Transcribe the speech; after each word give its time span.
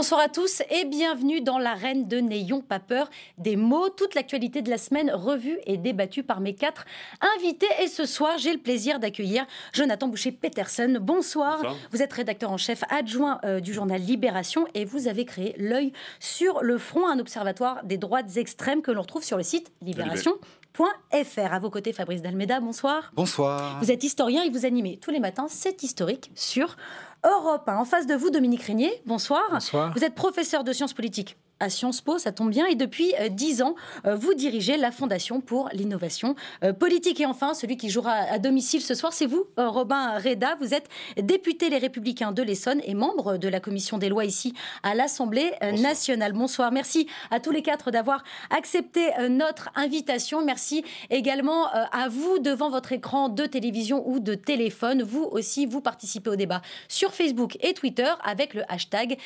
Bonsoir 0.00 0.22
à 0.22 0.28
tous 0.30 0.62
et 0.70 0.86
bienvenue 0.86 1.42
dans 1.42 1.58
l'arène 1.58 2.08
de 2.08 2.20
N'ayons 2.20 2.62
pas 2.62 2.80
peur 2.80 3.10
des 3.36 3.54
mots. 3.54 3.90
Toute 3.90 4.14
l'actualité 4.14 4.62
de 4.62 4.70
la 4.70 4.78
semaine 4.78 5.10
revue 5.10 5.58
et 5.66 5.76
débattue 5.76 6.22
par 6.22 6.40
mes 6.40 6.54
quatre 6.54 6.86
invités. 7.36 7.66
Et 7.82 7.86
ce 7.86 8.06
soir, 8.06 8.38
j'ai 8.38 8.54
le 8.54 8.60
plaisir 8.60 8.98
d'accueillir 8.98 9.44
Jonathan 9.74 10.08
Boucher-Peterson. 10.08 10.96
Bonsoir. 11.02 11.76
Vous 11.92 12.00
êtes 12.00 12.14
rédacteur 12.14 12.50
en 12.50 12.56
chef 12.56 12.82
adjoint 12.88 13.40
euh, 13.44 13.60
du 13.60 13.74
journal 13.74 14.00
Libération 14.00 14.66
et 14.72 14.86
vous 14.86 15.06
avez 15.06 15.26
créé 15.26 15.54
L'œil 15.58 15.92
sur 16.18 16.62
le 16.62 16.78
front, 16.78 17.06
un 17.06 17.18
observatoire 17.18 17.84
des 17.84 17.98
droites 17.98 18.38
extrêmes 18.38 18.80
que 18.80 18.90
l'on 18.90 19.02
retrouve 19.02 19.22
sur 19.22 19.36
le 19.36 19.42
site 19.42 19.70
Libération.fr. 19.82 20.59
À 21.36 21.58
vos 21.58 21.70
côtés, 21.70 21.92
Fabrice 21.92 22.22
Dalmeda, 22.22 22.60
bonsoir. 22.60 23.12
Bonsoir. 23.14 23.78
Vous 23.80 23.90
êtes 23.90 24.04
historien 24.04 24.42
et 24.42 24.50
vous 24.50 24.64
animez 24.64 24.98
tous 24.98 25.10
les 25.10 25.20
matins 25.20 25.46
C'est 25.48 25.82
historique 25.82 26.30
sur 26.34 26.76
Europe. 27.24 27.68
En 27.68 27.84
face 27.84 28.06
de 28.06 28.14
vous, 28.14 28.30
Dominique 28.30 28.62
Régnier, 28.62 29.02
bonsoir. 29.06 29.42
Bonsoir. 29.50 29.92
Vous 29.94 30.04
êtes 30.04 30.14
professeur 30.14 30.64
de 30.64 30.72
sciences 30.72 30.94
politiques 30.94 31.36
à 31.60 31.68
Sciences 31.68 32.00
Po, 32.00 32.18
ça 32.18 32.32
tombe 32.32 32.50
bien. 32.50 32.66
Et 32.66 32.74
depuis 32.74 33.14
euh, 33.20 33.28
dix 33.28 33.62
ans, 33.62 33.74
euh, 34.06 34.16
vous 34.16 34.34
dirigez 34.34 34.76
la 34.76 34.90
Fondation 34.90 35.40
pour 35.40 35.68
l'innovation 35.72 36.34
euh, 36.64 36.72
politique. 36.72 37.20
Et 37.20 37.26
enfin, 37.26 37.54
celui 37.54 37.76
qui 37.76 37.90
jouera 37.90 38.12
à 38.12 38.38
domicile 38.38 38.80
ce 38.80 38.94
soir, 38.94 39.12
c'est 39.12 39.26
vous, 39.26 39.44
Robin 39.56 40.18
Reda. 40.18 40.56
Vous 40.60 40.74
êtes 40.74 40.88
député 41.20 41.68
Les 41.68 41.78
Républicains 41.78 42.32
de 42.32 42.42
l'Essonne 42.42 42.80
et 42.84 42.94
membre 42.94 43.36
de 43.36 43.48
la 43.48 43.60
commission 43.60 43.98
des 43.98 44.08
lois 44.08 44.24
ici 44.24 44.54
à 44.82 44.94
l'Assemblée 44.94 45.52
nationale. 45.78 46.32
Bonsoir. 46.32 46.72
Merci 46.72 47.06
à 47.30 47.40
tous 47.40 47.50
les 47.50 47.62
quatre 47.62 47.90
d'avoir 47.90 48.24
accepté 48.50 49.10
notre 49.28 49.70
invitation. 49.74 50.42
Merci 50.44 50.82
également 51.10 51.66
à 51.66 52.08
vous 52.08 52.38
devant 52.38 52.70
votre 52.70 52.92
écran 52.92 53.28
de 53.28 53.44
télévision 53.44 54.08
ou 54.08 54.18
de 54.18 54.34
téléphone. 54.34 55.02
Vous 55.02 55.24
aussi, 55.24 55.66
vous 55.66 55.82
participez 55.82 56.30
au 56.30 56.36
débat 56.36 56.62
sur 56.88 57.12
Facebook 57.12 57.58
et 57.60 57.74
Twitter 57.74 58.10
avec 58.24 58.54
le 58.54 58.62
hashtag 58.72 59.18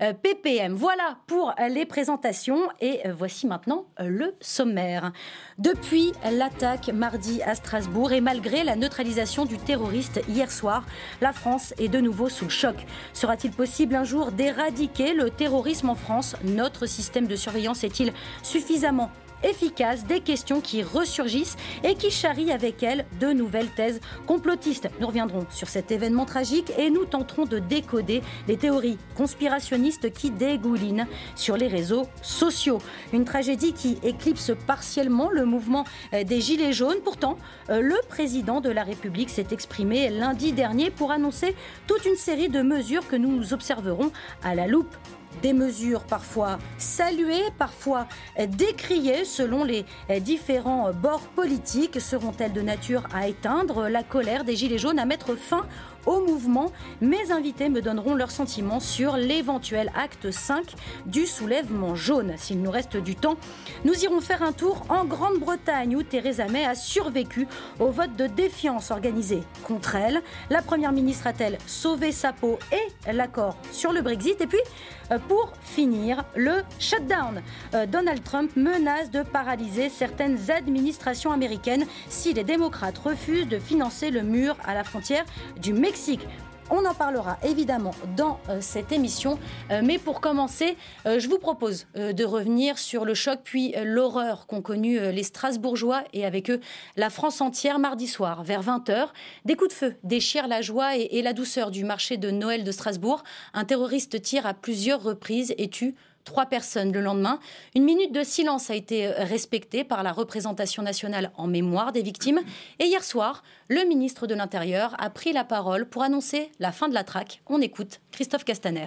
NPPM. 0.00 0.72
Voilà 0.72 1.18
pour 1.26 1.43
les 1.68 1.86
présentations 1.86 2.60
et 2.80 3.00
voici 3.10 3.46
maintenant 3.46 3.86
le 3.98 4.34
sommaire. 4.40 5.12
Depuis 5.58 6.12
l'attaque 6.32 6.88
mardi 6.88 7.42
à 7.42 7.54
Strasbourg 7.54 8.12
et 8.12 8.20
malgré 8.20 8.64
la 8.64 8.76
neutralisation 8.76 9.44
du 9.44 9.58
terroriste 9.58 10.20
hier 10.28 10.50
soir, 10.50 10.84
la 11.20 11.32
France 11.32 11.74
est 11.78 11.88
de 11.88 12.00
nouveau 12.00 12.28
sous 12.28 12.44
le 12.44 12.50
choc. 12.50 12.76
Sera-t-il 13.12 13.52
possible 13.52 13.94
un 13.94 14.04
jour 14.04 14.32
d'éradiquer 14.32 15.14
le 15.14 15.30
terrorisme 15.30 15.90
en 15.90 15.94
France? 15.94 16.36
Notre 16.44 16.86
système 16.86 17.26
de 17.26 17.36
surveillance 17.36 17.84
est-il 17.84 18.12
suffisamment 18.42 19.10
efficace 19.44 20.06
des 20.06 20.20
questions 20.20 20.60
qui 20.60 20.82
ressurgissent 20.82 21.56
et 21.82 21.94
qui 21.94 22.10
charrient 22.10 22.52
avec 22.52 22.82
elles 22.82 23.04
de 23.20 23.32
nouvelles 23.32 23.70
thèses 23.70 24.00
complotistes. 24.26 24.88
Nous 25.00 25.06
reviendrons 25.06 25.46
sur 25.50 25.68
cet 25.68 25.90
événement 25.90 26.24
tragique 26.24 26.72
et 26.78 26.90
nous 26.90 27.04
tenterons 27.04 27.44
de 27.44 27.58
décoder 27.58 28.22
les 28.48 28.56
théories 28.56 28.98
conspirationnistes 29.16 30.12
qui 30.12 30.30
dégoulinent 30.30 31.06
sur 31.34 31.56
les 31.56 31.68
réseaux 31.68 32.06
sociaux. 32.22 32.78
Une 33.12 33.24
tragédie 33.24 33.72
qui 33.72 33.98
éclipse 34.02 34.52
partiellement 34.66 35.30
le 35.30 35.44
mouvement 35.44 35.84
euh, 36.12 36.24
des 36.24 36.40
Gilets 36.40 36.72
jaunes. 36.72 36.98
Pourtant, 37.04 37.38
euh, 37.70 37.80
le 37.80 37.96
président 38.08 38.60
de 38.60 38.70
la 38.70 38.82
République 38.82 39.30
s'est 39.30 39.46
exprimé 39.50 40.10
lundi 40.10 40.52
dernier 40.52 40.90
pour 40.90 41.12
annoncer 41.12 41.54
toute 41.86 42.04
une 42.04 42.16
série 42.16 42.48
de 42.48 42.62
mesures 42.62 43.06
que 43.06 43.16
nous 43.16 43.52
observerons 43.52 44.10
à 44.42 44.54
la 44.54 44.66
loupe 44.66 44.94
des 45.42 45.52
mesures 45.52 46.02
parfois 46.04 46.58
saluées, 46.78 47.50
parfois 47.58 48.06
décriées 48.48 49.24
selon 49.24 49.64
les 49.64 49.84
différents 50.20 50.92
bords 50.92 51.28
politiques. 51.34 52.00
Seront-elles 52.00 52.52
de 52.52 52.60
nature 52.60 53.04
à 53.14 53.28
éteindre 53.28 53.88
la 53.88 54.02
colère 54.02 54.44
des 54.44 54.56
Gilets 54.56 54.78
jaunes, 54.78 54.98
à 54.98 55.04
mettre 55.04 55.34
fin 55.36 55.66
au 56.06 56.20
mouvement? 56.20 56.70
Mes 57.00 57.32
invités 57.32 57.68
me 57.68 57.82
donneront 57.82 58.14
leurs 58.14 58.30
sentiments 58.30 58.80
sur 58.80 59.16
l'éventuel 59.16 59.90
acte 59.96 60.30
5 60.30 60.64
du 61.06 61.26
soulèvement 61.26 61.94
jaune. 61.94 62.34
S'il 62.36 62.60
nous 62.62 62.70
reste 62.70 62.96
du 62.96 63.16
temps, 63.16 63.36
nous 63.84 63.94
irons 64.04 64.20
faire 64.20 64.42
un 64.42 64.52
tour 64.52 64.84
en 64.88 65.04
Grande-Bretagne 65.04 65.96
où 65.96 66.02
Theresa 66.02 66.46
May 66.48 66.64
a 66.64 66.74
survécu 66.74 67.46
au 67.80 67.90
vote 67.90 68.16
de 68.16 68.26
défiance 68.26 68.90
organisé 68.90 69.42
contre 69.66 69.96
elle. 69.96 70.22
La 70.50 70.62
Première 70.62 70.92
ministre 70.92 71.26
a-t-elle 71.26 71.58
sauvé 71.66 72.12
sa 72.12 72.32
peau 72.32 72.58
et 72.72 73.12
l'accord 73.12 73.56
sur 73.72 73.92
le 73.92 74.02
Brexit? 74.02 74.40
Et 74.40 74.46
puis, 74.46 74.58
euh, 74.58 75.03
pour 75.28 75.52
finir, 75.62 76.24
le 76.36 76.62
shutdown. 76.78 77.42
Euh, 77.74 77.86
Donald 77.86 78.22
Trump 78.22 78.56
menace 78.56 79.10
de 79.10 79.22
paralyser 79.22 79.88
certaines 79.88 80.50
administrations 80.50 81.32
américaines 81.32 81.86
si 82.08 82.32
les 82.32 82.44
démocrates 82.44 82.98
refusent 82.98 83.48
de 83.48 83.58
financer 83.58 84.10
le 84.10 84.22
mur 84.22 84.56
à 84.64 84.74
la 84.74 84.84
frontière 84.84 85.24
du 85.60 85.72
Mexique 85.72 86.26
on 86.70 86.84
en 86.84 86.94
parlera 86.94 87.38
évidemment 87.42 87.92
dans 88.16 88.40
euh, 88.48 88.58
cette 88.60 88.92
émission. 88.92 89.38
Euh, 89.70 89.80
mais 89.84 89.98
pour 89.98 90.20
commencer, 90.20 90.76
euh, 91.06 91.18
je 91.18 91.28
vous 91.28 91.38
propose 91.38 91.86
de 91.94 92.24
revenir 92.24 92.78
sur 92.78 93.04
le 93.04 93.14
choc 93.14 93.40
puis 93.44 93.74
l'horreur 93.82 94.46
qu'ont 94.46 94.62
connu 94.62 94.98
les 94.98 95.22
Strasbourgeois 95.22 96.04
et 96.12 96.24
avec 96.24 96.50
eux 96.50 96.60
la 96.96 97.10
France 97.10 97.40
entière 97.40 97.78
mardi 97.78 98.06
soir 98.06 98.42
vers 98.42 98.62
20h. 98.62 99.08
Des 99.44 99.56
coups 99.56 99.70
de 99.70 99.74
feu 99.74 99.96
déchirent 100.02 100.48
la 100.48 100.62
joie 100.62 100.96
et, 100.96 101.08
et 101.12 101.22
la 101.22 101.32
douceur 101.32 101.70
du 101.70 101.84
marché 101.84 102.16
de 102.16 102.30
Noël 102.30 102.64
de 102.64 102.72
Strasbourg. 102.72 103.22
Un 103.52 103.64
terroriste 103.64 104.20
tire 104.22 104.46
à 104.46 104.54
plusieurs 104.54 105.02
reprises 105.02 105.54
et 105.58 105.68
tue 105.68 105.94
trois 106.24 106.46
personnes 106.46 106.92
le 106.92 107.00
lendemain. 107.00 107.38
Une 107.74 107.84
minute 107.84 108.12
de 108.12 108.22
silence 108.22 108.70
a 108.70 108.74
été 108.74 109.08
respectée 109.08 109.84
par 109.84 110.02
la 110.02 110.12
représentation 110.12 110.82
nationale 110.82 111.30
en 111.36 111.46
mémoire 111.46 111.92
des 111.92 112.02
victimes. 112.02 112.40
Et 112.80 112.86
hier 112.86 113.04
soir, 113.04 113.42
le 113.68 113.86
ministre 113.86 114.26
de 114.26 114.34
l'Intérieur 114.34 114.94
a 114.98 115.10
pris 115.10 115.32
la 115.32 115.44
parole 115.44 115.86
pour 115.86 116.02
annoncer 116.02 116.50
la 116.58 116.72
fin 116.72 116.88
de 116.88 116.94
la 116.94 117.04
traque. 117.04 117.42
On 117.46 117.60
écoute 117.60 118.00
Christophe 118.10 118.44
Castaner. 118.44 118.86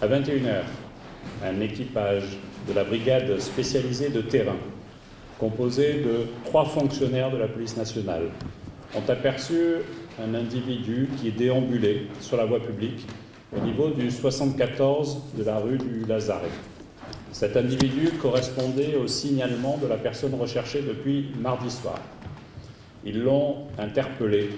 À 0.00 0.06
21h, 0.06 0.62
un 1.44 1.60
équipage 1.60 2.38
de 2.68 2.72
la 2.72 2.84
brigade 2.84 3.38
spécialisée 3.40 4.10
de 4.10 4.20
terrain, 4.20 4.56
composé 5.38 6.02
de 6.02 6.26
trois 6.44 6.64
fonctionnaires 6.64 7.30
de 7.30 7.36
la 7.36 7.48
police 7.48 7.76
nationale, 7.76 8.30
ont 8.94 9.10
aperçu 9.10 9.78
un 10.22 10.34
individu 10.34 11.08
qui 11.18 11.32
déambulait 11.32 12.02
sur 12.20 12.36
la 12.36 12.44
voie 12.44 12.60
publique 12.60 13.06
au 13.54 13.60
niveau 13.60 13.90
du 13.90 14.10
74 14.10 15.34
de 15.36 15.44
la 15.44 15.58
rue 15.58 15.78
du 15.78 16.04
Lazaret. 16.06 16.48
Cet 17.32 17.56
individu 17.56 18.10
correspondait 18.20 18.96
au 18.96 19.06
signalement 19.06 19.78
de 19.78 19.86
la 19.86 19.96
personne 19.96 20.34
recherchée 20.34 20.82
depuis 20.82 21.32
mardi 21.40 21.70
soir. 21.70 22.00
Ils 23.04 23.22
l'ont 23.22 23.66
interpellé 23.78 24.50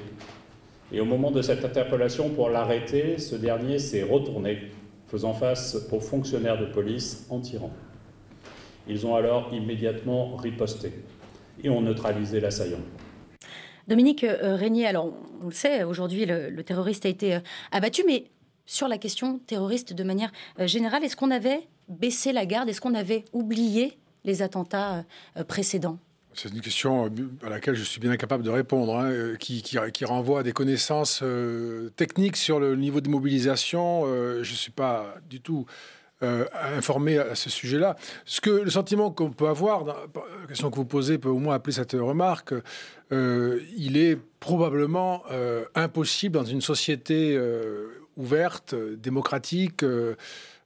et 0.93 1.01
au 1.01 1.05
moment 1.05 1.31
de 1.31 1.43
cette 1.43 1.65
interpellation 1.65 2.31
pour 2.31 2.51
l'arrêter, 2.51 3.19
ce 3.19 3.35
dernier 3.35 3.79
s'est 3.79 4.03
retourné, 4.03 4.71
faisant 5.09 5.33
face 5.33 5.77
aux 5.91 6.01
fonctionnaires 6.01 6.59
de 6.59 6.67
police 6.67 7.27
en 7.31 7.41
tirant. 7.41 7.73
Ils 8.87 9.07
ont 9.07 9.17
alors 9.17 9.51
immédiatement 9.53 10.37
riposté 10.37 10.93
et 11.63 11.71
ont 11.71 11.81
neutralisé 11.81 12.39
l'assaillant. 12.39 12.83
Dominique 13.89 14.25
euh, 14.25 14.57
Régnier, 14.57 14.87
alors 14.87 15.13
on 15.43 15.47
le 15.47 15.53
sait, 15.53 15.85
aujourd'hui 15.85 16.27
le, 16.27 16.49
le, 16.49 16.63
terroriste 16.63 17.05
a 17.07 17.09
été 17.09 17.35
euh, 17.35 17.41
abattu, 17.71 18.03
mais 18.07 18.25
sur 18.67 18.89
la 18.89 18.99
question 18.99 19.39
terroriste 19.39 19.93
de 19.93 20.05
manière 20.05 20.33
euh, 20.59 20.67
générale. 20.67 21.05
Est-ce 21.05 21.17
qu'on 21.17 21.31
avait 21.31 21.69
baissé 21.89 22.33
la 22.33 22.47
garde? 22.47 22.69
Est-ce 22.69 22.81
qu'on 22.81 22.95
avait 22.95 23.25
oublié 23.33 23.99
les 24.25 24.43
attentats 24.43 25.05
euh, 25.37 25.45
précédents? 25.45 25.99
C'est 26.37 26.49
une 26.49 26.61
question 26.63 27.09
à 27.45 27.49
laquelle 27.49 27.77
je 27.77 27.85
suis 27.85 28.01
bien 28.01 28.11
incapable 28.11 28.43
de 28.43 28.51
répondre, 28.51 28.99
hein, 28.99 29.09
euh, 29.09 29.37
qui, 29.37 29.63
qui, 29.63 30.05
renvoie 30.05 30.41
à 30.41 30.43
des 30.43 30.53
connaissances 30.53 31.23
techniques 31.95 32.37
sur 32.37 32.59
le 32.59 32.75
niveau 32.75 33.01
de 33.01 33.09
mobilisation. 33.09 34.05
je 34.07 34.39
ne 34.39 34.57
suis 34.57 34.73
pas 34.73 35.15
du 35.31 35.41
tout 35.41 35.67
informé 36.21 37.19
à 37.19 37.35
ce 37.35 37.51
sujet-là. 37.51 37.97
Ce 38.25 38.41
que 38.41 38.51
le 38.51 38.71
sentiment 38.71 39.11
qu'on 39.11 39.31
peut 39.31 39.47
avoir, 39.47 39.85
la 39.85 39.95
question 40.49 40.71
que 40.71 40.77
vous 40.77 40.87
posez 40.87 41.19
peut 41.19 41.29
au 41.29 41.39
moins 41.39 41.55
appeler 41.55 41.75
cette 41.75 41.93
remarque, 41.93 42.55
il 43.13 43.97
est 43.97 44.19
probablement 44.41 45.23
impossible 45.75 46.35
dans 46.35 46.45
une 46.45 46.63
société 46.63 47.39
ouverte, 48.17 48.75
démocratique, 48.75 49.83
euh, 49.83 50.17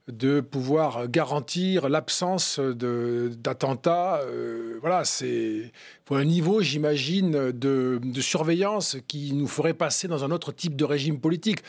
de 0.07 0.41
pouvoir 0.41 1.07
garantir 1.07 1.87
l'absence 1.87 2.59
d'attentats. 2.59 4.21
Euh, 4.23 4.79
voilà, 4.81 5.05
c'est 5.05 5.71
un 6.09 6.25
niveau, 6.25 6.61
j'imagine, 6.61 7.51
de, 7.51 7.99
surveillance 8.19 8.97
qui 9.07 9.33
nous 9.33 9.47
ferait 9.47 9.75
passer 9.75 10.07
dans 10.07 10.23
un 10.23 10.31
autre 10.31 10.51
type 10.51 10.75
de 10.75 10.83
régime 10.83 11.19
politique. 11.19 11.59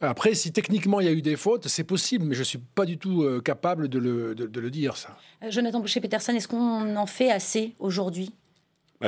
Après, 0.00 0.34
si 0.34 0.52
techniquement 0.52 1.00
il 1.00 1.06
y 1.06 1.08
a 1.08 1.12
eu 1.12 1.20
des 1.20 1.36
fautes, 1.36 1.68
c'est 1.68 1.84
possible, 1.84 2.24
mais 2.24 2.34
je 2.34 2.40
ne 2.40 2.44
suis 2.44 2.58
pas 2.58 2.86
du 2.86 2.96
tout 2.96 3.22
euh, 3.22 3.40
capable 3.40 3.88
de 3.88 3.98
le, 3.98 4.34
de 4.34 4.60
le 4.60 4.70
dire, 4.70 4.96
ça. 4.96 5.16
Jonathan 5.48 5.80
Boucher-Peterson, 5.80 6.32
est-ce 6.32 6.48
qu'on 6.48 6.96
en 6.96 7.06
fait 7.06 7.30
assez 7.30 7.74
aujourd'hui? 7.78 8.32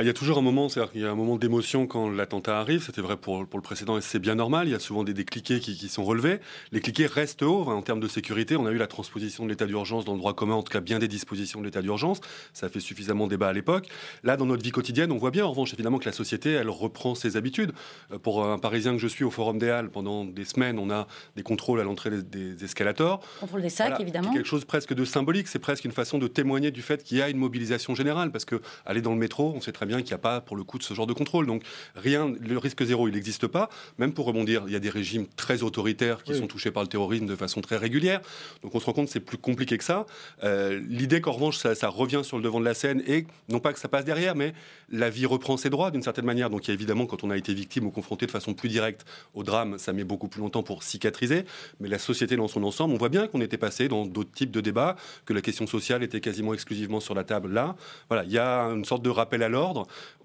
Il 0.01 0.07
y 0.07 0.09
a 0.09 0.13
toujours 0.13 0.39
un 0.39 0.41
moment, 0.41 0.69
c'est-à-dire 0.69 0.91
qu'il 0.91 1.01
y 1.01 1.05
a 1.05 1.11
un 1.11 1.15
moment 1.15 1.37
d'émotion 1.37 1.85
quand 1.85 2.09
l'attentat 2.09 2.59
arrive. 2.59 2.83
C'était 2.83 3.01
vrai 3.01 3.15
pour, 3.15 3.45
pour, 3.45 3.59
le 3.59 3.63
précédent 3.63 3.95
et 3.95 4.01
c'est 4.01 4.17
bien 4.17 4.33
normal. 4.33 4.67
Il 4.67 4.71
y 4.71 4.75
a 4.75 4.79
souvent 4.79 5.03
des, 5.03 5.13
des 5.13 5.23
cliquets 5.23 5.59
qui, 5.59 5.77
qui, 5.77 5.87
sont 5.87 6.03
relevés. 6.03 6.39
Les 6.71 6.81
cliquets 6.81 7.05
restent 7.05 7.43
hauts 7.43 7.69
en 7.69 7.81
termes 7.83 7.99
de 7.99 8.07
sécurité. 8.07 8.55
On 8.55 8.65
a 8.65 8.71
eu 8.71 8.77
la 8.77 8.87
transposition 8.87 9.43
de 9.43 9.49
l'état 9.49 9.67
d'urgence 9.67 10.03
dans 10.03 10.13
le 10.13 10.17
droit 10.17 10.33
commun, 10.33 10.55
en 10.55 10.63
tout 10.63 10.73
cas 10.73 10.79
bien 10.79 10.97
des 10.97 11.07
dispositions 11.07 11.59
de 11.59 11.65
l'état 11.65 11.83
d'urgence. 11.83 12.21
Ça 12.53 12.69
fait 12.69 12.79
suffisamment 12.79 13.27
débat 13.27 13.49
à 13.49 13.53
l'époque. 13.53 13.87
Là, 14.23 14.35
dans 14.35 14.47
notre 14.47 14.63
vie 14.63 14.71
quotidienne, 14.71 15.11
on 15.11 15.17
voit 15.17 15.29
bien 15.29 15.45
en 15.45 15.51
revanche 15.51 15.73
évidemment 15.73 15.99
que 15.99 16.05
la 16.05 16.11
société, 16.11 16.53
elle 16.53 16.71
reprend 16.71 17.13
ses 17.13 17.37
habitudes. 17.37 17.71
Euh, 18.11 18.17
pour 18.17 18.43
un 18.47 18.57
Parisien 18.57 18.93
que 18.93 18.99
je 18.99 19.07
suis 19.07 19.23
au 19.23 19.29
Forum 19.29 19.59
des 19.59 19.69
Halles, 19.69 19.91
pendant 19.91 20.25
des 20.25 20.45
semaines, 20.45 20.79
on 20.79 20.89
a 20.89 21.05
des 21.35 21.43
contrôles 21.43 21.79
à 21.79 21.83
l'entrée 21.83 22.09
des, 22.09 22.23
des, 22.23 22.65
escalators. 22.65 23.19
Contrôle 23.39 23.61
des 23.61 23.69
sacs, 23.69 23.99
évidemment. 23.99 24.33
quelque 24.33 24.47
chose 24.47 24.65
presque 24.65 24.95
de 24.95 25.05
symbolique. 25.05 25.47
C'est 25.47 25.59
presque 25.59 25.85
une 25.85 25.91
façon 25.91 26.17
de 26.17 26.25
témoigner 26.25 26.71
du 26.71 26.81
fait 26.81 27.03
qu'il 27.03 27.19
y 27.19 27.21
a 27.21 27.29
une 27.29 27.37
mobilisation 27.37 27.93
générale. 27.93 28.31
Parce 28.31 28.45
que 28.45 28.59
aller 28.87 29.01
dans 29.01 29.13
le 29.13 29.19
métro, 29.19 29.53
on 29.55 29.61
sait 29.61 29.71
très 29.71 29.82
bien 29.85 29.97
qu'il 29.97 30.07
n'y 30.07 30.13
a 30.13 30.17
pas 30.17 30.41
pour 30.41 30.55
le 30.55 30.63
le 30.71 30.77
de 30.77 30.83
ce 30.83 30.93
genre 30.93 31.07
de 31.07 31.13
contrôle. 31.13 31.45
Donc 31.45 31.63
rien, 31.95 32.33
le 32.39 32.57
risque 32.57 32.83
zéro, 32.83 33.07
il 33.07 33.13
n'existe 33.13 33.47
pas. 33.47 33.69
Même 33.97 34.13
pour 34.13 34.25
rebondir, 34.25 34.63
il 34.67 34.73
y 34.73 34.75
a 34.75 34.79
des 34.79 34.89
régimes 34.89 35.27
très 35.35 35.63
autoritaires 35.63 36.23
qui 36.23 36.35
sont 36.35 36.47
touchés 36.47 36.71
par 36.71 36.83
le 36.83 36.89
terrorisme 36.89 37.25
de 37.25 37.35
façon 37.35 37.61
très 37.61 37.77
régulière. 37.77 38.21
Donc 38.63 38.73
on 38.75 38.79
se 38.79 38.85
rend 38.85 38.93
compte 38.93 39.07
que 39.07 39.11
c'est 39.11 39.19
plus 39.19 39.37
compliqué 39.37 39.77
que 39.77 39.83
ça. 39.83 40.05
Euh, 40.43 40.81
l'idée 40.87 41.21
qu'en 41.21 41.33
revanche, 41.33 41.57
ça, 41.57 41.75
ça, 41.75 41.89
revient 41.89 42.21
sur 42.23 42.37
le 42.37 42.43
devant 42.43 42.59
de 42.59 42.65
la 42.65 42.73
scène 42.73 43.03
et 43.07 43.25
non 43.49 43.59
pas 43.59 43.73
que 43.73 43.79
ça 43.79 43.87
passe 43.87 44.05
derrière, 44.05 44.35
mais 44.35 44.53
la 44.89 45.09
vie 45.09 45.25
reprend 45.25 45.57
ses 45.57 45.69
droits 45.69 45.91
d'une 45.91 46.01
certaine 46.01 46.25
manière. 46.25 46.49
Donc 46.49 46.65
il 46.65 46.69
y 46.69 46.71
a 46.71 46.73
évidemment, 46.73 47.05
quand 47.05 47.23
on 47.23 47.29
a 47.29 47.37
été 47.37 47.53
victime 47.53 47.85
ou 47.85 47.91
confronté 47.91 48.25
de 48.25 48.31
façon 48.31 48.53
plus 48.53 48.69
directe 48.69 49.05
au 49.33 49.43
drame, 49.43 49.77
ça 49.77 49.93
met 49.93 50.03
beaucoup 50.03 50.27
plus 50.27 50.41
longtemps 50.41 50.63
pour 50.63 50.83
cicatriser. 50.83 51.45
Mais 51.79 51.89
la 51.89 51.99
société 51.99 52.35
dans 52.35 52.47
son 52.47 52.63
ensemble, 52.63 52.93
on 52.93 52.97
voit 52.97 53.09
bien 53.09 53.27
qu'on 53.27 53.41
était 53.41 53.57
passé 53.57 53.87
dans 53.87 54.05
d'autres 54.05 54.31
types 54.31 54.51
de 54.51 54.61
débats, 54.61 54.95
que 55.25 55.33
la 55.33 55.41
question 55.41 55.67
sociale 55.67 56.03
était 56.03 56.21
quasiment 56.21 56.53
exclusivement 56.53 56.99
sur 56.99 57.13
la 57.13 57.23
table 57.23 57.51
là. 57.51 57.75
Voilà, 58.09 58.23
il 58.23 58.31
y 58.31 58.39
a 58.39 58.63
une 58.65 58.85
sorte 58.85 59.03
de 59.03 59.09
rappel 59.09 59.43
à 59.43 59.49
l'ordre 59.49 59.72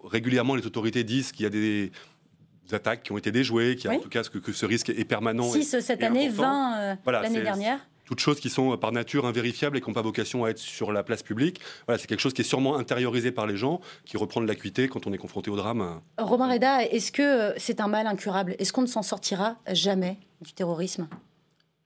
régulièrement, 0.05 0.55
les 0.55 0.67
autorités 0.67 1.05
disent 1.05 1.33
qu'il 1.33 1.45
y 1.45 1.47
a 1.47 1.51
des 1.51 1.91
attaques 2.73 3.03
qui 3.03 3.13
ont 3.13 3.19
été 3.19 3.33
déjouées, 3.33 3.77
qu'il 3.77 3.91
y 3.91 3.95
a 3.95 3.97
en 3.97 4.01
tout 4.01 4.09
cas 4.09 4.23
que, 4.23 4.39
que, 4.39 4.53
ce 4.53 4.67
risque 4.67 4.91
est 4.91 5.05
permanent. 5.05 5.51
6 5.51 5.81
cette 5.81 6.03
année, 6.03 6.29
20 6.29 6.79
euh, 6.79 6.95
l'année 7.07 7.43
dernière 7.43 7.81
toutes 8.09 8.21
choses 8.21 8.41
qui 8.41 8.49
sont 8.49 8.75
par 8.79 8.91
nature 8.91 9.27
invérifiables 9.27 9.77
et 9.77 9.83
qui 9.83 9.89
n'ont 9.91 9.95
pas 9.95 10.01
vocation 10.01 10.47
à 10.47 10.49
être 10.49 10.59
sur 10.59 10.93
la 10.93 11.03
place 11.03 11.23
publique. 11.23 11.61
Voilà, 11.87 11.99
c'est 12.01 12.07
quelque 12.07 12.21
chose 12.21 12.33
qui 12.33 12.41
est 12.41 12.45
sûrement 12.45 12.79
intériorisé 12.79 13.33
par 13.33 13.47
les 13.47 13.59
gens, 13.59 13.83
qui 14.07 14.17
reprend 14.17 14.41
de 14.41 14.47
l'acuité 14.47 14.89
quand 14.89 15.07
on 15.07 15.13
est 15.13 15.19
confronté 15.19 15.51
au 15.51 15.57
drame. 15.57 16.01
Romain 16.17 16.51
Reda, 16.51 16.85
est-ce 16.85 17.13
que 17.13 17.53
c'est 17.59 17.83
un 17.83 17.89
mal 17.89 18.07
incurable? 18.07 18.57
Est-ce 18.59 18.73
qu'on 18.73 18.81
ne 18.81 18.87
s'en 18.87 19.03
sortira 19.03 19.57
jamais 19.71 20.17
du 20.41 20.55
terrorisme? 20.55 21.07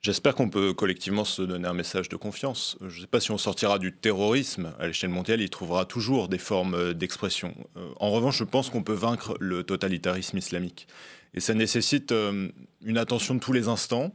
J'espère 0.05 0.35
qu'on 0.35 0.49
peut 0.49 0.73
collectivement 0.73 1.23
se 1.23 1.41
donner 1.41 1.65
un 1.65 1.73
message 1.73 2.09
de 2.09 2.17
confiance. 2.17 2.77
Je 2.81 2.97
ne 2.97 3.01
sais 3.01 3.07
pas 3.07 3.21
si 3.21 3.31
on 3.31 3.37
sortira 3.37 3.79
du 3.79 3.93
terrorisme 3.93 4.73
à 4.77 4.87
l'échelle 4.87 5.11
mondiale, 5.11 5.39
il 5.39 5.49
trouvera 5.49 5.85
toujours 5.85 6.27
des 6.27 6.39
formes 6.39 6.73
euh, 6.73 6.93
d'expression. 6.93 7.55
Euh, 7.77 7.87
en 8.01 8.11
revanche, 8.11 8.37
je 8.37 8.43
pense 8.43 8.69
qu'on 8.69 8.83
peut 8.83 8.91
vaincre 8.91 9.37
le 9.39 9.63
totalitarisme 9.63 10.37
islamique. 10.37 10.87
Et 11.33 11.39
ça 11.39 11.53
nécessite 11.53 12.11
euh, 12.11 12.49
une 12.83 12.97
attention 12.97 13.33
de 13.33 13.39
tous 13.39 13.53
les 13.53 13.69
instants, 13.69 14.13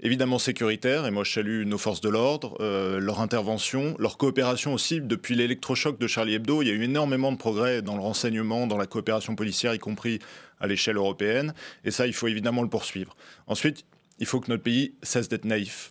évidemment 0.00 0.38
sécuritaire, 0.38 1.06
et 1.06 1.10
moi 1.10 1.24
je 1.24 1.32
salue 1.32 1.64
nos 1.64 1.78
forces 1.78 2.02
de 2.02 2.10
l'ordre, 2.10 2.58
leur 2.98 3.20
intervention, 3.20 3.96
leur 3.98 4.18
coopération 4.18 4.74
aussi. 4.74 5.00
Depuis 5.00 5.34
l'électrochoc 5.34 5.98
de 5.98 6.06
Charlie 6.06 6.34
Hebdo, 6.34 6.60
il 6.60 6.68
y 6.68 6.70
a 6.70 6.74
eu 6.74 6.82
énormément 6.82 7.32
de 7.32 7.38
progrès 7.38 7.80
dans 7.80 7.96
le 7.96 8.02
renseignement, 8.02 8.66
dans 8.66 8.78
la 8.78 8.86
coopération 8.86 9.36
policière, 9.36 9.74
y 9.74 9.78
compris 9.78 10.18
à 10.58 10.66
l'échelle 10.66 10.96
européenne, 10.96 11.54
et 11.84 11.90
ça, 11.90 12.06
il 12.06 12.12
faut 12.12 12.28
évidemment 12.28 12.62
le 12.62 12.68
poursuivre. 12.68 13.14
Ensuite, 13.46 13.84
il 14.20 14.26
faut 14.26 14.40
que 14.40 14.50
notre 14.50 14.62
pays 14.62 14.94
cesse 15.02 15.28
d'être 15.28 15.44
naïf. 15.44 15.90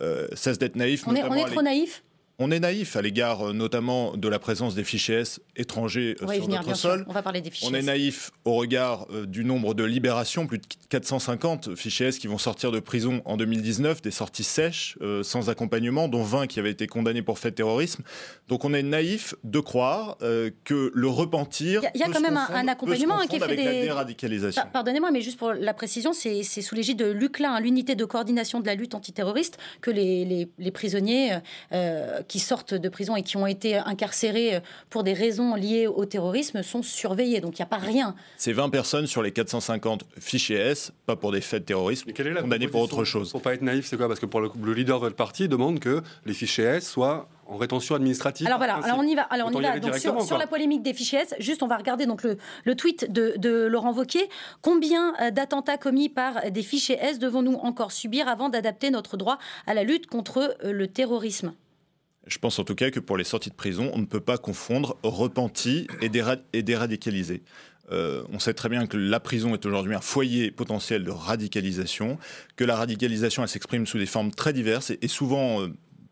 Euh, 0.00 0.28
cesse 0.34 0.58
d'être 0.58 0.76
naïf. 0.76 1.06
On 1.06 1.14
est, 1.14 1.22
on 1.22 1.34
est 1.34 1.44
trop 1.46 1.62
naïf? 1.62 2.02
On 2.38 2.50
est 2.50 2.60
naïf 2.60 2.96
à 2.96 3.02
l'égard 3.02 3.48
euh, 3.48 3.52
notamment 3.52 4.16
de 4.16 4.28
la 4.28 4.38
présence 4.38 4.74
des 4.74 4.84
fichiers 4.84 5.16
S 5.16 5.40
étrangers 5.56 6.16
euh, 6.22 6.32
sur 6.34 6.48
notre 6.48 6.76
sol. 6.76 7.04
On 7.08 7.12
va 7.12 7.22
parler 7.22 7.40
des 7.40 7.50
fichiers 7.50 7.68
On 7.70 7.74
est 7.74 7.82
naïf 7.82 8.30
au 8.44 8.54
regard 8.54 9.06
euh, 9.10 9.24
du 9.24 9.44
nombre 9.44 9.72
de 9.72 9.84
libérations, 9.84 10.46
plus 10.46 10.58
de 10.58 10.66
450 10.90 11.74
fichiers 11.76 12.08
S 12.08 12.18
qui 12.18 12.26
vont 12.26 12.38
sortir 12.38 12.72
de 12.72 12.80
prison 12.80 13.22
en 13.24 13.36
2019, 13.36 14.02
des 14.02 14.10
sorties 14.10 14.44
sèches, 14.44 14.98
sans 15.22 15.50
accompagnement, 15.50 16.08
dont 16.08 16.22
20 16.22 16.46
qui 16.46 16.60
avaient 16.60 16.70
été 16.70 16.86
condamnés 16.86 17.22
pour 17.22 17.38
fait 17.38 17.50
de 17.50 17.56
terrorisme. 17.56 18.02
Donc 18.48 18.64
on 18.64 18.74
est 18.74 18.82
naïf 18.82 19.34
de 19.44 19.60
croire 19.60 20.18
que 20.18 20.92
le 20.94 21.08
repentir. 21.08 21.82
Il 21.94 22.00
y 22.00 22.04
a, 22.04 22.08
quand 22.08 22.20
même 22.20 22.36
un, 22.36 22.68
accompagnement 22.68 23.18
qui 23.26 23.36
est 23.36 23.40
fait 23.40 23.56
des. 23.56 23.82
déradicalisation. 23.82 24.62
Pardonnez-moi, 24.72 25.10
mais 25.10 25.20
juste 25.20 25.38
pour 25.38 25.52
la 25.52 25.74
précision, 25.74 26.12
c'est 26.12 26.42
sous 26.42 26.74
l'égide 26.74 26.98
de 26.98 27.06
l'UCLA, 27.06 27.54
hein, 27.54 27.60
l'unité 27.60 27.94
de 27.94 28.04
coordination 28.04 28.60
de 28.60 28.66
la 28.66 28.74
lutte 28.74 28.94
antiterroriste, 28.94 29.58
que 29.80 29.90
les, 29.90 30.48
les, 30.58 30.70
prisonniers 30.70 31.38
qui 32.28 32.38
sortent 32.38 32.74
de 32.74 32.88
prison 32.88 33.16
et 33.16 33.22
qui 33.22 33.36
ont 33.36 33.46
été 33.46 33.76
incarcérés 33.76 34.60
pour 34.90 35.04
des 35.04 35.12
raisons 35.12 35.54
liées 35.54 35.86
au 35.86 36.04
terrorisme 36.04 36.62
sont 36.62 36.82
surveillés. 36.82 37.40
Donc 37.40 37.58
il 37.58 37.62
n'y 37.62 37.66
a 37.66 37.68
pas 37.68 37.76
rien. 37.76 38.14
C'est 38.36 38.52
20 38.52 38.70
personnes 38.70 39.06
sur 39.06 39.22
les 39.22 39.32
450 39.32 40.04
fichiers 40.18 40.56
S, 40.56 40.92
pas 41.06 41.16
pour 41.16 41.32
des 41.32 41.40
faits 41.40 41.62
de 41.62 41.66
terrorisme, 41.66 42.10
condamnés 42.12 42.68
pour 42.68 42.80
autre 42.80 43.04
chose. 43.04 43.30
Pour 43.30 43.42
pas 43.42 43.54
être 43.54 43.62
naïf, 43.62 43.86
c'est 43.86 43.96
quoi? 43.96 44.08
Parce 44.08 44.20
que 44.20 44.26
pour 44.26 44.40
le, 44.40 44.50
leader 44.72 44.98
de 44.98 45.04
votre 45.04 45.16
parti 45.16 45.48
demande 45.48 45.80
que 45.80 46.02
les 46.24 46.34
fichiers 46.34 46.64
S 46.64 46.88
soient 46.88 47.28
en 47.48 47.56
rétention 47.56 47.94
administrative. 47.94 48.46
Alors 48.46 48.58
voilà, 48.58 48.74
alors 48.76 48.98
on 48.98 49.04
y 49.04 49.14
va. 49.14 49.22
Alors 49.22 49.50
on 49.52 49.58
y 49.58 49.62
va. 49.62 49.78
Donc 49.78 49.96
sur, 49.96 50.38
la 50.38 50.46
polémique 50.46 50.82
des 50.82 50.94
fichiers 50.94 51.20
S, 51.20 51.34
juste 51.38 51.62
on 51.62 51.66
va 51.66 51.76
regarder 51.76 52.06
donc 52.06 52.22
le, 52.22 52.36
le 52.64 52.74
tweet 52.74 53.10
de, 53.12 53.34
de, 53.36 53.66
Laurent 53.66 53.92
Wauquiez. 53.92 54.28
Combien 54.62 55.14
euh, 55.20 55.30
d'attentats 55.30 55.78
commis 55.78 56.08
par 56.08 56.50
des 56.50 56.62
fichiers 56.62 56.98
S 57.00 57.18
devons-nous 57.18 57.54
encore 57.54 57.92
subir 57.92 58.28
avant 58.28 58.48
d'adapter 58.48 58.90
notre 58.90 59.16
droit 59.16 59.38
à 59.66 59.74
la 59.74 59.84
lutte 59.84 60.06
contre 60.06 60.56
euh, 60.64 60.72
le 60.72 60.88
terrorisme? 60.88 61.52
Je 62.26 62.38
pense 62.38 62.58
en 62.58 62.64
tout 62.64 62.74
cas 62.74 62.90
que 62.90 63.00
pour 63.00 63.16
les 63.16 63.24
sorties 63.24 63.50
de 63.50 63.54
prison, 63.54 63.90
on 63.94 63.98
ne 63.98 64.04
peut 64.04 64.20
pas 64.20 64.38
confondre 64.38 64.96
repenti 65.02 65.86
et, 66.02 66.62
déradicalisé. 66.62 67.42
Euh, 67.92 68.24
on 68.32 68.40
sait 68.40 68.54
très 68.54 68.68
bien 68.68 68.86
que 68.86 68.96
la 68.96 69.20
prison 69.20 69.54
est 69.54 69.64
aujourd'hui 69.64 69.94
un 69.94 70.00
foyer 70.00 70.50
potentiel 70.50 71.04
de 71.04 71.10
radicalisation, 71.10 72.18
que 72.56 72.64
la 72.64 72.74
radicalisation 72.74 73.44
elle 73.44 73.48
s'exprime 73.48 73.86
sous 73.86 73.98
des 73.98 74.06
formes 74.06 74.32
très 74.32 74.52
diverses 74.52 74.90
et, 74.90 75.08
souvent 75.08 75.62
euh, 75.62 75.68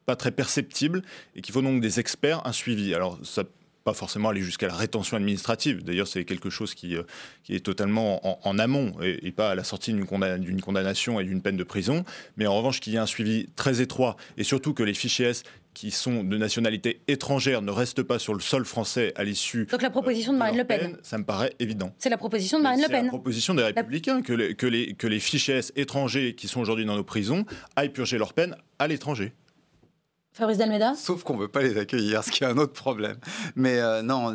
pas 0.06 0.14
très 0.14 0.30
perceptibles, 0.30 1.02
et 1.34 1.40
qu'il 1.40 1.52
faut 1.52 1.62
donc 1.62 1.80
des 1.80 1.98
experts, 1.98 2.46
un 2.46 2.52
suivi. 2.52 2.94
Alors 2.94 3.18
ça 3.24 3.42
pas 3.84 3.92
forcément 3.92 4.30
aller 4.30 4.40
jusqu'à 4.40 4.66
la 4.66 4.74
rétention 4.74 5.16
administrative. 5.16 5.84
D'ailleurs, 5.84 6.08
c'est 6.08 6.24
quelque 6.24 6.50
chose 6.50 6.74
qui, 6.74 6.96
euh, 6.96 7.02
qui 7.44 7.54
est 7.54 7.60
totalement 7.60 8.46
en, 8.48 8.58
amont 8.58 8.92
et, 9.02 9.30
pas 9.30 9.50
à 9.50 9.54
la 9.54 9.62
sortie 9.62 9.92
d'une 9.92 10.06
condamnation 10.06 11.20
et 11.20 11.24
d'une 11.24 11.42
peine 11.42 11.56
de 11.56 11.64
prison. 11.64 12.04
Mais 12.36 12.46
en 12.46 12.56
revanche, 12.56 12.80
qu'il 12.80 12.94
y 12.94 12.96
ait 12.96 13.00
un 13.00 13.06
suivi 13.06 13.46
très 13.56 13.82
étroit 13.82 14.16
et 14.38 14.44
surtout 14.44 14.72
que 14.72 14.82
les 14.82 14.94
fichiers 14.94 15.26
S 15.26 15.42
qui 15.74 15.90
sont 15.90 16.24
de 16.24 16.36
nationalité 16.38 17.02
étrangère 17.08 17.60
ne 17.60 17.70
restent 17.70 18.02
pas 18.02 18.18
sur 18.18 18.32
le 18.32 18.40
sol 18.40 18.64
français 18.64 19.12
à 19.16 19.24
l'issue. 19.24 19.66
Donc 19.66 19.82
la 19.82 19.90
proposition 19.90 20.32
de 20.32 20.38
Marine 20.38 20.58
Le 20.58 20.64
Pen. 20.64 20.96
Ça 21.02 21.18
me 21.18 21.24
paraît 21.24 21.52
évident. 21.58 21.92
C'est 21.98 22.08
la 22.08 22.16
proposition 22.16 22.58
de 22.58 22.62
Marine 22.62 22.82
Le 22.82 22.88
Pen. 22.88 22.96
C'est 22.96 23.04
la 23.04 23.08
proposition 23.08 23.54
des 23.54 23.64
Républicains 23.64 24.22
que, 24.22 24.32
les, 24.32 24.54
que, 24.54 24.66
les, 24.66 24.94
que 24.94 25.06
les 25.06 25.20
fichiers 25.20 25.60
étrangers 25.76 26.34
qui 26.34 26.48
sont 26.48 26.60
aujourd'hui 26.60 26.84
dans 26.86 26.96
nos 26.96 27.04
prisons 27.04 27.44
aillent 27.76 27.92
purger 27.92 28.18
leur 28.18 28.32
peine 28.32 28.56
à 28.78 28.86
l'étranger. 28.86 29.32
Fabrice 30.36 30.58
Dalmeda 30.58 30.96
Sauf 30.96 31.22
qu'on 31.22 31.36
ne 31.36 31.42
veut 31.42 31.48
pas 31.48 31.62
les 31.62 31.78
accueillir, 31.78 32.24
ce 32.24 32.32
qui 32.32 32.42
est 32.42 32.46
un 32.48 32.56
autre 32.56 32.72
problème. 32.72 33.16
Mais 33.54 33.78
euh, 33.78 34.02
non, 34.02 34.34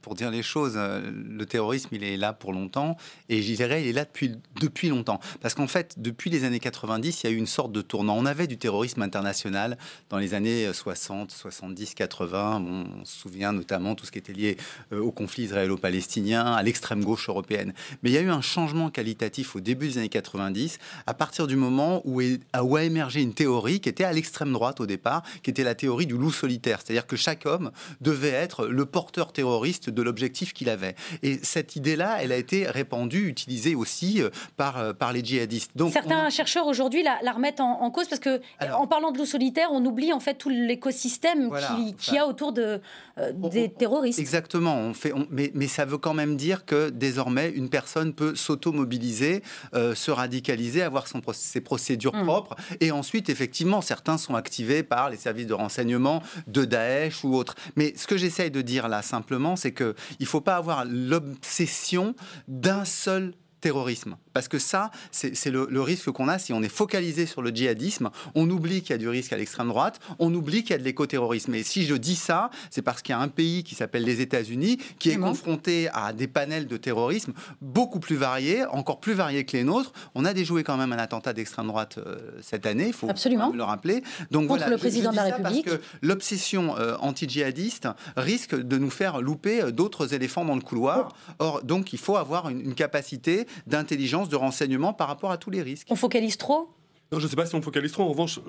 pour 0.00 0.14
dire 0.14 0.30
les 0.30 0.44
choses, 0.44 0.74
euh, 0.76 1.10
le 1.12 1.44
terrorisme, 1.44 1.88
il 1.90 2.04
est 2.04 2.16
là 2.16 2.32
pour 2.32 2.52
longtemps. 2.52 2.96
Et 3.28 3.42
je 3.42 3.52
il 3.52 3.60
est 3.60 3.92
là 3.92 4.04
depuis, 4.04 4.36
depuis 4.60 4.88
longtemps. 4.90 5.18
Parce 5.40 5.54
qu'en 5.54 5.66
fait, 5.66 5.96
depuis 5.96 6.30
les 6.30 6.44
années 6.44 6.60
90, 6.60 7.24
il 7.24 7.26
y 7.26 7.30
a 7.30 7.32
eu 7.32 7.36
une 7.36 7.48
sorte 7.48 7.72
de 7.72 7.82
tournant. 7.82 8.16
On 8.16 8.26
avait 8.26 8.46
du 8.46 8.58
terrorisme 8.58 9.02
international 9.02 9.76
dans 10.08 10.18
les 10.18 10.34
années 10.34 10.72
60, 10.72 11.32
70, 11.32 11.94
80. 11.94 12.64
on 12.64 13.04
se 13.04 13.18
souvient 13.18 13.52
notamment 13.52 13.96
tout 13.96 14.06
ce 14.06 14.12
qui 14.12 14.18
était 14.18 14.32
lié 14.32 14.56
euh, 14.92 15.00
au 15.00 15.10
conflit 15.10 15.42
israélo-palestinien, 15.42 16.44
à 16.44 16.62
l'extrême 16.62 17.02
gauche 17.02 17.28
européenne. 17.28 17.74
Mais 18.04 18.10
il 18.10 18.12
y 18.12 18.18
a 18.18 18.22
eu 18.22 18.30
un 18.30 18.40
changement 18.40 18.88
qualitatif 18.88 19.56
au 19.56 19.60
début 19.60 19.88
des 19.88 19.98
années 19.98 20.08
90, 20.08 20.78
à 21.08 21.14
partir 21.14 21.48
du 21.48 21.56
moment 21.56 22.02
où 22.04 22.20
a 22.20 22.84
émergé 22.84 23.20
une 23.20 23.34
théorie 23.34 23.80
qui 23.80 23.88
était 23.88 24.04
à 24.04 24.12
l'extrême 24.12 24.52
droite 24.52 24.78
au 24.78 24.86
départ 24.86 25.23
qui 25.42 25.50
était 25.50 25.64
la 25.64 25.74
théorie 25.74 26.06
du 26.06 26.16
loup 26.16 26.32
solitaire. 26.32 26.80
C'est-à-dire 26.82 27.06
que 27.06 27.16
chaque 27.16 27.46
homme 27.46 27.70
devait 28.00 28.28
être 28.28 28.66
le 28.66 28.86
porteur 28.86 29.32
terroriste 29.32 29.90
de 29.90 30.02
l'objectif 30.02 30.52
qu'il 30.52 30.68
avait. 30.68 30.94
Et 31.22 31.38
cette 31.42 31.76
idée-là, 31.76 32.18
elle 32.20 32.32
a 32.32 32.36
été 32.36 32.66
répandue, 32.66 33.28
utilisée 33.28 33.74
aussi 33.74 34.22
euh, 34.22 34.30
par, 34.56 34.78
euh, 34.78 34.92
par 34.92 35.12
les 35.12 35.24
djihadistes. 35.24 35.72
Donc, 35.74 35.92
Certains 35.92 36.30
chercheurs 36.30 36.66
aujourd'hui 36.66 37.02
la, 37.02 37.32
remettent 37.32 37.60
en, 37.60 37.90
cause 37.90 38.08
parce 38.08 38.20
que, 38.20 38.40
en 38.72 38.86
parlant 38.86 39.10
de 39.10 39.18
loup 39.18 39.26
solitaire, 39.26 39.68
on 39.72 39.84
oublie 39.84 40.12
en 40.12 40.20
fait 40.20 40.34
tout 40.34 40.48
l'écosystème 40.48 41.50
qui, 41.98 42.18
a 42.18 42.26
autour 42.26 42.52
de, 42.52 42.80
euh, 43.18 43.32
des 43.32 43.70
terroristes. 43.70 44.18
Exactement. 44.18 44.76
On 44.76 44.94
fait, 44.94 45.12
mais, 45.30 45.50
mais, 45.54 45.66
ça 45.66 45.84
veut 45.84 45.98
quand 45.98 46.14
même 46.14 46.36
dire 46.36 46.64
que 46.64 46.90
désormais, 46.90 47.50
une 47.50 47.68
personne 47.68 48.12
peut 48.12 48.34
s'automobiliser, 48.34 49.42
se 49.72 50.10
radicaliser, 50.10 50.82
avoir 50.82 51.08
son, 51.08 51.20
ses 51.32 51.60
procédures 51.60 52.14
mmh. 52.14 52.24
propres. 52.24 52.56
Et 52.80 52.90
ensuite, 52.90 53.28
effectivement, 53.28 53.80
certains 53.80 54.18
sont 54.18 54.34
activés 54.34 54.82
par 54.82 55.10
les 55.14 55.20
services 55.20 55.46
de 55.46 55.54
renseignement 55.54 56.22
de 56.46 56.64
Daesh 56.64 57.24
ou 57.24 57.34
autres. 57.34 57.54
Mais 57.76 57.94
ce 57.96 58.06
que 58.06 58.16
j'essaye 58.16 58.50
de 58.50 58.60
dire 58.60 58.88
là 58.88 59.02
simplement, 59.02 59.56
c'est 59.56 59.72
qu'il 59.72 59.94
ne 60.20 60.26
faut 60.26 60.40
pas 60.40 60.56
avoir 60.56 60.84
l'obsession 60.84 62.14
d'un 62.48 62.84
seul 62.84 63.34
terrorisme 63.60 64.16
Parce 64.34 64.48
que 64.48 64.58
ça, 64.58 64.90
c'est 65.10 65.50
le, 65.50 65.66
le, 65.70 65.80
risque 65.80 66.10
qu'on 66.10 66.28
a 66.28 66.38
si 66.38 66.52
on 66.52 66.62
est 66.62 66.68
focalisé 66.68 67.24
sur 67.24 67.40
le 67.40 67.50
djihadisme. 67.50 68.10
On 68.34 68.50
oublie 68.50 68.82
qu'il 68.82 68.90
y 68.90 68.94
a 68.94 68.98
du 68.98 69.08
risque 69.08 69.32
à 69.32 69.36
l'extrême 69.36 69.68
droite, 69.68 70.00
on 70.18 70.34
oublie 70.34 70.62
qu'il 70.62 70.70
y 70.70 70.74
a 70.74 70.78
de 70.78 70.84
l'écoterrorisme. 70.84 71.54
Et 71.54 71.62
si 71.62 71.84
je 71.86 71.94
dis 71.94 72.16
ça, 72.16 72.50
c'est 72.70 72.82
parce 72.82 73.00
qu'il 73.00 73.14
y 73.14 73.16
a 73.16 73.20
un 73.20 73.28
pays 73.28 73.62
qui 73.64 73.74
s'appelle 73.74 74.04
les 74.04 74.20
États-Unis 74.20 74.78
qui 74.98 75.10
est 75.10 75.16
confronté 75.16 75.88
à 75.92 76.12
des 76.12 76.26
panels 76.26 76.66
de 76.66 76.76
terrorisme 76.76 77.32
beaucoup 77.60 78.00
plus 78.00 78.16
variés, 78.16 78.64
encore 78.66 79.00
plus 79.00 79.14
variés 79.14 79.44
que 79.44 79.56
les 79.56 79.64
nôtres. 79.64 79.92
On 80.14 80.24
a 80.24 80.34
déjoué 80.34 80.64
quand 80.64 80.76
même 80.76 80.92
un 80.92 80.98
attentat 80.98 81.32
d'extrême 81.32 81.68
droite 81.68 81.98
euh, 81.98 82.16
cette 82.42 82.66
année, 82.66 82.88
il 82.88 82.92
faut 82.92 83.08
Absolument. 83.08 83.52
le 83.54 83.62
rappeler. 83.62 84.02
Donc 84.30 84.48
Contre 84.48 84.60
voilà, 84.60 84.70
le 84.70 84.78
président 84.78 85.10
je, 85.10 85.16
de 85.16 85.22
la 85.22 85.28
ça 85.30 85.36
République. 85.36 85.64
Parce 85.66 85.78
que 85.78 85.82
l'obsession 86.02 86.76
euh, 86.76 86.96
anti-djihadiste 87.00 87.88
risque 88.16 88.54
de 88.54 88.78
nous 88.78 88.90
faire 88.90 89.20
louper 89.20 89.62
euh, 89.62 89.70
d'autres 89.70 90.14
éléphants 90.14 90.44
dans 90.44 90.54
le 90.56 90.60
couloir. 90.60 91.14
Or, 91.38 91.62
donc, 91.62 91.92
il 91.92 91.98
faut 91.98 92.16
avoir 92.16 92.48
une, 92.48 92.60
une 92.60 92.74
capacité 92.74 93.46
d'intelligence, 93.66 94.23
de 94.28 94.36
renseignement 94.36 94.92
par 94.92 95.08
rapport 95.08 95.30
à 95.30 95.38
tous 95.38 95.50
les 95.50 95.62
risques. 95.62 95.88
On 95.90 95.96
focalise 95.96 96.36
trop? 96.36 96.68
Non, 97.12 97.18
je 97.20 97.26
ne 97.26 97.30
sais 97.30 97.36
pas 97.36 97.46
si 97.46 97.54
on 97.54 97.62
focalise 97.62 97.92
trop. 97.92 98.02
En 98.02 98.08
revanche, 98.08 98.40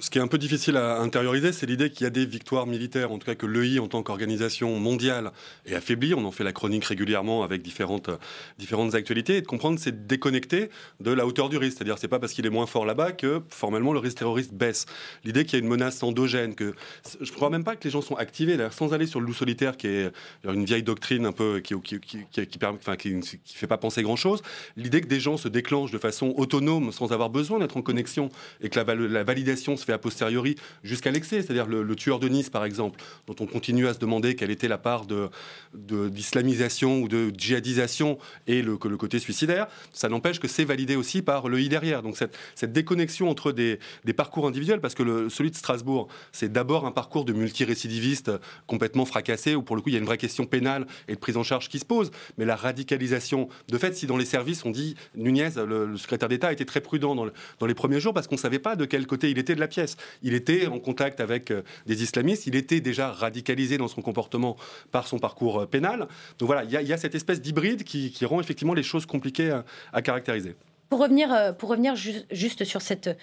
ce 0.00 0.10
qui 0.10 0.18
est 0.18 0.20
un 0.20 0.26
peu 0.26 0.38
difficile 0.38 0.76
à 0.76 0.98
intérioriser, 1.00 1.52
c'est 1.52 1.66
l'idée 1.66 1.88
qu'il 1.88 2.02
y 2.02 2.06
a 2.06 2.10
des 2.10 2.26
victoires 2.26 2.66
militaires, 2.66 3.12
en 3.12 3.18
tout 3.18 3.26
cas 3.26 3.36
que 3.36 3.46
l'EI, 3.46 3.78
en 3.78 3.86
tant 3.86 4.02
qu'organisation 4.02 4.78
mondiale, 4.80 5.30
est 5.66 5.74
affaiblie. 5.74 6.12
On 6.12 6.24
en 6.24 6.32
fait 6.32 6.44
la 6.44 6.52
chronique 6.52 6.84
régulièrement 6.84 7.44
avec 7.44 7.62
différentes, 7.62 8.10
différentes 8.58 8.94
actualités, 8.94 9.36
et 9.36 9.40
de 9.40 9.46
comprendre 9.46 9.78
c'est 9.78 10.06
déconnecté 10.06 10.68
de 11.00 11.12
la 11.12 11.26
hauteur 11.26 11.48
du 11.48 11.58
risque. 11.58 11.78
C'est-à-dire, 11.78 11.96
c'est 11.98 12.08
pas 12.08 12.18
parce 12.18 12.32
qu'il 12.32 12.44
est 12.44 12.50
moins 12.50 12.66
fort 12.66 12.84
là-bas 12.86 13.12
que 13.12 13.40
formellement 13.48 13.92
le 13.92 14.00
risque 14.00 14.18
terroriste 14.18 14.52
baisse. 14.52 14.86
L'idée 15.24 15.44
qu'il 15.44 15.58
y 15.58 15.62
a 15.62 15.64
une 15.64 15.70
menace 15.70 16.02
endogène, 16.02 16.54
que 16.54 16.74
je 17.20 17.30
ne 17.30 17.36
crois 17.36 17.50
même 17.50 17.64
pas 17.64 17.76
que 17.76 17.84
les 17.84 17.90
gens 17.90 18.02
sont 18.02 18.16
activés, 18.16 18.58
sans 18.72 18.92
aller 18.94 19.06
sur 19.06 19.20
le 19.20 19.26
loup 19.26 19.34
solitaire, 19.34 19.76
qui 19.76 19.86
est 19.86 20.10
une 20.44 20.64
vieille 20.64 20.82
doctrine 20.82 21.24
un 21.24 21.32
peu 21.32 21.60
qui, 21.60 21.74
qui, 21.80 22.00
qui, 22.00 22.26
qui 22.32 23.56
fait 23.56 23.66
pas 23.66 23.78
penser 23.78 24.02
grand-chose. 24.02 24.42
L'idée 24.76 25.00
que 25.00 25.08
des 25.08 25.20
gens 25.20 25.36
se 25.36 25.48
déclenchent 25.48 25.92
de 25.92 25.98
façon 25.98 26.34
autonome, 26.36 26.90
sans 26.90 27.12
avoir 27.12 27.30
besoin 27.30 27.60
d'être 27.60 27.75
en 27.76 27.82
connexion 27.82 28.28
et 28.60 28.68
que 28.68 28.78
la, 28.78 29.24
validation 29.24 29.76
se 29.76 29.84
fait 29.84 29.92
a 29.92 29.98
posteriori 29.98 30.56
jusqu'à 30.82 31.10
l'excès, 31.10 31.42
c'est-à-dire 31.42 31.66
le, 31.66 31.96
tueur 31.96 32.18
de 32.18 32.28
Nice 32.28 32.50
par 32.50 32.64
exemple, 32.64 33.00
dont 33.26 33.36
on 33.40 33.46
continue 33.46 33.86
à 33.86 33.94
se 33.94 33.98
demander 33.98 34.34
quelle 34.34 34.50
était 34.50 34.68
la 34.68 34.78
part 34.78 35.06
de, 35.06 35.30
d'islamisation 35.74 37.00
ou 37.00 37.08
de 37.08 37.32
djihadisation 37.36 38.18
et 38.46 38.62
le, 38.62 38.78
le 38.84 38.96
côté 38.96 39.18
suicidaire, 39.18 39.66
ça 39.92 40.08
n'empêche 40.08 40.40
que 40.40 40.48
c'est 40.48 40.64
validé 40.64 40.96
aussi 40.96 41.22
par 41.22 41.48
le 41.48 41.60
I 41.60 41.68
derrière. 41.68 42.02
Donc 42.02 42.16
cette, 42.16 42.72
déconnexion 42.72 43.30
entre 43.30 43.52
des, 43.52 43.78
parcours 44.16 44.46
individuels, 44.46 44.80
parce 44.80 44.94
que 44.94 45.02
le, 45.02 45.28
celui 45.28 45.50
de 45.50 45.56
Strasbourg, 45.56 46.08
c'est 46.32 46.50
d'abord 46.50 46.86
un 46.86 46.92
parcours 46.92 47.24
de 47.24 47.32
multirécidiviste 47.32 48.32
complètement 48.66 49.04
fracassé, 49.04 49.54
où 49.54 49.62
pour 49.62 49.76
le 49.76 49.82
coup 49.82 49.90
il 49.90 49.92
y 49.92 49.96
a 49.96 49.98
une 49.98 50.06
vraie 50.06 50.18
question 50.18 50.46
pénale 50.46 50.86
et 51.08 51.14
de 51.14 51.18
prise 51.18 51.36
en 51.36 51.42
charge 51.42 51.68
qui 51.68 51.78
se 51.78 51.84
pose, 51.84 52.10
mais 52.38 52.44
la 52.44 52.56
radicalisation, 52.56 53.48
de 53.68 53.78
fait, 53.78 53.94
si 53.94 54.06
dans 54.06 54.16
les 54.16 54.24
services 54.24 54.64
on 54.64 54.70
dit, 54.70 54.96
Nunez, 55.14 55.50
le, 55.56 55.86
le 55.86 55.96
secrétaire 55.96 56.28
d'État, 56.28 56.52
était 56.52 56.64
très 56.64 56.80
prudent 56.80 57.14
dans, 57.14 57.24
le, 57.24 57.32
dans 57.58 57.65
les 57.66 57.74
premiers 57.74 58.00
jours 58.00 58.14
parce 58.14 58.26
qu'on 58.26 58.34
ne 58.36 58.40
savait 58.40 58.58
pas 58.58 58.76
de 58.76 58.84
quel 58.84 59.06
côté 59.06 59.30
il 59.30 59.38
était 59.38 59.54
de 59.54 59.60
la 59.60 59.68
pièce. 59.68 59.96
Il 60.22 60.34
était 60.34 60.66
en 60.66 60.78
contact 60.78 61.20
avec 61.20 61.52
des 61.86 62.02
islamistes, 62.02 62.46
il 62.46 62.54
était 62.54 62.80
déjà 62.80 63.12
radicalisé 63.12 63.78
dans 63.78 63.88
son 63.88 64.02
comportement 64.02 64.56
par 64.92 65.06
son 65.06 65.18
parcours 65.18 65.66
pénal. 65.68 66.08
Donc 66.38 66.46
voilà, 66.46 66.64
il 66.64 66.70
y, 66.70 66.92
a, 66.92 66.96
cette 66.96 67.14
espèce 67.14 67.40
d'hybride 67.40 67.84
qui, 67.84 68.24
rend 68.24 68.40
effectivement 68.40 68.74
les 68.74 68.82
choses 68.82 69.06
compliquées 69.06 69.60
à, 69.92 70.02
caractériser. 70.02 70.56
Pour 70.88 71.00
revenir, 71.00 71.56
pour 71.58 71.68
revenir 71.70 71.96
ju 71.96 72.12
juste 72.30 72.64
sur 72.64 72.80
cette 72.80 73.16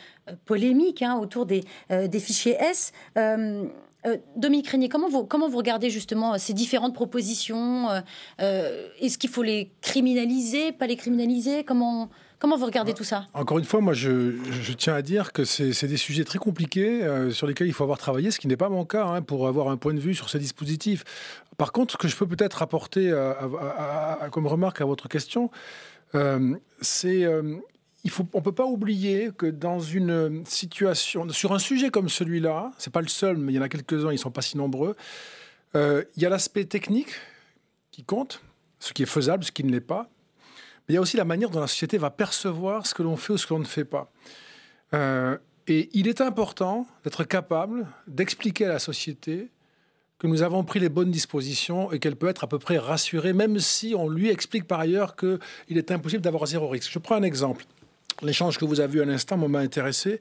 polémique 0.45 1.01
hein, 1.01 1.17
autour 1.17 1.45
des, 1.45 1.63
euh, 1.91 2.09
fichiers 2.19 2.57
S, 2.59 2.91
euh, 3.17 3.65
euh, 4.05 4.17
Dominique 4.35 4.67
Régnier, 4.67 4.89
comment 4.89 5.07
vous, 5.07 5.25
comment 5.25 5.47
vous 5.47 5.57
regardez 5.57 5.89
justement 5.89 6.38
ces 6.38 6.53
différentes 6.53 6.93
propositions 6.93 7.89
euh, 8.41 8.89
Est-ce 9.00 9.17
qu'il 9.17 9.29
faut 9.29 9.43
les 9.43 9.71
criminaliser, 9.81 10.71
pas 10.71 10.88
les 10.88 10.97
criminaliser? 10.97 11.63
Comment, 11.63 12.09
comment 12.43 12.57
vous 12.57 12.65
regardez 12.65 12.93
tout 12.93 13.05
ça? 13.05 13.25
Encore 13.33 13.57
une 13.57 13.63
fois, 13.63 13.79
moi, 13.79 13.93
je, 13.93 14.73
tiens 14.73 14.93
à 14.95 15.01
dire 15.01 15.31
que 15.31 15.45
c'est 15.45 15.88
des 15.88 15.97
sujets 15.97 16.25
très 16.25 16.39
compliqués 16.39 17.01
euh, 17.01 17.31
sur 17.31 17.47
lesquels 17.47 17.67
il 17.67 17.73
faut 17.73 17.83
avoir 17.83 17.97
travaillé, 17.97 18.31
ce 18.31 18.39
qui 18.39 18.50
n'est 18.50 18.57
pas 18.57 18.67
mon 18.67 18.83
cas 18.83 19.05
hein, 19.05 19.21
pour 19.21 19.47
avoir 19.47 19.69
un 19.69 19.77
point 19.77 19.93
de 19.93 20.00
vue 20.00 20.13
sur 20.13 20.29
ces 20.29 20.39
dispositifs. 20.39 21.05
Par 21.57 21.71
contre, 21.71 21.93
ce 21.93 21.97
que 21.97 22.09
je 22.09 22.17
peux 22.17 22.27
peut-être 22.27 22.62
apporter 22.62 23.12
à, 23.13 24.27
comme 24.29 24.45
remarque 24.45 24.81
à 24.81 24.85
votre 24.85 25.07
question, 25.07 25.51
euh, 26.15 26.55
c'est 26.81 27.25
on 28.05 28.38
ne 28.38 28.43
peut 28.43 28.51
pas 28.51 28.65
oublier 28.65 29.31
que 29.35 29.45
dans 29.45 29.79
une 29.79 30.45
situation, 30.45 31.29
sur 31.29 31.53
un 31.53 31.59
sujet 31.59 31.89
comme 31.89 32.09
celui-là, 32.09 32.71
c'est 32.77 32.91
pas 32.91 33.01
le 33.01 33.07
seul, 33.07 33.38
mais 33.38 33.53
il 33.53 33.55
y 33.55 33.59
en 33.59 33.62
a 33.62 33.69
quelques-uns, 33.69 34.09
ils 34.09 34.15
ne 34.15 34.17
sont 34.17 34.31
pas 34.31 34.41
si 34.41 34.57
nombreux, 34.57 34.95
euh, 35.75 36.03
il 36.17 36.23
y 36.23 36.25
a 36.25 36.29
l'aspect 36.29 36.65
technique 36.65 37.13
qui 37.91 38.03
compte, 38.03 38.41
ce 38.79 38.91
qui 38.93 39.03
est 39.03 39.07
faisable, 39.07 39.43
ce 39.43 39.51
qui 39.51 39.63
ne 39.63 39.71
l'est 39.71 39.79
pas, 39.79 40.09
mais 40.87 40.93
il 40.93 40.95
y 40.95 40.97
a 40.97 41.01
aussi 41.01 41.17
la 41.17 41.25
manière 41.25 41.49
dont 41.49 41.59
la 41.59 41.67
société 41.67 41.97
va 41.97 42.09
percevoir 42.09 42.85
ce 42.85 42.93
que 42.93 43.03
l'on 43.03 43.15
fait 43.15 43.33
ou 43.33 43.37
ce 43.37 43.47
que 43.47 43.53
l'on 43.53 43.59
ne 43.59 43.65
fait 43.65 43.85
pas. 43.85 44.11
Euh, 44.93 45.37
et 45.67 45.89
il 45.93 46.07
est 46.07 46.21
important 46.21 46.85
d'être 47.03 47.23
capable 47.23 47.87
d'expliquer 48.07 48.65
à 48.65 48.69
la 48.69 48.79
société 48.79 49.49
que 50.19 50.27
nous 50.27 50.41
avons 50.41 50.63
pris 50.63 50.79
les 50.79 50.89
bonnes 50.89 51.11
dispositions 51.11 51.91
et 51.91 51.99
qu'elle 51.99 52.15
peut 52.15 52.27
être 52.27 52.43
à 52.43 52.47
peu 52.47 52.59
près 52.59 52.77
rassurée, 52.77 53.33
même 53.33 53.59
si 53.59 53.93
on 53.97 54.09
lui 54.09 54.29
explique 54.29 54.67
par 54.67 54.79
ailleurs 54.79 55.15
qu'il 55.15 55.77
est 55.77 55.91
impossible 55.91 56.21
d'avoir 56.21 56.45
zéro 56.45 56.67
risque. 56.67 56.91
Je 56.91 56.99
prends 56.99 57.15
un 57.15 57.23
exemple. 57.23 57.65
L'échange 58.21 58.57
que 58.57 58.65
vous 58.65 58.79
avez 58.79 58.93
vu 58.93 59.01
à 59.01 59.05
l'instant 59.05 59.37
m'a 59.37 59.59
intéressé. 59.59 60.19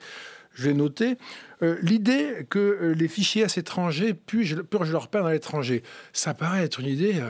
Je 0.54 0.68
l'ai 0.68 0.74
noté. 0.74 1.16
Euh, 1.62 1.76
L'idée 1.82 2.46
que 2.50 2.58
euh, 2.58 2.94
les 2.94 3.08
fichiers 3.08 3.44
à 3.44 3.46
étrangers 3.46 4.14
purgent, 4.14 4.62
purgent 4.62 4.92
leur 4.92 5.08
peine 5.08 5.24
à 5.24 5.32
l'étranger, 5.32 5.82
ça 6.12 6.34
paraît 6.34 6.64
être 6.64 6.80
une 6.80 6.86
idée, 6.86 7.20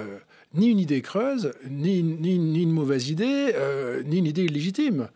ni 0.54 0.68
une 0.68 0.78
idée 0.78 1.02
creuse, 1.02 1.52
ni, 1.68 2.02
ni, 2.02 2.38
ni 2.38 2.62
une 2.62 2.72
mauvaise 2.72 3.08
idée, 3.08 3.52
euh, 3.54 4.02
ni 4.04 4.18
une 4.18 4.26
idée 4.26 4.44
illégitime. 4.44 5.08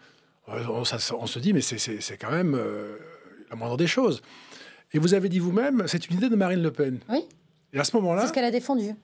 On, 0.48 0.84
ça, 0.84 0.98
on, 1.16 1.26
se 1.26 1.38
dit, 1.38 1.52
mais 1.52 1.60
c'est 1.60 2.16
quand 2.18 2.30
même 2.30 2.58
la 3.50 3.56
moindre 3.56 3.76
des 3.76 3.88
choses. 3.88 4.22
Et 4.92 4.98
vous 4.98 5.14
avez 5.14 5.28
dit 5.28 5.40
vous-même, 5.40 5.84
c'est 5.88 6.08
une 6.08 6.16
idée 6.16 6.28
de 6.28 6.36
Marine 6.36 6.62
Le 6.62 6.70
Pen. 6.70 7.00
Oui. 7.08 7.24
Et 7.72 7.78
à 7.78 7.84
ce 7.84 7.96
moment-là. 7.96 8.22
C'est 8.22 8.28
ce 8.28 8.32
qu'elle 8.32 8.44
a 8.44 8.50
défendu. 8.52 8.94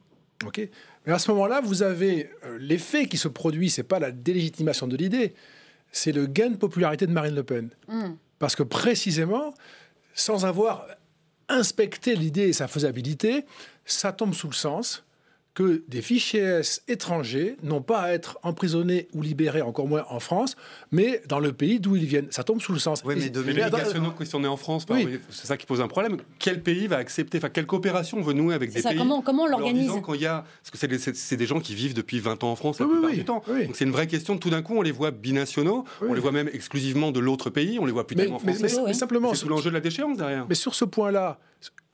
OK. 0.46 0.60
Mais 1.06 1.12
à 1.12 1.18
ce 1.18 1.30
moment-là, 1.32 1.60
vous 1.60 1.82
avez 1.82 2.30
l'effet 2.58 3.06
qui 3.06 3.18
se 3.18 3.28
produit, 3.28 3.70
c'est 3.70 3.82
pas 3.82 3.98
la 3.98 4.12
délégitimation 4.12 4.86
de 4.86 4.96
l'idée, 4.96 5.34
c'est 5.90 6.12
le 6.12 6.26
gain 6.26 6.50
de 6.50 6.56
popularité 6.56 7.06
de 7.06 7.12
Marine 7.12 7.34
Le 7.34 7.42
Pen. 7.42 7.70
Mm. 7.88 8.12
Parce 8.38 8.56
que 8.56 8.62
précisément, 8.62 9.54
sans 10.14 10.44
avoir 10.44 10.86
inspecté 11.48 12.16
l'idée 12.16 12.48
et 12.48 12.52
sa 12.52 12.68
faisabilité, 12.68 13.44
ça 13.84 14.12
tombe 14.12 14.34
sous 14.34 14.48
le 14.48 14.54
sens 14.54 15.04
que 15.54 15.84
des 15.88 16.00
fichiers 16.00 16.40
S 16.40 16.82
étrangers 16.88 17.56
n'ont 17.62 17.82
pas 17.82 18.00
à 18.00 18.12
être 18.12 18.38
emprisonnés 18.42 19.08
ou 19.12 19.20
libérés, 19.20 19.60
encore 19.60 19.86
moins 19.86 20.04
en 20.08 20.18
France, 20.18 20.56
mais 20.90 21.22
dans 21.28 21.40
le 21.40 21.52
pays 21.52 21.78
d'où 21.78 21.94
ils 21.96 22.06
viennent. 22.06 22.28
Ça 22.30 22.42
tombe 22.42 22.60
sous 22.60 22.72
le 22.72 22.78
sens. 22.78 23.02
Oui, 23.04 23.16
mais, 23.18 23.28
de 23.28 23.42
mais 23.42 23.52
les 23.52 23.70
nationaux, 23.70 24.14
si 24.22 24.34
on 24.34 24.44
est 24.44 24.48
en 24.48 24.56
France, 24.56 24.86
oui. 24.88 25.18
c'est 25.28 25.46
ça 25.46 25.56
qui 25.56 25.66
pose 25.66 25.80
un 25.80 25.88
problème. 25.88 26.16
Quel 26.38 26.62
pays 26.62 26.86
va 26.86 26.96
accepter, 26.96 27.38
enfin, 27.38 27.50
quelle 27.50 27.66
coopération 27.66 28.18
on 28.18 28.22
veut 28.22 28.32
nouer 28.32 28.54
avec 28.54 28.72
des 28.72 28.80
ça, 28.80 28.90
pays 28.90 28.98
Comment, 28.98 29.20
comment 29.20 29.42
on 29.42 29.46
l'organise 29.46 29.90
quand 30.02 30.14
il 30.14 30.22
y 30.22 30.26
a, 30.26 30.44
Parce 30.62 30.70
que 30.70 31.12
c'est 31.14 31.36
des 31.36 31.46
gens 31.46 31.60
qui 31.60 31.74
vivent 31.74 31.94
depuis 31.94 32.18
20 32.18 32.44
ans 32.44 32.52
en 32.52 32.56
France 32.56 32.80
la 32.80 32.86
oui, 32.86 32.92
plupart 32.92 33.10
oui, 33.10 33.16
du 33.16 33.24
temps. 33.24 33.42
Donc 33.46 33.76
c'est 33.76 33.84
une 33.84 33.92
vraie 33.92 34.06
question. 34.06 34.38
Tout 34.38 34.50
d'un 34.50 34.62
coup, 34.62 34.74
on 34.76 34.82
les 34.82 34.92
voit 34.92 35.10
binationaux, 35.10 35.84
on 36.00 36.14
les 36.14 36.20
voit 36.20 36.32
même 36.32 36.48
exclusivement 36.52 37.12
de 37.12 37.20
l'autre 37.20 37.50
pays, 37.50 37.78
on 37.78 37.84
les 37.84 37.92
voit 37.92 38.06
plus 38.06 38.16
tellement 38.16 38.38
français. 38.38 38.62
Mais, 38.62 38.68
mais, 38.74 38.86
mais 38.86 38.94
simplement, 38.94 39.34
c'est 39.34 39.46
l'enjeu 39.46 39.70
de 39.70 39.74
la 39.74 39.80
déchéance 39.80 40.16
derrière. 40.16 40.46
Mais 40.48 40.54
sur 40.54 40.74
ce 40.74 40.86
point-là, 40.86 41.38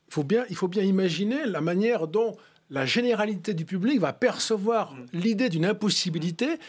il 0.09 0.13
faut 0.13 0.23
bien, 0.23 0.45
il 0.49 0.55
faut 0.55 0.67
bien 0.67 0.83
imaginer 0.83 1.45
la 1.45 1.61
manière 1.61 2.07
dont 2.07 2.35
la 2.69 2.85
généralité 2.85 3.53
du 3.53 3.65
public 3.65 3.99
va 3.99 4.13
percevoir 4.13 4.95
l'idée 5.13 5.49
d'une 5.49 5.65
impossibilité 5.65 6.59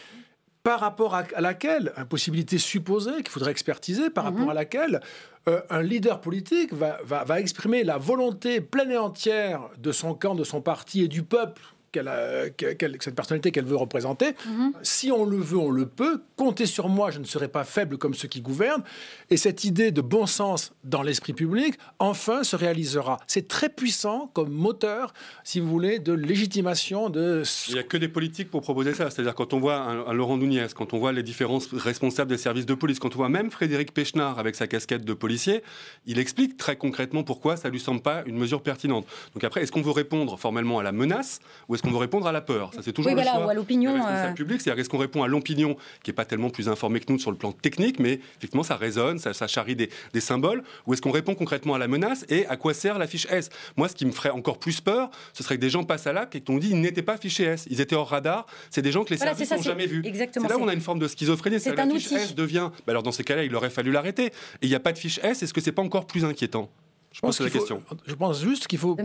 par 0.63 0.79
rapport 0.79 1.15
à, 1.15 1.23
laquelle, 1.39 1.91
impossibilité 1.97 2.59
supposée 2.59 3.15
qu'il 3.17 3.29
faudrait 3.29 3.51
expertiser, 3.51 4.11
par 4.11 4.25
rapport 4.25 4.51
à 4.51 4.53
laquelle 4.53 5.01
euh, 5.49 5.59
un 5.71 5.81
leader 5.81 6.21
politique 6.21 6.71
va, 6.71 6.99
va, 7.03 7.23
va, 7.23 7.39
exprimer 7.39 7.83
la 7.83 7.97
volonté 7.97 8.61
pleine 8.61 8.91
et 8.91 8.97
entière 8.97 9.69
de 9.79 9.91
son 9.91 10.13
camp, 10.13 10.35
de 10.35 10.43
son 10.43 10.61
parti 10.61 11.01
et 11.01 11.07
du 11.07 11.23
peuple 11.23 11.63
qu'elle 11.91 12.07
a, 12.07 12.49
qu'elle, 12.49 12.97
cette 12.99 13.15
personnalité 13.15 13.51
qu'elle 13.51 13.65
veut 13.65 13.75
représenter. 13.75 14.31
Mm-hmm. 14.31 14.71
Si 14.83 15.11
on 15.11 15.25
le 15.25 15.37
veut, 15.37 15.57
on 15.57 15.69
le 15.69 15.85
peut. 15.85 16.21
Comptez 16.35 16.65
sur 16.65 16.89
moi, 16.89 17.11
je 17.11 17.19
ne 17.19 17.25
serai 17.25 17.47
pas 17.47 17.63
faible 17.63 17.97
comme 17.97 18.13
ceux 18.13 18.27
qui 18.27 18.41
gouvernent. 18.41 18.83
Et 19.29 19.37
cette 19.37 19.63
idée 19.63 19.91
de 19.91 20.01
bon 20.01 20.25
sens 20.25 20.73
dans 20.83 21.01
l'esprit 21.01 21.33
public, 21.33 21.75
enfin, 21.99 22.43
se 22.43 22.55
réalisera. 22.55 23.19
C'est 23.27 23.47
très 23.47 23.69
puissant 23.69 24.29
comme 24.33 24.51
moteur, 24.51 25.13
si 25.43 25.59
vous 25.59 25.67
voulez, 25.67 25.99
de 25.99 26.13
légitimation. 26.13 27.09
De... 27.09 27.43
Il 27.67 27.73
n'y 27.73 27.79
a 27.79 27.83
que 27.83 27.97
des 27.97 28.07
politiques 28.07 28.49
pour 28.49 28.61
proposer 28.61 28.93
ça. 28.93 29.09
C'est-à-dire 29.09 29.35
quand 29.35 29.53
on 29.53 29.59
voit 29.59 29.77
un, 29.77 30.05
un 30.07 30.13
Laurent 30.13 30.37
Nunez, 30.37 30.67
quand 30.75 30.93
on 30.93 30.99
voit 30.99 31.11
les 31.11 31.23
différents 31.23 31.59
responsables 31.73 32.29
des 32.29 32.37
services 32.37 32.65
de 32.65 32.73
police, 32.73 32.99
quand 32.99 33.13
on 33.15 33.17
voit 33.17 33.29
même 33.29 33.51
Frédéric 33.51 33.93
Pechnard 33.93 34.39
avec 34.39 34.55
sa 34.55 34.67
casquette 34.67 35.05
de 35.05 35.13
policier, 35.13 35.63
il 36.05 36.19
explique 36.19 36.57
très 36.57 36.75
concrètement 36.75 37.23
pourquoi 37.23 37.57
ça 37.57 37.67
ne 37.67 37.73
lui 37.73 37.79
semble 37.79 38.01
pas 38.01 38.23
une 38.25 38.37
mesure 38.37 38.61
pertinente. 38.61 39.05
Donc 39.33 39.43
après, 39.43 39.63
est-ce 39.63 39.71
qu'on 39.71 39.81
veut 39.81 39.91
répondre 39.91 40.37
formellement 40.37 40.79
à 40.79 40.83
la 40.83 40.91
menace 40.91 41.39
ou 41.67 41.75
est-ce 41.75 41.80
est-ce 41.81 41.87
qu'on 41.89 41.93
veut 41.95 41.97
répondre 42.01 42.27
à 42.27 42.31
la 42.31 42.41
peur? 42.41 42.71
Ça, 42.75 42.81
c'est 42.83 42.93
toujours 42.93 43.11
oui, 43.11 43.15
le 43.17 43.23
voilà, 43.23 43.37
choix 43.37 43.47
ou 43.47 43.49
à 43.49 43.53
l'opinion. 43.55 43.95
euh, 44.07 44.33
public. 44.33 44.61
C'est-à-dire, 44.61 44.79
est-ce 44.81 44.89
qu'on 44.89 44.99
répond 44.99 45.23
à 45.23 45.27
l'opinion 45.27 45.75
qui 46.03 46.11
n'est 46.11 46.13
pas 46.13 46.25
tellement 46.25 46.51
plus 46.51 46.69
informée 46.69 46.99
que 46.99 47.11
nous 47.11 47.17
sur 47.17 47.31
le 47.31 47.37
plan 47.37 47.51
technique, 47.51 47.99
mais 47.99 48.19
effectivement, 48.37 48.61
ça 48.61 48.75
résonne, 48.75 49.17
ça, 49.17 49.33
ça 49.33 49.47
charrie 49.47 49.75
des, 49.75 49.89
des 50.13 50.19
symboles, 50.21 50.61
ou 50.85 50.93
est-ce 50.93 51.01
qu'on 51.01 51.09
répond 51.11 51.33
concrètement 51.33 51.73
à 51.73 51.79
la 51.79 51.87
menace 51.87 52.23
et 52.29 52.45
à 52.45 52.55
quoi 52.55 52.75
sert 52.75 52.99
la 52.99 53.07
fiche 53.07 53.25
S? 53.31 53.49
Moi, 53.77 53.87
ce 53.89 53.95
qui 53.95 54.05
me 54.05 54.11
ferait 54.11 54.29
encore 54.29 54.59
plus 54.59 54.79
peur, 54.79 55.09
ce 55.33 55.41
serait 55.43 55.55
que 55.55 55.61
des 55.61 55.71
gens 55.71 55.83
passent 55.83 56.05
à 56.05 56.13
l'acte 56.13 56.35
et 56.35 56.41
qu'on 56.41 56.57
dit 56.59 56.69
ils 56.69 56.79
n'étaient 56.81 57.01
pas 57.01 57.17
fichés 57.17 57.45
S, 57.45 57.65
ils 57.71 57.81
étaient 57.81 57.95
hors 57.95 58.09
radar. 58.09 58.45
C'est 58.69 58.83
des 58.83 58.91
gens 58.91 59.03
que 59.03 59.09
les 59.09 59.15
Voilà, 59.17 59.31
services 59.33 59.51
n'ont 59.51 59.61
jamais 59.63 59.87
vus. 59.87 60.03
exactement, 60.05 60.47
C'est 60.47 60.53
là 60.53 60.59
où 60.59 60.63
on 60.63 60.67
a 60.67 60.73
une 60.73 60.81
forme 60.81 60.99
de 60.99 61.07
schizophrénie. 61.07 61.59
c'est 61.59 61.73
la 61.75 61.87
fiche 61.87 62.05
outil. 62.05 62.15
S 62.15 62.35
devient. 62.35 62.69
bah 62.85 62.91
alors 62.91 63.01
dans 63.03 63.11
ces 63.11 63.23
cas-là, 63.23 63.43
il 63.43 63.55
aurait 63.55 63.69
fallu 63.71 63.91
l'arrêter. 63.91 64.25
Et 64.27 64.31
il 64.63 64.69
n'y 64.69 64.75
a 64.75 64.79
pas 64.79 64.91
de 64.91 64.97
fiche 64.99 65.19
S. 65.23 65.41
Est-ce 65.41 65.53
que 65.53 65.61
c'est 65.61 65.71
pas 65.71 65.81
encore 65.81 66.05
plus 66.05 66.25
inquiétant? 66.25 66.69
Je 67.11 67.19
pense 67.19 67.37
que 67.37 67.43
c'est 67.43 67.49
la 67.49 67.49
faut- 67.49 67.59
question. 67.59 67.83
Je 68.05 68.15
pense 68.15 68.41
juste 68.41 68.67
qu'il 68.67 68.79
faut 68.79 68.95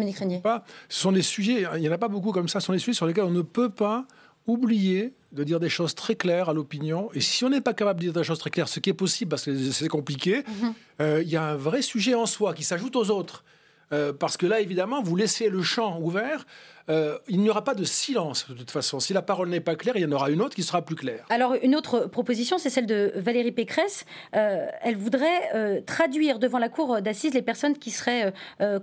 pas. 0.43 0.65
Ce 0.89 1.01
sont 1.01 1.13
des 1.13 1.23
sujets. 1.23 1.65
Il 1.75 1.81
n'y 1.81 1.89
en 1.89 1.93
a 1.93 1.99
pas 1.99 2.09
beaucoup 2.09 2.33
comme 2.33 2.49
ça. 2.49 2.61
Ce 2.61 2.67
sont 2.67 2.73
des 2.73 2.79
sujets 2.79 2.95
sur 2.97 3.07
lesquels 3.07 3.25
on 3.25 3.31
ne 3.31 3.43
peut 3.43 3.69
pas 3.71 4.07
oublier 4.47 5.13
de 5.33 5.43
dire 5.43 5.59
des 5.59 5.69
choses 5.69 5.95
très 5.97 6.15
claires 6.15 6.49
à 6.49 6.53
l'opinion. 6.55 7.11
Et 7.15 7.21
si 7.21 7.45
on 7.45 7.49
n'est 7.51 7.61
pas 7.61 7.75
capable 7.75 7.99
de 8.01 8.05
dire 8.07 8.13
des 8.13 8.23
choses 8.23 8.39
très 8.39 8.51
claires, 8.51 8.69
ce 8.69 8.79
qui 8.79 8.91
est 8.91 8.95
possible 8.95 9.29
parce 9.31 9.45
que 9.45 9.71
c'est 9.73 9.89
compliqué, 9.89 10.45
Mhm. 10.47 10.75
euh, 11.01 11.23
il 11.23 11.29
y 11.29 11.37
a 11.37 11.43
un 11.45 11.57
vrai 11.57 11.83
sujet 11.83 12.15
en 12.15 12.27
soi 12.27 12.55
qui 12.55 12.63
s'ajoute 12.63 12.95
aux 12.95 13.11
autres. 13.11 13.43
Euh, 13.93 14.13
parce 14.13 14.37
que 14.37 14.47
là, 14.47 14.61
évidemment, 14.61 15.03
vous 15.03 15.15
laissez 15.17 15.49
le 15.49 15.63
champ 15.63 16.01
ouvert. 16.01 16.47
Euh, 16.89 17.19
il 17.29 17.41
n'y 17.41 17.51
aura 17.51 17.65
pas 17.65 17.75
de 17.75 17.85
silence 17.85 18.47
de 18.49 18.55
toute 18.55 18.71
façon. 18.71 19.01
Si 19.01 19.13
la 19.13 19.23
parole 19.23 19.49
n'est 19.49 19.61
pas 19.61 19.75
claire, 19.77 19.97
il 19.97 20.03
y 20.03 20.07
en 20.07 20.13
aura 20.13 20.31
une 20.31 20.41
autre 20.43 20.55
qui 20.55 20.63
sera 20.63 20.83
plus 20.83 20.97
claire. 20.97 21.25
Alors, 21.31 21.55
une 21.63 21.75
autre 21.77 22.07
proposition, 22.07 22.59
c'est 22.59 22.71
celle 22.71 22.87
de 22.87 23.13
Valérie 23.17 23.53
Pécresse. 23.53 24.05
Euh, 24.35 24.67
elle 24.83 24.97
voudrait 24.97 25.51
euh, 25.55 25.81
traduire 25.85 26.39
devant 26.39 26.59
la 26.59 26.69
cour 26.69 27.01
d'assises 27.03 27.35
les 27.35 27.43
personnes 27.43 27.77
qui 27.77 27.91
seraient 27.91 28.33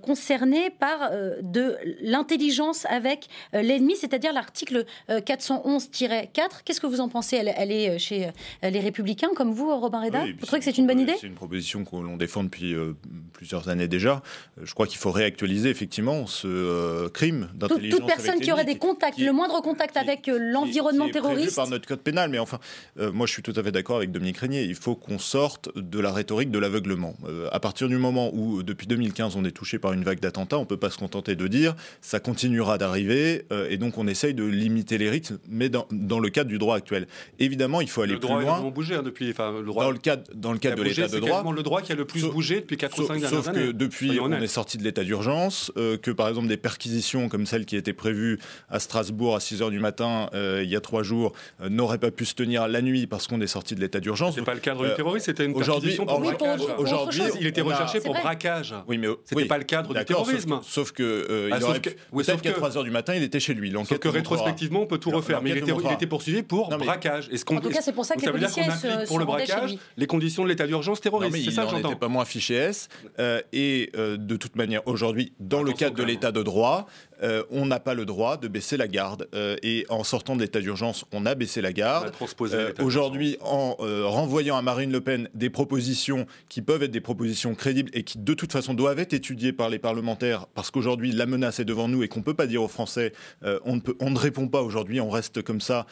concernées 0.01 0.69
par 0.69 1.09
euh, 1.11 1.35
de 1.41 1.77
l'intelligence 2.01 2.85
avec 2.89 3.27
euh, 3.53 3.61
l'ennemi, 3.61 3.95
c'est-à-dire 3.95 4.33
l'article 4.33 4.85
euh, 5.09 5.19
411-4. 5.19 6.27
Qu'est-ce 6.65 6.81
que 6.81 6.87
vous 6.87 6.99
en 7.01 7.09
pensez? 7.09 7.37
Elle, 7.37 7.53
elle 7.55 7.71
est 7.71 7.99
chez 7.99 8.27
euh, 8.27 8.69
les 8.69 8.79
Républicains, 8.79 9.29
comme 9.35 9.51
vous, 9.51 9.75
Robin 9.79 10.01
Reda? 10.01 10.23
Oui, 10.23 10.35
Vous 10.39 10.45
trouvez 10.45 10.59
que 10.59 10.65
c'est 10.65 10.77
une 10.77 10.87
bonne 10.87 10.99
idée? 10.99 11.13
C'est 11.19 11.27
une 11.27 11.33
proposition 11.35 11.83
que 11.85 11.95
l'on 11.95 12.17
défend 12.17 12.43
depuis 12.43 12.73
euh, 12.73 12.93
plusieurs 13.33 13.69
années 13.69 13.87
déjà. 13.87 14.21
Je 14.61 14.73
crois 14.73 14.87
qu'il 14.87 14.97
faut 14.97 15.11
réactualiser 15.11 15.69
effectivement 15.69 16.25
ce 16.27 16.47
euh, 16.47 17.09
crime 17.09 17.49
d'intelligence. 17.53 17.92
Toute 17.97 18.05
personne 18.07 18.39
qui 18.39 18.51
aurait 18.51 18.65
des 18.65 18.77
contacts, 18.77 19.15
qui- 19.15 19.25
le 19.25 19.31
moindre 19.33 19.61
contact 19.61 19.93
qui- 19.93 19.99
avec 19.99 20.27
euh, 20.27 20.37
l'environnement 20.39 21.07
est 21.07 21.11
terroriste. 21.11 21.55
par 21.55 21.67
notre 21.67 21.87
code 21.87 21.99
pénal. 22.01 22.29
Mais 22.29 22.39
enfin, 22.39 22.59
euh, 22.99 23.11
moi, 23.11 23.25
je 23.27 23.31
suis 23.33 23.41
tout 23.43 23.53
à 23.55 23.63
fait 23.63 23.71
d'accord 23.71 23.97
avec 23.97 24.11
Dominique 24.11 24.37
Régnier. 24.37 24.63
Il 24.63 24.75
faut 24.75 24.95
qu'on 24.95 25.19
sorte 25.19 25.69
de 25.77 25.99
la 25.99 26.11
rhétorique 26.11 26.51
de 26.51 26.59
l'aveuglement. 26.59 27.15
Euh, 27.27 27.47
à 27.51 27.59
partir 27.59 27.87
du 27.89 27.97
moment 27.97 28.31
où, 28.33 28.63
depuis 28.63 28.87
2015, 28.87 29.35
on 29.35 29.45
est 29.45 29.51
touché 29.51 29.79
par 29.79 29.93
une 29.93 30.03
vague 30.03 30.19
d'attentats, 30.19 30.57
on 30.59 30.65
peut 30.65 30.77
pas 30.77 30.89
se 30.89 30.97
contenter 30.97 31.35
de 31.35 31.47
dire 31.47 31.75
ça 32.01 32.19
continuera 32.19 32.77
d'arriver, 32.77 33.45
euh, 33.51 33.67
et 33.69 33.77
donc 33.77 33.97
on 33.97 34.07
essaye 34.07 34.33
de 34.33 34.43
limiter 34.43 34.97
les 34.97 35.09
rythmes, 35.09 35.37
mais 35.47 35.69
dans, 35.69 35.87
dans 35.91 36.19
le 36.19 36.29
cadre 36.29 36.49
du 36.49 36.57
droit 36.57 36.75
actuel. 36.75 37.07
Évidemment, 37.39 37.81
il 37.81 37.89
faut 37.89 38.01
aller 38.01 38.13
Le 38.13 38.19
plus 38.19 38.27
droit 38.27 38.39
a 38.39 38.41
loin. 38.41 38.53
vraiment 38.55 38.71
bougé 38.71 38.95
hein, 38.95 39.03
depuis. 39.03 39.29
Enfin, 39.31 39.51
le 39.59 39.65
droit 39.65 39.83
Dans 39.83 39.91
le 39.91 39.97
cadre, 39.97 40.23
dans 40.33 40.51
le 40.51 40.57
a 40.57 40.59
cadre 40.59 40.77
de 40.77 40.83
l'état 40.83 41.03
de 41.03 41.07
c'est 41.07 41.19
droit, 41.19 41.31
quasiment 41.31 41.51
le 41.51 41.63
droit 41.63 41.81
qui 41.81 41.91
a 41.91 41.95
le 41.95 42.05
plus 42.05 42.21
Sauf- 42.21 42.33
bougé 42.33 42.61
depuis 42.61 42.77
4 42.77 42.93
ou 42.99 43.05
5 43.05 43.13
Sauf, 43.13 43.21
dernières 43.21 43.29
sauf 43.43 43.47
années. 43.49 43.67
que 43.67 43.71
depuis, 43.71 44.19
on 44.19 44.31
est 44.31 44.47
sorti 44.47 44.77
de 44.77 44.83
l'état 44.83 45.03
d'urgence, 45.03 45.71
euh, 45.77 45.97
que 45.97 46.11
par 46.11 46.27
exemple 46.29 46.47
des 46.47 46.57
perquisitions 46.57 47.29
comme 47.29 47.45
celle 47.45 47.65
qui 47.65 47.75
était 47.83 47.93
prévue 47.93 48.39
à 48.69 48.79
Strasbourg 48.79 49.35
à 49.35 49.39
6 49.41 49.61
h 49.61 49.69
du 49.69 49.79
matin 49.79 50.29
euh, 50.33 50.61
il 50.63 50.69
y 50.69 50.75
a 50.75 50.81
trois 50.81 51.03
jours 51.03 51.33
euh, 51.61 51.67
n'auraient 51.69 51.97
pas 51.97 52.11
pu 52.11 52.23
se 52.25 52.33
tenir 52.33 52.67
la 52.69 52.81
nuit 52.81 53.07
parce 53.07 53.27
qu'on 53.27 53.41
est 53.41 53.47
sorti 53.47 53.75
de 53.75 53.81
l'état 53.81 53.99
d'urgence. 53.99 54.35
C'est 54.35 54.41
pas 54.43 54.53
le 54.53 54.59
cadre 54.61 54.85
Euh, 54.85 54.89
du 54.89 54.95
terrorisme, 54.95 55.25
c'était 55.25 55.45
une 55.45 55.51
aujourd'hui, 55.53 55.95
perquisition 55.95 56.05
pour 56.05 56.19
oui, 56.19 56.27
braquage. 56.33 56.61
Aujourd'hui, 56.77 57.21
il 57.41 57.47
était 57.47 57.61
recherché 57.61 57.99
pour 57.99 58.13
braquage. 58.13 58.73
Oui, 58.87 58.97
mais 58.97 59.07
C'était 59.25 59.41
oui, 59.41 59.45
pas 59.47 59.57
le 59.57 59.63
cadre 59.65 59.93
du 59.93 60.05
terrorisme. 60.05 60.59
Sauf, 60.61 60.65
sauf 60.67 60.91
que 60.93 61.03
euh, 61.03 61.49
Ah, 61.51 61.55
il 61.57 61.61
sauf 61.61 61.69
aurait 61.69 61.79
que- 61.81 61.89
pu- 61.89 61.95
oui, 62.13 62.23
peut-être 62.23 62.41
qu'à 62.41 62.51
que- 62.51 62.55
3 62.57 62.69
h 62.71 62.83
du 62.83 62.91
matin, 62.91 63.13
il 63.15 63.23
était 63.23 63.39
chez 63.41 63.53
lui. 63.53 63.71
Sauf 63.85 63.99
que 63.99 64.07
rétrospectivement, 64.07 64.81
on 64.83 64.85
peut 64.87 64.97
tout 64.97 65.11
refaire. 65.11 65.41
Mais 65.41 65.49
il 65.51 65.57
était, 65.57 65.71
il 65.85 65.91
était 65.91 66.07
poursuivi 66.07 66.43
pour 66.43 66.69
Non, 66.69 66.77
braquage. 66.77 67.27
Est-ce 67.31 67.43
qu'on 67.43 67.57
En 67.57 67.61
tout 67.61 67.69
cas, 67.69 67.81
c'est 67.81 67.91
pour 67.93 68.05
ça 68.05 68.15
que 68.15 68.21
les 68.21 68.25
ça 68.27 68.31
veut 68.31 68.39
dire 68.39 68.49
qu'on 68.51 68.63
policiers 68.63 68.89
se- 69.03 69.07
pour 69.07 69.19
le 69.19 69.25
braquage 69.25 69.75
les 69.97 70.07
conditions 70.07 70.43
de 70.43 70.49
l'état 70.49 70.67
d'urgence 70.67 71.01
terroriste. 71.01 71.35
C'est 71.43 71.51
ça 71.51 71.65
que 71.65 71.71
j'entends. 71.71 71.95
pas 71.95 72.07
moins 72.07 72.25
fiché 72.25 72.53
S. 72.55 72.87
euh, 73.19 73.41
et 73.51 73.91
euh, 73.97 74.17
de 74.17 74.35
toute 74.37 74.55
manière, 74.55 74.81
aujourd'hui, 74.87 75.33
dans 75.39 75.63
le 75.63 75.73
cadre 75.73 75.95
de 75.95 76.03
l'état 76.03 76.31
de 76.31 76.41
droit, 76.43 76.85
euh, 77.21 77.43
on 77.51 77.71
n'a 77.73 77.79
pas 77.79 77.93
le 77.93 78.05
droit 78.05 78.37
de 78.37 78.47
baisser 78.47 78.77
la 78.77 78.87
garde. 78.87 79.27
Euh, 79.33 79.55
et 79.63 79.85
en 79.89 80.03
sortant 80.03 80.35
de 80.35 80.41
l'état 80.41 80.59
d'urgence, 80.61 81.05
on 81.11 81.25
a 81.25 81.35
baissé 81.35 81.61
la 81.61 81.73
garde. 81.73 82.11
Euh, 82.41 82.71
Aujourd'hui, 82.79 83.37
en 83.41 83.75
euh, 83.79 84.05
renvoyant 84.05 84.55
à 84.57 84.61
Marine 84.61 84.91
Le 84.91 85.01
Pen 85.01 85.29
des 85.33 85.49
propositions 85.49 86.25
qui 86.49 86.61
peuvent 86.61 86.83
être 86.83 86.91
des 86.91 87.01
propositions 87.01 87.55
crédibles 87.55 87.89
et 87.93 88.03
qui 88.03 88.17
de 88.19 88.33
toute 88.33 88.51
façon 88.51 88.73
doivent 88.73 88.99
être 88.99 89.13
étudiées 89.13 89.53
par 89.53 89.69
les 89.69 89.79
parlementaires, 89.79 90.45
parce 90.53 90.69
qu'aujourd'hui 90.71 91.11
la 91.11 91.25
menace 91.25 91.59
est 91.59 91.65
devant 91.65 91.87
nous 91.87 92.03
et 92.03 92.07
qu'on 92.07 92.21
peut 92.21 92.33
pas 92.33 92.47
dire 92.47 92.61
aux 92.63 92.67
Français, 92.67 93.13
euh, 93.43 93.59
on, 93.65 93.75
ne 93.75 93.81
peut, 93.81 93.95
on 93.99 94.09
ne 94.11 94.17
répond 94.19 94.47
pas 94.47 94.61
aujourd'hui, 94.61 95.01
on 95.01 95.09
reste 95.09 95.41
comme 95.41 95.61
ça 95.61 95.85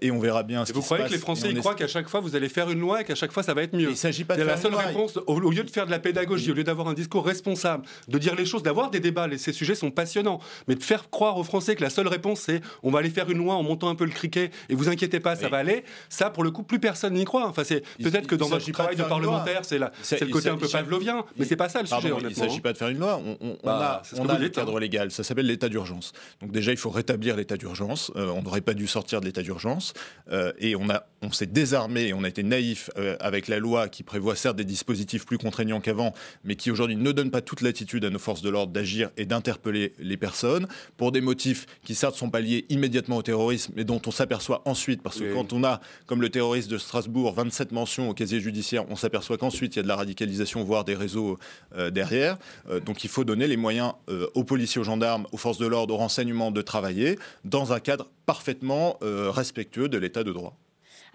et 0.00 0.10
on 0.10 0.18
verra 0.20 0.42
bien 0.42 0.64
ce 0.64 0.72
qui 0.72 0.76
vous 0.76 0.82
se 0.82 0.86
croyez 0.86 1.02
passe. 1.04 1.10
que 1.10 1.16
les 1.16 1.20
Français 1.20 1.48
y 1.48 1.56
est- 1.56 1.58
croient 1.60 1.74
qu'à 1.74 1.88
chaque 1.88 2.08
fois 2.08 2.20
vous 2.20 2.36
allez 2.36 2.48
faire 2.48 2.70
une 2.70 2.80
loi 2.80 3.00
et 3.00 3.04
qu'à 3.04 3.14
chaque 3.14 3.32
fois 3.32 3.42
ça 3.42 3.54
va 3.54 3.62
être 3.62 3.74
mieux? 3.74 3.90
Il 3.90 3.96
s'agit 3.96 4.24
pas 4.24 4.36
de 4.36 4.42
la 4.42 4.56
seule 4.56 4.72
loi. 4.72 4.82
réponse. 4.82 5.16
Au 5.26 5.34
au 5.44 5.50
lieu 5.50 5.64
de 5.64 5.70
faire 5.70 5.86
de 5.86 5.90
la 5.90 5.98
pédagogie, 5.98 6.50
au 6.52 6.54
lieu 6.54 6.64
d'avoir 6.64 6.88
un 6.88 6.94
discours 6.94 7.24
responsable, 7.26 7.84
de 8.08 8.18
dire 8.18 8.34
les 8.36 8.46
choses, 8.46 8.62
d'avoir 8.62 8.90
des 8.90 9.00
débats, 9.00 9.26
les- 9.26 9.38
ces 9.38 9.52
sujets 9.52 9.74
sont 9.74 9.90
passionnants, 9.90 10.38
mais 10.68 10.74
de 10.74 10.82
faire 10.82 11.10
croire 11.10 11.23
aux 11.32 11.44
Français 11.44 11.74
que 11.76 11.82
la 11.82 11.90
seule 11.90 12.08
réponse 12.08 12.40
c'est 12.40 12.60
on 12.82 12.90
va 12.90 12.98
aller 13.00 13.10
faire 13.10 13.30
une 13.30 13.38
loi 13.38 13.54
en 13.54 13.62
montant 13.62 13.88
un 13.88 13.94
peu 13.94 14.04
le 14.04 14.10
criquet 14.10 14.50
et 14.68 14.74
vous 14.74 14.88
inquiétez 14.88 15.20
pas, 15.20 15.36
ça 15.36 15.44
Oui. 15.46 15.50
va 15.50 15.58
aller. 15.58 15.84
Ça, 16.08 16.30
pour 16.30 16.44
le 16.44 16.50
coup, 16.50 16.62
plus 16.62 16.78
personne 16.78 17.14
n'y 17.14 17.24
croit. 17.24 17.46
Enfin, 17.46 17.64
c'est 17.64 17.82
peut-être 18.02 18.26
que 18.26 18.34
dans 18.34 18.48
votre 18.48 18.70
travail 18.72 18.96
de 18.96 19.02
parlementaire, 19.02 19.62
c'est 19.64 19.78
le 19.78 20.26
côté 20.28 20.48
un 20.48 20.56
peu 20.56 20.68
pavlovien, 20.68 21.24
mais 21.36 21.44
c'est 21.44 21.56
pas 21.56 21.68
ça 21.68 21.82
le 21.82 21.88
Pardon, 21.88 22.08
sujet. 22.18 22.20
il 22.22 22.28
ne 22.28 22.34
s'agit 22.34 22.60
pas 22.60 22.72
de 22.72 22.78
faire 22.78 22.88
une 22.88 22.98
loi. 22.98 23.20
On, 23.24 23.36
on- 23.40 23.56
on 23.62 23.66
Bah, 23.66 24.02
a, 24.04 24.20
on 24.20 24.28
a 24.28 24.38
le 24.38 24.46
hein. 24.46 24.48
cadre 24.50 24.78
légal. 24.80 25.10
Ça 25.10 25.24
s'appelle 25.24 25.46
l'état 25.46 25.68
d'urgence. 25.68 26.12
Donc 26.40 26.50
déjà, 26.52 26.70
il 26.72 26.76
faut 26.78 26.90
rétablir 26.90 27.36
l'état 27.36 27.56
d'urgence. 27.56 28.10
Euh, 28.16 28.28
on 28.28 28.42
n'aurait 28.42 28.60
pas 28.60 28.74
dû 28.74 28.86
sortir 28.86 29.20
de 29.20 29.26
l'état 29.26 29.42
d'urgence. 29.42 29.92
Euh, 30.30 30.52
et 30.58 30.76
on, 30.76 30.88
a, 30.90 31.04
on 31.22 31.30
s'est 31.32 31.46
désarmé 31.46 32.08
et 32.08 32.14
on 32.14 32.24
a 32.24 32.28
été 32.28 32.42
naïf 32.42 32.90
euh, 32.98 33.16
avec 33.20 33.48
la 33.48 33.58
loi 33.58 33.88
qui 33.88 34.02
prévoit 34.02 34.36
certes 34.36 34.56
des 34.56 34.64
dispositifs 34.64 35.24
plus 35.26 35.38
contraignants 35.38 35.80
qu'avant, 35.80 36.12
mais 36.44 36.56
qui 36.56 36.70
aujourd'hui 36.70 36.96
ne 36.96 37.12
donne 37.12 37.30
pas 37.30 37.40
toute 37.40 37.60
l'attitude 37.60 38.04
à 38.04 38.10
nos 38.10 38.18
forces 38.18 38.42
de 38.42 38.50
l'ordre 38.50 38.72
d'agir 38.72 39.10
et 39.16 39.24
d'interpeller 39.26 39.94
les 39.98 40.16
personnes 40.16 40.66
pour 40.96 41.12
des 41.14 41.22
motifs 41.22 41.64
qui 41.84 41.94
certes 41.94 42.16
sont 42.16 42.28
pas 42.28 42.40
liés 42.40 42.66
immédiatement 42.68 43.16
au 43.16 43.22
terrorisme, 43.22 43.72
mais 43.76 43.84
dont 43.84 44.02
on 44.06 44.10
s'aperçoit 44.10 44.60
ensuite, 44.66 45.00
parce 45.02 45.18
que 45.18 45.24
Oui. 45.24 45.30
quand 45.34 45.54
on 45.54 45.64
a, 45.64 45.80
comme 46.06 46.20
le 46.20 46.28
terroriste 46.28 46.70
de 46.70 46.76
Strasbourg, 46.76 47.32
27 47.32 47.72
mentions 47.72 48.10
au 48.10 48.14
casier 48.14 48.40
judiciaire, 48.40 48.84
on 48.90 48.96
s'aperçoit 48.96 49.38
qu'ensuite 49.38 49.74
il 49.74 49.78
y 49.78 49.80
a 49.80 49.82
de 49.82 49.88
la 49.88 49.96
radicalisation, 49.96 50.62
voire 50.62 50.84
des 50.84 50.94
réseaux 50.94 51.38
euh, 51.76 51.90
derrière. 51.90 52.36
Euh, 52.68 52.80
donc 52.80 53.04
il 53.04 53.08
faut 53.10 53.24
donner 53.24 53.46
les 53.46 53.56
moyens 53.56 53.92
euh, 54.10 54.26
aux 54.34 54.44
policiers, 54.44 54.80
aux 54.80 54.84
gendarmes, 54.84 55.26
aux 55.32 55.38
forces 55.38 55.58
de 55.58 55.66
l'ordre, 55.66 55.94
aux 55.94 55.98
renseignements 55.98 56.50
de 56.50 56.60
travailler 56.60 57.18
dans 57.44 57.72
un 57.72 57.80
cadre 57.80 58.10
parfaitement 58.26 58.98
respectueux 59.02 59.88
de 59.88 59.98
l'état 59.98 60.24
de 60.24 60.32
droit. 60.32 60.56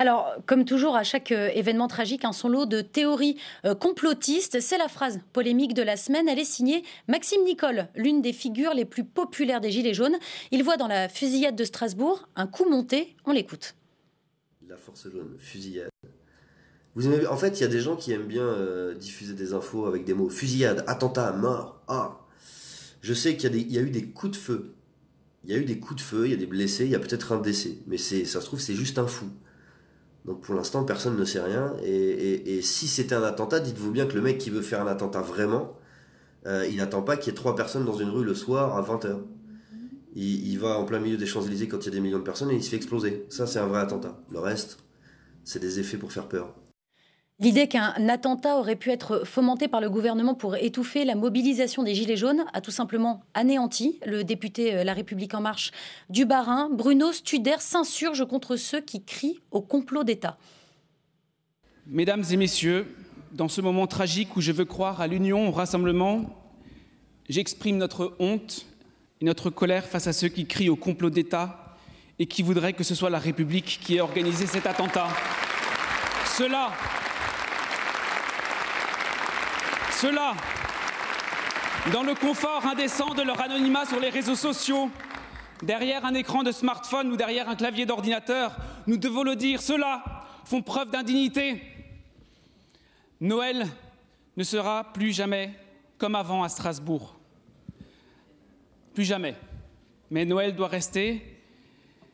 Alors, 0.02 0.34
comme 0.46 0.64
toujours, 0.64 0.96
à 0.96 1.04
chaque 1.04 1.34
euh, 1.34 1.50
événement 1.54 1.90
tragique, 1.90 2.24
un 2.24 2.32
son 2.32 2.48
lot 2.48 2.66
de 2.66 2.80
théories 2.80 3.36
euh, 3.66 3.76
complotistes. 3.76 4.62
C'est 4.62 4.78
la 4.78 4.88
phrase 4.88 5.20
polémique 5.34 5.74
de 5.74 5.84
la 5.84 5.98
semaine. 5.98 6.30
Elle 6.30 6.40
est 6.40 6.46
signée 6.46 6.84
Maxime 7.10 7.44
Nicole, 7.44 7.90
l'une 7.96 8.22
des 8.22 8.32
figures 8.32 8.74
les 8.74 8.86
plus 8.86 9.04
populaires 9.04 9.60
des 9.60 9.72
Gilets 9.72 9.94
jaunes. 9.94 10.16
Il 10.52 10.64
voit 10.64 10.78
dans 10.78 10.88
la 10.88 11.10
fusillade 11.10 11.58
de 11.58 11.66
Strasbourg 11.66 12.30
un 12.38 12.48
coup 12.48 12.64
monté. 12.70 13.18
On 13.26 13.34
l'écoute. 13.34 13.76
La 14.70 14.78
force 14.78 15.10
jaune, 15.12 15.36
fusillade. 15.38 15.90
Vous 16.96 17.06
aimez, 17.06 17.28
en 17.28 17.36
fait, 17.36 17.60
il 17.60 17.64
y 17.64 17.66
a 17.66 17.70
des 17.70 17.82
gens 17.82 17.98
qui 17.98 18.14
aiment 18.14 18.28
bien 18.28 18.44
euh, 18.44 18.96
diffuser 18.96 19.34
des 19.34 19.54
infos 19.54 19.86
avec 19.86 20.06
des 20.06 20.14
mots 20.14 20.30
fusillade, 20.30 20.86
attentat, 20.88 21.34
mort. 21.34 21.82
Ah, 21.90 22.22
je 23.02 23.14
sais 23.14 23.36
qu'il 23.36 23.70
y, 23.70 23.78
a 23.78 23.82
eu 23.82 23.90
des 23.90 24.06
coups 24.06 24.32
de 24.32 24.38
feu. 24.38 24.76
Il 25.44 25.52
y 25.52 25.54
a 25.54 25.58
eu 25.58 25.66
des 25.66 25.80
coups 25.80 26.02
de 26.02 26.06
feu, 26.06 26.26
il 26.26 26.32
y 26.32 26.34
a 26.34 26.38
des 26.38 26.46
blessés, 26.46 26.86
il 26.86 26.92
y 26.92 26.96
a 26.96 27.00
peut-être 27.00 27.34
un 27.34 27.42
décès. 27.42 27.80
Mais 27.88 27.98
ça 27.98 28.40
se 28.40 28.46
trouve, 28.46 28.62
c'est 28.62 28.76
juste 28.76 28.98
un 28.98 29.08
fou. 29.08 29.26
Donc 30.26 30.42
pour 30.42 30.56
l'instant, 30.56 30.84
personne 30.84 31.18
ne 31.18 31.26
sait 31.26 31.42
rien. 31.42 31.74
Et, 31.84 32.62
si 32.62 32.88
c'était 32.88 33.16
un 33.16 33.24
attentat, 33.24 33.60
dites-vous 33.60 33.92
bien 33.92 34.06
que 34.06 34.16
le 34.16 34.22
mec 34.22 34.38
qui 34.38 34.50
veut 34.50 34.62
faire 34.62 34.82
un 34.82 34.88
attentat 34.88 35.22
vraiment, 35.22 35.78
euh, 36.46 36.66
il 36.70 36.78
n'attend 36.78 37.02
pas 37.02 37.18
qu'il 37.18 37.32
y 37.32 37.36
ait 37.36 37.38
trois 37.38 37.56
personnes 37.56 37.86
dans 37.86 37.98
une 37.98 38.10
rue 38.10 38.24
le 38.24 38.36
soir 38.36 38.78
à 38.78 38.82
20h. 38.82 39.18
Il, 40.16 40.48
il 40.50 40.60
va 40.60 40.78
en 40.78 40.86
plein 40.86 41.00
milieu 41.00 41.18
des 41.18 41.26
Champs-Élysées 41.26 41.68
quand 41.68 41.80
il 41.80 41.86
y 41.86 41.88
a 41.90 41.92
des 41.92 42.00
millions 42.00 42.20
de 42.20 42.24
personnes 42.24 42.52
et 42.52 42.56
il 42.56 42.64
se 42.64 42.70
fait 42.70 42.78
exploser. 42.78 43.26
Ça, 43.30 43.48
c'est 43.48 43.60
un 43.60 43.68
vrai 43.68 43.80
attentat. 43.80 44.20
Le 44.32 44.40
reste, 44.40 44.80
c'est 45.44 45.60
des 45.60 45.80
effets 45.80 45.98
pour 45.98 46.12
faire 46.12 46.28
peur. 46.28 46.54
L'idée 47.42 47.68
qu'un 47.70 47.94
attentat 48.10 48.58
aurait 48.58 48.76
pu 48.76 48.90
être 48.90 49.26
fomenté 49.26 49.70
par 49.70 49.80
le 49.80 49.90
gouvernement 49.90 50.34
pour 50.34 50.58
étouffer 50.58 51.06
la 51.06 51.16
mobilisation 51.16 51.84
des 51.84 51.96
Gilets 51.96 52.18
jaunes 52.18 52.44
a 52.52 52.60
tout 52.60 52.72
simplement 52.72 53.22
anéanti. 53.34 53.98
Le 54.06 54.26
député 54.26 54.76
euh, 54.76 54.84
La 54.84 54.94
République 54.94 55.34
En 55.34 55.40
Marche 55.40 55.72
du 56.10 56.26
Bas-Rhin, 56.26 56.70
Bruno 56.70 57.14
Studer, 57.14 57.56
s'insurge 57.60 58.28
contre 58.28 58.58
ceux 58.58 58.82
qui 58.82 59.06
crient 59.06 59.40
au 59.52 59.62
complot 59.62 60.04
d'État. 60.04 60.38
Mesdames 61.88 62.26
et 62.30 62.36
messieurs, 62.36 62.94
dans 63.32 63.48
ce 63.48 63.62
moment 63.62 63.88
tragique 63.88 64.36
où 64.36 64.42
je 64.42 64.52
veux 64.52 64.66
croire 64.66 65.00
à 65.00 65.08
l'union, 65.08 65.48
au 65.48 65.52
rassemblement, 65.52 66.26
j'exprime 67.30 67.78
notre 67.78 68.18
honte 68.20 68.66
et 69.22 69.26
notre 69.26 69.50
colère 69.50 69.86
face 69.86 70.08
à 70.08 70.14
ceux 70.14 70.28
qui 70.28 70.46
crient 70.46 70.70
au 70.70 70.76
complot 70.76 71.10
d'État 71.10 71.78
et 72.20 72.26
qui 72.26 72.44
voudraient 72.44 72.74
que 72.74 72.84
ce 72.84 72.96
soit 72.96 73.10
la 73.10 73.18
République 73.18 73.80
qui 73.82 73.96
ait 73.96 74.02
organisé 74.02 74.46
cet 74.46 74.66
attentat. 74.66 75.08
Cela, 76.38 76.72
cela, 80.02 80.34
dans 81.92 82.04
le 82.04 82.16
confort 82.16 82.66
indécent 82.66 83.14
de 83.16 83.22
leur 83.22 83.42
anonymat 83.42 83.86
sur 83.86 84.00
les 84.00 84.08
réseaux 84.08 84.38
sociaux, 84.38 84.90
derrière 85.62 86.06
un 86.06 86.14
écran 86.14 86.42
de 86.42 86.54
smartphone 86.54 87.12
ou 87.12 87.18
derrière 87.18 87.50
un 87.50 87.56
clavier 87.58 87.86
d'ordinateur. 87.86 88.56
Nous 88.88 88.96
devons 88.96 89.24
le 89.24 89.36
dire, 89.36 89.62
ceux-là 89.62 90.26
font 90.46 90.62
preuve 90.62 90.90
d'indignité. 90.90 91.62
Noël 93.20 93.68
ne 94.38 94.44
sera 94.44 94.86
plus 94.94 95.12
jamais 95.12 95.54
comme 95.98 96.16
avant 96.16 96.44
à 96.44 96.50
Strasbourg. 96.50 97.20
Plus 98.94 99.04
jamais. 99.04 99.36
Mais 100.12 100.24
Noël 100.24 100.56
doit 100.56 100.70
rester 100.70 101.42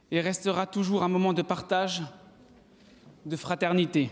et 0.10 0.22
restera 0.22 0.66
toujours 0.66 1.04
un 1.04 1.08
moment 1.08 1.34
de 1.34 1.44
partage, 1.44 2.02
de 3.28 3.36
fraternité. 3.36 4.10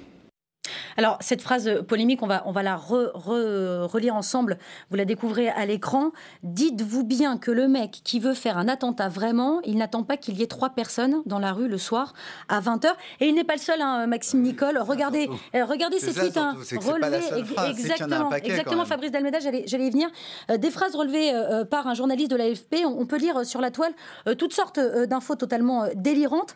Alors, 0.98 1.18
cette 1.22 1.42
phrase 1.42 1.82
polémique, 1.88 2.22
on 2.22 2.28
va, 2.28 2.44
on 2.46 2.52
va 2.52 2.64
la 2.64 2.76
relire 2.76 4.16
ensemble. 4.16 4.58
Vous 4.90 4.96
la 4.96 5.06
découvrez 5.06 5.50
à 5.50 5.66
l'écran. 5.66 6.12
Dites-vous 6.44 7.04
bien 7.04 7.38
que 7.38 7.52
le 7.52 7.68
mec 7.68 8.02
qui 8.04 8.20
veut 8.20 8.34
faire 8.34 8.58
un 8.58 8.68
attentat 8.68 9.10
vraiment, 9.10 9.62
il 9.64 9.78
n'attend 9.78 10.04
pas 10.04 10.18
qu'il 10.18 10.38
y 10.38 10.44
ait 10.44 10.48
trois 10.48 10.72
personnes 10.72 11.22
dans 11.26 11.40
la 11.40 11.54
rue 11.54 11.68
le 11.68 11.78
soir 11.78 12.14
à 12.50 12.60
20h. 12.62 12.88
Et 13.20 13.28
il 13.28 13.36
n'est 13.36 13.44
pas 13.44 13.56
le 13.56 13.60
seul, 13.60 13.82
hein, 13.82 14.08
Maxime 14.08 14.42
Nicole. 14.42 14.78
Regardez, 14.80 15.30
euh, 15.56 15.66
regardez 15.66 16.00
ces 16.00 16.14
tweets. 16.14 16.38
Hein, 16.38 16.56
exactement, 17.70 18.32
exactement 18.32 18.86
Fabrice 18.86 19.12
Dalmeda, 19.12 19.40
j'allais 19.40 19.66
y 19.68 19.90
venir. 19.90 20.10
Euh, 20.50 20.58
des 20.58 20.72
phrases 20.72 20.96
relevées 20.96 21.34
euh, 21.34 21.66
par 21.66 21.88
un 21.88 21.94
journaliste 21.94 22.32
de 22.32 22.36
l'AFP. 22.36 22.86
On, 22.86 23.00
on, 23.00 23.06
peut 23.06 23.18
lire 23.18 23.46
sur 23.46 23.62
la 23.62 23.72
toile 23.72 23.94
toutes 24.38 24.54
sortes 24.54 24.80
d'infos 24.80 25.36
totalement 25.36 25.88
délirantes, 25.96 26.56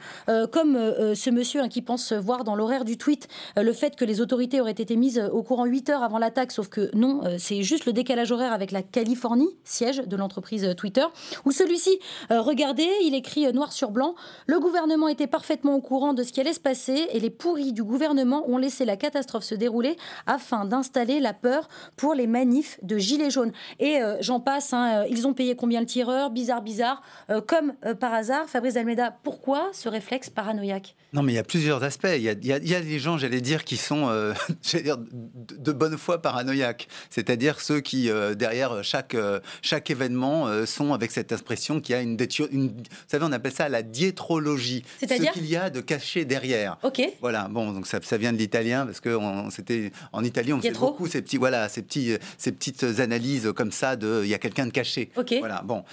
comme 0.51 0.75
ce 1.13 1.29
monsieur 1.29 1.61
hein, 1.61 1.69
qui 1.69 1.81
pense 1.81 2.13
voir 2.13 2.43
dans 2.43 2.55
l'horaire 2.55 2.85
du 2.85 2.97
tweet 2.97 3.27
le 3.55 3.73
fait 3.73 3.95
que 3.95 4.05
les 4.05 4.21
autorités 4.27 4.59
auraient 4.59 4.71
été 4.71 4.97
mises 4.97 5.23
au 5.31 5.41
courant 5.41 5.63
8 5.63 5.89
heures 5.89 6.03
avant 6.03 6.17
l'attaque, 6.17 6.51
sauf 6.51 6.67
que 6.67 6.89
non, 6.93 7.21
euh, 7.23 7.37
c'est 7.39 7.63
juste 7.63 7.85
le 7.85 7.93
décalage 7.93 8.33
horaire 8.33 8.51
avec 8.51 8.71
la 8.71 8.81
Californie, 8.81 9.47
siège 9.63 9.99
de 9.99 10.17
l'entreprise 10.17 10.65
euh, 10.65 10.73
Twitter, 10.73 11.05
où 11.45 11.53
celui-ci, 11.53 11.97
euh, 12.29 12.41
regardez, 12.41 12.89
il 13.05 13.15
écrit 13.15 13.49
noir 13.53 13.71
sur 13.71 13.89
blanc, 13.89 14.15
le 14.45 14.59
gouvernement 14.59 15.07
était 15.07 15.27
parfaitement 15.27 15.75
au 15.75 15.79
courant 15.79 16.13
de 16.13 16.23
ce 16.23 16.33
qui 16.33 16.41
allait 16.41 16.51
se 16.51 16.59
passer 16.59 17.07
et 17.13 17.21
les 17.21 17.29
pourris 17.29 17.71
du 17.71 17.85
gouvernement 17.85 18.43
ont 18.49 18.57
laissé 18.57 18.83
la 18.83 18.97
catastrophe 18.97 19.45
se 19.45 19.55
dérouler 19.55 19.95
afin 20.25 20.65
d'installer 20.65 21.21
la 21.21 21.31
peur 21.31 21.69
pour 21.95 22.13
les 22.13 22.27
manifs 22.27 22.79
de 22.83 22.97
gilets 22.97 23.29
jaunes. 23.29 23.53
Et 23.79 23.99
j'en 24.19 24.41
passe, 24.41 24.73
hein, 24.73 25.05
ils 25.09 25.25
ont 25.25 25.33
payé 25.33 25.55
combien 25.55 25.79
le 25.79 25.85
tireur? 25.85 26.31
Bizarre, 26.31 26.61
bizarre. 26.61 27.01
comme 27.47 27.73
par 27.99 28.13
hasard, 28.13 28.47
Fabrice 28.47 28.75
Almeida, 28.75 29.15
pourquoi 29.23 29.69
ce 29.71 29.87
réflexe 29.87 30.29
paranoïaque? 30.29 30.95
Non, 31.13 31.23
mais 31.23 31.33
il 31.33 31.35
y 31.35 31.39
a 31.39 31.43
plusieurs 31.43 31.83
aspects. 31.83 32.07
Il 32.15 32.23
y 32.23 32.29
a 32.29 32.59
des 32.59 32.99
gens, 32.99 33.17
j'allais 33.17 33.41
dire, 33.41 33.63
qui 33.63 33.77
sont 33.77 34.07
euh, 34.17 34.33
dire, 34.81 34.97
de, 34.97 35.71
bonne 35.71 35.97
foi 35.97 36.21
paranoïaques. 36.21 36.87
C'est-à-dire 37.09 37.61
ceux 37.61 37.79
qui, 37.79 38.09
euh, 38.09 38.35
derrière 38.35 38.83
chaque, 38.83 39.15
euh, 39.15 39.39
chaque 39.61 39.89
événement, 39.89 40.47
sont 40.65 40.93
avec 40.93 41.11
cette 41.11 41.31
expression 41.31 41.79
qui 41.79 41.93
a 41.93 42.01
une, 42.01 42.17
une, 42.51 42.67
Vous 42.67 42.83
savez, 43.07 43.25
on 43.25 43.31
appelle 43.31 43.51
ça 43.51 43.69
la 43.69 43.81
diétrologie. 43.81 44.83
C'est-à-dire 44.99 45.33
Ce 45.33 45.39
qu'il 45.39 45.47
y 45.47 45.55
a 45.55 45.69
de 45.69 45.81
caché 45.81 46.25
derrière. 46.25 46.77
Ok. 46.83 47.01
Voilà, 47.21 47.47
bon, 47.49 47.71
donc 47.71 47.87
ça, 47.87 47.99
ça 48.01 48.17
vient 48.17 48.33
de 48.33 48.37
l'italien, 48.37 48.85
parce 48.85 48.99
que 48.99 49.17
c'était 49.49 49.91
en 50.11 50.23
Italie, 50.23 50.53
on 50.53 50.61
fait 50.61 50.71
beaucoup 50.71 51.07
ces, 51.07 51.21
petits, 51.21 51.37
voilà, 51.37 51.69
ces, 51.69 51.81
petits, 51.81 52.17
ces 52.37 52.51
petites 52.51 52.83
analyses 52.99 53.51
comme 53.55 53.71
ça 53.71 53.95
de 53.95 54.21
il 54.23 54.29
y 54.29 54.33
a 54.33 54.39
quelqu'un 54.39 54.65
de 54.65 54.71
caché. 54.71 55.11
Ok. 55.15 55.35
Voilà, 55.39 55.61
bon, 55.63 55.83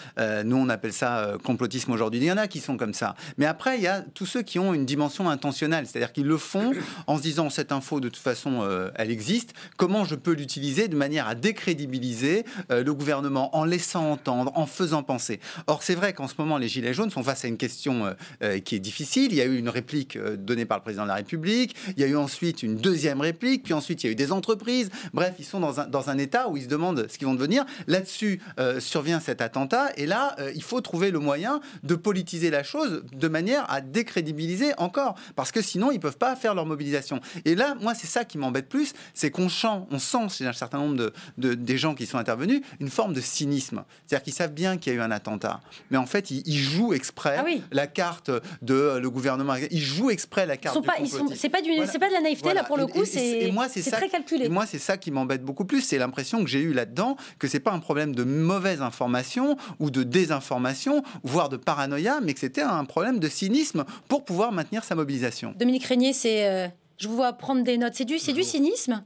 nous 0.45 0.57
on 0.57 0.69
appelle 0.69 0.93
ça 0.93 1.35
complotisme 1.43 1.93
aujourd'hui. 1.93 2.21
Il 2.21 2.27
y 2.27 2.33
en 2.33 2.37
a 2.37 2.49
qui 2.49 2.61
sont 2.61 2.77
comme 2.77 2.95
ça. 2.95 3.15
Mais 3.39 3.47
après, 3.47 3.77
il 3.77 3.83
y 3.83 3.87
a 3.87 4.01
tous 4.01 4.27
ceux 4.27 4.43
qui 4.43 4.59
ont 4.59 4.75
une 4.75 4.87
dimension 4.87 5.29
intentionnelle, 5.29 5.87
c'est-à-dire 5.87 6.13
qu'ils 6.13 6.27
le 6.27 6.39
font 6.39 6.73
en 7.07 7.17
se 7.17 7.23
disant 7.23 7.51
cette 7.51 7.73
info 7.73 8.01
de 8.01 8.09
toute 8.15 8.23
façon, 8.23 8.63
euh, 8.63 8.91
elle 8.95 9.11
existe. 9.11 9.55
Comment 9.77 10.05
je 10.05 10.15
peux 10.15 10.33
l'utiliser 10.33 10.89
de 10.89 10.97
manière 10.97 11.29
à 11.29 11.35
décrédibiliser 11.35 12.45
euh, 12.71 12.83
le 12.83 12.95
gouvernement 12.95 13.55
en 13.57 13.65
laissant 13.65 14.11
entendre, 14.11 14.53
en 14.55 14.67
faisant 14.67 15.03
penser? 15.03 15.41
Or, 15.67 15.83
c'est 15.83 15.95
vrai 15.95 16.13
qu'en 16.13 16.29
ce 16.29 16.35
moment, 16.39 16.59
les 16.59 16.69
Gilets 16.69 16.95
jaunes 16.95 17.11
sont 17.11 17.23
face 17.23 17.45
à 17.45 17.49
une 17.49 17.57
question 17.57 18.15
euh, 18.43 18.59
qui 18.61 18.77
est 18.77 18.81
difficile. 18.81 19.33
Il 19.33 19.37
y 19.37 19.41
a 19.41 19.45
eu 19.45 19.59
une 19.59 19.69
réplique 19.69 20.19
donnée 20.19 20.65
par 20.65 20.79
le 20.79 20.83
président 20.83 21.03
de 21.03 21.09
la 21.09 21.17
République. 21.17 21.75
Il 21.97 22.01
y 22.01 22.05
a 22.05 22.07
eu 22.07 22.17
ensuite 22.17 22.63
une 22.63 22.77
deuxième 22.77 23.21
réplique. 23.21 23.65
Puis 23.65 23.73
ensuite, 23.73 24.03
il 24.05 24.07
y 24.07 24.09
a 24.11 24.13
eu 24.13 24.17
des 24.17 24.33
entreprises. 24.33 24.91
Bref, 25.13 25.35
ils 25.39 25.45
sont 25.45 25.61
dans 25.61 25.81
un, 25.81 25.87
dans 25.87 26.11
un 26.11 26.19
état 26.19 26.49
où 26.49 26.57
ils 26.57 26.65
se 26.65 26.69
demandent 26.69 27.07
ce 27.09 27.19
qu'ils 27.19 27.27
vont 27.27 27.35
devenir. 27.35 27.65
Là-dessus 27.87 28.41
survient 28.79 29.21
cet 29.21 29.41
attentat. 29.41 29.91
Et 29.97 30.07
là, 30.07 30.37
il 30.55 30.63
faut 30.63 30.81
trouver 30.81 31.11
le 31.11 31.19
moyen 31.19 31.61
de 31.83 31.95
politiser 31.95 32.51
la 32.51 32.63
chose 32.63 33.03
de 33.13 33.29
manière 33.29 33.71
à 33.71 33.81
décrédibiliser 33.81 34.73
encore. 34.79 35.15
Parce 35.37 35.53
que 35.53 35.63
sinon, 35.63 35.91
ils 35.91 35.97
ne 35.97 36.01
peuvent 36.01 36.19
pas 36.19 36.37
faire 36.37 36.55
leur 36.55 36.67
mobilisation. 36.67 37.21
Et 37.45 37.55
là, 37.55 37.75
moi, 37.81 37.95
c'est 37.95 38.04
ça 38.07 38.25
qui 38.25 38.39
m'embête 38.39 38.69
plus, 38.69 38.93
c'est 39.13 39.31
qu'on 39.31 39.49
sent, 39.49 39.69
on 39.91 39.99
sent 39.99 40.29
chez 40.31 40.47
un 40.47 40.53
certain 40.53 40.79
nombre 40.79 41.13
de, 41.39 41.55
des 41.55 41.79
gens 41.79 41.95
qui 41.95 42.07
sont 42.07 42.19
intervenus 42.19 42.63
une 42.81 42.91
forme 42.91 43.13
de 43.13 43.21
cynisme. 43.21 43.85
C'est-à-dire 44.07 44.25
qu'ils 44.25 44.33
savent 44.33 44.53
bien 44.53 44.77
qu'il 44.77 44.93
y 44.93 44.97
a 44.97 44.99
eu 44.99 45.03
un 45.03 45.11
attentat, 45.11 45.61
mais 45.91 45.97
en 45.97 46.07
fait, 46.07 46.31
ils, 46.31 46.55
jouent 46.65 46.95
exprès 46.95 47.37
ah 47.39 47.45
la 47.73 47.87
carte 47.87 48.31
de 48.63 48.75
euh, 48.75 49.01
le 49.01 49.11
gouvernement. 49.11 49.55
Ils 49.71 49.81
jouent 49.81 50.11
exprès 50.11 50.47
la 50.47 50.57
carte. 50.57 50.75
Ils 50.75 50.79
sont 50.79 51.27
pas, 51.27 51.35
c'est 51.35 51.49
pas, 51.49 51.59
pas 51.59 52.09
de 52.09 52.13
la 52.13 52.21
naïveté 52.21 52.55
là 52.55 52.65
pour 52.65 52.77
le 52.77 52.87
coup, 52.87 53.05
c'est 53.05 53.51
très 53.91 54.09
calculé. 54.09 54.47
Et 54.47 54.49
moi, 54.49 54.67
c'est 54.67 54.79
ça 54.79 54.97
qui 54.97 55.11
m'embête 55.11 55.43
beaucoup 55.43 55.65
plus. 55.65 55.83
C'est 55.83 55.99
l'impression 55.99 56.43
que 56.43 56.51
j'ai 56.51 56.61
eu 56.61 56.73
là-dedans 56.73 57.17
que 57.39 57.49
c'est 57.49 57.61
pas 57.61 57.73
un 57.73 57.79
problème 57.79 58.15
de 58.15 58.25
mauvaise 58.25 58.83
information 58.83 59.57
ou 59.79 59.91
de 59.91 60.03
désinformation, 60.03 61.03
voire 61.23 61.49
de 61.49 61.57
paranoïa, 61.57 62.21
mais 62.23 62.35
que 62.35 62.41
c'était 62.41 62.63
un 62.63 62.85
problème 62.85 63.19
de 63.19 63.29
cynisme 63.29 63.85
pour 64.09 64.25
pouvoir 64.25 64.53
maintenir 64.53 64.85
sa 64.85 64.95
mobilisation. 64.95 65.55
Dominique 65.57 65.85
Régnier, 65.85 66.13
c'est 66.13 66.49
euh, 66.49 66.69
je 66.99 67.09
vous 67.09 67.17
vois 67.17 67.33
prendre 67.33 67.63
des 67.65 67.79
notes. 67.79 67.95
C'est 67.95 68.05
du, 68.05 68.17
du 68.17 68.43
cynisme 68.43 69.05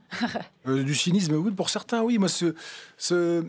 euh, 0.66 0.82
Du 0.82 0.94
cynisme, 0.94 1.34
oui, 1.34 1.50
pour 1.52 1.70
certains, 1.70 2.02
oui. 2.02 2.18
Moi, 2.18 2.28
ce, 2.28 2.54
ce, 2.96 3.44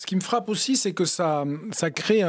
ce 0.00 0.06
qui 0.06 0.16
me 0.16 0.22
frappe 0.22 0.48
aussi, 0.48 0.78
c'est 0.78 0.94
que 0.94 1.04
ça, 1.04 1.44
crée 1.94 2.24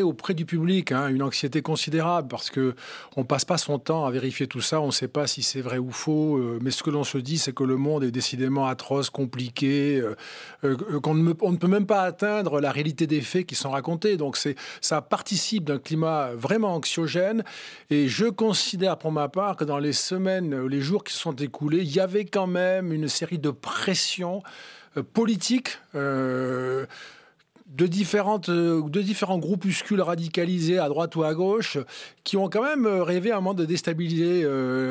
auprès 0.00 0.34
du 0.34 0.46
public 0.46 0.92
hein, 0.92 1.08
une 1.08 1.24
anxiété 1.24 1.60
considérable 1.60 2.28
parce 2.28 2.50
que 2.50 2.76
on 3.16 3.24
passe 3.24 3.44
pas 3.44 3.58
son 3.58 3.80
temps 3.80 4.06
à 4.06 4.12
vérifier 4.12 4.46
tout 4.46 4.60
ça, 4.60 4.80
on 4.80 4.86
ne 4.86 4.92
sait 4.92 5.08
pas 5.08 5.26
si 5.26 5.42
c'est 5.42 5.60
vrai 5.60 5.78
ou 5.78 5.90
faux. 5.90 6.36
Euh, 6.36 6.60
mais 6.62 6.70
ce 6.70 6.84
que 6.84 6.90
l'on 6.90 7.02
se 7.02 7.18
dit, 7.18 7.36
c'est 7.36 7.52
que 7.52 7.64
le 7.64 7.76
monde 7.76 8.04
est 8.04 8.12
décidément 8.12 8.68
atroce, 8.68 9.10
compliqué, 9.10 9.96
euh, 9.96 10.14
euh, 10.62 11.00
qu'on 11.00 11.14
ne, 11.14 11.32
peut 11.32 11.66
même 11.66 11.84
pas 11.86 12.02
atteindre 12.02 12.60
la 12.60 12.70
réalité 12.70 13.08
des 13.08 13.22
faits 13.22 13.46
qui 13.46 13.56
sont 13.56 13.70
racontés. 13.70 14.16
Donc 14.16 14.38
ça 14.80 15.02
participe 15.02 15.64
d'un 15.64 15.78
climat 15.78 16.30
vraiment 16.36 16.76
anxiogène. 16.76 17.42
Et 17.90 18.06
je 18.06 18.26
considère 18.26 18.98
pour 18.98 19.10
ma 19.10 19.28
part 19.28 19.56
que 19.56 19.64
dans 19.64 19.80
les 19.80 19.92
semaines, 19.92 20.66
les 20.68 20.80
jours 20.80 21.02
qui 21.02 21.12
se 21.12 21.18
sont 21.18 21.34
écoulés, 21.34 21.78
il 21.78 21.92
y 21.92 21.98
avait 21.98 22.24
quand 22.24 22.46
même 22.46 22.92
une 22.92 23.08
série 23.08 23.40
de 23.40 23.50
pressions 23.50 24.44
politique 25.12 25.78
euh, 25.94 26.86
de, 27.66 27.86
différentes, 27.86 28.48
euh, 28.48 28.82
de 28.88 29.02
différents 29.02 29.38
groupuscules 29.38 30.00
radicalisés 30.00 30.78
à 30.78 30.88
droite 30.88 31.16
ou 31.16 31.24
à 31.24 31.34
gauche 31.34 31.78
qui 32.24 32.36
ont 32.36 32.48
quand 32.48 32.62
même 32.62 32.86
rêvé 32.86 33.30
à 33.30 33.36
un 33.36 33.40
moment 33.40 33.54
de 33.54 33.64
déstabiliser 33.64 34.42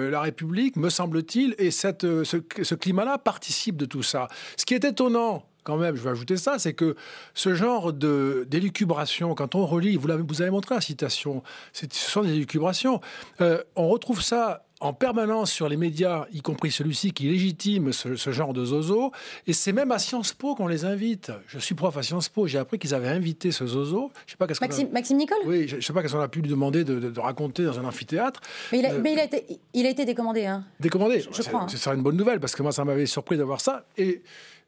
la 0.10 0.22
République, 0.22 0.76
me 0.76 0.90
semble-t-il, 0.90 1.56
et 1.58 1.72
cette, 1.72 2.02
ce, 2.02 2.76
climat-là 2.76 3.18
participe 3.18 3.78
de 3.78 3.86
tout 3.86 4.04
ça. 4.04 4.28
Ce 4.56 4.66
qui 4.66 4.74
est 4.74 4.84
étonnant, 4.84 5.44
quand 5.64 5.78
même, 5.78 5.96
je 5.96 6.02
vais 6.02 6.10
ajouter 6.10 6.38
ça, 6.38 6.60
c'est 6.60 6.74
que 6.74 6.96
ce 7.34 7.54
genre 7.54 7.94
de 7.94 8.48
d'élucubration, 8.50 9.36
quand 9.36 9.54
on 9.56 9.66
relit, 9.66 9.98
vous, 9.98 10.10
avez, 10.10 10.24
vous 10.24 10.42
avez 10.42 10.52
montré 10.52 10.76
la 10.76 10.82
citation, 10.82 11.44
ce 11.74 11.86
sont 11.92 12.24
des 12.24 12.32
élucubrations, 12.32 13.02
on 13.40 13.88
retrouve 13.88 14.22
ça 14.22 14.67
en 14.80 14.94
permanence 14.94 15.52
sur 15.52 15.68
les 15.70 15.78
médias, 15.78 16.26
y 16.32 16.42
compris 16.42 16.72
celui-ci 16.72 17.12
qui 17.12 17.28
légitime 17.28 17.92
ce, 17.92 18.32
genre 18.32 18.54
de 18.54 18.64
zozo. 18.64 19.12
Et 19.48 19.54
c'est 19.54 19.72
même 19.72 19.92
à 19.92 20.00
Sciences 20.00 20.34
Po 20.34 20.56
qu'on 20.56 20.68
les 20.68 20.86
invite. 20.86 21.32
Je 21.48 21.58
suis 21.58 21.74
prof 21.74 21.96
à 21.98 22.04
Sciences 22.04 22.30
Po, 22.30 22.46
j'ai 22.46 22.60
appris 22.60 22.78
qu'ils 22.78 22.94
avaient 22.94 23.08
invité 23.08 23.52
ce 23.52 23.66
zozo. 23.66 24.12
Je 24.26 24.32
sais 24.32 24.38
pas 24.38 24.46
qu'est-ce 24.46 24.62
Maxime, 24.62 24.90
Maxime 24.92 25.18
Nicole? 25.18 25.38
Oui, 25.46 25.68
je 25.68 25.78
ne 25.78 25.82
sais 25.82 25.94
pas 25.94 26.02
qu'est-ce 26.02 26.14
qu'on 26.14 26.22
a 26.22 26.28
pu 26.28 26.42
lui 26.42 26.50
demander 26.50 26.84
de, 26.84 27.20
raconter 27.20 27.64
dans 27.64 27.80
un 27.80 27.86
amphithéâtre. 27.86 28.42
Mais 28.72 28.80
il 28.80 28.86
a, 28.86 28.94
euh, 28.94 29.26
été, 29.26 29.60
il 29.74 29.86
a 29.86 29.90
été 29.90 30.06
décommandé. 30.06 30.46
Hein. 30.46 30.64
Décommandé 30.80 31.22
Je, 31.22 31.42
crois. 31.44 31.68
Ce 31.70 31.78
serait 31.78 31.96
une 31.96 32.04
bonne 32.04 32.18
nouvelle 32.18 32.40
parce 32.40 32.56
que 32.56 32.62
moi, 32.62 32.72
ça 32.72 32.86
m'avait 32.86 33.08
surpris 33.08 33.38
d'avoir 33.38 33.62
ça. 33.62 33.86
Et 33.98 34.22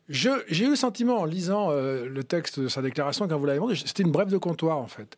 j'ai 0.09 0.65
eu 0.65 0.69
le 0.69 0.75
sentiment 0.75 1.19
en 1.19 1.25
lisant 1.25 1.69
euh, 1.69 2.07
le 2.09 2.23
texte 2.23 2.59
de 2.59 2.67
sa 2.67 2.81
déclaration, 2.81 3.27
quand 3.27 3.37
vous 3.37 3.45
l'avez 3.45 3.59
demandé, 3.59 3.75
c'était 3.75 4.03
une 4.03 4.11
brève 4.11 4.29
de 4.29 4.37
comptoir 4.37 4.77
en 4.79 4.87
fait. 4.87 5.17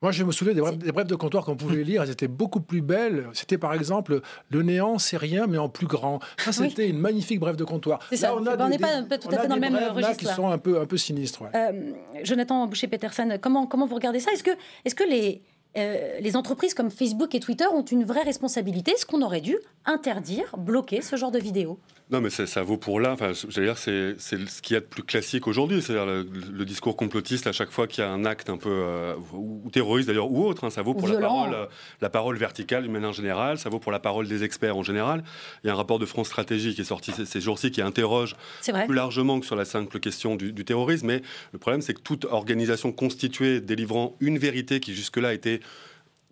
Moi, 0.00 0.12
je 0.12 0.22
me 0.22 0.30
souviens 0.30 0.54
des 0.54 0.60
brèves, 0.60 1.06
de 1.08 1.14
comptoir 1.16 1.44
qu'on 1.44 1.56
pouvait 1.56 1.82
lire, 1.82 2.02
elles 2.02 2.10
étaient 2.10 2.28
beaucoup 2.28 2.60
plus 2.60 2.82
belles. 2.82 3.26
C'était 3.32 3.58
par 3.58 3.74
exemple 3.74 4.20
Le 4.48 4.62
néant, 4.62 4.98
c'est 4.98 5.16
rien, 5.16 5.48
mais 5.48 5.58
en 5.58 5.68
plus 5.68 5.88
grand. 5.88 6.20
Ça, 6.38 6.52
c'était 6.52 6.88
une 6.88 6.98
magnifique 6.98 7.40
brève 7.40 7.56
de 7.56 7.64
comptoir. 7.64 7.98
C'est 8.10 8.16
ça, 8.16 8.36
on 8.36 8.40
n'est 8.40 8.78
pas, 8.78 9.02
tout 9.18 9.28
à 9.30 9.38
fait 9.38 9.48
dans 9.48 9.56
le 9.56 9.60
même 9.60 9.74
registre. 9.74 10.00
Là, 10.00 10.14
qui 10.14 10.26
sont 10.26 10.48
un 10.48 10.58
peu, 10.58 10.80
un 10.80 10.86
peu 10.86 10.96
sinistres. 10.96 11.42
Euh, 11.52 11.92
Jonathan 12.22 12.66
Boucher-Peterson, 12.68 13.38
comment, 13.40 13.66
comment 13.66 13.86
vous 13.86 13.96
regardez 13.96 14.20
ça? 14.20 14.30
Est-ce 14.30 14.44
que, 14.44 14.52
est 14.84 14.94
que 14.94 15.04
les, 15.04 15.42
euh, 15.76 16.18
les 16.20 16.36
entreprises 16.36 16.74
comme 16.74 16.90
Facebook 16.90 17.34
et 17.34 17.40
Twitter 17.40 17.66
ont 17.66 17.84
une 17.84 18.04
vraie 18.04 18.22
responsabilité? 18.22 18.92
Est-ce 18.92 19.04
qu'on 19.04 19.22
aurait 19.22 19.40
dû 19.40 19.56
interdire, 19.84 20.56
bloquer 20.56 21.02
ce 21.02 21.16
genre 21.16 21.32
de 21.32 21.40
vidéos 21.40 21.78
Non, 22.10 22.22
mais 22.22 22.30
ça 22.30 22.62
vaut 22.62 22.78
pour 22.78 23.00
là. 23.00 23.12
Enfin, 23.12 23.32
j'allais 23.48 23.66
dire, 23.66 23.76
c'est 23.76 24.18
ce 24.18 24.62
qu'il 24.62 24.74
y 24.74 24.76
a 24.76 24.80
de 24.80 24.86
plus 24.86 25.02
classique 25.02 25.46
aujourd'hui. 25.46 25.82
C'est-à-dire 25.82 26.06
le, 26.06 26.64
discours 26.64 26.96
complotiste 26.96 27.46
à 27.46 27.52
chaque 27.52 27.70
fois 27.70 27.86
qu'il 27.86 28.02
y 28.02 28.06
a 28.06 28.10
un 28.10 28.24
acte 28.24 28.48
un 28.48 28.56
peu 28.56 28.70
euh, 28.70 29.14
ou 29.34 29.68
terroriste 29.70 30.08
d'ailleurs 30.08 30.30
ou 30.30 30.46
autre. 30.46 30.64
Hein, 30.64 30.70
ça 30.70 30.80
vaut 30.80 30.94
pour 30.94 31.08
la 31.08 31.18
parole, 31.18 31.54
euh, 31.54 31.66
la 32.00 32.08
parole 32.08 32.38
verticale 32.38 32.84
d'une 32.84 32.92
manière 32.92 33.12
générale. 33.12 33.58
Ça 33.58 33.68
vaut 33.68 33.78
pour 33.78 33.92
la 33.92 33.98
parole 33.98 34.26
des 34.26 34.42
experts 34.42 34.76
en 34.76 34.82
général. 34.82 35.22
Il 35.62 35.66
y 35.66 35.70
a 35.70 35.74
un 35.74 35.76
rapport 35.76 35.98
de 35.98 36.06
France 36.06 36.28
Stratégie 36.28 36.74
qui 36.74 36.80
est 36.80 36.84
sorti 36.84 37.12
ces, 37.12 37.40
jours-ci 37.40 37.70
qui 37.70 37.82
interroge 37.82 38.36
plus 38.62 38.94
largement 38.94 39.38
que 39.38 39.46
sur 39.46 39.56
la 39.56 39.66
simple 39.66 40.00
question 40.00 40.34
du, 40.34 40.52
du 40.52 40.64
terrorisme. 40.64 41.08
Mais 41.08 41.22
le 41.52 41.58
problème, 41.58 41.82
c'est 41.82 41.92
que 41.94 42.00
toute 42.00 42.24
organisation 42.24 42.90
constituée 42.90 43.60
délivrant 43.60 44.16
une 44.20 44.38
vérité 44.38 44.80
qui 44.80 44.94
jusque-là 44.94 45.34
était 45.34 45.60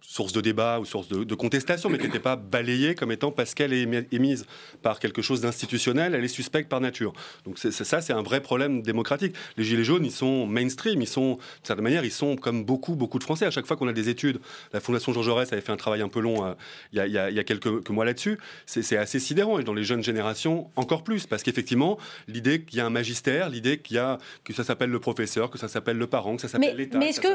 source 0.09 0.33
de 0.33 0.40
débat 0.40 0.79
ou 0.79 0.85
source 0.85 1.09
de, 1.09 1.35
contestation, 1.35 1.90
mais 1.90 1.99
qui 1.99 2.07
n'était 2.07 2.21
pas 2.21 2.37
balayée 2.37 2.95
comme 2.95 3.11
étant 3.11 3.33
parce 3.33 3.55
qu'elle 3.55 3.73
est 3.73 3.87
émise 4.12 4.47
par 4.81 5.01
quelque 5.01 5.21
chose 5.21 5.40
d'institutionnel, 5.40 6.14
elle 6.14 6.25
est 6.25 6.29
suspecte 6.29 6.69
par 6.71 6.81
nature. 6.81 7.12
Donc 7.45 7.59
c'est, 7.59 7.73
ça, 7.73 8.01
c'est 8.01 8.12
un 8.12 8.23
vrai 8.23 8.40
problème 8.40 8.83
démocratique. 8.83 9.35
Les 9.57 9.64
Gilets 9.64 9.85
jaunes, 9.85 10.05
ils 10.05 10.12
sont 10.12 10.47
mainstream, 10.47 11.03
ils 11.03 11.09
sont, 11.09 11.35
de 11.35 11.66
certaine 11.66 11.83
manière, 11.83 12.05
ils 12.05 12.12
sont 12.12 12.37
comme 12.37 12.64
beaucoup, 12.64 12.95
beaucoup 12.95 13.19
de 13.19 13.25
Français. 13.25 13.47
À 13.47 13.51
chaque 13.51 13.66
fois 13.66 13.77
qu'on 13.77 13.88
a 13.88 13.92
des 13.92 14.09
études, 14.09 14.38
la 14.73 14.81
Fondation 14.81 15.12
Jean 15.12 15.23
Jaurès 15.23 15.53
avait 15.53 15.61
fait 15.61 15.73
un 15.73 15.77
travail 15.77 16.03
un 16.03 16.09
peu 16.09 16.21
long 16.21 16.47
euh, 16.47 16.55
il, 16.92 16.99
y 16.99 17.19
a, 17.19 17.45
quelques, 17.45 17.90
mois 17.90 18.05
là-dessus, 18.05 18.38
c'est, 18.64 18.97
assez 18.97 19.19
sidérant. 19.19 19.59
Et 19.59 19.64
dans 19.64 19.75
les 19.75 19.85
jeunes 19.85 20.05
générations, 20.05 20.71
encore 20.77 21.03
plus, 21.03 21.27
parce 21.27 21.42
qu'effectivement, 21.42 21.99
l'idée 22.29 22.62
qu'il 22.62 22.79
y 22.79 22.81
a 22.81 22.87
un 22.87 22.90
magistère, 22.90 23.51
l'idée 23.51 23.79
qu'il 23.79 23.97
y 23.97 23.99
a, 23.99 24.19
que 24.45 24.53
ça 24.53 24.62
s'appelle 24.62 24.90
le 24.90 25.01
professeur, 25.01 25.51
que 25.51 25.59
ça 25.59 25.69
s'appelle 25.69 25.99
le 25.99 26.07
parent, 26.07 26.37
que 26.37 26.42
ça 26.42 26.49
s'appelle 26.49 26.77
l'État. 26.77 26.99
Mais 26.99 27.09
est-ce 27.09 27.21
que, 27.21 27.29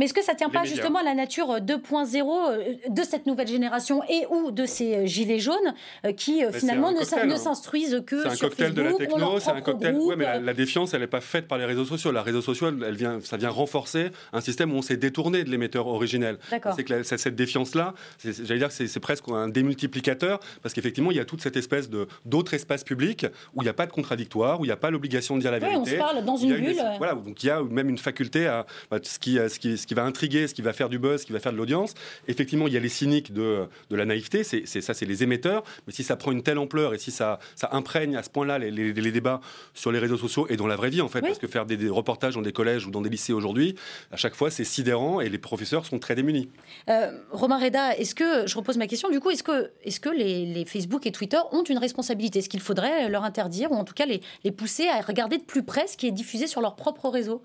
est-ce 0.00 0.14
que 0.14 0.22
ça 0.22 0.34
tient 0.34 0.50
pas 0.50 0.64
justement 0.64 1.00
à 1.00 1.04
la 1.04 1.14
nature 1.14 1.48
2.0 1.48 2.13
euh, 2.22 2.74
de 2.88 3.02
cette 3.02 3.26
nouvelle 3.26 3.48
génération 3.48 4.02
et 4.08 4.26
ou 4.30 4.50
de 4.50 4.66
ces 4.66 4.94
euh, 4.94 5.06
gilets 5.06 5.38
jaunes 5.38 5.74
euh, 6.04 6.12
qui 6.12 6.42
finalement 6.52 6.92
ne 6.92 7.00
hein. 7.00 7.36
s'instruisent 7.36 8.02
que 8.06 8.20
sur 8.22 8.30
Facebook. 8.30 8.54
C'est 8.56 8.64
un 8.64 8.68
cocktail 8.68 8.74
de 8.74 8.82
la 8.82 8.92
techno, 8.94 9.40
c'est 9.40 9.50
un 9.50 9.60
cocktail. 9.60 9.96
Oui, 9.98 10.14
mais 10.16 10.40
la, 10.40 10.54
défiance, 10.54 10.94
elle 10.94 11.00
n'est 11.00 11.06
pas 11.06 11.20
faite 11.20 11.48
par 11.48 11.58
les 11.58 11.64
réseaux 11.64 11.84
sociaux. 11.84 12.12
La 12.12 12.22
réseau 12.22 12.42
social, 12.42 12.76
elle 12.86 12.96
vient, 12.96 13.18
ça 13.22 13.36
vient 13.36 13.50
renforcer 13.50 14.10
un 14.32 14.40
système 14.40 14.72
où 14.72 14.76
on 14.76 14.82
s'est 14.82 14.96
détourné 14.96 15.44
de 15.44 15.50
l'émetteur 15.50 15.86
originel. 15.86 16.38
C'est 16.76 16.84
que 16.84 17.02
cette 17.02 17.34
défiance-là, 17.34 17.94
j'allais 18.22 18.58
dire 18.58 18.68
que 18.68 18.86
c'est 18.86 19.00
presque 19.00 19.28
un 19.28 19.48
démultiplicateur 19.48 20.40
parce 20.62 20.74
qu'effectivement, 20.74 21.10
il 21.10 21.16
y 21.16 21.20
a 21.20 21.24
toute 21.24 21.40
cette 21.40 21.56
espèce 21.56 21.90
de 21.90 22.06
d'autres 22.24 22.54
espaces 22.54 22.84
publics 22.84 23.26
où 23.54 23.62
il 23.62 23.64
n'y 23.64 23.70
a 23.70 23.74
pas 23.74 23.86
de 23.86 23.92
contradictoire, 23.92 24.60
où 24.60 24.64
il 24.64 24.68
n'y 24.68 24.72
a 24.72 24.76
pas 24.76 24.90
l'obligation 24.90 25.36
de 25.36 25.40
dire 25.40 25.50
la 25.50 25.58
vérité. 25.58 25.80
on 25.80 25.84
se 25.84 25.94
parle 25.96 26.24
dans 26.24 26.36
une 26.36 26.54
bulle. 26.54 26.76
voilà, 26.98 27.14
donc 27.14 27.42
il 27.42 27.46
y 27.46 27.50
a 27.50 27.62
même 27.62 27.88
une 27.88 27.98
faculté 27.98 28.46
à 28.46 28.66
bah, 28.90 28.98
ce, 29.02 29.18
qui, 29.18 29.36
ce, 29.36 29.58
qui, 29.58 29.76
ce 29.78 29.86
qui 29.86 29.94
va 29.94 30.04
intriguer, 30.04 30.46
ce 30.48 30.54
qui 30.54 30.62
va 30.62 30.72
faire 30.72 30.88
du 30.88 30.98
buzz, 30.98 31.22
ce 31.22 31.26
qui 31.26 31.32
va 31.32 31.40
faire 31.40 31.52
de 31.52 31.56
l'audience 31.56 31.94
effectivement, 32.28 32.66
il 32.66 32.74
y 32.74 32.76
a 32.76 32.80
les 32.80 32.88
cyniques 32.88 33.32
de, 33.32 33.66
de 33.90 33.96
la 33.96 34.04
naïveté, 34.04 34.44
c'est 34.44 34.66
ça, 34.66 34.94
c'est 34.94 35.06
les 35.06 35.22
émetteurs. 35.22 35.64
Mais 35.86 35.92
si 35.92 36.04
ça 36.04 36.16
prend 36.16 36.32
une 36.32 36.42
telle 36.42 36.58
ampleur 36.58 36.94
et 36.94 36.98
si 36.98 37.10
ça, 37.10 37.38
ça 37.56 37.68
imprègne 37.72 38.16
à 38.16 38.22
ce 38.22 38.30
point-là 38.30 38.58
les, 38.58 38.70
les, 38.70 39.12
débats 39.12 39.40
sur 39.74 39.92
les 39.92 39.98
réseaux 39.98 40.16
sociaux 40.16 40.46
et 40.48 40.56
dans 40.56 40.66
la 40.66 40.76
vraie 40.76 40.90
vie, 40.90 41.00
en 41.00 41.08
fait, 41.08 41.20
parce 41.20 41.38
que 41.38 41.46
faire 41.46 41.66
des, 41.66 41.88
reportages 41.88 42.34
dans 42.34 42.42
des 42.42 42.52
collèges 42.52 42.86
ou 42.86 42.90
dans 42.90 43.02
des 43.02 43.10
lycées 43.10 43.32
aujourd'hui, 43.32 43.76
à 44.10 44.16
chaque 44.16 44.34
fois, 44.34 44.50
c'est 44.50 44.64
sidérant 44.64 45.20
et 45.20 45.28
les 45.28 45.38
professeurs 45.38 45.86
sont 45.86 45.98
très 45.98 46.14
démunis. 46.14 46.48
Euh, 46.88 47.10
Romain 47.30 47.58
Reda, 47.58 47.96
est-ce 47.96 48.14
que, 48.14 48.46
je 48.46 48.56
repose 48.56 48.76
ma 48.76 48.86
question, 48.86 49.10
du 49.10 49.20
coup, 49.20 49.30
est-ce 49.30 49.42
que, 49.42 49.70
est 49.84 49.90
-ce 49.90 50.00
que 50.00 50.08
les, 50.08 50.46
les, 50.46 50.64
Facebook 50.64 51.06
et 51.06 51.12
Twitter 51.12 51.38
ont 51.52 51.62
une 51.62 51.78
responsabilité? 51.78 52.38
Est-ce 52.38 52.48
qu'il 52.48 52.60
faudrait 52.60 53.08
leur 53.08 53.24
interdire 53.24 53.70
ou 53.72 53.76
en 53.76 53.84
tout 53.84 53.94
cas 53.94 54.06
les, 54.06 54.20
les 54.44 54.50
pousser 54.50 54.88
à 54.88 55.00
regarder 55.00 55.38
de 55.38 55.42
plus 55.42 55.62
près 55.62 55.86
ce 55.86 55.96
qui 55.96 56.06
est 56.06 56.12
diffusé 56.12 56.46
sur 56.46 56.60
leur 56.60 56.76
propre 56.76 57.08
réseau? 57.08 57.42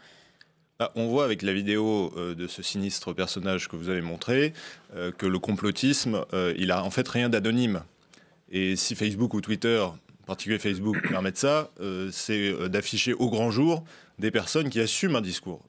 Bah, 0.79 0.93
on 0.95 1.07
voit 1.07 1.25
avec 1.25 1.41
la 1.41 1.51
vidéo 1.51 2.13
euh, 2.15 2.33
de 2.35 2.47
ce 2.47 2.63
sinistre 2.63 3.11
personnage 3.11 3.67
que 3.67 3.75
vous 3.75 3.89
avez 3.89 3.99
montré 3.99 4.53
euh, 4.95 5.11
que 5.11 5.25
le 5.25 5.37
complotisme, 5.37 6.23
euh, 6.31 6.53
il 6.57 6.71
a 6.71 6.85
en 6.85 6.89
fait 6.89 7.05
rien 7.05 7.27
d'anonyme. 7.27 7.83
Et 8.49 8.77
si 8.77 8.95
Facebook 8.95 9.33
ou 9.33 9.41
Twitter, 9.41 9.77
en 9.81 9.97
particulier 10.25 10.57
Facebook, 10.57 10.95
permettent 11.09 11.37
ça, 11.37 11.69
c'est 12.13 12.69
d'afficher 12.69 13.13
au 13.13 13.29
grand 13.29 13.51
jour 13.51 13.83
des 14.19 14.31
personnes 14.31 14.69
qui 14.69 14.79
assument 14.79 15.17
un 15.17 15.21
discours. 15.21 15.61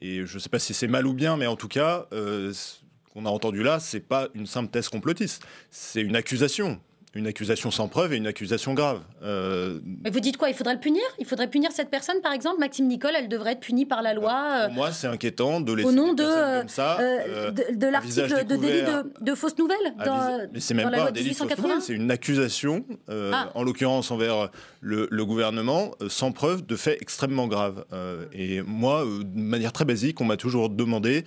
et 0.00 0.26
je 0.26 0.34
ne 0.34 0.38
sais 0.40 0.48
pas 0.48 0.58
si 0.58 0.74
c'est 0.74 0.88
mal 0.88 1.06
ou 1.06 1.12
bien, 1.12 1.36
mais 1.36 1.46
en 1.46 1.56
tout 1.56 1.68
cas, 1.68 2.06
ce 2.10 2.78
qu'on 3.12 3.26
a 3.26 3.30
entendu 3.30 3.62
là, 3.62 3.78
c'est 3.78 4.00
pas 4.00 4.28
une 4.34 4.46
simple 4.46 4.70
thèse 4.70 4.88
complotiste, 4.88 5.46
c'est 5.70 6.02
une 6.02 6.16
accusation 6.16 6.80
une 7.14 7.26
accusation 7.26 7.70
sans 7.70 7.88
preuve 7.88 8.12
et 8.12 8.16
une 8.16 8.26
accusation 8.26 8.74
grave. 8.74 9.00
Euh... 9.22 9.80
Mais 10.04 10.10
vous 10.10 10.20
dites 10.20 10.36
quoi 10.36 10.50
Il 10.50 10.54
faudrait 10.54 10.74
le 10.74 10.80
punir? 10.80 11.02
Il 11.18 11.26
faudrait 11.26 11.48
punir 11.48 11.72
cette 11.72 11.90
personne, 11.90 12.20
par 12.22 12.32
exemple? 12.32 12.60
Maxime 12.60 12.86
Nicole, 12.86 13.12
elle 13.16 13.28
devrait 13.28 13.52
être 13.52 13.60
punie 13.60 13.86
par 13.86 14.02
la 14.02 14.14
loi 14.14 14.64
Pour 14.66 14.74
moi, 14.74 14.92
c'est 14.92 15.06
inquiétant 15.06 15.60
de 15.60 15.72
laisser 15.72 15.88
au 15.88 15.92
nom 15.92 16.12
de, 16.12 16.58
comme 16.60 16.68
ça, 16.68 17.00
euh, 17.00 17.20
euh, 17.28 17.50
de, 17.50 17.86
l'article 17.86 18.44
de 18.44 18.56
délit 18.56 18.82
de, 19.20 19.34
fausses 19.34 19.56
nouvelles 19.58 19.76
dans, 20.04 20.48
Mais 20.52 20.60
c'est 20.60 20.74
même 20.74 20.90
pas 20.90 21.08
un 21.08 21.10
délit 21.10 21.30
de 21.30 21.34
fausses 21.34 21.58
nouvelles, 21.58 21.82
c'est 21.82 21.94
une 21.94 22.10
accusation, 22.10 22.84
euh, 23.08 23.30
ah. 23.34 23.50
en 23.54 23.62
l'occurrence 23.62 24.10
envers 24.10 24.50
le, 24.80 25.08
le 25.10 25.24
gouvernement, 25.24 25.92
sans 26.08 26.32
preuve 26.32 26.66
de 26.66 26.76
faits 26.76 27.00
extrêmement 27.00 27.46
graves. 27.46 27.84
et 28.32 28.60
moi, 28.62 29.04
de 29.04 29.40
manière 29.40 29.72
très 29.72 29.84
basique, 29.84 30.20
on 30.20 30.24
m'a 30.24 30.36
toujours 30.36 30.68
demandé 30.68 31.24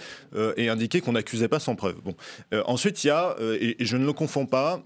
et 0.58 0.70
indiqué 0.70 1.02
qu'on 1.02 1.14
n'accusait 1.14 1.48
pas 1.48 1.60
sans 1.60 1.76
preuve. 1.76 1.96
Bon. 2.04 2.16
ensuite, 2.66 3.04
il 3.04 3.08
y 3.08 3.10
a, 3.10 3.36
et, 3.40 3.82
et, 3.82 3.86
je 3.86 3.98
ne 3.98 4.06
le 4.06 4.14
confonds 4.14 4.46
pas, 4.46 4.84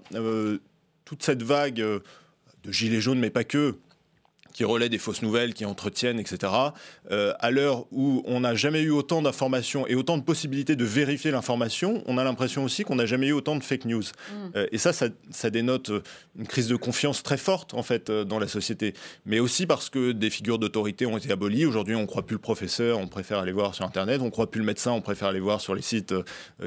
toute 1.06 1.22
cette 1.22 1.42
vague 1.42 1.80
euh, 1.80 2.00
de 2.64 2.72
gilets 2.72 3.00
jaunes, 3.00 3.18
mais 3.18 3.30
pas 3.30 3.44
que, 3.44 3.76
qui 4.56 4.64
relaient 4.64 4.88
des 4.88 4.96
fausses 4.96 5.20
nouvelles, 5.20 5.52
qui 5.52 5.66
entretiennent, 5.66 6.18
etc. 6.18 6.50
Euh, 7.10 7.34
à 7.40 7.50
l'heure 7.50 7.84
où 7.92 8.22
on 8.24 8.40
n'a 8.40 8.54
jamais 8.54 8.80
eu 8.80 8.90
autant 8.90 9.20
d'informations 9.20 9.86
et 9.86 9.94
autant 9.94 10.16
de 10.16 10.22
possibilités 10.22 10.76
de 10.76 10.84
vérifier 10.86 11.30
l'information, 11.30 12.02
on 12.06 12.16
a 12.16 12.24
l'impression 12.24 12.64
aussi 12.64 12.82
qu'on 12.82 12.94
n'a 12.94 13.04
jamais 13.04 13.26
eu 13.26 13.32
autant 13.32 13.56
de 13.56 13.62
fake 13.62 13.84
news. 13.84 14.00
Mm. 14.02 14.34
Euh, 14.56 14.66
et 14.72 14.78
ça, 14.78 14.94
ça, 14.94 15.50
dénote 15.50 15.92
une 16.38 16.46
crise 16.46 16.68
de 16.68 16.76
confiance 16.76 17.22
très 17.22 17.36
forte, 17.36 17.74
en 17.74 17.82
fait, 17.82 18.08
euh, 18.08 18.24
dans 18.24 18.38
la 18.38 18.48
société. 18.48 18.94
Mais 19.26 19.40
aussi 19.40 19.66
parce 19.66 19.90
que 19.90 20.12
des 20.12 20.30
figures 20.30 20.58
d'autorité 20.58 21.04
ont 21.04 21.18
été 21.18 21.30
abolies. 21.30 21.66
Aujourd'hui, 21.66 21.94
on 21.94 22.00
ne 22.00 22.06
croit 22.06 22.24
plus 22.24 22.36
le 22.36 22.40
professeur, 22.40 22.98
on 22.98 23.08
préfère 23.08 23.40
aller 23.40 23.52
voir 23.52 23.74
sur 23.74 23.84
Internet. 23.84 24.22
On 24.22 24.26
ne 24.26 24.30
croit 24.30 24.50
plus 24.50 24.60
le 24.60 24.66
médecin, 24.66 24.92
on 24.92 25.02
préfère 25.02 25.28
aller 25.28 25.40
voir 25.40 25.60
sur 25.60 25.74
les 25.74 25.82
sites 25.82 26.14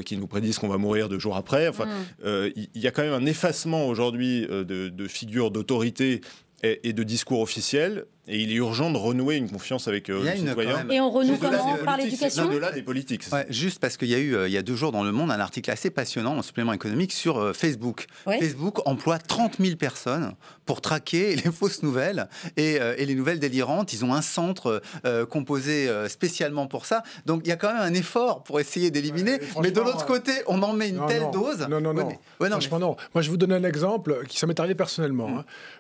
qui 0.06 0.16
nous 0.16 0.28
prédisent 0.28 0.60
qu'on 0.60 0.68
va 0.68 0.78
mourir 0.78 1.10
deux 1.10 1.18
jours 1.18 1.36
après. 1.36 1.68
Enfin, 1.68 1.88
mm. 1.88 2.52
il 2.56 2.82
y, 2.82 2.86
a 2.86 2.92
quand 2.92 3.02
même 3.02 3.14
un 3.14 3.26
effacement 3.26 3.88
aujourd'hui 3.88 4.46
de, 4.46 4.64
de 4.64 5.08
figures 5.08 5.50
d'autorité 5.50 6.22
et, 6.64 6.94
de 6.94 7.04
discours 7.04 7.40
officiels 7.40 8.06
et 8.30 8.40
il 8.40 8.52
est 8.52 8.56
urgent 8.56 8.92
de 8.92 8.98
renouer 8.98 9.36
une 9.36 9.50
confiance 9.50 9.88
avec 9.88 10.10
euh, 10.10 10.24
les 10.24 10.38
citoyens. 10.38 10.88
Et 10.90 11.02
on 11.02 11.10
renoue 11.10 11.38
comment 11.38 11.78
Par 11.84 11.98
l'éducation 11.98 12.46
Au-delà 12.46 12.72
des 12.72 12.84
politiques. 12.84 13.24
juste 13.50 13.80
parce 13.80 13.98
qu'il 13.98 14.10
y 14.10 14.16
a 14.16 14.20
eu, 14.20 14.36
euh, 14.36 14.48
il 14.48 14.54
y 14.54 14.58
a 14.58 14.62
deux 14.62 14.76
jours 14.76 14.92
dans 14.92 15.04
Le 15.04 15.12
Monde, 15.12 15.32
un 15.32 15.40
article 15.40 15.72
assez 15.72 15.90
passionnant 15.90 16.38
en 16.38 16.42
supplément 16.44 16.72
économique 16.74 17.12
sur 17.12 17.40
euh, 17.40 17.54
Facebook. 17.54 18.06
Facebook 18.26 18.88
emploie 18.88 19.18
30 19.18 19.58
000 19.60 19.76
personnes 19.78 20.34
pour 20.66 20.82
traquer 20.82 21.36
les 21.44 21.52
fausses 21.52 21.82
nouvelles 21.82 22.30
et, 22.56 22.76
et 22.76 23.06
les 23.06 23.16
nouvelles 23.16 23.40
délirantes. 23.40 23.94
Ils 23.94 24.06
ont 24.06 24.14
un 24.14 24.22
centre 24.22 24.82
composé 25.30 25.90
spécialement 26.08 26.68
pour 26.68 26.86
ça. 26.86 27.04
Donc 27.26 27.42
il 27.46 27.50
y 27.50 27.52
a 27.52 27.56
quand 27.56 27.74
même 27.74 27.82
un 27.82 27.94
effort 27.94 28.44
pour 28.44 28.60
essayer 28.60 28.92
d'éliminer. 28.92 29.40
mais 29.62 29.72
de 29.72 29.82
l'autre 29.82 30.06
côté, 30.06 30.32
on 30.48 30.62
en 30.62 30.74
met 30.74 30.90
une 30.90 31.06
telle 31.08 31.32
dose. 31.32 31.68
Non, 31.70 31.82
non, 31.82 31.94
non. 31.94 32.10
Franchement, 32.40 32.80
non. 32.80 32.96
Moi, 33.16 33.22
je 33.24 33.30
vous 33.30 33.38
donne 33.38 33.54
un 33.54 33.64
exemple 33.64 34.24
qui 34.28 34.38
ça 34.38 34.46
m'est 34.46 34.60
arrivé 34.60 34.76
personnellement. 34.76 35.40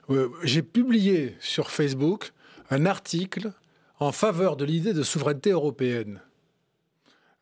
Hein. 0.09 0.25
J'ai 0.43 0.63
publié 0.63 1.35
sur 1.39 1.69
Facebook 1.69 2.31
un 2.69 2.85
article 2.85 3.51
en 3.99 4.11
faveur 4.11 4.55
de 4.55 4.65
l'idée 4.65 4.93
de 4.93 5.03
souveraineté 5.03 5.51
européenne, 5.51 6.21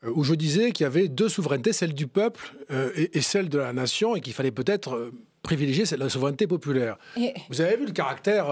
euh, 0.03 0.11
où 0.13 0.23
je 0.23 0.33
disais 0.33 0.71
qu'il 0.71 0.83
y 0.83 0.87
avait 0.87 1.07
deux 1.07 1.29
souverainetés, 1.29 1.73
celle 1.73 1.93
du 1.93 2.07
peuple 2.07 2.53
euh, 2.71 2.91
et, 2.95 3.21
celle 3.21 3.49
de 3.49 3.57
la 3.57 3.73
nation, 3.73 4.15
et 4.15 4.21
qu'il 4.21 4.33
fallait 4.33 4.51
peut-être 4.51 4.95
euh, 4.95 5.11
privilégier 5.43 5.85
la 5.97 6.09
souveraineté 6.09 6.47
populaire. 6.47 6.97
Vous 7.49 7.61
avez 7.61 7.77
vu 7.77 7.85
le 7.85 7.91
caractère, 7.91 8.47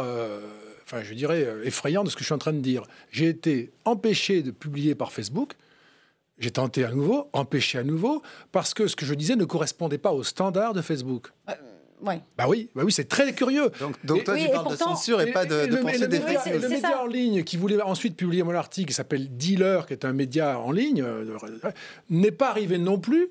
enfin 0.84 1.04
je 1.04 1.14
dirais, 1.14 1.46
effrayant 1.66 2.06
de 2.06 2.10
ce 2.10 2.16
que 2.16 2.22
je 2.22 2.26
suis 2.26 2.34
en 2.34 2.38
train 2.38 2.54
de 2.54 2.60
dire. 2.60 2.84
J'ai 3.12 3.28
été 3.28 3.74
empêché 3.84 4.44
de 4.44 4.52
publier 4.52 4.96
par 4.96 5.12
Facebook. 5.12 5.56
J'ai 6.38 6.52
tenté 6.52 6.86
à 6.86 6.92
nouveau, 6.92 7.30
empêché 7.34 7.80
à 7.80 7.84
nouveau, 7.84 8.22
parce 8.54 8.74
que 8.74 8.88
ce 8.88 8.96
que 8.96 9.06
je 9.06 9.14
disais 9.14 9.36
ne 9.36 9.44
correspondait 9.44 9.98
pas 9.98 10.14
aux 10.14 10.24
standards 10.24 10.74
de 10.74 10.82
Facebook. 10.82 11.32
Bah 12.38 12.46
oui, 12.48 12.70
bah 12.76 12.84
oui 12.86 12.92
c'est 12.92 13.08
très 13.08 13.34
curieux. 13.34 13.72
Donc, 14.04 14.24
toi, 14.24 14.38
tu 14.38 14.50
parles 14.50 14.72
de 14.72 14.76
censure 14.76 15.22
et, 15.22 15.32
pas 15.32 15.46
de, 15.46 15.68
de 15.68 15.78
pensée 15.78 16.08
des 16.08 16.20
Le 16.20 16.70
média 16.70 17.02
en 17.02 17.08
ligne 17.08 17.44
qui 17.44 17.58
voulait 17.58 17.82
ensuite 17.82 18.16
publier 18.16 18.44
mon 18.44 18.54
article, 18.54 18.88
qui 18.88 18.94
s'appelle 18.94 19.36
Dealer, 19.36 19.86
qui 19.88 19.94
est 19.94 20.06
un 20.06 20.14
média 20.14 20.60
en 20.60 20.72
ligne, 20.72 21.02
euh, 21.02 21.38
n'est 22.10 22.32
pas 22.32 22.50
arrivé 22.50 22.78
non 22.78 23.00
plus. 23.00 23.30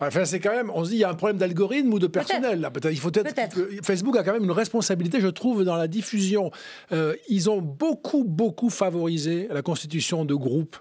Enfin, 0.00 0.26
c'est 0.26 0.40
quand 0.40 0.52
même, 0.52 0.70
on 0.74 0.84
se 0.84 0.90
dit, 0.90 0.96
il 0.96 1.00
y 1.00 1.04
a 1.04 1.08
un 1.08 1.14
problème 1.14 1.38
d'algorithme 1.38 1.92
ou 1.92 1.98
de 1.98 2.06
personnel. 2.06 2.60
Là. 2.60 2.70
Il 2.90 2.98
faut 2.98 3.10
être, 3.14 3.34
Facebook 3.82 4.16
a 4.16 4.22
quand 4.22 4.34
même 4.34 4.44
une 4.44 4.50
responsabilité, 4.50 5.20
je 5.20 5.28
trouve, 5.28 5.64
dans 5.64 5.76
la 5.76 5.88
diffusion. 5.88 6.50
Euh, 6.92 7.14
ils 7.28 7.48
ont 7.48 7.62
beaucoup, 7.62 8.22
beaucoup 8.24 8.68
favorisé 8.68 9.48
la 9.50 9.62
constitution 9.62 10.26
de 10.26 10.34
groupes 10.34 10.76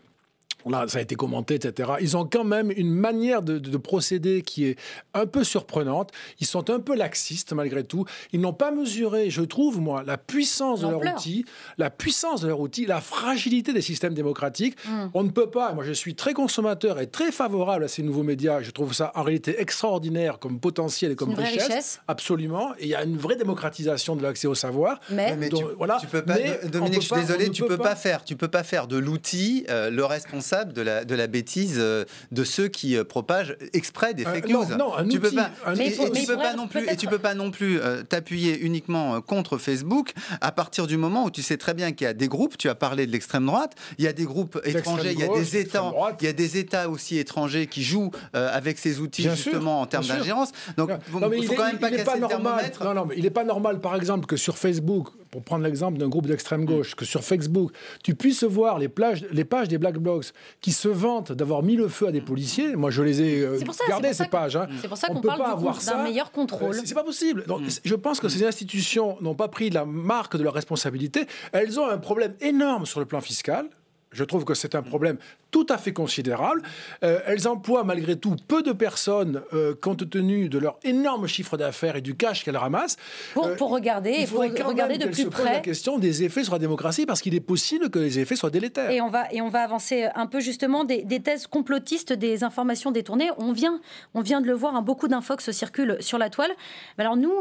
Là, 0.67 0.85
ça 0.87 0.97
a 0.97 1.01
été 1.01 1.15
commenté, 1.15 1.55
etc. 1.55 1.93
Ils 2.01 2.17
ont 2.17 2.25
quand 2.25 2.43
même 2.43 2.71
une 2.75 2.91
manière 2.91 3.43
de, 3.43 3.59
de, 3.59 3.77
procéder 3.77 4.41
qui 4.41 4.65
est 4.65 4.79
un 5.13 5.27
peu 5.27 5.43
surprenante. 5.43 6.11
Ils 6.39 6.47
sont 6.47 6.71
un 6.71 6.79
peu 6.79 6.95
laxistes 6.95 7.53
malgré 7.53 7.83
tout. 7.83 8.05
Ils 8.33 8.41
n'ont 8.41 8.53
pas 8.53 8.71
mesuré, 8.71 9.29
je 9.29 9.43
trouve, 9.43 9.79
moi, 9.79 10.03
la 10.03 10.17
puissance 10.17 10.81
de 10.81 10.87
leur 10.87 11.01
outil, 11.01 11.45
la 11.77 11.91
puissance 11.91 12.41
de 12.41 12.47
leur 12.47 12.59
outil, 12.59 12.87
la 12.87 12.99
fragilité 12.99 13.73
des 13.73 13.81
systèmes 13.81 14.15
démocratiques. 14.15 14.75
Hmm. 14.87 15.09
On 15.13 15.23
ne 15.23 15.29
peut 15.29 15.51
pas, 15.51 15.73
moi 15.73 15.83
je 15.83 15.93
suis 15.93 16.15
très 16.15 16.33
consommateur 16.33 16.99
et 16.99 17.07
très 17.07 17.31
favorable 17.31 17.83
à 17.83 17.87
ces 17.87 18.01
nouveaux 18.01 18.23
médias. 18.23 18.61
Je 18.61 18.71
trouve 18.71 18.93
ça 18.93 19.11
en 19.13 19.21
réalité 19.21 19.61
extraordinaire 19.61 20.39
comme 20.39 20.59
potentiel 20.59 21.11
et 21.11 21.15
comme 21.15 21.35
richesse. 21.35 22.01
Absolument. 22.07 22.73
Et 22.79 22.85
il 22.85 22.89
y 22.89 22.95
a 22.95 23.03
une 23.03 23.17
vraie 23.17 23.35
démocratisation 23.35 24.15
de 24.15 24.23
l'accès 24.23 24.47
au 24.47 24.55
savoir. 24.55 24.99
Mais, 25.11 25.37
tu, 25.49 25.63
voilà. 25.77 25.99
peux 26.11 26.23
pas, 26.23 26.37
Dominique, 26.63 27.01
je 27.01 27.13
suis 27.13 27.21
désolé, 27.21 27.51
tu 27.51 27.63
peux 27.63 27.77
pas. 27.77 27.95
faire, 27.95 28.23
tu 28.23 28.35
peux 28.35 28.47
pas 28.47 28.63
faire 28.63 28.87
de 28.87 28.97
l'outil 28.97 29.65
euh, 29.69 29.89
le 29.89 30.03
responsable 30.03 30.54
de 30.63 30.81
la, 30.81 31.03
de 31.03 31.15
la 31.15 31.27
bêtise 31.27 31.75
euh, 31.77 32.05
de 32.31 32.43
ceux 32.43 32.67
qui 32.67 32.95
euh, 32.95 33.03
propagent 33.03 33.57
exprès 33.73 34.13
des 34.13 34.25
euh, 34.25 34.33
fake 34.33 34.49
news. 34.49 34.65
non, 34.77 34.91
tu 35.09 35.19
peux 35.19 35.31
pas, 35.31 35.51
et, 35.77 35.91
tu 35.91 36.25
peux 36.25 36.37
pas 36.37 36.53
non 36.53 36.67
plus, 36.67 36.89
et 36.89 36.95
tu 36.95 37.07
peux 37.07 37.19
pas 37.19 37.33
non 37.33 37.51
plus 37.51 37.79
t'appuyer 38.09 38.59
uniquement 38.59 39.21
contre 39.21 39.57
Facebook 39.57 40.13
à 40.41 40.51
partir 40.51 40.87
du 40.87 40.97
moment 40.97 41.25
où 41.25 41.31
tu 41.31 41.41
sais 41.41 41.57
très 41.57 41.73
bien 41.73 41.91
qu'il 41.91 42.05
y 42.05 42.09
a 42.09 42.13
des 42.13 42.27
groupes. 42.27 42.57
Tu 42.57 42.69
as 42.69 42.75
parlé 42.75 43.05
de 43.05 43.11
l'extrême 43.11 43.45
droite. 43.45 43.75
Il 43.97 44.05
y 44.05 44.07
a 44.07 44.13
des 44.13 44.25
groupes 44.25 44.59
étrangers. 44.63 45.13
Il 45.13 45.19
y 45.19 45.23
a 45.23 45.27
des 45.27 45.57
États. 45.57 45.91
Il 46.21 46.25
y 46.25 46.29
a 46.29 46.33
des 46.33 46.57
États 46.57 46.89
aussi 46.89 47.17
étrangers 47.17 47.67
qui 47.67 47.83
jouent 47.83 48.11
avec 48.33 48.77
ces 48.77 48.99
outils 48.99 49.23
justement 49.23 49.81
en 49.81 49.85
termes 49.85 50.05
d'ingérence. 50.05 50.51
Donc, 50.77 50.91
il 51.35 51.45
faut 51.45 51.53
quand 51.53 51.65
même 51.65 51.79
pas 51.79 51.91
casser 51.91 52.19
le 52.19 52.27
thermomètre. 52.27 52.83
Non, 52.83 52.93
non, 52.93 53.05
mais 53.05 53.15
il 53.17 53.23
n'est 53.23 53.29
pas 53.29 53.43
normal, 53.43 53.79
par 53.79 53.95
exemple, 53.95 54.25
que 54.25 54.37
sur 54.37 54.57
Facebook, 54.57 55.09
pour 55.35 55.43
prendre 55.43 55.65
l'exemple 55.65 55.97
d'un 55.97 56.07
groupe 56.07 56.27
d'extrême 56.27 56.63
gauche, 56.63 56.95
que 56.95 57.03
sur 57.03 57.21
Facebook, 57.21 57.73
tu 58.01 58.15
puisses 58.15 58.45
voir 58.45 58.79
les, 58.79 58.87
plages, 58.87 59.25
les 59.33 59.43
pages 59.43 59.67
des 59.67 59.77
black 59.77 59.97
blocs 59.97 60.27
qui 60.61 60.71
se 60.71 60.87
vantent 60.87 61.33
d'avoir 61.33 61.61
mis 61.61 61.75
le 61.75 61.89
feu 61.89 62.07
à 62.07 62.13
des 62.13 62.21
policiers. 62.21 62.77
Moi, 62.77 62.89
je 62.89 63.01
les 63.01 63.21
ai 63.21 63.41
euh, 63.41 63.59
gardées, 63.89 64.13
ces 64.13 64.27
pages. 64.27 64.55
Hein. 64.55 64.69
C'est 64.79 64.87
pour 64.87 64.97
ça 64.97 65.09
qu'on 65.09 65.19
parle 65.19 65.61
d'un 65.85 66.03
meilleur 66.03 66.31
contrôle. 66.31 66.73
c'est 66.85 66.95
pas 66.95 67.03
possible. 67.03 67.43
Donc, 67.47 67.63
mm. 67.63 67.69
Je 67.83 67.95
pense 67.95 68.21
que 68.21 68.29
ces 68.29 68.45
institutions 68.45 69.17
n'ont 69.19 69.35
pas 69.35 69.49
pris 69.49 69.69
la 69.69 69.83
marque 69.83 70.37
de 70.37 70.43
leur 70.43 70.53
responsabilité. 70.53 71.27
Elles 71.51 71.81
ont 71.81 71.85
un 71.89 71.97
problème 71.97 72.35
énorme 72.39 72.85
sur 72.85 73.01
le 73.01 73.05
plan 73.05 73.19
fiscal. 73.19 73.67
Je 74.15 74.23
trouve 74.23 74.45
que 74.45 74.53
c'est 74.53 74.75
un 74.75 74.81
problème 74.81 75.17
tout 75.51 75.65
à 75.69 75.77
fait 75.77 75.93
considérable. 75.93 76.61
Euh, 77.03 77.19
elles 77.27 77.47
emploient 77.47 77.83
malgré 77.83 78.15
tout 78.15 78.35
peu 78.47 78.63
de 78.63 78.71
personnes 78.71 79.41
euh, 79.53 79.75
compte 79.75 80.09
tenu 80.09 80.47
de 80.49 80.57
leur 80.57 80.79
énorme 80.83 81.27
chiffre 81.27 81.57
d'affaires 81.57 81.97
et 81.97 82.01
du 82.01 82.15
cash 82.15 82.43
qu'elles 82.43 82.57
ramassent. 82.57 82.97
Pour, 83.33 83.47
euh, 83.47 83.55
pour 83.55 83.69
regarder, 83.71 84.15
il 84.19 84.27
faut 84.27 84.39
regarder 84.39 84.97
de 84.97 85.07
plus 85.07 85.23
se 85.23 85.27
près. 85.27 85.43
la 85.43 85.59
question 85.59 85.99
des 85.99 86.23
effets 86.23 86.45
sur 86.45 86.53
la 86.53 86.59
démocratie 86.59 87.05
parce 87.05 87.21
qu'il 87.21 87.35
est 87.35 87.41
possible 87.41 87.89
que 87.89 87.99
les 87.99 88.19
effets 88.19 88.37
soient 88.37 88.49
délétères. 88.49 88.89
Et 88.89 89.01
on 89.01 89.09
va, 89.09 89.31
et 89.33 89.41
on 89.41 89.49
va 89.49 89.61
avancer 89.61 90.07
un 90.15 90.27
peu 90.27 90.39
justement 90.39 90.85
des, 90.85 91.03
des 91.03 91.19
thèses 91.19 91.45
complotistes, 91.47 92.13
des 92.13 92.45
informations 92.45 92.91
détournées. 92.91 93.29
On 93.37 93.51
vient, 93.51 93.81
on 94.13 94.21
vient 94.21 94.39
de 94.39 94.47
le 94.47 94.53
voir, 94.53 94.75
hein, 94.75 94.81
beaucoup 94.81 95.09
d'infox 95.09 95.51
circulent 95.51 95.97
sur 95.99 96.17
la 96.17 96.29
toile. 96.29 96.51
Alors 96.97 97.17
nous, 97.17 97.33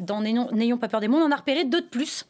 dans 0.00 0.22
N'ayons 0.22 0.78
pas 0.78 0.88
peur 0.88 1.00
des 1.00 1.08
mondes, 1.08 1.22
on 1.22 1.30
a 1.30 1.36
repéré 1.36 1.64
deux 1.64 1.80
de 1.80 1.86
plus 1.86 2.26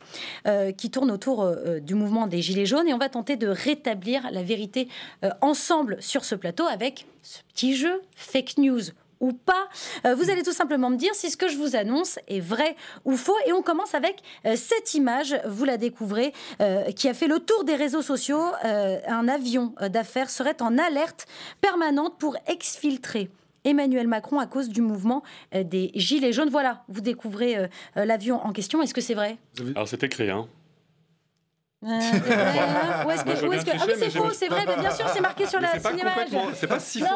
qui 0.76 0.90
tournent 0.90 1.10
autour 1.10 1.50
du 1.80 1.94
mouvement 1.94 2.26
des 2.26 2.42
Gilets 2.42 2.66
jaunes 2.66 2.88
et 2.88 2.94
on 2.94 2.98
va 2.98 3.08
tenter 3.08 3.36
de 3.36 3.48
rétablir 3.68 4.30
la 4.30 4.42
vérité 4.42 4.88
euh, 5.24 5.30
ensemble 5.42 5.98
sur 6.00 6.24
ce 6.24 6.34
plateau 6.34 6.64
avec 6.64 7.06
ce 7.22 7.40
petit 7.52 7.76
jeu 7.76 8.00
fake 8.16 8.56
news 8.56 8.80
ou 9.20 9.32
pas. 9.32 9.68
Euh, 10.06 10.14
vous 10.14 10.30
allez 10.30 10.42
tout 10.42 10.52
simplement 10.52 10.90
me 10.90 10.96
dire 10.96 11.14
si 11.14 11.28
ce 11.30 11.36
que 11.36 11.48
je 11.48 11.56
vous 11.58 11.76
annonce 11.76 12.18
est 12.28 12.40
vrai 12.40 12.76
ou 13.04 13.16
faux. 13.16 13.36
Et 13.46 13.52
on 13.52 13.62
commence 13.62 13.94
avec 13.94 14.22
euh, 14.46 14.54
cette 14.56 14.94
image, 14.94 15.36
vous 15.44 15.64
la 15.64 15.76
découvrez, 15.76 16.32
qui 16.96 17.08
a 17.08 17.14
fait 17.14 17.26
le 17.26 17.40
tour 17.40 17.64
des 17.64 17.74
réseaux 17.74 18.02
sociaux. 18.02 18.42
un 18.62 19.28
avion 19.28 19.74
d'affaires 19.90 20.30
serait 20.30 20.60
en 20.62 20.78
alerte 20.78 21.26
permanente 21.60 22.14
pour 22.18 22.36
exfiltrer. 22.46 23.30
Emmanuel 23.64 24.06
Macron 24.06 24.38
à 24.38 24.46
cause 24.46 24.68
du 24.68 24.80
mouvement 24.80 25.22
des 25.52 25.90
Gilets 25.94 26.32
jaunes. 26.32 26.48
Voilà, 26.48 26.84
vous 26.88 27.00
découvrez 27.00 27.68
l'avion 27.96 28.40
en 28.44 28.52
question. 28.52 28.80
Est-ce 28.82 28.94
que 28.94 29.00
c'est 29.00 29.14
vrai? 29.14 29.36
Alors 29.74 29.88
c'est 29.88 30.02
écrit, 30.02 30.30
hein 30.30 30.48
euh, 31.84 33.04
où 33.06 33.10
est-ce 33.12 33.64
que, 33.64 33.70
Ah 33.72 33.84
oui, 33.86 33.92
c'est 33.96 34.10
faux, 34.10 34.30
c'est 34.32 34.48
vrai, 34.48 34.64
mais 34.66 34.76
bien 34.80 34.90
sûr, 34.90 35.06
c'est 35.14 35.20
marqué 35.20 35.46
sur 35.46 35.60
la 35.60 35.78
cinéma. 35.78 36.10
C'est 36.54 36.66
pas 36.66 36.80
si 36.80 36.98
faux. 37.00 37.06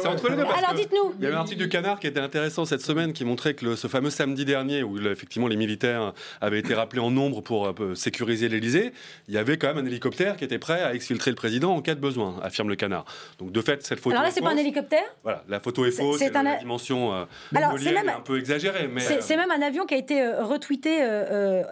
C'est 0.00 0.06
entre 0.06 0.28
les 0.28 0.36
deux. 0.36 0.42
Alors 0.42 0.74
dites-nous. 0.74 1.14
Il 1.18 1.24
y 1.24 1.26
avait 1.26 1.34
un 1.34 1.40
article 1.40 1.62
du 1.62 1.68
Canard 1.68 1.98
qui 1.98 2.06
était 2.06 2.20
intéressant 2.20 2.64
cette 2.64 2.82
semaine 2.82 3.12
qui 3.12 3.24
montrait 3.24 3.54
que 3.54 3.74
ce 3.74 3.88
fameux 3.88 4.10
samedi 4.10 4.44
dernier, 4.44 4.84
où 4.84 4.98
effectivement 5.08 5.48
les 5.48 5.56
militaires 5.56 6.12
avaient 6.40 6.60
été 6.60 6.74
rappelés 6.74 7.00
en 7.00 7.10
nombre 7.10 7.40
pour 7.40 7.66
euh, 7.66 7.94
sécuriser 7.96 8.48
l'Elysée, 8.48 8.92
il 9.26 9.34
y 9.34 9.38
avait 9.38 9.58
quand 9.58 9.66
même 9.74 9.84
un 9.84 9.86
hélicoptère 9.86 10.36
qui 10.36 10.44
était 10.44 10.58
prêt 10.58 10.82
à 10.82 10.94
exfiltrer 10.94 11.32
le 11.32 11.36
président 11.36 11.74
en 11.74 11.82
cas 11.82 11.96
de 11.96 12.00
besoin, 12.00 12.36
affirme 12.44 12.68
le 12.68 12.76
Canard. 12.76 13.04
Donc 13.38 13.50
de 13.50 13.60
fait, 13.60 13.84
cette 13.84 13.98
photo. 13.98 14.14
Alors 14.14 14.22
là, 14.22 14.30
c'est 14.30 14.40
pas 14.40 14.52
un 14.52 14.56
hélicoptère? 14.56 15.02
Voilà, 15.24 15.42
la 15.48 15.58
photo 15.58 15.84
est 15.84 15.90
fausse, 15.90 16.18
c'est 16.18 16.32
la 16.32 16.56
dimension 16.56 17.12
euh, 17.12 17.24
Alors, 17.54 17.72
c'est 17.76 17.92
même 17.92 18.08
un 18.08 18.20
peu 18.20 18.38
exagérée. 18.38 18.88
C'est 19.20 19.36
même 19.36 19.50
un 19.50 19.62
avion 19.62 19.84
qui 19.84 19.94
a 19.94 19.98
été 19.98 20.24
retweeté 20.32 21.00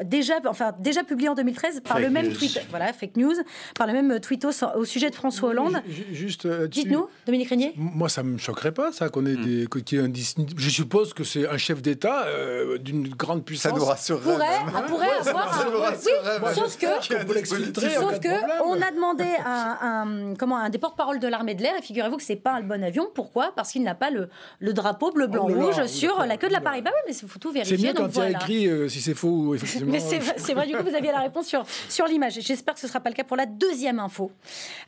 déjà, 0.02 0.34
enfin 0.46 0.72
déjà 0.80 1.04
publié 1.04 1.28
en 1.28 1.34
2013 1.34 1.80
par 1.80 2.00
le 2.00 2.07
le 2.08 2.14
même 2.14 2.32
tweet, 2.32 2.60
voilà, 2.70 2.92
fake 2.92 3.16
news, 3.16 3.34
par 3.76 3.86
le 3.86 3.92
même 3.92 4.20
tweet 4.20 4.44
au, 4.44 4.84
sujet 4.84 5.10
de 5.10 5.14
François 5.14 5.50
Hollande. 5.50 5.82
Juste, 6.12 6.46
euh, 6.46 6.66
Dites-nous, 6.66 7.08
Dominique 7.26 7.48
Régnier. 7.48 7.72
Moi, 7.76 8.08
ça 8.08 8.22
me 8.22 8.38
choquerait 8.38 8.72
pas, 8.72 8.92
ça, 8.92 9.08
qu'on 9.08 9.26
ait 9.26 9.34
hmm. 9.34 9.66
des, 9.66 9.98
un, 9.98 10.12
je 10.56 10.70
suppose 10.70 11.14
que 11.14 11.24
c'est 11.24 11.48
un 11.48 11.58
chef 11.58 11.82
d'État 11.82 12.26
euh, 12.26 12.78
d'une 12.78 13.08
grande 13.08 13.44
puissance. 13.44 13.72
Ça 13.72 13.78
nous 13.78 13.84
rassurerait. 13.84 14.22
Pourrait, 14.22 14.46
on 14.66 14.88
pourrait 14.88 15.28
avoir. 15.28 15.66
oui, 15.66 16.54
sauf 16.54 16.78
que, 16.78 16.86
sauf 17.02 18.20
que, 18.20 18.64
on 18.64 18.80
a 18.80 18.90
demandé 18.90 19.26
à 19.44 19.86
un, 19.86 20.34
comment, 20.34 20.56
un 20.56 20.70
des 20.70 20.78
porte-parole 20.78 21.18
de 21.18 21.28
l'armée 21.28 21.54
de 21.54 21.62
l'air, 21.62 21.74
et 21.78 21.82
figurez-vous 21.82 22.16
que 22.16 22.22
c'est 22.22 22.36
pas 22.36 22.52
un 22.52 22.62
bon 22.62 22.82
avion. 22.82 23.08
Pourquoi? 23.14 23.52
Parce 23.54 23.72
qu'il 23.72 23.82
n'a 23.82 23.94
pas 23.94 24.10
le, 24.10 24.28
le 24.60 24.72
drapeau 24.72 25.12
bleu, 25.12 25.26
blanc, 25.26 25.46
oh 25.48 25.52
rouge 25.52 25.84
sur 25.86 26.24
la 26.24 26.36
queue 26.36 26.48
de 26.48 26.52
l'appareil. 26.52 26.82
Bah 26.82 26.90
oui, 26.92 27.00
mais 27.06 27.14
il 27.14 27.28
faut 27.28 27.38
tout 27.38 27.52
vérifier. 27.52 27.76
C'est 27.76 27.86
mieux 27.86 27.94
quand 27.94 28.08
il 28.08 28.18
y 28.18 28.20
a 28.20 28.30
écrit 28.30 28.66
euh, 28.66 28.88
si 28.88 29.00
c'est 29.00 29.14
faux 29.14 29.28
ou 29.28 29.54
effectivement. 29.54 29.92
mais 29.92 30.00
c'est 30.00 30.54
vrai, 30.54 30.66
du 30.66 30.76
coup, 30.76 30.82
vous 30.82 30.94
aviez 30.94 31.12
la 31.12 31.20
réponse 31.20 31.46
sur, 31.46 31.64
sur 31.98 32.06
l'image. 32.06 32.38
J'espère 32.40 32.74
que 32.74 32.80
ce 32.80 32.86
ne 32.86 32.90
sera 32.90 33.00
pas 33.00 33.10
le 33.10 33.16
cas 33.16 33.24
pour 33.24 33.36
la 33.36 33.46
deuxième 33.46 33.98
info. 33.98 34.30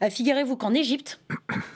Euh, 0.01 0.11
figurez-vous 0.11 0.55
qu'en 0.57 0.73
Égypte, 0.73 1.21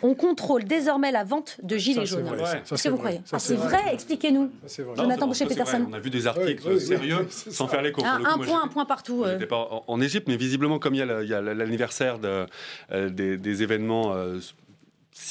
on 0.01 0.15
contrôle 0.15 0.63
désormais 0.63 1.11
la 1.11 1.25
vente 1.25 1.57
de 1.61 1.77
gilets 1.77 2.07
jaunes. 2.07 2.31
Qu'est-ce 2.69 2.85
que 2.85 2.89
vous 2.91 2.99
croyez 2.99 3.21
ah, 3.33 3.41
C'est 3.41 3.57
vrai, 3.57 3.83
Expliquez-nous. 3.93 4.53
Jonathan 4.97 5.27
Boucher-Peterson. 5.27 5.87
On 5.91 5.93
a 5.93 5.99
vu 5.99 6.11
des 6.11 6.29
articles 6.29 6.81
sérieux 6.81 7.27
sans 7.31 7.67
faire 7.67 7.83
l'écho. 7.83 8.01
Un, 8.05 8.25
un 8.25 8.39
point, 8.39 8.63
un 8.63 8.69
point 8.69 8.85
partout. 8.85 9.25
Euh. 9.25 9.45
pas 9.45 9.83
en, 9.89 10.01
Égypte, 10.01 10.29
mais 10.29 10.37
visiblement, 10.37 10.79
comme 10.79 10.95
il 10.95 10.99
y 10.99 11.35
a 11.35 11.41
l'anniversaire 11.41 12.21
de, 12.21 12.47
euh, 12.93 13.09
des, 13.09 13.37
des, 13.37 13.63
événements 13.65 14.15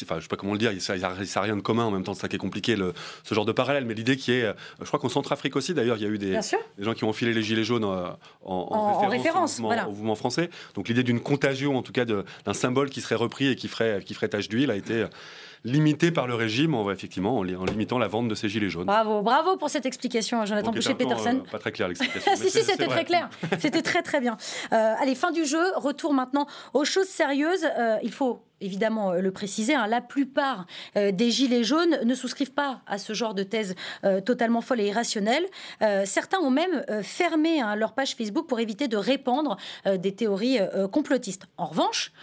enfin, 0.04 0.16
je 0.18 0.22
sais 0.22 0.28
pas 0.28 0.36
comment 0.38 0.54
le 0.54 0.60
dire, 0.60 0.72
ça 0.80 0.96
n'a 0.98 1.42
rien 1.42 1.56
de 1.56 1.62
commun 1.62 1.84
en 1.84 1.92
même 1.92 2.04
temps, 2.04 2.14
c'est 2.14 2.22
ça 2.22 2.28
qui 2.28 2.36
est 2.36 2.40
compliqué, 2.40 2.76
le, 2.76 2.94
ce 3.24 3.36
genre 3.36 3.46
de 3.46 3.52
parallèle. 3.52 3.86
Mais 3.86 3.94
l'idée 3.94 4.16
qui 4.16 4.32
est, 4.32 4.44
euh, 4.44 4.54
je 4.80 4.86
crois 4.86 5.00
qu'en 5.00 5.10
Centrafrique 5.10 5.56
aussi, 5.56 5.74
d'ailleurs, 5.74 5.98
il 5.98 6.04
y 6.04 6.06
a 6.06 6.10
eu 6.10 6.18
des, 6.18 6.32
des, 6.78 6.84
gens 6.84 6.94
qui 6.94 7.04
ont 7.04 7.10
enfilé 7.10 7.34
les 7.34 7.44
gilets 7.44 7.64
jaunes 7.64 7.84
euh, 7.84 8.08
en, 8.46 9.08
référence, 9.10 9.60
au, 9.60 9.64
mouvement, 9.64 10.16
français. 10.16 10.50
Donc 10.76 10.88
l'idée 10.88 11.04
d'une 11.04 11.20
contagion, 11.20 11.78
en 11.78 11.82
tout 11.82 11.92
cas 11.92 12.06
d'un 12.06 12.54
symbole 12.54 12.90
qui 12.90 13.02
serait 13.02 13.16
repris 13.16 13.48
et 13.48 13.56
qui 13.56 13.68
ferait, 13.68 14.02
qui 14.04 14.14
ferait 14.14 14.30
tache 14.30 14.48
d'huile, 14.48 14.72
a 14.72 14.76
été 14.76 15.06
limité 15.64 16.12
par 16.12 16.28
le 16.28 16.36
régime, 16.36 16.76
en, 16.76 16.90
effectivement, 16.92 17.38
en, 17.38 17.44
limitant 17.44 17.98
la 17.98 18.08
vente 18.08 18.28
de 18.28 18.36
ces 18.36 18.50
gilets 18.50 18.70
jaunes. 18.70 18.86
Bravo, 18.86 19.22
bravo 19.22 19.58
pour 19.58 19.70
cette 19.70 19.86
explication, 19.86 20.46
Jonathan 20.46 20.72
Boucher-Peterson. 20.72 21.42
Euh, 21.46 21.52
pas 21.52 21.60
très 21.60 21.72
clair 21.72 21.88
l'explication. 21.88 22.32
si, 22.36 22.50
si, 22.50 22.64
c'était 22.64 22.88
très 22.88 23.06
clair. 23.06 23.30
C'était 23.60 23.82
très, 23.82 24.02
très 24.02 24.20
bien. 24.20 24.38
Euh, 24.72 24.94
allez, 25.00 25.16
fin 25.16 25.32
du 25.32 25.46
jeu. 25.46 25.64
Retour 25.76 26.14
maintenant 26.14 26.48
aux 26.74 26.86
choses 26.86 27.08
sérieuses. 27.08 27.66
Euh, 27.78 27.98
il 28.04 28.12
faut 28.12 28.44
évidemment 28.62 29.12
le 29.12 29.32
préciser, 29.32 29.76
hein, 29.76 29.88
la 29.88 30.00
plupart 30.00 30.68
des 30.96 31.32
gilets 31.32 31.66
jaunes 31.66 32.00
ne 32.06 32.16
souscrivent 32.16 32.54
pas 32.54 32.80
à 32.88 32.98
ce 32.98 33.12
genre 33.12 33.34
de 33.34 33.44
thèse 33.44 33.76
totalement 34.24 34.62
folle 34.62 34.80
et 34.80 34.88
irrationnelle. 34.88 35.46
certains 36.06 36.40
ont 36.40 36.50
même 36.50 36.86
fermé 37.02 37.60
hein, 37.60 37.76
leur 37.76 37.92
page 37.92 38.16
Facebook 38.16 38.48
pour 38.48 38.62
éviter 38.62 38.88
de 38.88 38.96
répandre 38.96 39.58
des 39.86 40.16
théories 40.16 40.60
complotistes. 40.94 41.46
En 41.58 41.66
revanche, 41.66 42.14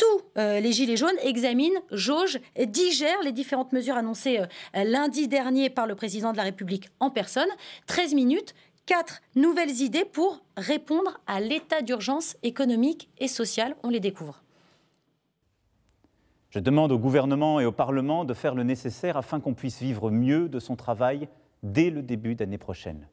tous 0.00 0.22
euh, 0.38 0.60
les 0.60 0.72
Gilets 0.72 0.96
jaunes 0.96 1.18
examinent, 1.22 1.78
jaugent, 1.92 2.38
digèrent 2.58 3.22
les 3.22 3.32
différentes 3.32 3.72
mesures 3.72 3.96
annoncées 3.96 4.38
euh, 4.38 4.84
lundi 4.84 5.28
dernier 5.28 5.68
par 5.68 5.86
le 5.86 5.94
président 5.94 6.32
de 6.32 6.38
la 6.38 6.44
République 6.44 6.88
en 7.00 7.10
personne. 7.10 7.48
13 7.86 8.14
minutes, 8.14 8.54
quatre 8.86 9.20
nouvelles 9.36 9.82
idées 9.82 10.06
pour 10.06 10.42
répondre 10.56 11.20
à 11.26 11.40
l'état 11.40 11.82
d'urgence 11.82 12.36
économique 12.42 13.10
et 13.18 13.28
sociale. 13.28 13.76
On 13.82 13.90
les 13.90 14.00
découvre. 14.00 14.42
Je 16.48 16.60
demande 16.60 16.92
au 16.92 16.98
gouvernement 16.98 17.60
et 17.60 17.66
au 17.66 17.72
Parlement 17.72 18.24
de 18.24 18.32
faire 18.32 18.54
le 18.54 18.62
nécessaire 18.62 19.18
afin 19.18 19.38
qu'on 19.38 19.54
puisse 19.54 19.80
vivre 19.80 20.10
mieux 20.10 20.48
de 20.48 20.60
son 20.60 20.76
travail 20.76 21.28
dès 21.62 21.90
le 21.90 22.02
début 22.02 22.34
d'année 22.34 22.58
prochaine. 22.58 23.06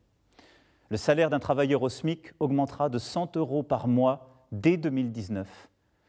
Le 0.90 0.96
salaire 0.96 1.30
d'un 1.30 1.40
travailleur 1.40 1.82
au 1.82 1.90
SMIC 1.90 2.32
augmentera 2.40 2.88
de 2.88 2.98
100 2.98 3.36
euros 3.36 3.62
par 3.62 3.90
mois 3.90 4.48
dès 4.54 4.78
2019 4.78 5.68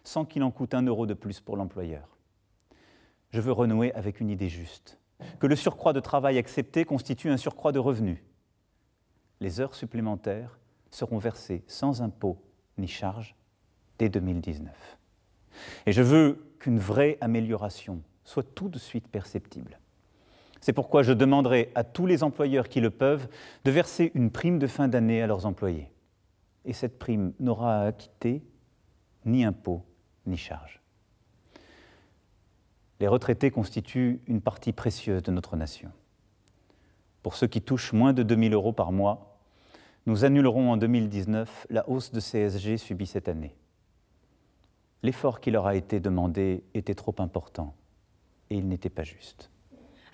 sans 0.08 0.24
qu'il 0.24 0.42
en 0.42 0.50
coûte 0.50 0.72
un 0.72 0.82
euro 0.82 1.04
de 1.04 1.12
plus 1.12 1.40
pour 1.40 1.56
l'employeur. 1.56 2.16
Je 3.30 3.42
veux 3.42 3.52
renouer 3.52 3.92
avec 3.92 4.20
une 4.20 4.30
idée 4.30 4.48
juste, 4.48 4.98
que 5.38 5.46
le 5.46 5.54
surcroît 5.54 5.92
de 5.92 6.00
travail 6.00 6.38
accepté 6.38 6.86
constitue 6.86 7.28
un 7.28 7.36
surcroît 7.36 7.72
de 7.72 7.78
revenus. 7.78 8.18
Les 9.40 9.60
heures 9.60 9.74
supplémentaires 9.74 10.58
seront 10.90 11.18
versées 11.18 11.62
sans 11.66 12.00
impôt 12.00 12.42
ni 12.78 12.88
charge 12.88 13.36
dès 13.98 14.08
2019. 14.08 14.98
Et 15.84 15.92
je 15.92 16.02
veux 16.02 16.54
qu'une 16.58 16.78
vraie 16.78 17.18
amélioration 17.20 18.00
soit 18.24 18.54
tout 18.54 18.70
de 18.70 18.78
suite 18.78 19.08
perceptible. 19.08 19.78
C'est 20.62 20.72
pourquoi 20.72 21.02
je 21.02 21.12
demanderai 21.12 21.70
à 21.74 21.84
tous 21.84 22.06
les 22.06 22.22
employeurs 22.22 22.70
qui 22.70 22.80
le 22.80 22.90
peuvent 22.90 23.28
de 23.64 23.70
verser 23.70 24.10
une 24.14 24.30
prime 24.30 24.58
de 24.58 24.66
fin 24.66 24.88
d'année 24.88 25.20
à 25.20 25.26
leurs 25.26 25.44
employés. 25.44 25.92
Et 26.64 26.72
cette 26.72 26.98
prime 26.98 27.34
n'aura 27.38 27.82
à 27.82 27.86
acquitter 27.88 28.42
ni 29.26 29.44
impôts 29.44 29.84
ni 30.28 30.36
charges. 30.36 30.80
Les 33.00 33.08
retraités 33.08 33.50
constituent 33.50 34.20
une 34.26 34.40
partie 34.40 34.72
précieuse 34.72 35.22
de 35.22 35.30
notre 35.30 35.56
nation. 35.56 35.90
Pour 37.22 37.36
ceux 37.36 37.46
qui 37.46 37.62
touchent 37.62 37.92
moins 37.92 38.12
de 38.12 38.22
2 38.22 38.36
000 38.36 38.54
euros 38.54 38.72
par 38.72 38.92
mois, 38.92 39.38
nous 40.06 40.24
annulerons 40.24 40.72
en 40.72 40.76
2019 40.76 41.66
la 41.70 41.88
hausse 41.88 42.12
de 42.12 42.20
CSG 42.20 42.78
subie 42.78 43.06
cette 43.06 43.28
année. 43.28 43.54
L'effort 45.02 45.40
qui 45.40 45.50
leur 45.50 45.66
a 45.66 45.76
été 45.76 46.00
demandé 46.00 46.64
était 46.74 46.94
trop 46.94 47.14
important 47.18 47.74
et 48.50 48.56
il 48.56 48.66
n'était 48.68 48.88
pas 48.88 49.04
juste. 49.04 49.50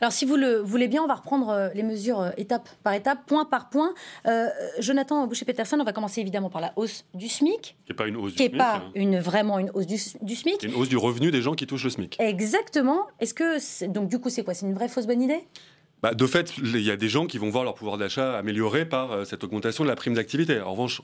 Alors, 0.04 0.12
si 0.12 0.26
vous 0.26 0.36
le 0.36 0.58
voulez 0.58 0.86
bien, 0.86 1.02
on 1.02 1.06
va 1.06 1.14
reprendre 1.14 1.48
euh, 1.48 1.70
les 1.74 1.82
mesures 1.82 2.20
euh, 2.20 2.30
étape 2.36 2.68
par 2.82 2.92
étape, 2.92 3.24
point 3.24 3.46
par 3.46 3.70
point. 3.70 3.94
Euh, 4.26 4.48
Jonathan 4.78 5.26
Boucher-Peterson, 5.26 5.78
on 5.80 5.84
va 5.84 5.94
commencer 5.94 6.20
évidemment 6.20 6.50
par 6.50 6.60
la 6.60 6.74
hausse 6.76 7.06
du 7.14 7.26
SMIC. 7.26 7.62
Qui 7.62 7.74
n'est 7.88 7.96
pas 7.96 8.06
une 8.06 8.16
hausse 8.18 8.34
qui 8.34 8.42
du 8.42 8.48
SMIC. 8.50 8.58
pas 8.58 8.82
hein. 8.84 8.92
une, 8.94 9.18
vraiment 9.18 9.58
une 9.58 9.70
hausse 9.70 9.86
du, 9.86 9.98
du 10.20 10.36
SMIC. 10.36 10.62
Une 10.62 10.74
hausse 10.74 10.90
du 10.90 10.98
revenu 10.98 11.30
des 11.30 11.40
gens 11.40 11.54
qui 11.54 11.66
touchent 11.66 11.84
le 11.84 11.90
SMIC. 11.90 12.16
Exactement. 12.20 13.06
Est-ce 13.18 13.32
que. 13.32 13.86
Donc, 13.86 14.10
du 14.10 14.18
coup, 14.18 14.28
c'est 14.28 14.44
quoi? 14.44 14.52
C'est 14.52 14.66
une 14.66 14.74
vraie 14.74 14.90
fausse 14.90 15.06
bonne 15.06 15.22
idée? 15.22 15.40
Bah, 16.02 16.12
de 16.12 16.26
fait, 16.26 16.58
il 16.58 16.82
y 16.82 16.90
a 16.90 16.96
des 16.96 17.08
gens 17.08 17.24
qui 17.24 17.38
vont 17.38 17.48
voir 17.48 17.64
leur 17.64 17.72
pouvoir 17.72 17.96
d'achat 17.96 18.36
amélioré 18.36 18.84
par 18.84 19.10
euh, 19.10 19.24
cette 19.24 19.42
augmentation 19.42 19.84
de 19.84 19.88
la 19.88 19.96
prime 19.96 20.12
d'activité. 20.12 20.60
En 20.60 20.72
revanche, 20.72 21.00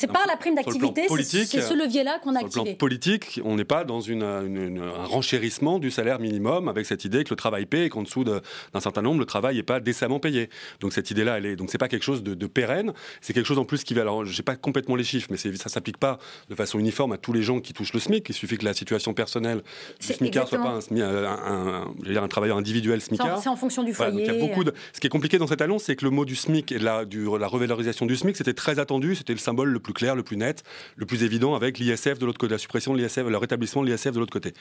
C'est 0.00 0.06
pas 0.12 0.24
la 0.26 0.36
prime 0.36 0.54
d'activité, 0.54 1.06
c'est 1.44 1.60
ce 1.60 1.74
levier-là 1.74 2.18
qu'on 2.22 2.34
a 2.34 2.38
sur 2.40 2.46
le 2.46 2.50
plan 2.52 2.62
activé. 2.62 2.76
politique, 2.76 3.40
on 3.44 3.56
n'est 3.56 3.64
pas 3.64 3.84
dans 3.84 4.00
une, 4.00 4.22
une- 4.22 4.56
une- 4.56 4.78
un 4.82 5.04
renchérissement 5.04 5.78
du 5.78 5.90
salaire 5.90 6.18
minimum 6.20 6.68
avec 6.68 6.86
cette 6.86 7.04
idée 7.04 7.24
que 7.24 7.30
le 7.30 7.36
travail 7.36 7.66
paie 7.66 7.86
et 7.86 7.88
qu'en 7.88 8.02
dessous 8.02 8.24
de- 8.24 8.40
d'un 8.72 8.80
certain 8.80 9.02
nombre, 9.02 9.20
le 9.20 9.26
travail 9.26 9.56
n'est 9.56 9.62
pas 9.62 9.80
décemment 9.80 10.18
payé. 10.20 10.48
Donc 10.80 10.92
cette 10.92 11.10
idée-là, 11.10 11.38
elle 11.38 11.46
est 11.46 11.56
donc 11.56 11.70
c'est 11.70 11.78
pas 11.78 11.88
quelque 11.88 12.02
chose 12.04 12.22
de, 12.22 12.34
de 12.34 12.46
pérenne. 12.46 12.92
C'est 13.20 13.32
quelque 13.32 13.46
chose 13.46 13.58
en 13.58 13.64
plus 13.64 13.84
qui 13.84 13.94
va. 13.94 14.00
Alors, 14.02 14.24
j'ai 14.24 14.42
pas 14.42 14.56
complètement 14.56 14.96
les 14.96 15.04
chiffres, 15.04 15.28
mais 15.30 15.36
ça 15.36 15.68
s'applique 15.68 15.98
pas 15.98 16.18
de 16.48 16.54
façon 16.54 16.78
uniforme 16.78 17.12
à 17.12 17.18
tous 17.18 17.32
les 17.32 17.42
gens 17.42 17.60
qui 17.60 17.72
touchent 17.72 17.92
le 17.92 18.00
SMIC. 18.00 18.28
Il 18.28 18.34
suffit 18.34 18.56
que 18.58 18.64
la 18.64 18.72
situation 18.74 19.12
personnelle 19.14 19.62
du 20.00 20.06
SMICard 20.12 20.48
soit 20.48 20.58
pas 20.58 20.70
un, 20.70 20.78
SMI- 20.80 21.02
un, 21.02 21.26
un- 21.26 22.22
un- 22.22 22.28
travailleur 22.28 22.56
individuel 22.56 22.98
en, 22.98 23.00
SMICard. 23.02 23.42
c'est 23.42 23.48
en 23.48 23.56
fonction 23.56 23.82
du 23.82 23.92
Voilà, 23.92 24.12
donc 24.12 24.20
foyer. 24.22 24.32
il 24.36 24.40
y 24.40 24.44
a 24.44 24.48
beaucoup 24.48 24.64
de... 24.64 24.72
Ce 24.92 25.00
qui 25.00 25.06
est 25.06 25.10
compliqué 25.10 25.36
dans 25.38 25.46
cette 25.46 25.60
annonce, 25.62 25.84
c'est 25.84 25.96
que 25.96 26.04
le 26.04 26.10
mot 26.10 26.24
du 26.24 26.36
SMIC 26.36 26.72
et 26.72 26.78
de 26.78 26.84
la, 26.84 27.04
du- 27.04 27.26
la 27.38 27.46
revalorisation 27.46 28.06
du 28.06 28.16
SMIC, 28.16 28.36
c'était 28.36 28.54
très 28.54 28.78
attendu, 28.78 29.14
c'était 29.16 29.32
le 29.32 29.38
symbole 29.38 29.68
le 29.70 29.80
plus 29.80 29.89
clair, 29.92 30.14
le 30.14 30.22
plus 30.22 30.36
net, 30.36 30.62
le 30.96 31.06
plus 31.06 31.22
évident 31.22 31.54
avec 31.54 31.78
l'ISF 31.78 32.18
de 32.18 32.26
l'autre 32.26 32.38
côté, 32.38 32.52
la 32.52 32.58
suppression 32.58 32.94
de 32.94 32.98
l'ISF, 33.02 33.18
le 33.28 33.36
rétablissement 33.36 33.82
de 33.82 33.90
l'ISF 33.90 34.12
de 34.12 34.18
l'autre 34.18 34.32
côté. 34.32 34.52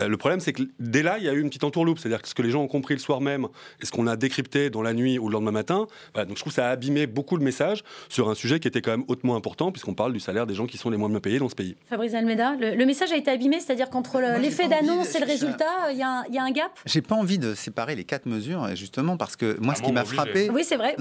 Euh, 0.00 0.08
le 0.08 0.16
problème, 0.16 0.40
c'est 0.40 0.52
que 0.52 0.62
dès 0.78 1.02
là, 1.02 1.16
il 1.18 1.24
y 1.24 1.28
a 1.28 1.32
eu 1.32 1.40
une 1.40 1.48
petite 1.48 1.64
entourloupe, 1.64 1.98
c'est-à-dire 1.98 2.22
que 2.22 2.28
ce 2.28 2.34
que 2.34 2.42
les 2.42 2.50
gens 2.50 2.62
ont 2.62 2.68
compris 2.68 2.94
le 2.94 3.00
soir 3.00 3.20
même 3.20 3.46
et 3.80 3.86
ce 3.86 3.90
qu'on 3.90 4.06
a 4.06 4.16
décrypté 4.16 4.70
dans 4.70 4.82
la 4.82 4.92
nuit 4.94 5.18
ou 5.18 5.28
le 5.28 5.32
lendemain 5.34 5.50
matin, 5.52 5.86
voilà, 6.14 6.26
donc 6.26 6.36
je 6.36 6.42
trouve 6.42 6.52
que 6.52 6.56
ça 6.56 6.68
a 6.68 6.70
abîmé 6.70 7.06
beaucoup 7.06 7.36
le 7.36 7.44
message 7.44 7.82
sur 8.08 8.28
un 8.30 8.34
sujet 8.34 8.60
qui 8.60 8.68
était 8.68 8.80
quand 8.82 8.90
même 8.92 9.04
hautement 9.08 9.36
important, 9.36 9.72
puisqu'on 9.72 9.94
parle 9.94 10.12
du 10.12 10.20
salaire 10.20 10.46
des 10.46 10.54
gens 10.54 10.66
qui 10.66 10.78
sont 10.78 10.90
les 10.90 10.96
moins 10.96 11.08
bien 11.08 11.20
payés 11.20 11.38
dans 11.38 11.48
ce 11.48 11.54
pays. 11.54 11.76
Fabrice 11.88 12.14
Almeida, 12.14 12.54
le, 12.60 12.74
le 12.74 12.86
message 12.86 13.12
a 13.12 13.16
été 13.16 13.30
abîmé, 13.30 13.60
c'est-à-dire 13.60 13.90
qu'entre 13.90 14.20
l'effet 14.40 14.68
d'annonce 14.68 15.14
et 15.14 15.20
le 15.20 15.26
résultat, 15.26 15.90
il 15.92 15.98
y, 15.98 16.02
a 16.02 16.08
un- 16.20 16.24
il 16.28 16.34
y 16.34 16.38
a 16.38 16.42
un 16.44 16.50
gap? 16.50 16.70
J'ai 16.86 17.02
pas 17.02 17.14
envie 17.14 17.38
de 17.38 17.54
séparer 17.54 17.94
les 17.96 18.04
quatre 18.04 18.26
mesures, 18.26 18.68
justement 18.74 19.16
parce 19.16 19.36
que 19.36 19.56
moi, 19.60 19.74
ce 19.74 19.82
qui 19.82 19.92
m'a 19.92 20.04
frappé. 20.04 20.50
Oui, 20.50 20.64
c'est 20.64 20.76
vrai. 20.76 20.96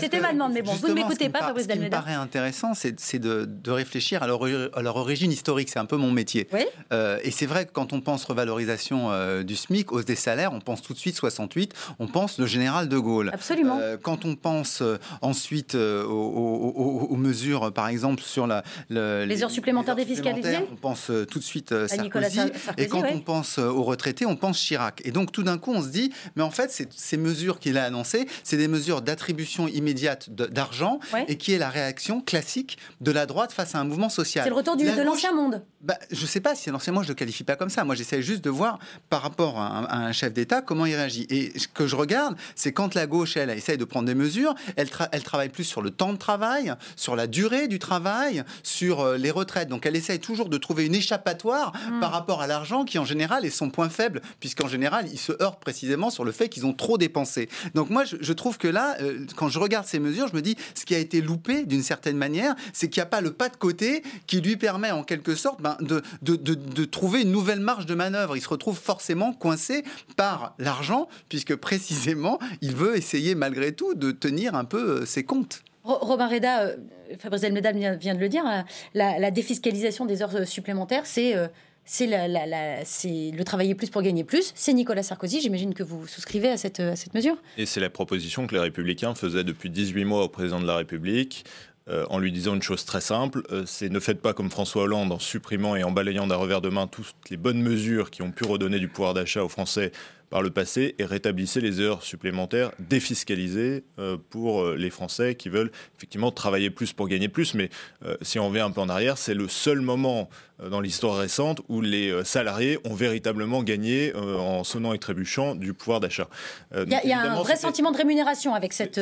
C'était- 0.00 0.20
ma 0.20 0.32
demande, 0.32 0.52
mais 0.52 0.62
bon, 0.62 0.72
vous 0.72 0.86
ne 0.88 0.92
ce 0.92 0.94
m'écoutez 0.94 1.28
pas, 1.28 1.40
Fabrice 1.40 1.64
Ce 1.64 1.68
qui 1.68 1.74
me 1.78 1.82
Almeida. 1.84 1.98
paraît 1.98 2.14
intéressant, 2.14 2.74
c'est 2.74 2.98
c'est 3.06 3.18
de, 3.20 3.44
de 3.48 3.70
réfléchir 3.70 4.22
à 4.22 4.26
leur, 4.26 4.40
à 4.44 4.82
leur 4.82 4.96
origine 4.96 5.30
historique. 5.30 5.68
C'est 5.70 5.78
un 5.78 5.84
peu 5.86 5.96
mon 5.96 6.10
métier. 6.10 6.48
Oui. 6.52 6.64
Euh, 6.92 7.18
et 7.22 7.30
c'est 7.30 7.46
vrai 7.46 7.64
que 7.66 7.70
quand 7.72 7.92
on 7.92 8.00
pense 8.00 8.24
revalorisation 8.24 9.12
euh, 9.12 9.42
du 9.44 9.54
SMIC, 9.54 9.92
hausse 9.92 10.04
des 10.04 10.16
salaires, 10.16 10.52
on 10.52 10.60
pense 10.60 10.82
tout 10.82 10.92
de 10.92 10.98
suite 10.98 11.14
68, 11.16 11.72
on 12.00 12.08
pense 12.08 12.38
le 12.38 12.46
général 12.46 12.88
de 12.88 12.98
Gaulle. 12.98 13.30
Absolument. 13.32 13.78
Euh, 13.80 13.96
quand 14.00 14.24
on 14.24 14.34
pense 14.34 14.82
ensuite 15.22 15.74
aux, 15.74 15.78
aux- 15.78 16.72
aux- 16.76 17.06
aux 17.10 17.16
mesures, 17.16 17.72
par 17.72 17.88
exemple, 17.88 18.22
sur 18.22 18.46
la, 18.46 18.62
le- 18.88 19.24
Les 19.24 19.42
heures 19.44 19.50
supplémentaires 19.50 19.94
défiscalisées 19.96 20.42
supplémentaires, 20.54 20.68
On 20.72 20.76
pense 20.76 21.10
tout 21.30 21.38
de 21.38 21.44
suite 21.44 21.72
À 21.72 21.96
Nicolas 21.98 22.28
Sarkozy. 22.30 22.36
Sar- 22.52 22.60
Sarkozy, 22.64 22.84
et 22.86 22.88
quand 22.88 23.02
ouais. 23.02 23.12
on 23.14 23.20
pense 23.20 23.58
aux 23.58 23.82
retraités, 23.84 24.26
on 24.26 24.36
pense 24.36 24.58
Chirac. 24.58 25.00
Et 25.04 25.12
donc 25.12 25.30
tout 25.32 25.42
d'un 25.42 25.58
coup, 25.58 25.72
on 25.72 25.82
se 25.82 25.88
dit, 25.88 26.12
mais 26.34 26.42
en 26.42 26.50
fait, 26.50 26.70
c'est- 26.70 26.92
ces 26.92 27.16
mesures 27.16 27.60
qu'il 27.60 27.78
a 27.78 27.84
annoncées, 27.84 28.26
c'est 28.42 28.56
des 28.56 28.68
mesures 28.68 29.02
d'attribution 29.02 29.68
immédiate 29.68 30.30
d'argent 30.30 30.98
Ouais. 31.12 31.24
et 31.28 31.36
qui 31.36 31.52
est 31.52 31.58
la 31.58 31.68
réaction 31.70 32.20
classique 32.20 32.78
de 33.00 33.10
la 33.10 33.26
droite 33.26 33.52
face 33.52 33.74
à 33.74 33.78
un 33.78 33.84
mouvement 33.84 34.08
social. 34.08 34.44
C'est 34.44 34.50
le 34.50 34.56
retour 34.56 34.76
du- 34.76 34.84
La 34.86 34.94
de 34.96 35.02
l'ancien 35.02 35.32
monde. 35.32 35.62
bah, 35.82 35.98
je 36.10 36.24
sais 36.26 36.40
pas 36.40 36.54
si 36.54 36.70
l'ancien, 36.70 36.92
moi 36.92 37.02
je 37.02 37.08
le 37.08 37.14
qualifie 37.14 37.44
pas 37.44 37.56
comme 37.56 37.68
ça. 37.70 37.84
Moi 37.84 37.94
j'essaie 37.94 38.22
juste 38.22 38.42
de 38.42 38.50
voir 38.50 38.78
par 39.10 39.22
rapport 39.22 39.58
à 39.58 39.66
un, 39.66 39.84
à 39.84 39.96
un 39.98 40.12
chef 40.12 40.32
d'État 40.32 40.62
comment 40.62 40.86
il 40.86 40.94
réagit. 40.94 41.26
Et 41.30 41.58
ce 41.58 41.68
que 41.68 41.86
je 41.86 41.94
regarde, 41.96 42.36
c'est 42.54 42.72
quand 42.72 42.94
la 42.94 43.06
gauche, 43.06 43.36
elle, 43.36 43.50
essaye 43.50 43.76
de 43.78 43.84
prendre 43.84 44.06
des 44.06 44.14
mesures, 44.14 44.54
elle, 44.76 44.88
tra- 44.88 45.08
elle 45.12 45.22
travaille 45.22 45.48
plus 45.50 45.64
sur 45.64 45.82
le 45.82 45.90
temps 45.90 46.12
de 46.12 46.18
travail, 46.18 46.72
sur 46.96 47.16
la 47.16 47.26
durée 47.26 47.68
du 47.68 47.78
travail, 47.78 48.44
sur 48.62 49.00
euh, 49.00 49.16
les 49.16 49.30
retraites. 49.30 49.68
Donc 49.68 49.84
elle 49.86 49.96
essaye 49.96 50.18
toujours 50.20 50.48
de 50.48 50.56
trouver 50.58 50.86
une 50.86 50.94
échappatoire 50.94 51.72
Hmm. 51.90 52.00
par 52.00 52.12
rapport 52.12 52.40
à 52.42 52.46
l'argent 52.46 52.84
qui 52.84 52.98
en 52.98 53.04
général 53.04 53.44
est 53.44 53.50
son 53.50 53.70
point 53.70 53.88
faible, 53.88 54.20
puisqu'en 54.40 54.68
général 54.68 55.06
il 55.12 55.18
se 55.18 55.32
heurte 55.42 55.60
précisément 55.60 56.10
sur 56.10 56.24
le 56.24 56.32
fait 56.32 56.48
qu'ils 56.48 56.64
ont 56.66 56.72
trop 56.72 56.98
dépensé. 56.98 57.48
Donc 57.74 57.90
moi 57.90 58.04
je, 58.04 58.16
je 58.20 58.32
trouve 58.32 58.58
que 58.58 58.68
là, 58.68 58.96
euh, 59.00 59.26
quand 59.36 59.48
je 59.48 59.58
regarde 59.58 59.86
ces 59.86 59.98
mesures, 59.98 60.28
je 60.28 60.34
me 60.34 60.42
dis 60.42 60.56
ce 60.74 60.84
qui 60.84 60.94
a 60.94 60.98
été 60.98 61.20
loupé 61.20 61.64
d'une 61.66 61.82
certaine 61.82 62.16
manière, 62.16 62.54
c'est 62.72 62.85
qu'il 62.88 63.00
n'y 63.00 63.04
a 63.04 63.10
pas 63.10 63.20
le 63.20 63.32
pas 63.32 63.48
de 63.48 63.56
côté 63.56 64.02
qui 64.26 64.40
lui 64.40 64.56
permet 64.56 64.90
en 64.90 65.02
quelque 65.04 65.34
sorte 65.34 65.60
ben, 65.62 65.76
de, 65.80 66.02
de, 66.22 66.36
de- 66.36 66.54
de 66.54 66.84
trouver 66.84 67.22
une 67.22 67.30
nouvelle 67.32 67.60
marge 67.60 67.86
de 67.86 67.94
manœuvre. 67.94 68.36
Il 68.36 68.40
se 68.40 68.48
retrouve 68.48 68.78
forcément 68.78 69.32
coincé 69.32 69.84
par 70.16 70.54
l'argent, 70.58 71.08
puisque 71.28 71.54
précisément 71.56 72.38
il 72.62 72.74
veut 72.74 72.96
essayer 72.96 73.34
malgré 73.34 73.72
tout 73.72 73.94
de 73.94 74.10
tenir 74.12 74.54
un 74.54 74.64
peu 74.64 75.00
euh, 75.02 75.06
ses 75.06 75.24
comptes. 75.24 75.62
Ro- 75.84 75.98
Robin 76.00 76.28
Reda, 76.28 76.62
euh, 76.62 76.76
Fabrice 77.18 77.44
Almeida 77.44 77.70
vient, 77.72 78.14
de 78.14 78.18
le 78.20 78.28
dire, 78.28 78.44
euh, 78.46 78.60
la, 78.94 79.18
la 79.18 79.30
défiscalisation 79.30 80.04
des 80.06 80.22
heures 80.22 80.34
euh, 80.34 80.44
supplémentaires, 80.44 81.06
c'est 81.06 81.36
euh, 81.36 81.46
c'est 81.88 82.08
la- 82.08 82.26
la- 82.26 82.46
la- 82.46 82.84
c'est 82.84 83.30
le 83.32 83.44
travailler 83.44 83.76
plus 83.76 83.90
pour 83.90 84.02
gagner 84.02 84.24
plus. 84.24 84.50
C'est 84.56 84.72
Nicolas 84.72 85.04
Sarkozy, 85.04 85.40
j'imagine 85.40 85.72
que 85.72 85.84
vous 85.84 86.04
souscrivez 86.08 86.48
à 86.48 86.56
cette, 86.56 86.80
à 86.80 86.96
cette 86.96 87.14
mesure. 87.14 87.36
Et 87.58 87.64
c'est 87.66 87.78
la 87.78 87.90
proposition 87.90 88.48
que 88.48 88.54
les 88.56 88.60
Républicains 88.60 89.14
faisaient 89.14 89.44
depuis 89.44 89.70
18 89.70 90.04
mois 90.04 90.24
au 90.24 90.28
président 90.28 90.58
de 90.58 90.66
la 90.66 90.74
République. 90.78 91.44
Euh, 91.88 92.04
en 92.10 92.18
lui 92.18 92.32
disant 92.32 92.54
une 92.54 92.62
chose 92.62 92.84
très 92.84 93.00
simple, 93.00 93.42
euh, 93.52 93.64
c'est 93.64 93.88
ne 93.88 94.00
faites 94.00 94.20
pas 94.20 94.32
comme 94.32 94.50
François 94.50 94.82
Hollande 94.82 95.12
en 95.12 95.20
supprimant 95.20 95.76
et 95.76 95.84
en 95.84 95.92
balayant 95.92 96.26
d'un 96.26 96.34
revers 96.34 96.60
de 96.60 96.68
main 96.68 96.88
toutes 96.88 97.14
les 97.30 97.36
bonnes 97.36 97.62
mesures 97.62 98.10
qui 98.10 98.22
ont 98.22 98.32
pu 98.32 98.44
redonner 98.44 98.80
du 98.80 98.88
pouvoir 98.88 99.14
d'achat 99.14 99.44
aux 99.44 99.48
Français 99.48 99.92
par 100.30 100.42
le 100.42 100.50
passé 100.50 100.94
et 100.98 101.04
rétablissez 101.04 101.60
les 101.60 101.80
heures 101.80 102.02
supplémentaires 102.02 102.72
défiscalisées 102.78 103.84
euh, 103.98 104.16
pour 104.30 104.62
euh, 104.62 104.76
les 104.76 104.90
Français 104.90 105.34
qui 105.34 105.48
veulent 105.48 105.70
effectivement 105.96 106.30
travailler 106.30 106.70
plus 106.70 106.92
pour 106.92 107.08
gagner 107.08 107.28
plus. 107.28 107.54
Mais 107.54 107.70
euh, 108.04 108.16
si 108.22 108.38
on 108.38 108.48
revient 108.48 108.60
un 108.60 108.70
peu 108.70 108.80
en 108.80 108.88
arrière, 108.88 109.18
c'est 109.18 109.34
le 109.34 109.48
seul 109.48 109.80
moment 109.80 110.28
euh, 110.60 110.68
dans 110.68 110.80
l'histoire 110.80 111.16
récente 111.16 111.60
où 111.68 111.80
les 111.80 112.24
salariés 112.24 112.78
ont 112.84 112.94
véritablement 112.94 113.62
gagné 113.62 114.14
en 114.14 114.64
sonnant 114.64 114.92
et 114.94 114.98
trébuchant 114.98 115.54
du 115.54 115.74
pouvoir 115.74 116.00
d'achat. 116.00 116.28
Il 116.74 116.90
y 116.90 116.94
a, 116.94 117.06
y 117.06 117.12
un 117.12 117.34
vrai 117.36 117.56
sentiment 117.56 117.92
de 117.92 117.96
rémunération 117.96 118.54
avec 118.54 118.72
cette, 118.72 118.98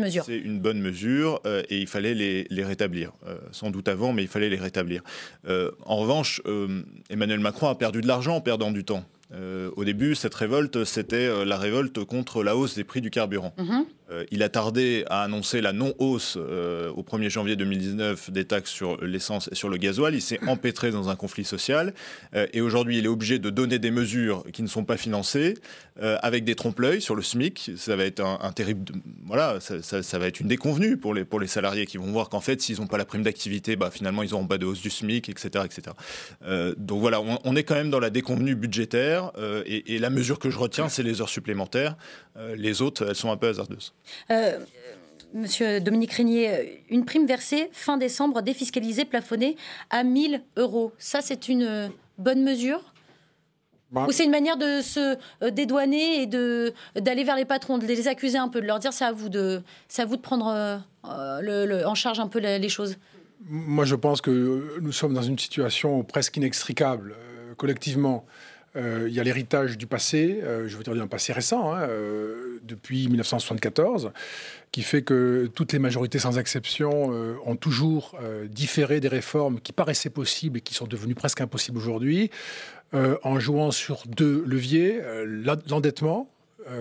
mesure. 0.00 0.24
C'est 0.24 0.38
une 0.38 0.60
bonne 0.60 0.80
mesure 0.80 1.40
et 1.44 1.78
il 1.78 1.86
fallait 1.86 2.14
les, 2.14 2.46
les 2.50 2.64
rétablir. 2.64 3.12
Sans 3.50 3.70
doute 3.70 3.88
avant, 3.88 4.12
mais 4.12 4.22
il 4.22 4.28
fallait 4.28 4.48
les 4.48 4.56
rétablir. 4.56 5.02
En 5.48 5.96
revanche, 5.96 6.40
Emmanuel 7.10 7.40
Macron 7.40 7.68
a 7.68 7.74
perdu 7.74 8.00
de 8.00 8.06
l'argent 8.06 8.36
en 8.36 8.40
perdant 8.40 8.70
du 8.70 8.84
temps. 8.84 9.04
Euh, 9.34 9.70
au 9.76 9.84
début, 9.84 10.14
cette 10.14 10.34
révolte, 10.34 10.84
c'était 10.84 11.26
euh, 11.26 11.44
la 11.44 11.56
révolte 11.56 12.04
contre 12.04 12.42
la 12.42 12.56
hausse 12.56 12.74
des 12.74 12.84
prix 12.84 13.00
du 13.00 13.10
carburant. 13.10 13.54
Mhm. 13.58 13.84
Euh, 14.12 14.24
il 14.30 14.42
a 14.42 14.48
tardé 14.48 15.04
à 15.08 15.22
annoncer 15.22 15.60
la 15.60 15.72
non-hausse 15.72 16.36
euh, 16.38 16.90
au 16.90 17.02
1er 17.02 17.30
janvier 17.30 17.56
2019 17.56 18.30
des 18.30 18.44
taxes 18.44 18.70
sur 18.70 19.02
l'essence 19.04 19.48
et 19.50 19.54
sur 19.54 19.68
le 19.68 19.76
gasoil. 19.78 20.14
Il 20.14 20.20
s'est 20.22 20.38
empêtré 20.46 20.90
dans 20.90 21.08
un 21.08 21.16
conflit 21.16 21.44
social. 21.44 21.94
Euh, 22.34 22.46
et 22.52 22.60
aujourd'hui, 22.60 22.98
il 22.98 23.04
est 23.04 23.08
obligé 23.08 23.38
de 23.38 23.50
donner 23.50 23.78
des 23.78 23.90
mesures 23.90 24.44
qui 24.52 24.62
ne 24.62 24.68
sont 24.68 24.84
pas 24.84 24.96
financées, 24.96 25.54
euh, 26.02 26.18
avec 26.22 26.44
des 26.44 26.54
trompe-l'œil 26.54 27.00
sur 27.00 27.14
le 27.14 27.22
SMIC. 27.22 27.72
Ça 27.76 27.96
va 27.96 28.04
être 28.04 28.20
un, 28.20 28.38
un 28.42 28.52
terrible. 28.52 28.92
Voilà, 29.24 29.60
ça, 29.60 29.82
ça- 29.82 30.02
ça 30.02 30.18
va 30.18 30.26
être 30.26 30.40
une 30.40 30.48
déconvenue 30.48 30.96
pour 30.96 31.14
les, 31.14 31.24
pour 31.24 31.40
les 31.40 31.46
salariés 31.46 31.86
qui 31.86 31.96
vont 31.96 32.10
voir 32.12 32.28
qu'en 32.28 32.40
fait, 32.40 32.60
s'ils 32.60 32.80
n'ont 32.80 32.86
pas 32.86 32.98
la 32.98 33.04
prime 33.04 33.22
d'activité, 33.22 33.76
bah, 33.76 33.90
finalement, 33.90 34.22
ils 34.22 34.34
auront 34.34 34.46
pas 34.46 34.58
de 34.58 34.66
hausse 34.66 34.80
du 34.82 34.90
SMIC, 34.90 35.28
etc. 35.28 35.64
etc. 35.64 35.94
Donc 36.76 37.00
voilà, 37.00 37.20
on, 37.20 37.38
on 37.44 37.56
est 37.56 37.62
quand 37.64 37.74
même 37.74 37.90
dans 37.90 38.00
la 38.00 38.10
déconvenue 38.10 38.54
budgétaire. 38.54 39.30
et, 39.66 39.94
et 39.94 39.98
la 39.98 40.10
mesure 40.10 40.38
que 40.38 40.50
je 40.50 40.58
retiens, 40.58 40.88
c'est 40.88 41.02
les 41.02 41.20
heures 41.20 41.28
supplémentaires. 41.28 41.96
Les 42.56 42.82
autres, 42.82 43.06
elles 43.08 43.14
sont 43.14 43.30
un 43.30 43.36
peu 43.36 43.48
hasardeuses. 43.48 43.92
Euh, 44.30 44.58
Monsieur 45.34 45.80
Dominique 45.80 46.12
Régnier, 46.12 46.84
une 46.90 47.06
prime 47.06 47.26
versée 47.26 47.70
fin 47.72 47.96
décembre 47.96 48.42
défiscalisée 48.42 49.06
plafonnée 49.06 49.56
à 49.88 50.04
1000 50.04 50.42
euros. 50.58 50.92
Ça, 50.98 51.20
c'est 51.22 51.48
une 51.48 51.62
euh, 51.62 51.88
bonne 52.18 52.42
mesure? 52.42 52.92
Bah, 53.90 54.04
Ou 54.06 54.12
c'est 54.12 54.24
une 54.24 54.30
manière 54.30 54.58
de 54.58 54.82
se 54.82 55.16
euh, 55.42 55.50
dédouaner 55.50 56.22
et 56.22 56.26
de 56.26 56.74
d'aller 56.96 57.24
vers 57.24 57.36
les 57.36 57.46
patrons, 57.46 57.78
de 57.78 57.86
les 57.86 58.08
accuser 58.08 58.36
un 58.36 58.48
peu, 58.48 58.60
de 58.60 58.66
leur 58.66 58.78
dire 58.78 58.92
c'est 58.92 59.04
à 59.06 59.12
vous 59.12 59.30
de 59.30 59.62
à 59.96 60.04
vous 60.04 60.16
de 60.16 60.22
prendre 60.22 60.48
euh, 60.48 61.40
le- 61.40 61.64
le- 61.66 61.86
en 61.86 61.94
charge 61.94 62.20
un 62.20 62.28
peu 62.28 62.38
la- 62.38 62.58
les 62.58 62.68
choses? 62.68 62.96
Moi, 63.46 63.84
je 63.86 63.94
pense 63.94 64.20
que 64.20 64.78
nous 64.80 64.92
sommes 64.92 65.14
dans 65.14 65.22
une 65.22 65.38
situation 65.38 66.04
presque 66.04 66.36
inextricable, 66.36 67.14
collectivement. 67.56 68.24
Euh, 68.74 69.06
il 69.08 69.14
y 69.14 69.20
a 69.20 69.24
l'héritage 69.24 69.76
du 69.76 69.86
passé, 69.86 70.40
euh, 70.42 70.66
je 70.66 70.76
veux 70.76 70.82
dire 70.82 70.94
d'un 70.94 71.06
passé 71.06 71.32
récent, 71.32 71.74
hein, 71.74 71.82
euh, 71.82 72.58
depuis 72.62 73.06
1974, 73.08 74.12
qui 74.70 74.82
fait 74.82 75.02
que 75.02 75.50
toutes 75.54 75.72
les 75.74 75.78
majorités 75.78 76.18
sans 76.18 76.38
exception 76.38 77.12
ont 77.44 77.56
toujours 77.56 78.16
différé 78.46 79.00
des 79.00 79.08
réformes 79.08 79.60
qui 79.60 79.72
paraissaient 79.72 80.08
possibles 80.08 80.58
et 80.58 80.60
qui 80.62 80.72
sont 80.72 80.86
devenues 80.86 81.14
presque 81.14 81.42
impossibles 81.42 81.76
aujourd'hui, 81.76 82.30
en 82.94 83.38
jouant 83.38 83.70
sur 83.70 84.04
deux 84.06 84.42
leviers, 84.46 84.98
l'endettement, 85.68 86.31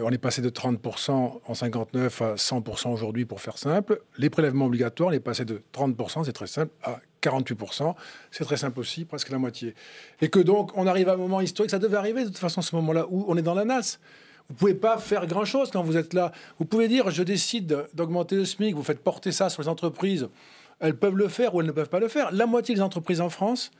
on 0.03 0.09
est 0.11 0.17
passé 0.17 0.41
de 0.41 0.49
30% 0.49 1.39
en 1.45 1.53
59 1.53 2.21
à 2.21 2.35
100% 2.35 2.89
aujourd'hui 2.91 3.25
pour 3.25 3.41
faire 3.41 3.57
simple. 3.57 4.01
Les 4.17 4.29
prélèvements 4.29 4.65
obligatoires, 4.65 5.09
on 5.09 5.13
est 5.13 5.19
passé 5.19 5.45
de 5.45 5.61
30%, 5.73 6.25
c'est 6.25 6.33
très 6.33 6.47
simple, 6.47 6.71
à 6.83 6.99
48%. 7.21 7.95
C'est 8.31 8.43
très 8.43 8.57
simple 8.57 8.79
aussi, 8.79 9.05
presque 9.05 9.29
la 9.29 9.37
moitié. 9.37 9.75
Et 10.21 10.29
que 10.29 10.39
donc, 10.39 10.71
on 10.77 10.87
arrive 10.87 11.09
à 11.09 11.13
un 11.13 11.17
moment 11.17 11.41
historique, 11.41 11.71
ça 11.71 11.79
devait 11.79 11.97
arriver 11.97 12.23
de 12.23 12.29
toute 12.29 12.37
façon, 12.37 12.61
ce 12.61 12.75
moment-là, 12.75 13.05
où 13.09 13.25
on 13.27 13.37
est 13.37 13.41
dans 13.41 13.53
la 13.53 13.65
nasse. 13.65 13.99
Vous 14.49 14.55
pouvez 14.55 14.73
pas 14.73 14.97
faire 14.97 15.27
grand-chose 15.27 15.71
quand 15.71 15.83
vous 15.83 15.97
êtes 15.97 16.13
là. 16.13 16.31
Vous 16.59 16.65
pouvez 16.65 16.87
dire, 16.87 17.09
je 17.09 17.23
décide 17.23 17.85
d'augmenter 17.93 18.35
le 18.35 18.45
SMIC, 18.45 18.75
vous 18.75 18.83
faites 18.83 18.99
porter 18.99 19.31
ça 19.31 19.49
sur 19.49 19.61
les 19.61 19.67
entreprises. 19.67 20.27
Elles 20.79 20.97
peuvent 20.97 21.15
le 21.15 21.27
faire 21.27 21.55
ou 21.55 21.61
elles 21.61 21.67
ne 21.67 21.71
peuvent 21.71 21.89
pas 21.89 21.99
le 21.99 22.07
faire. 22.07 22.31
La 22.31 22.45
moitié 22.45 22.75
des 22.75 22.81
entreprises 22.81 23.21
en 23.21 23.29
France 23.29 23.71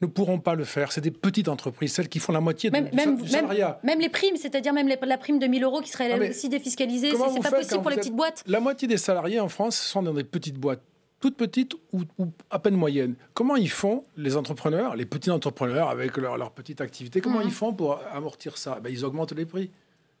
ne 0.00 0.06
pourront 0.06 0.38
pas 0.38 0.54
le 0.54 0.64
faire. 0.64 0.92
C'est 0.92 1.00
des 1.00 1.10
petites 1.10 1.48
entreprises, 1.48 1.92
celles 1.92 2.08
qui 2.08 2.18
font 2.18 2.32
la 2.32 2.40
moitié 2.40 2.70
même, 2.70 2.88
du, 2.88 2.96
même, 2.96 3.26
salariat. 3.26 3.80
Même, 3.82 4.00
les 4.00 4.08
primes, 4.08 4.36
c'est-à-dire 4.36 4.72
même 4.72 4.88
la 4.88 5.18
prime 5.18 5.38
de 5.38 5.46
1000 5.46 5.64
euros 5.64 5.80
qui 5.80 5.90
serait 5.90 6.10
ah, 6.12 6.30
aussi 6.30 6.48
défiscalisée, 6.48 7.10
c'est 7.10 7.42
pas 7.42 7.50
possible 7.50 7.82
pour 7.82 7.90
les 7.90 7.96
petites 7.96 8.16
boîtes. 8.16 8.44
La 8.46 8.60
moitié 8.60 8.86
des 8.86 8.96
salariés 8.96 9.40
en 9.40 9.48
France 9.48 9.76
sont 9.76 10.02
dans 10.02 10.14
des 10.14 10.24
petites 10.24 10.58
boîtes 10.58 10.82
toutes 11.20 11.36
petites 11.36 11.74
ou, 11.92 12.02
à 12.50 12.58
peine 12.58 12.76
moyennes. 12.76 13.16
Comment 13.34 13.56
ils 13.56 13.70
font, 13.70 14.04
les 14.16 14.36
entrepreneurs, 14.36 14.94
les 14.94 15.06
petits 15.06 15.30
entrepreneurs 15.30 15.90
avec 15.90 16.16
leur, 16.16 16.52
petite 16.52 16.80
activité, 16.80 17.20
comment 17.20 17.40
ils 17.40 17.50
font 17.50 17.72
pour 17.72 18.00
amortir 18.12 18.56
ça? 18.56 18.78
Ben, 18.80 18.90
Ils 18.90 19.04
augmentent 19.04 19.32
les 19.32 19.46
prix. 19.46 19.70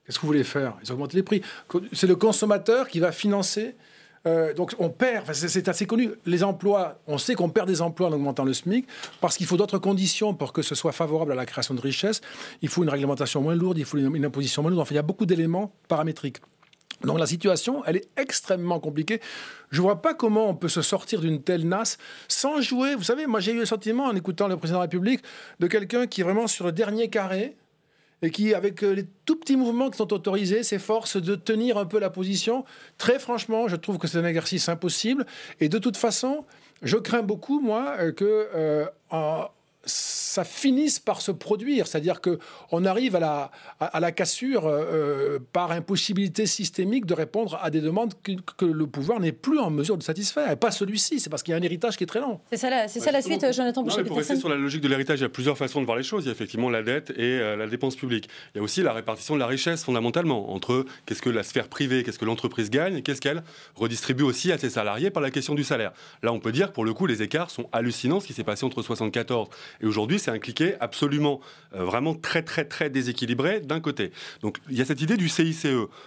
Qu'est-ce 0.04 0.18
que 0.18 0.22
vous 0.22 0.28
voulez 0.28 0.44
faire? 0.44 0.76
Ils 0.82 0.90
augmentent 0.90 1.12
les 1.12 1.22
prix. 1.22 1.42
C'est 1.92 2.06
le 2.06 2.16
consommateur 2.16 2.88
qui 2.88 2.98
va 2.98 3.12
financer. 3.12 3.76
Euh, 4.26 4.54
donc 4.54 4.74
on 4.78 4.90
perd, 4.90 5.32
c'est 5.32 5.68
assez 5.68 5.86
connu. 5.86 6.10
Les 6.26 6.44
emplois, 6.44 6.98
on 7.06 7.18
sait 7.18 7.34
qu'on 7.34 7.50
perd 7.50 7.68
des 7.68 7.82
emplois 7.82 8.08
en 8.08 8.12
augmentant 8.12 8.44
le 8.44 8.52
SMIC 8.52 8.86
parce 9.20 9.36
qu'il 9.36 9.46
faut 9.46 9.56
d'autres 9.56 9.78
conditions 9.78 10.34
pour 10.34 10.52
que 10.52 10.62
ce 10.62 10.74
soit 10.74 10.92
favorable 10.92 11.32
à 11.32 11.34
la 11.34 11.46
création 11.46 11.74
de 11.74 11.80
richesses. 11.80 12.20
Il 12.62 12.68
faut 12.68 12.82
une 12.82 12.90
réglementation 12.90 13.40
moins 13.42 13.54
lourde, 13.54 13.78
il 13.78 13.84
faut 13.84 13.98
une, 13.98 14.24
imposition 14.24 14.62
moins 14.62 14.70
lourde. 14.70 14.82
Enfin, 14.82 14.94
il 14.94 14.96
y 14.96 15.00
a 15.00 15.02
beaucoup 15.02 15.26
d'éléments 15.26 15.72
paramétriques. 15.88 16.38
Donc 17.02 17.18
la 17.18 17.26
situation, 17.26 17.84
elle 17.86 17.96
est 17.96 18.08
extrêmement 18.16 18.80
compliquée. 18.80 19.20
Je 19.70 19.80
ne 19.80 19.82
vois 19.82 20.02
pas 20.02 20.14
comment 20.14 20.48
on 20.48 20.54
peut 20.54 20.68
se 20.68 20.82
sortir 20.82 21.20
d'une 21.20 21.42
telle 21.42 21.68
nasse 21.68 21.96
sans 22.26 22.60
jouer. 22.60 22.96
Vous 22.96 23.04
savez, 23.04 23.26
moi 23.26 23.38
j'ai 23.38 23.52
eu 23.52 23.58
le 23.58 23.66
sentiment 23.66 24.06
en 24.06 24.16
écoutant 24.16 24.48
le 24.48 24.56
président 24.56 24.78
de 24.78 24.82
la 24.82 24.86
République 24.86 25.22
de 25.60 25.66
quelqu'un 25.68 26.08
qui 26.08 26.22
est 26.22 26.24
vraiment 26.24 26.48
sur 26.48 26.64
le 26.64 26.72
dernier 26.72 27.08
carré 27.08 27.56
et 28.22 28.30
qui, 28.30 28.54
avec 28.54 28.82
euh, 28.82 28.92
les 28.92 29.06
tout 29.24 29.36
petits 29.36 29.56
mouvements 29.56 29.90
qui 29.90 29.98
sont 29.98 30.12
autorisés, 30.12 30.62
s'efforce 30.62 31.16
de 31.16 31.34
tenir 31.34 31.78
un 31.78 31.86
peu 31.86 31.98
la 31.98 32.10
position. 32.10 32.64
Très 32.98 33.18
franchement, 33.18 33.68
je 33.68 33.76
trouve 33.76 33.98
que 33.98 34.06
c'est 34.06 34.18
un 34.18 34.24
exercice 34.24 34.68
impossible. 34.68 35.26
Et 35.60 35.68
de 35.68 35.78
toute 35.78 35.96
façon, 35.96 36.44
je 36.82 36.96
crains 36.96 37.22
beaucoup, 37.22 37.60
moi, 37.60 37.94
euh, 37.98 38.12
que 38.12 38.48
euh, 38.54 38.86
ça 39.84 40.44
finisse 40.44 40.98
par 40.98 41.20
se 41.20 41.30
produire, 41.30 41.86
c'est-à-dire 41.86 42.20
que 42.20 42.38
on 42.72 42.84
arrive 42.84 43.16
à 43.16 43.20
la, 43.20 43.50
à, 43.80 44.00
la 44.00 44.12
cassure 44.12 44.66
euh, 44.66 44.84
euh, 44.92 45.38
par 45.52 45.70
impossibilité 45.70 46.46
systémique 46.46 47.06
de 47.06 47.14
répondre 47.14 47.58
à 47.62 47.70
des 47.70 47.80
demandes 47.80 48.12
que, 48.22 48.64
le 48.64 48.86
pouvoir 48.86 49.20
n'est 49.20 49.32
plus 49.32 49.58
en 49.58 49.70
mesure 49.70 49.96
de 49.96 50.02
satisfaire, 50.02 50.50
et 50.50 50.56
pas 50.56 50.70
celui-ci, 50.70 51.20
c'est 51.20 51.30
parce 51.30 51.42
qu'il 51.42 51.52
y 51.52 51.54
a 51.54 51.58
un 51.58 51.62
héritage 51.62 51.96
qui 51.96 52.04
est 52.04 52.08
très 52.08 52.20
long. 52.20 52.40
C'est 52.50 52.56
ça 52.56 52.70
la, 52.70 52.88
c'est 52.88 53.00
ça 53.00 53.12
la 53.12 53.22
suite, 53.22 53.44
Jonathan 53.52 53.82
Boucher. 53.82 54.04
Pour 54.04 54.16
rester 54.16 54.36
sur 54.36 54.48
la 54.48 54.56
logique 54.56 54.80
de 54.80 54.88
l'héritage, 54.88 55.20
il 55.20 55.22
y 55.22 55.26
a 55.26 55.28
plusieurs 55.28 55.56
façons 55.56 55.80
de 55.80 55.86
voir 55.86 55.96
les 55.96 56.02
choses. 56.02 56.24
Il 56.24 56.26
y 56.26 56.30
a 56.30 56.32
effectivement 56.32 56.70
la 56.70 56.82
dette 56.82 57.10
et 57.10 57.38
euh, 57.40 57.56
la 57.56 57.66
dépense 57.66 57.96
publique. 57.96 58.28
Il 58.54 58.58
y 58.58 58.60
a 58.60 58.62
aussi 58.62 58.82
la 58.82 58.92
répartition 58.92 59.34
de 59.34 59.40
la 59.40 59.46
richesse 59.46 59.84
fondamentalement 59.84 60.52
entre 60.52 60.84
qu'est-ce 61.06 61.22
que 61.22 61.30
la 61.30 61.42
sphère 61.42 61.68
privée, 61.68 62.02
qu'est-ce 62.02 62.18
que 62.18 62.24
l'entreprise 62.24 62.70
gagne, 62.70 62.96
et 62.96 63.02
qu'est-ce 63.02 63.20
qu'elle 63.20 63.42
redistribue 63.74 64.24
aussi 64.24 64.52
à 64.52 64.58
ses 64.58 64.70
salariés 64.70 65.10
par 65.10 65.22
la 65.22 65.30
question 65.30 65.54
du 65.54 65.64
salaire. 65.64 65.92
Là, 66.22 66.32
on 66.32 66.40
peut 66.40 66.52
dire 66.52 66.72
pour 66.72 66.84
le 66.84 66.92
coup, 66.92 67.06
les 67.06 67.22
écarts 67.22 67.50
sont 67.50 67.68
hallucinants. 67.72 68.20
Ce 68.20 68.26
qui 68.26 68.32
s'est 68.32 68.44
passé 68.44 68.64
entre 68.64 68.82
74 68.82 69.48
et 69.80 69.86
aujourd'hui, 69.86 70.18
c'est 70.18 70.30
un 70.30 70.38
cliquet 70.38 70.76
absolument, 70.80 71.40
euh, 71.74 71.84
vraiment 71.84 72.14
très, 72.14 72.42
très, 72.42 72.64
très 72.64 72.90
déséquilibré 72.90 73.60
d'un 73.60 73.80
côté. 73.80 74.12
Donc 74.42 74.58
il 74.68 74.76
y 74.76 74.82
a 74.82 74.84
cette 74.84 75.00
idée 75.00 75.16
du 75.16 75.28
CICE. 75.28 75.66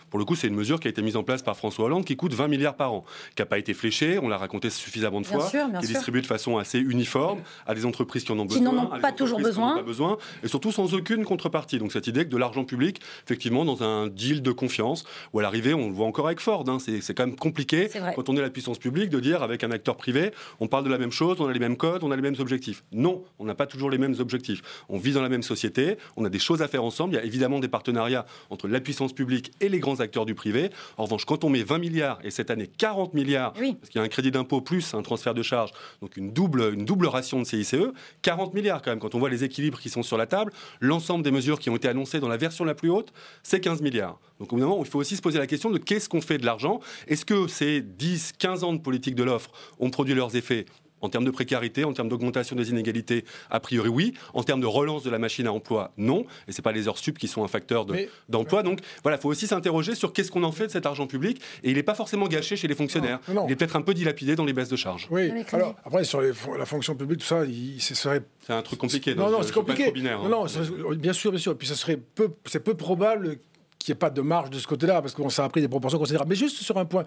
Pour 0.10 0.20
le 0.20 0.26
coup, 0.26 0.36
c'est 0.36 0.48
une 0.48 0.56
mesure 0.56 0.80
qui 0.80 0.88
a 0.88 0.92
été 0.92 1.02
mise 1.02 1.16
en 1.16 1.24
place 1.24 1.42
par 1.42 1.56
François 1.56 1.86
Hollande 1.86 2.06
qui 2.06 2.16
coûte 2.16 2.34
20 2.34 2.48
milliards 2.48 2.76
par 2.76 2.94
an, 2.94 3.06
qui 3.36 3.42
n'a 3.42 3.46
pas 3.46 3.58
été 3.58 3.74
fléchée, 3.74 4.20
on 4.20 4.28
l'a 4.28 4.38
raconté 4.38 4.70
suffisamment 4.70 5.22
de 5.22 5.28
fois, 5.28 5.50
qui 5.50 5.58
est 5.58 5.88
distribuée 5.88 6.22
de 6.22 6.28
façon 6.28 6.58
assez 6.58 6.80
uniforme 6.80 7.42
à 7.66 7.76
des 7.76 7.86
entreprises 7.86 8.24
qui 8.24 8.32
en 8.32 8.40
ont 8.40 8.46
besoin, 8.46 8.70
qui 8.70 8.76
n'en 8.76 8.84
ont 8.84 9.00
pas 9.00 9.12
toujours 9.12 9.40
besoin. 9.40 9.76
Pas 9.76 9.84
besoin, 9.84 10.18
et 10.44 10.48
surtout 10.48 10.72
sans 10.72 10.94
aucune 10.94 11.26
contrepartie. 11.26 11.78
Donc 11.78 11.92
cette 11.92 12.08
idée 12.08 12.26
que 12.26 12.30
de 12.30 12.38
l'argent 12.38 12.64
public, 12.64 13.02
effectivement, 13.26 13.66
dans 13.66 13.84
un 13.84 14.08
deal 14.08 14.42
de 14.42 14.52
confiance, 14.52 15.06
où 15.34 15.40
à 15.40 15.42
l'arrivée, 15.42 15.74
on 15.74 15.88
le 15.88 15.94
voit 15.94 16.08
encore 16.08 16.28
avec 16.28 16.40
Ford, 16.40 16.66
hein, 16.68 16.78
c'est 16.80 17.14
quand 17.14 17.26
même 17.26 17.36
compliqué 17.36 17.90
quand 18.16 18.30
on 18.30 18.36
est 18.36 18.42
la 18.42 18.50
puissance 18.50 18.80
publique 18.80 19.10
de 19.10 19.20
dire 19.20 19.44
avec 19.44 19.64
un 19.64 19.72
acteur 19.72 19.96
privé, 19.96 20.32
on 20.60 20.68
parle 20.68 20.84
de 20.84 20.90
la 20.90 20.98
même 20.98 21.12
chose, 21.12 21.38
on 21.40 21.48
a 21.48 21.54
les 21.54 21.60
mêmes 21.60 21.78
codes, 21.78 22.04
on 22.04 22.12
a 22.12 22.16
les 22.16 22.22
mêmes 22.22 22.36
objectifs. 22.40 22.84
Non, 22.92 23.24
on 23.40 23.48
n'a 23.52 23.56
pas 23.56 23.68
toujours 23.68 23.90
les 23.90 23.98
mêmes 23.98 24.16
objectifs. 24.20 24.62
On 24.90 24.98
vit 24.98 25.14
dans 25.14 25.22
la 25.22 25.30
même 25.30 25.44
société, 25.44 25.98
on 26.18 26.26
a 26.26 26.30
des 26.30 26.40
choses 26.40 26.62
à 26.62 26.68
faire 26.68 26.84
ensemble. 26.84 27.14
Il 27.14 27.18
y 27.18 27.20
a 27.20 27.24
évidemment 27.24 27.60
des 27.60 27.68
partenariats 27.68 28.26
entre 28.50 28.68
la 28.68 28.80
puissance 28.80 29.14
publique 29.14 29.52
et 29.60 29.70
les 29.70 29.80
grands 29.80 30.00
acteurs 30.00 30.26
du 30.26 30.36
privé. 30.36 30.70
En 30.98 31.04
revanche, 31.04 31.26
quand 31.26 31.44
on 31.44 31.50
met 31.50 31.64
20 31.64 31.78
milliards 31.78 32.20
et 32.24 32.32
cette 32.32 32.50
année 32.50 32.68
40 32.68 33.14
milliards, 33.14 33.54
parce 33.54 33.90
qu'il 33.90 34.00
y 34.00 34.00
a 34.00 34.04
un 34.04 34.08
crédit 34.08 34.32
d'impôt 34.32 34.62
plus 34.62 34.94
un 34.94 35.02
transfert 35.02 35.34
de 35.34 35.44
charge, 35.44 35.72
donc 36.02 36.18
une 36.18 36.32
double, 36.32 36.74
une 36.74 36.86
double 36.86 37.08
ration 37.08 37.40
de 37.40 37.46
CICE, 37.46 37.76
40 38.22 38.54
milliards 38.54 38.82
quand 38.82 38.92
même. 38.92 39.00
Quand 39.00 39.16
on 39.16 39.20
voit 39.20 39.30
les 39.30 39.44
équilibres 39.44 39.80
qui 39.80 39.90
sont 39.90 40.04
sur 40.04 40.18
la 40.18 40.26
table, 40.26 40.54
l'ensemble 40.80 41.24
des 41.24 41.32
mesures 41.32 41.60
qui 41.60 41.70
ont 41.70 41.76
été 41.76 41.88
annoncées 41.88 42.20
dans 42.20 42.30
la 42.30 42.38
version 42.38 42.66
la 42.66 42.76
plus 42.76 42.90
haute, 42.90 43.12
c'est 43.44 43.60
15 43.60 43.82
milliards. 43.82 44.20
Donc 44.40 44.52
au 44.54 44.56
bout 44.56 44.62
moment, 44.64 44.80
il 44.80 44.90
faut 44.90 45.00
aussi 45.00 45.16
se 45.16 45.22
poser 45.22 45.40
la 45.40 45.48
question 45.48 45.70
de 45.70 45.78
qu'est-ce 45.78 46.10
qu'on 46.10 46.22
fait 46.22 46.38
de 46.38 46.46
l'argent? 46.46 46.80
Est-ce 47.08 47.26
que 47.26 47.48
ces 47.48 47.82
10, 47.82 48.34
15 48.40 48.64
ans 48.64 48.74
de 48.74 48.80
politique 48.80 49.16
de 49.16 49.24
l'offre 49.24 49.52
ont 49.80 49.90
produit 49.90 50.16
leurs 50.16 50.36
effets? 50.36 50.66
En 51.02 51.10
termes 51.10 51.26
de 51.26 51.32
précarité, 51.32 51.84
en 51.84 51.94
termes 51.94 52.10
d'augmentation 52.10 52.56
des 52.56 52.70
inégalités, 52.70 53.26
a 53.50 53.60
priori 53.60 53.90
oui. 53.90 54.14
En 54.34 54.44
termes 54.44 54.62
de 54.62 54.66
relance 54.66 55.04
de 55.04 55.10
la 55.10 55.20
machine 55.20 55.48
à 55.48 55.54
emploi, 55.54 55.92
non. 55.98 56.26
Et 56.48 56.52
ce 56.52 56.60
n'est 56.60 56.64
pas 56.64 56.72
les 56.72 56.88
heures 56.88 56.98
sup 56.98 57.18
qui 57.18 57.28
sont 57.28 57.44
un 57.44 57.48
facteur 57.48 57.86
d'emploi. 58.30 58.64
Donc 58.64 58.80
voilà, 59.04 59.18
il 59.18 59.22
faut 59.22 59.30
aussi 59.30 59.48
s'interroger 59.48 59.96
sur 59.96 60.14
qu'est-ce 60.14 60.32
qu'on 60.32 60.44
en 60.44 60.52
fait 60.52 60.68
de 60.68 60.72
cet 60.72 60.86
argent 60.86 61.08
public. 61.08 61.42
Et 61.64 61.70
il 61.70 61.76
n'est 61.76 61.84
pas 61.84 61.96
forcément 61.96 62.28
gâché 62.28 62.56
chez 62.56 62.68
les 62.68 62.76
fonctionnaires. 62.76 63.20
Il 63.28 63.52
est 63.52 63.56
peut-être 63.56 63.76
un 63.76 63.82
peu 63.82 63.94
dilapidé 63.94 64.36
dans 64.36 64.46
les 64.46 64.54
baisses 64.54 64.70
de 64.70 64.76
charges. 64.76 65.08
Oui, 65.12 65.32
alors 65.52 65.76
après, 65.84 66.04
sur 66.04 66.22
la 66.22 66.66
fonction 66.66 66.96
publique, 66.96 67.20
tout 67.20 67.26
ça, 67.26 67.44
ce 67.80 67.96
serait 67.96 68.22
c'est 68.46 68.54
un 68.54 68.62
truc 68.62 68.80
compliqué. 68.80 69.14
Non, 69.14 69.30
non, 69.30 69.44
c'est 69.44 69.54
compliqué. 69.54 69.92
non, 70.02 70.28
non, 70.28 70.46
hein. 70.46 70.96
bien 70.96 71.14
sûr, 71.14 71.32
bien 71.32 71.40
sûr. 71.40 71.52
Et 71.52 71.56
puis, 71.56 71.68
ce 71.68 71.76
serait 71.76 71.98
peu, 71.98 72.30
c'est 72.46 72.64
peu 72.64 72.74
probable 72.74 73.38
qu'il 73.84 73.94
n'y 73.94 73.98
ait 73.98 74.00
pas 74.00 74.10
de 74.10 74.22
marge 74.22 74.50
de 74.50 74.60
ce 74.60 74.68
côté-là, 74.68 75.02
parce 75.02 75.14
qu'on 75.14 75.30
ça 75.30 75.46
a 75.46 75.50
pris 75.50 75.62
des 75.62 75.68
proportions 75.68 76.00
considérables. 76.00 76.30
Mais 76.30 76.36
juste 76.36 76.58
sur 76.58 76.78
un 76.78 76.86
point, 76.86 77.06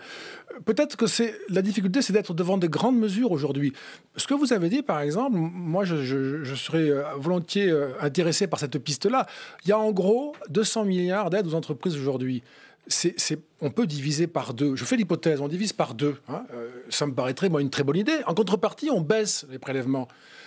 peut-être 0.64 0.96
que 0.96 1.06
c'est 1.06 1.34
la 1.48 1.62
difficulté, 1.62 2.02
c'est 2.02 2.12
d'être 2.12 2.34
devant 2.34 2.58
de 2.58 2.66
grandes 2.66 2.98
mesures 2.98 3.32
aujourd'hui. 3.32 3.72
Ce 4.16 4.26
que 4.26 4.34
vous 4.34 4.52
avez 4.52 4.68
dit, 4.68 4.82
par 4.82 5.00
exemple, 5.00 5.36
moi, 5.36 5.84
je, 5.84 6.54
serais 6.54 6.90
euh, 6.90 7.02
volontiers 7.16 7.70
euh, 7.70 7.92
intéressé 8.00 8.46
par 8.46 8.58
cette 8.60 8.78
piste-là. 8.78 9.26
Il 9.64 9.68
y 9.70 9.72
a 9.72 9.78
en 9.78 9.92
gros 9.92 10.34
200 10.50 10.84
milliards 10.84 11.30
d'aides 11.30 11.46
aux 11.46 11.54
entreprises 11.54 11.96
aujourd'hui. 11.96 12.42
C'est, 12.86 13.16
on 13.62 13.70
peut 13.70 13.86
diviser 13.86 14.26
par 14.26 14.52
deux. 14.52 14.76
Je 14.76 14.84
fais 14.84 14.96
l'hypothèse, 14.96 15.40
on 15.40 15.48
divise 15.48 15.72
par 15.72 15.94
deux. 15.94 16.16
Hein. 16.28 16.44
Euh, 16.52 16.68
ça 16.90 17.06
me 17.06 17.14
paraîtrait 17.14 17.48
moi, 17.48 17.62
une 17.62 17.70
très 17.70 17.82
bonne 17.82 17.96
idée. 17.96 18.18
En 18.26 18.34
contrepartie, 18.34 18.90
on 18.90 19.00
baisse 19.00 19.46
les 19.50 19.58
prélèvements. 19.58 20.06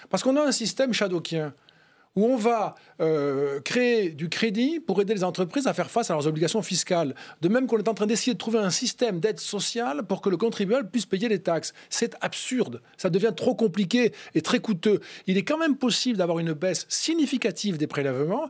Parce 0.09 0.21
qu'on 0.21 0.37
a 0.37 0.43
un 0.43 0.51
système 0.51 0.93
shadowkien 0.93 1.53
où 2.17 2.25
on 2.25 2.35
va 2.35 2.73
euh, 2.99 3.59
créer 3.61 4.09
du 4.09 4.27
crédit 4.27 4.79
pour 4.79 4.99
aider 4.99 5.13
les 5.13 5.23
entreprises 5.23 5.67
à 5.67 5.73
faire 5.75 5.91
face 5.91 6.09
à 6.09 6.15
leurs 6.15 6.25
obligations 6.25 6.63
fiscales. 6.63 7.13
De 7.41 7.47
même 7.47 7.67
qu'on 7.67 7.77
est 7.77 7.87
en 7.87 7.93
train 7.93 8.07
d'essayer 8.07 8.33
de 8.33 8.39
trouver 8.39 8.57
un 8.57 8.71
système 8.71 9.19
d'aide 9.19 9.39
sociale 9.39 10.01
pour 10.01 10.21
que 10.21 10.29
le 10.29 10.35
contribuable 10.35 10.89
puisse 10.89 11.05
payer 11.05 11.29
les 11.29 11.37
taxes. 11.37 11.75
C'est 11.91 12.15
absurde. 12.21 12.81
Ça 12.97 13.11
devient 13.11 13.33
trop 13.37 13.53
compliqué 13.53 14.13
et 14.33 14.41
très 14.41 14.57
coûteux. 14.57 14.99
Il 15.27 15.37
est 15.37 15.43
quand 15.43 15.59
même 15.59 15.77
possible 15.77 16.17
d'avoir 16.17 16.39
une 16.39 16.53
baisse 16.53 16.87
significative 16.89 17.77
des 17.77 17.85
prélèvements 17.85 18.49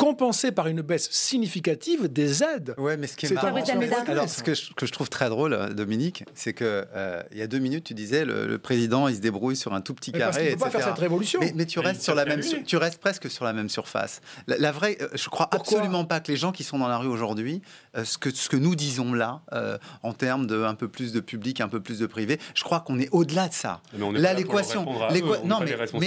compensé 0.00 0.50
par 0.50 0.66
une 0.66 0.80
baisse 0.80 1.10
significative 1.10 2.10
des 2.10 2.42
aides. 2.42 2.74
Ouais, 2.78 2.96
mais 2.96 3.06
ce 3.06 3.16
qui 3.16 3.26
est, 3.26 3.32
marrant, 3.32 3.54
alors 4.06 4.30
ce 4.30 4.42
que 4.42 4.54
je, 4.54 4.72
que 4.72 4.86
je, 4.86 4.92
trouve 4.92 5.10
très 5.10 5.28
drôle, 5.28 5.74
Dominique, 5.74 6.24
c'est 6.34 6.54
que 6.54 6.86
euh, 6.96 7.22
il 7.32 7.36
y 7.36 7.42
a 7.42 7.46
deux 7.46 7.58
minutes, 7.58 7.84
tu 7.84 7.92
disais 7.92 8.24
le, 8.24 8.56
président, 8.56 9.08
il 9.08 9.16
se 9.16 9.20
débrouille 9.20 9.56
sur 9.56 9.74
un 9.74 9.82
tout 9.82 9.92
petit 9.92 10.12
carré, 10.12 10.54
parce 10.54 10.54
peut 10.54 10.56
pas 10.56 10.70
faire 10.70 10.88
cette 10.88 10.98
révolution. 10.98 11.40
Mais, 11.54 11.66
tu 11.66 11.80
restes 11.80 12.00
sur 12.00 12.14
la 12.14 12.24
même, 12.24 12.40
tu 12.40 12.78
restes 12.78 12.98
presque 12.98 13.30
sur 13.30 13.44
la 13.44 13.52
même 13.52 13.68
surface. 13.68 14.22
La, 14.46 14.72
vraie, 14.72 14.96
euh, 15.02 15.08
je 15.12 15.28
crois 15.28 15.50
absolument 15.52 16.06
pas 16.06 16.20
que 16.20 16.32
les 16.32 16.38
gens 16.38 16.50
qui 16.50 16.64
sont 16.64 16.78
dans 16.78 16.88
la 16.88 16.96
rue 16.96 17.08
aujourd'hui, 17.08 17.60
ce 18.04 18.18
que 18.18 18.30
ce 18.30 18.48
que 18.48 18.56
nous 18.56 18.74
disons 18.76 19.12
là, 19.12 19.40
en 20.02 20.12
termes 20.12 20.46
de 20.46 20.62
un 20.62 20.74
peu 20.74 20.88
plus 20.88 21.12
de 21.12 21.20
public, 21.20 21.60
un 21.60 21.68
peu 21.68 21.80
plus 21.80 21.98
de 21.98 22.06
privé, 22.06 22.38
je 22.54 22.62
crois 22.62 22.80
qu'on 22.80 22.98
est 22.98 23.08
au-delà 23.12 23.48
de 23.48 23.54
ça. 23.54 23.80
là, 24.20 24.30
l'équation, 24.34 24.84
non, 25.44 25.58
mais, 25.60 25.72
on 25.94 26.00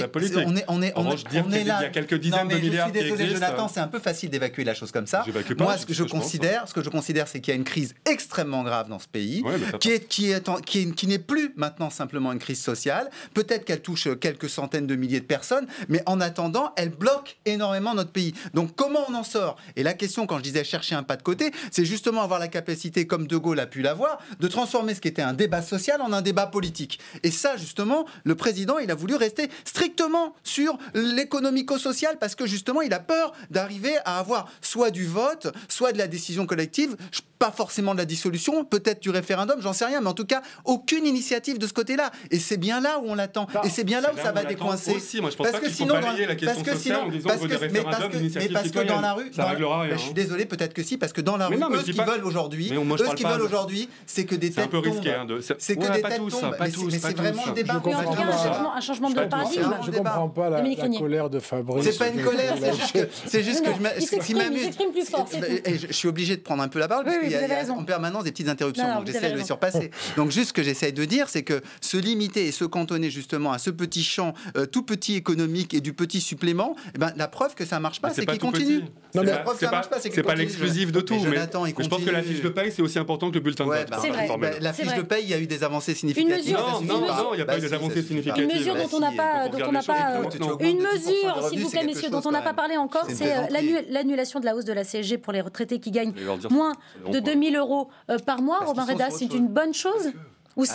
est, 0.56 0.64
on 0.68 0.82
est, 0.82 0.94
on 0.96 1.04
est, 1.12 1.16
on 1.46 1.52
est 1.52 1.64
là. 1.64 1.80
Il 1.82 1.84
y 1.84 1.86
a 1.86 1.90
quelques 1.90 2.16
dizaines 2.16 2.48
de 2.48 2.54
milliards 2.62 2.88
qui 2.92 2.98
existent 3.24 3.46
un 3.82 3.88
peu 3.88 4.00
facile 4.00 4.30
d'évacuer 4.30 4.64
la 4.64 4.74
chose 4.74 4.92
comme 4.92 5.08
ça. 5.08 5.24
Pas, 5.56 5.64
Moi, 5.66 5.74
c'est 5.74 5.82
ce 5.82 5.86
que 5.88 5.94
je 5.94 6.04
que 6.04 6.08
je 6.10 6.14
pense, 6.14 6.24
considère, 6.24 6.68
ce 6.68 6.74
que 6.74 6.84
je 6.84 6.90
considère, 6.90 7.28
c'est 7.28 7.40
qu'il 7.42 7.52
y 7.54 7.56
a 7.56 7.58
une 7.58 7.64
crise 7.66 7.94
extrêmement 8.10 8.64
grave 8.64 8.88
dans 8.90 9.00
ce 9.00 9.08
pays, 9.08 9.42
Ouais, 9.44 9.56
mais 9.58 9.78
qui 9.80 9.92
est 9.92 10.08
qui 10.08 10.32
est 10.32 10.48
en- 10.50 10.58
qui 10.58 10.80
est- 10.80 10.92
qui 10.96 11.08
n'est 11.08 11.20
plus 11.20 11.54
maintenant 11.58 11.90
simplement 11.90 12.32
une 12.32 12.40
crise 12.40 12.62
sociale. 12.62 13.10
Peut-être 13.34 13.66
qu'elle 13.66 13.82
touche 13.82 14.08
quelques 14.20 14.50
centaines 14.50 14.88
de 14.88 14.96
milliers 14.96 15.20
de 15.20 15.26
personnes, 15.26 15.68
mais 15.90 16.02
en 16.06 16.22
attendant, 16.22 16.72
elle 16.78 16.90
bloque 16.90 17.38
énormément 17.46 17.94
notre 17.94 18.12
pays. 18.12 18.34
Donc, 18.54 18.76
comment 18.76 19.00
on 19.10 19.14
en 19.16 19.24
sort? 19.24 19.58
Et 19.76 19.84
la 19.84 19.94
question, 19.94 20.26
quand 20.28 20.38
je 20.38 20.44
disais 20.44 20.64
chercher 20.64 20.96
un 20.96 21.04
pas 21.04 21.16
de 21.18 21.24
côté, 21.24 21.52
c'est 21.74 21.86
justement 21.86 22.22
avoir 22.22 22.40
la 22.40 22.48
capacité, 22.48 23.08
comme 23.08 23.26
De 23.26 23.36
Gaulle 23.36 23.60
a 23.60 23.66
pu 23.66 23.82
l'avoir, 23.82 24.20
de 24.40 24.48
transformer 24.48 24.94
ce 24.94 25.02
qui 25.02 25.08
était 25.08 25.24
un 25.24 25.34
débat 25.34 25.64
social 25.64 26.02
en 26.02 26.14
un 26.14 26.22
débat 26.22 26.46
politique. 26.46 27.00
Et 27.24 27.32
ça, 27.32 27.58
justement, 27.58 28.06
le 28.24 28.36
président, 28.36 28.78
il 28.78 28.92
a 28.92 28.96
voulu 28.96 29.16
rester 29.16 29.50
strictement 29.66 30.36
sur 30.44 30.78
l'économico-social 30.94 32.18
parce 32.20 32.36
que 32.36 32.46
justement, 32.46 32.82
il 32.82 32.94
a 32.94 33.00
peur 33.00 33.34
d'arriver 33.50 33.96
à 34.06 34.20
avoir 34.20 34.48
soit 34.62 34.92
du 34.92 35.06
vote, 35.06 35.48
soit 35.68 35.92
de 35.94 35.98
la 35.98 36.08
décision 36.08 36.46
collective, 36.46 36.96
pas 37.40 37.52
forcément 37.52 37.94
de 37.94 37.98
la 38.00 38.06
dissolution, 38.06 38.64
peut-être 38.64 39.02
du 39.02 39.10
référendum, 39.10 39.60
j'en 39.60 39.74
sais 39.74 39.84
rien, 39.86 40.00
mais 40.00 40.08
en 40.08 40.14
tout 40.14 40.24
cas, 40.26 40.42
aucune 40.64 41.06
initiative 41.06 41.58
de 41.58 41.68
ce 41.68 41.74
côté-là. 41.74 42.12
Et 42.32 42.40
c'est 42.40 42.56
bien 42.58 42.80
là 42.80 43.00
où 43.00 43.06
on 43.08 43.16
l'attend. 43.16 43.48
Et 43.66 43.70
c'est 43.70 43.84
bien 43.84 44.00
là 44.00 44.12
où 44.14 44.18
ça 44.18 44.32
où 44.32 44.36
va 44.36 44.44
décoincer. 44.46 44.92
Aussi, 44.96 45.20
moi 45.20 45.30
je 45.30 45.36
pense 45.36 45.50
pas 45.52 45.60
qu'il 45.60 45.70
faut 45.72 45.86
dans- 45.86 46.00
balayer 46.00 46.26
la 46.26 46.36
question 46.36 46.56
parce 46.64 46.68
que 46.68 46.76
sociale 46.78 46.98
sinon- 46.98 47.08
en 47.08 47.12
disant 47.12 47.28
parce 47.30 47.42
que 47.42 47.48
que- 47.48 47.74
mais 47.74 47.82
parce 47.84 47.98
que- 48.08 48.40
mais 48.40 48.50
parce 48.50 48.70
que 48.72 48.80
dans 48.88 49.02
la 49.02 49.14
rue, 49.14 49.32
Ça 49.34 49.44
dans- 49.44 49.50
rien, 49.50 49.90
Ben, 49.90 49.98
je 49.98 50.02
suis 50.02 50.10
hein. 50.12 50.14
désolé, 50.16 50.46
peut-être 50.46 50.74
que 50.74 50.84
si, 50.84 50.98
parce 50.98 51.12
que 51.12 51.20
dans 51.22 51.36
la 51.36 51.50
Mais 51.50 51.56
rue, 51.56 51.62
non, 51.64 51.70
mais 51.70 51.76
eux, 51.76 51.80
je 51.80 51.82
ce 51.82 51.86
dis 51.92 51.92
qu'ils 51.98 52.04
pas- 52.06 52.12
veulent 52.12 52.26
aujourd'hui, 52.26 52.68
Mais 52.72 52.78
moi, 52.78 52.86
je 52.86 52.94
eux, 52.94 52.98
ce 52.98 53.04
parle 53.06 53.16
qu'ils 53.18 53.26
pas 53.26 53.32
veulent 53.34 53.42
de- 53.42 53.46
aujourd'hui, 53.46 53.90
c'est 54.06 54.26
que 54.26 54.36
des 54.36 54.52
C'est 54.52 54.60
un 54.60 54.64
têtes 54.64 54.72
peu 54.72 54.78
risqué. 54.80 55.14
hein, 55.14 55.26
de- 55.26 55.40
C'est 55.58 55.76
que 55.76 55.82
Ouais, 55.82 55.92
des 55.96 56.02
pas 56.02 56.10
têtes 56.10 56.18
tous, 56.20 56.30
tombent. 56.30 56.58
pas 56.58 56.66
Mais 56.66 56.72
tous, 56.72 56.80
c'est- 56.90 56.96
mais 56.96 57.00
pas 57.02 57.08
c'est 57.10 57.14
tous. 57.16 57.22
vraiment 57.22 57.44
le 57.48 57.54
débat. 57.54 57.74
Mais 57.74 57.78
en 57.80 57.82
comprends 57.82 58.04
tout 58.12 58.18
cas, 58.18 58.26
pas. 58.28 58.34
un 58.34 58.38
changement, 58.44 58.76
un 58.76 58.82
changement 58.82 59.10
de 59.10 59.16
Je 59.16 59.20
paradigme. 59.28 59.62
débat. 59.92 60.10
comprends 60.12 60.30
pas 60.30 60.50
la, 60.50 60.58
Dominique 60.58 60.78
la 60.78 60.84
Régnier. 60.84 61.00
colère 61.00 61.30
de 61.30 61.40
Fabrice. 61.40 61.84
C'est 61.86 61.98
pas 61.98 62.08
une 62.10 62.24
colère, 62.24 62.56
c'est 62.60 62.74
juste 62.76 62.92
que, 62.94 63.10
c'est 63.28 63.44
juste 63.44 63.60
que 63.62 63.72
je, 63.72 63.76
Non, 63.76 63.80
m'a- 63.82 63.90
il 63.96 63.96
ce 63.96 64.00
qui 64.02 64.08
s'exprime, 64.08 64.38
il 64.38 64.44
m'amuse. 64.44 64.64
s'exprime 64.64 64.92
plus 64.92 65.06
fort, 65.10 65.28
c'est 65.30 65.38
Et- 65.38 65.62
tout. 65.62 65.70
et 65.70 65.78
je, 65.78 65.88
je 65.88 65.94
suis 65.94 66.08
obligé 66.08 66.36
de 66.38 66.42
prendre 66.42 66.64
un 66.64 66.68
peu 66.68 66.80
la 66.80 66.88
parole 66.88 67.06
parce 67.06 67.16
Oui, 67.18 67.22
oui, 67.24 67.30
qu'il 67.30 67.34
y 67.34 67.36
a, 67.38 67.40
vous 67.40 67.46
il 67.46 67.50
y 67.50 67.54
a 67.54 67.60
raison. 67.60 67.78
en 67.80 67.84
permanence 67.84 68.24
des 68.24 68.32
petites 68.32 68.50
interruptions, 68.50 68.84
Non, 68.84 68.90
non, 68.90 68.96
donc 68.98 69.06
vous 69.08 69.12
j'essaie 69.14 69.18
avez 69.26 69.28
de 69.30 69.32
les 69.38 69.42
raison. 69.42 69.48
surpasser. 69.48 69.92
donc 70.18 70.32
juste 70.32 70.50
ce 70.50 70.54
que 70.54 70.64
j'essaie 70.64 70.92
de 70.92 71.06
dire, 71.06 71.30
c'est 71.30 71.44
que 71.44 71.62
se 71.82 71.98
limiter 71.98 72.48
et 72.48 72.52
se 72.52 72.66
cantonner 72.66 73.10
justement 73.10 73.52
à 73.52 73.58
ce 73.58 73.70
petit 73.70 74.04
champ 74.04 74.34
euh, 74.58 74.66
tout 74.66 74.84
petit 74.84 75.16
économique 75.16 75.74
et 75.74 75.82
du 75.82 75.94
petit 75.94 76.22
supplément, 76.22 76.76
eh 76.96 76.98
ben, 76.98 77.12
la 77.16 77.28
preuve 77.28 77.56
que 77.56 77.66
ça 77.66 77.80
marche 77.80 78.02
pas, 78.02 78.10
Mais 78.10 78.14
c'est 78.14 78.26
pas 78.26 78.34
qu'il 78.34 78.42
tout 78.42 78.48
continue. 78.52 78.82
petit. 78.82 78.84
Non, 78.84 78.90
C'est 79.14 79.20
mais 79.22 79.26
pas- 79.28 79.32
la 79.32 79.38
preuve 79.44 79.54
que 79.54 79.60
c'est 79.60 79.66
ça 79.66 79.72
pas- 79.72 79.78
marche 79.78 79.90
pas, 79.90 79.96
c'est 80.00 80.10
qu'il 80.10 80.16
C'est 80.16 80.24
pas 80.24 80.30
continue. 80.32 80.48
l'exclusif 80.48 80.92
de 80.92 81.02
tout, 81.02 81.14
Mais 81.16 81.20
mais 81.20 81.26
Jonathan, 81.36 81.53
je 81.80 81.88
pense 81.88 82.04
que 82.04 82.10
la 82.10 82.24
fiche 82.24 82.42
de 82.42 82.50
paye, 82.50 82.72
c'est 82.72 82.82
aussi 82.82 83.00
important 83.00 83.30
que 83.30 83.36
le 83.36 83.40
bulletin 83.42 83.66
de 83.66 83.70
vote. 83.70 83.88
bah, 83.90 83.98
bah, 84.40 84.50
la 84.60 84.74
fiche 84.74 84.86
vrai. 84.86 84.98
de 84.98 85.02
paye, 85.04 85.24
il 85.24 85.30
y 85.30 85.34
a 85.34 85.40
eu 85.40 85.48
des 85.48 85.64
avancées 85.64 85.94
significatives. 85.94 86.36
mesure, 86.38 86.60
ça 86.60 86.66
Non, 86.72 86.78
suffit 86.80 86.88
non, 86.90 87.08
pas. 87.08 87.18
non, 87.24 87.30
il 87.34 87.36
n'y 87.38 87.42
a 87.42 87.46
Bah 87.46 87.54
pas 87.54 87.58
eu 87.58 87.62
des 87.62 87.68
si, 87.68 87.70
ça 87.70 87.76
avancées 87.78 87.94
suffit 88.02 88.02
pas. 88.04 88.08
significatives. 88.08 88.44
Une 88.50 88.58
mesure 88.58 88.74
Bah 88.74 88.82
dont 88.84 88.88
si, 88.90 88.96
on 88.96 89.00
n'a 89.00 89.14
et 89.14 89.16
pas, 89.16 89.24
quand 89.24 89.50
dont 89.50 89.58
on 89.58 89.62
on 89.64 89.68
regarde 89.68 89.74
n'a 89.74 89.80
les 89.80 89.86
chiffres, 89.86 89.98
pas, 89.98 90.20
écoute, 90.20 90.32
tu 90.32 90.44
augmentes 90.44 90.60
de 90.62 90.66
une 90.66 90.78
10% 90.78 90.80
de 90.80 90.84
mesure, 90.84 91.34
revenus, 91.36 91.50
s'il 91.52 91.60
vous 91.64 91.70
plaît, 91.70 91.84
messieurs, 91.86 92.10
dont 92.10 92.22
on 92.26 92.32
n'a 92.32 92.42
pas 92.42 92.54
parlé 92.54 92.78
encore, 92.78 93.06
C'est 93.10 93.32
euh, 93.36 93.42
l'annulation 93.90 94.40
de 94.40 94.46
la 94.46 94.56
hausse 94.56 94.66
de 94.66 94.74
la 94.74 94.84
CSG 94.84 95.18
pour 95.18 95.34
les 95.34 95.42
retraités 95.42 95.80
qui 95.80 95.92
gagnent 95.92 96.14
moins 96.50 96.74
de 97.12 97.20
bon, 97.20 97.26
2000 97.26 97.56
euros 97.58 97.90
euh, 98.10 98.18
par 98.20 98.42
mois. 98.42 98.60
Robin 98.66 98.86
Reda, 98.86 99.10
c'est 99.10 99.34
une 99.34 99.48
bonne 99.48 99.74
chose 99.74 100.12
ou 100.56 100.66
Ah, 100.70 100.74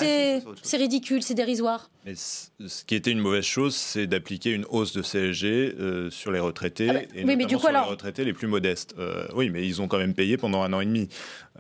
c'est 0.63 0.77
ridicule, 0.77 1.23
c'est 1.23 1.35
dérisoire 1.35 1.91
Mais 2.05 2.15
ce 2.17 2.85
qui 2.85 2.95
était 2.95 3.11
une 3.13 3.21
mauvaise 3.21 3.45
chose, 3.45 3.75
c'est 3.77 4.07
d'appliquer 4.07 4.51
une 4.53 4.65
hausse 4.71 4.93
de 4.93 5.03
CSG 5.03 5.47
euh, 5.79 6.11
sur 6.11 6.33
les 6.33 6.41
retraités, 6.41 6.89
Ah 6.91 6.95
bah, 6.95 7.01
et 7.15 7.25
oui, 7.25 7.37
mais 7.37 7.47
du 7.47 7.55
coup, 7.57 7.61
sur 7.61 7.69
alors- 7.71 7.85
les 7.85 7.91
retraités 7.91 8.25
les 8.25 8.33
plus 8.33 8.49
modestes. 8.49 8.95
Euh, 8.99 9.27
oui, 9.35 9.51
mais 9.51 9.67
ils 9.67 9.81
ont 9.81 9.89
quand 9.89 9.99
même 9.99 10.15
payé 10.15 10.37
pendant 10.37 10.63
un 10.63 10.73
an 10.73 10.81
et 10.81 10.87
demi. 10.87 11.09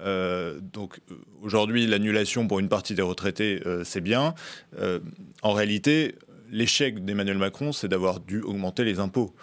Euh, 0.00 0.58
donc 0.60 1.00
aujourd'hui, 1.42 1.86
l'annulation 1.86 2.46
pour 2.48 2.58
une 2.60 2.68
partie 2.68 2.94
des 2.94 3.02
retraités, 3.02 3.62
euh, 3.66 3.84
c'est 3.84 4.00
bien. 4.00 4.34
Euh, 4.78 5.00
en 5.42 5.52
réalité, 5.52 6.14
l'échec 6.50 7.04
d'Emmanuel 7.04 7.38
Macron, 7.38 7.72
c'est 7.72 7.88
d'avoir 7.88 8.20
dû 8.20 8.40
augmenter 8.42 8.84
les 8.84 8.98
impôts. 9.00 9.34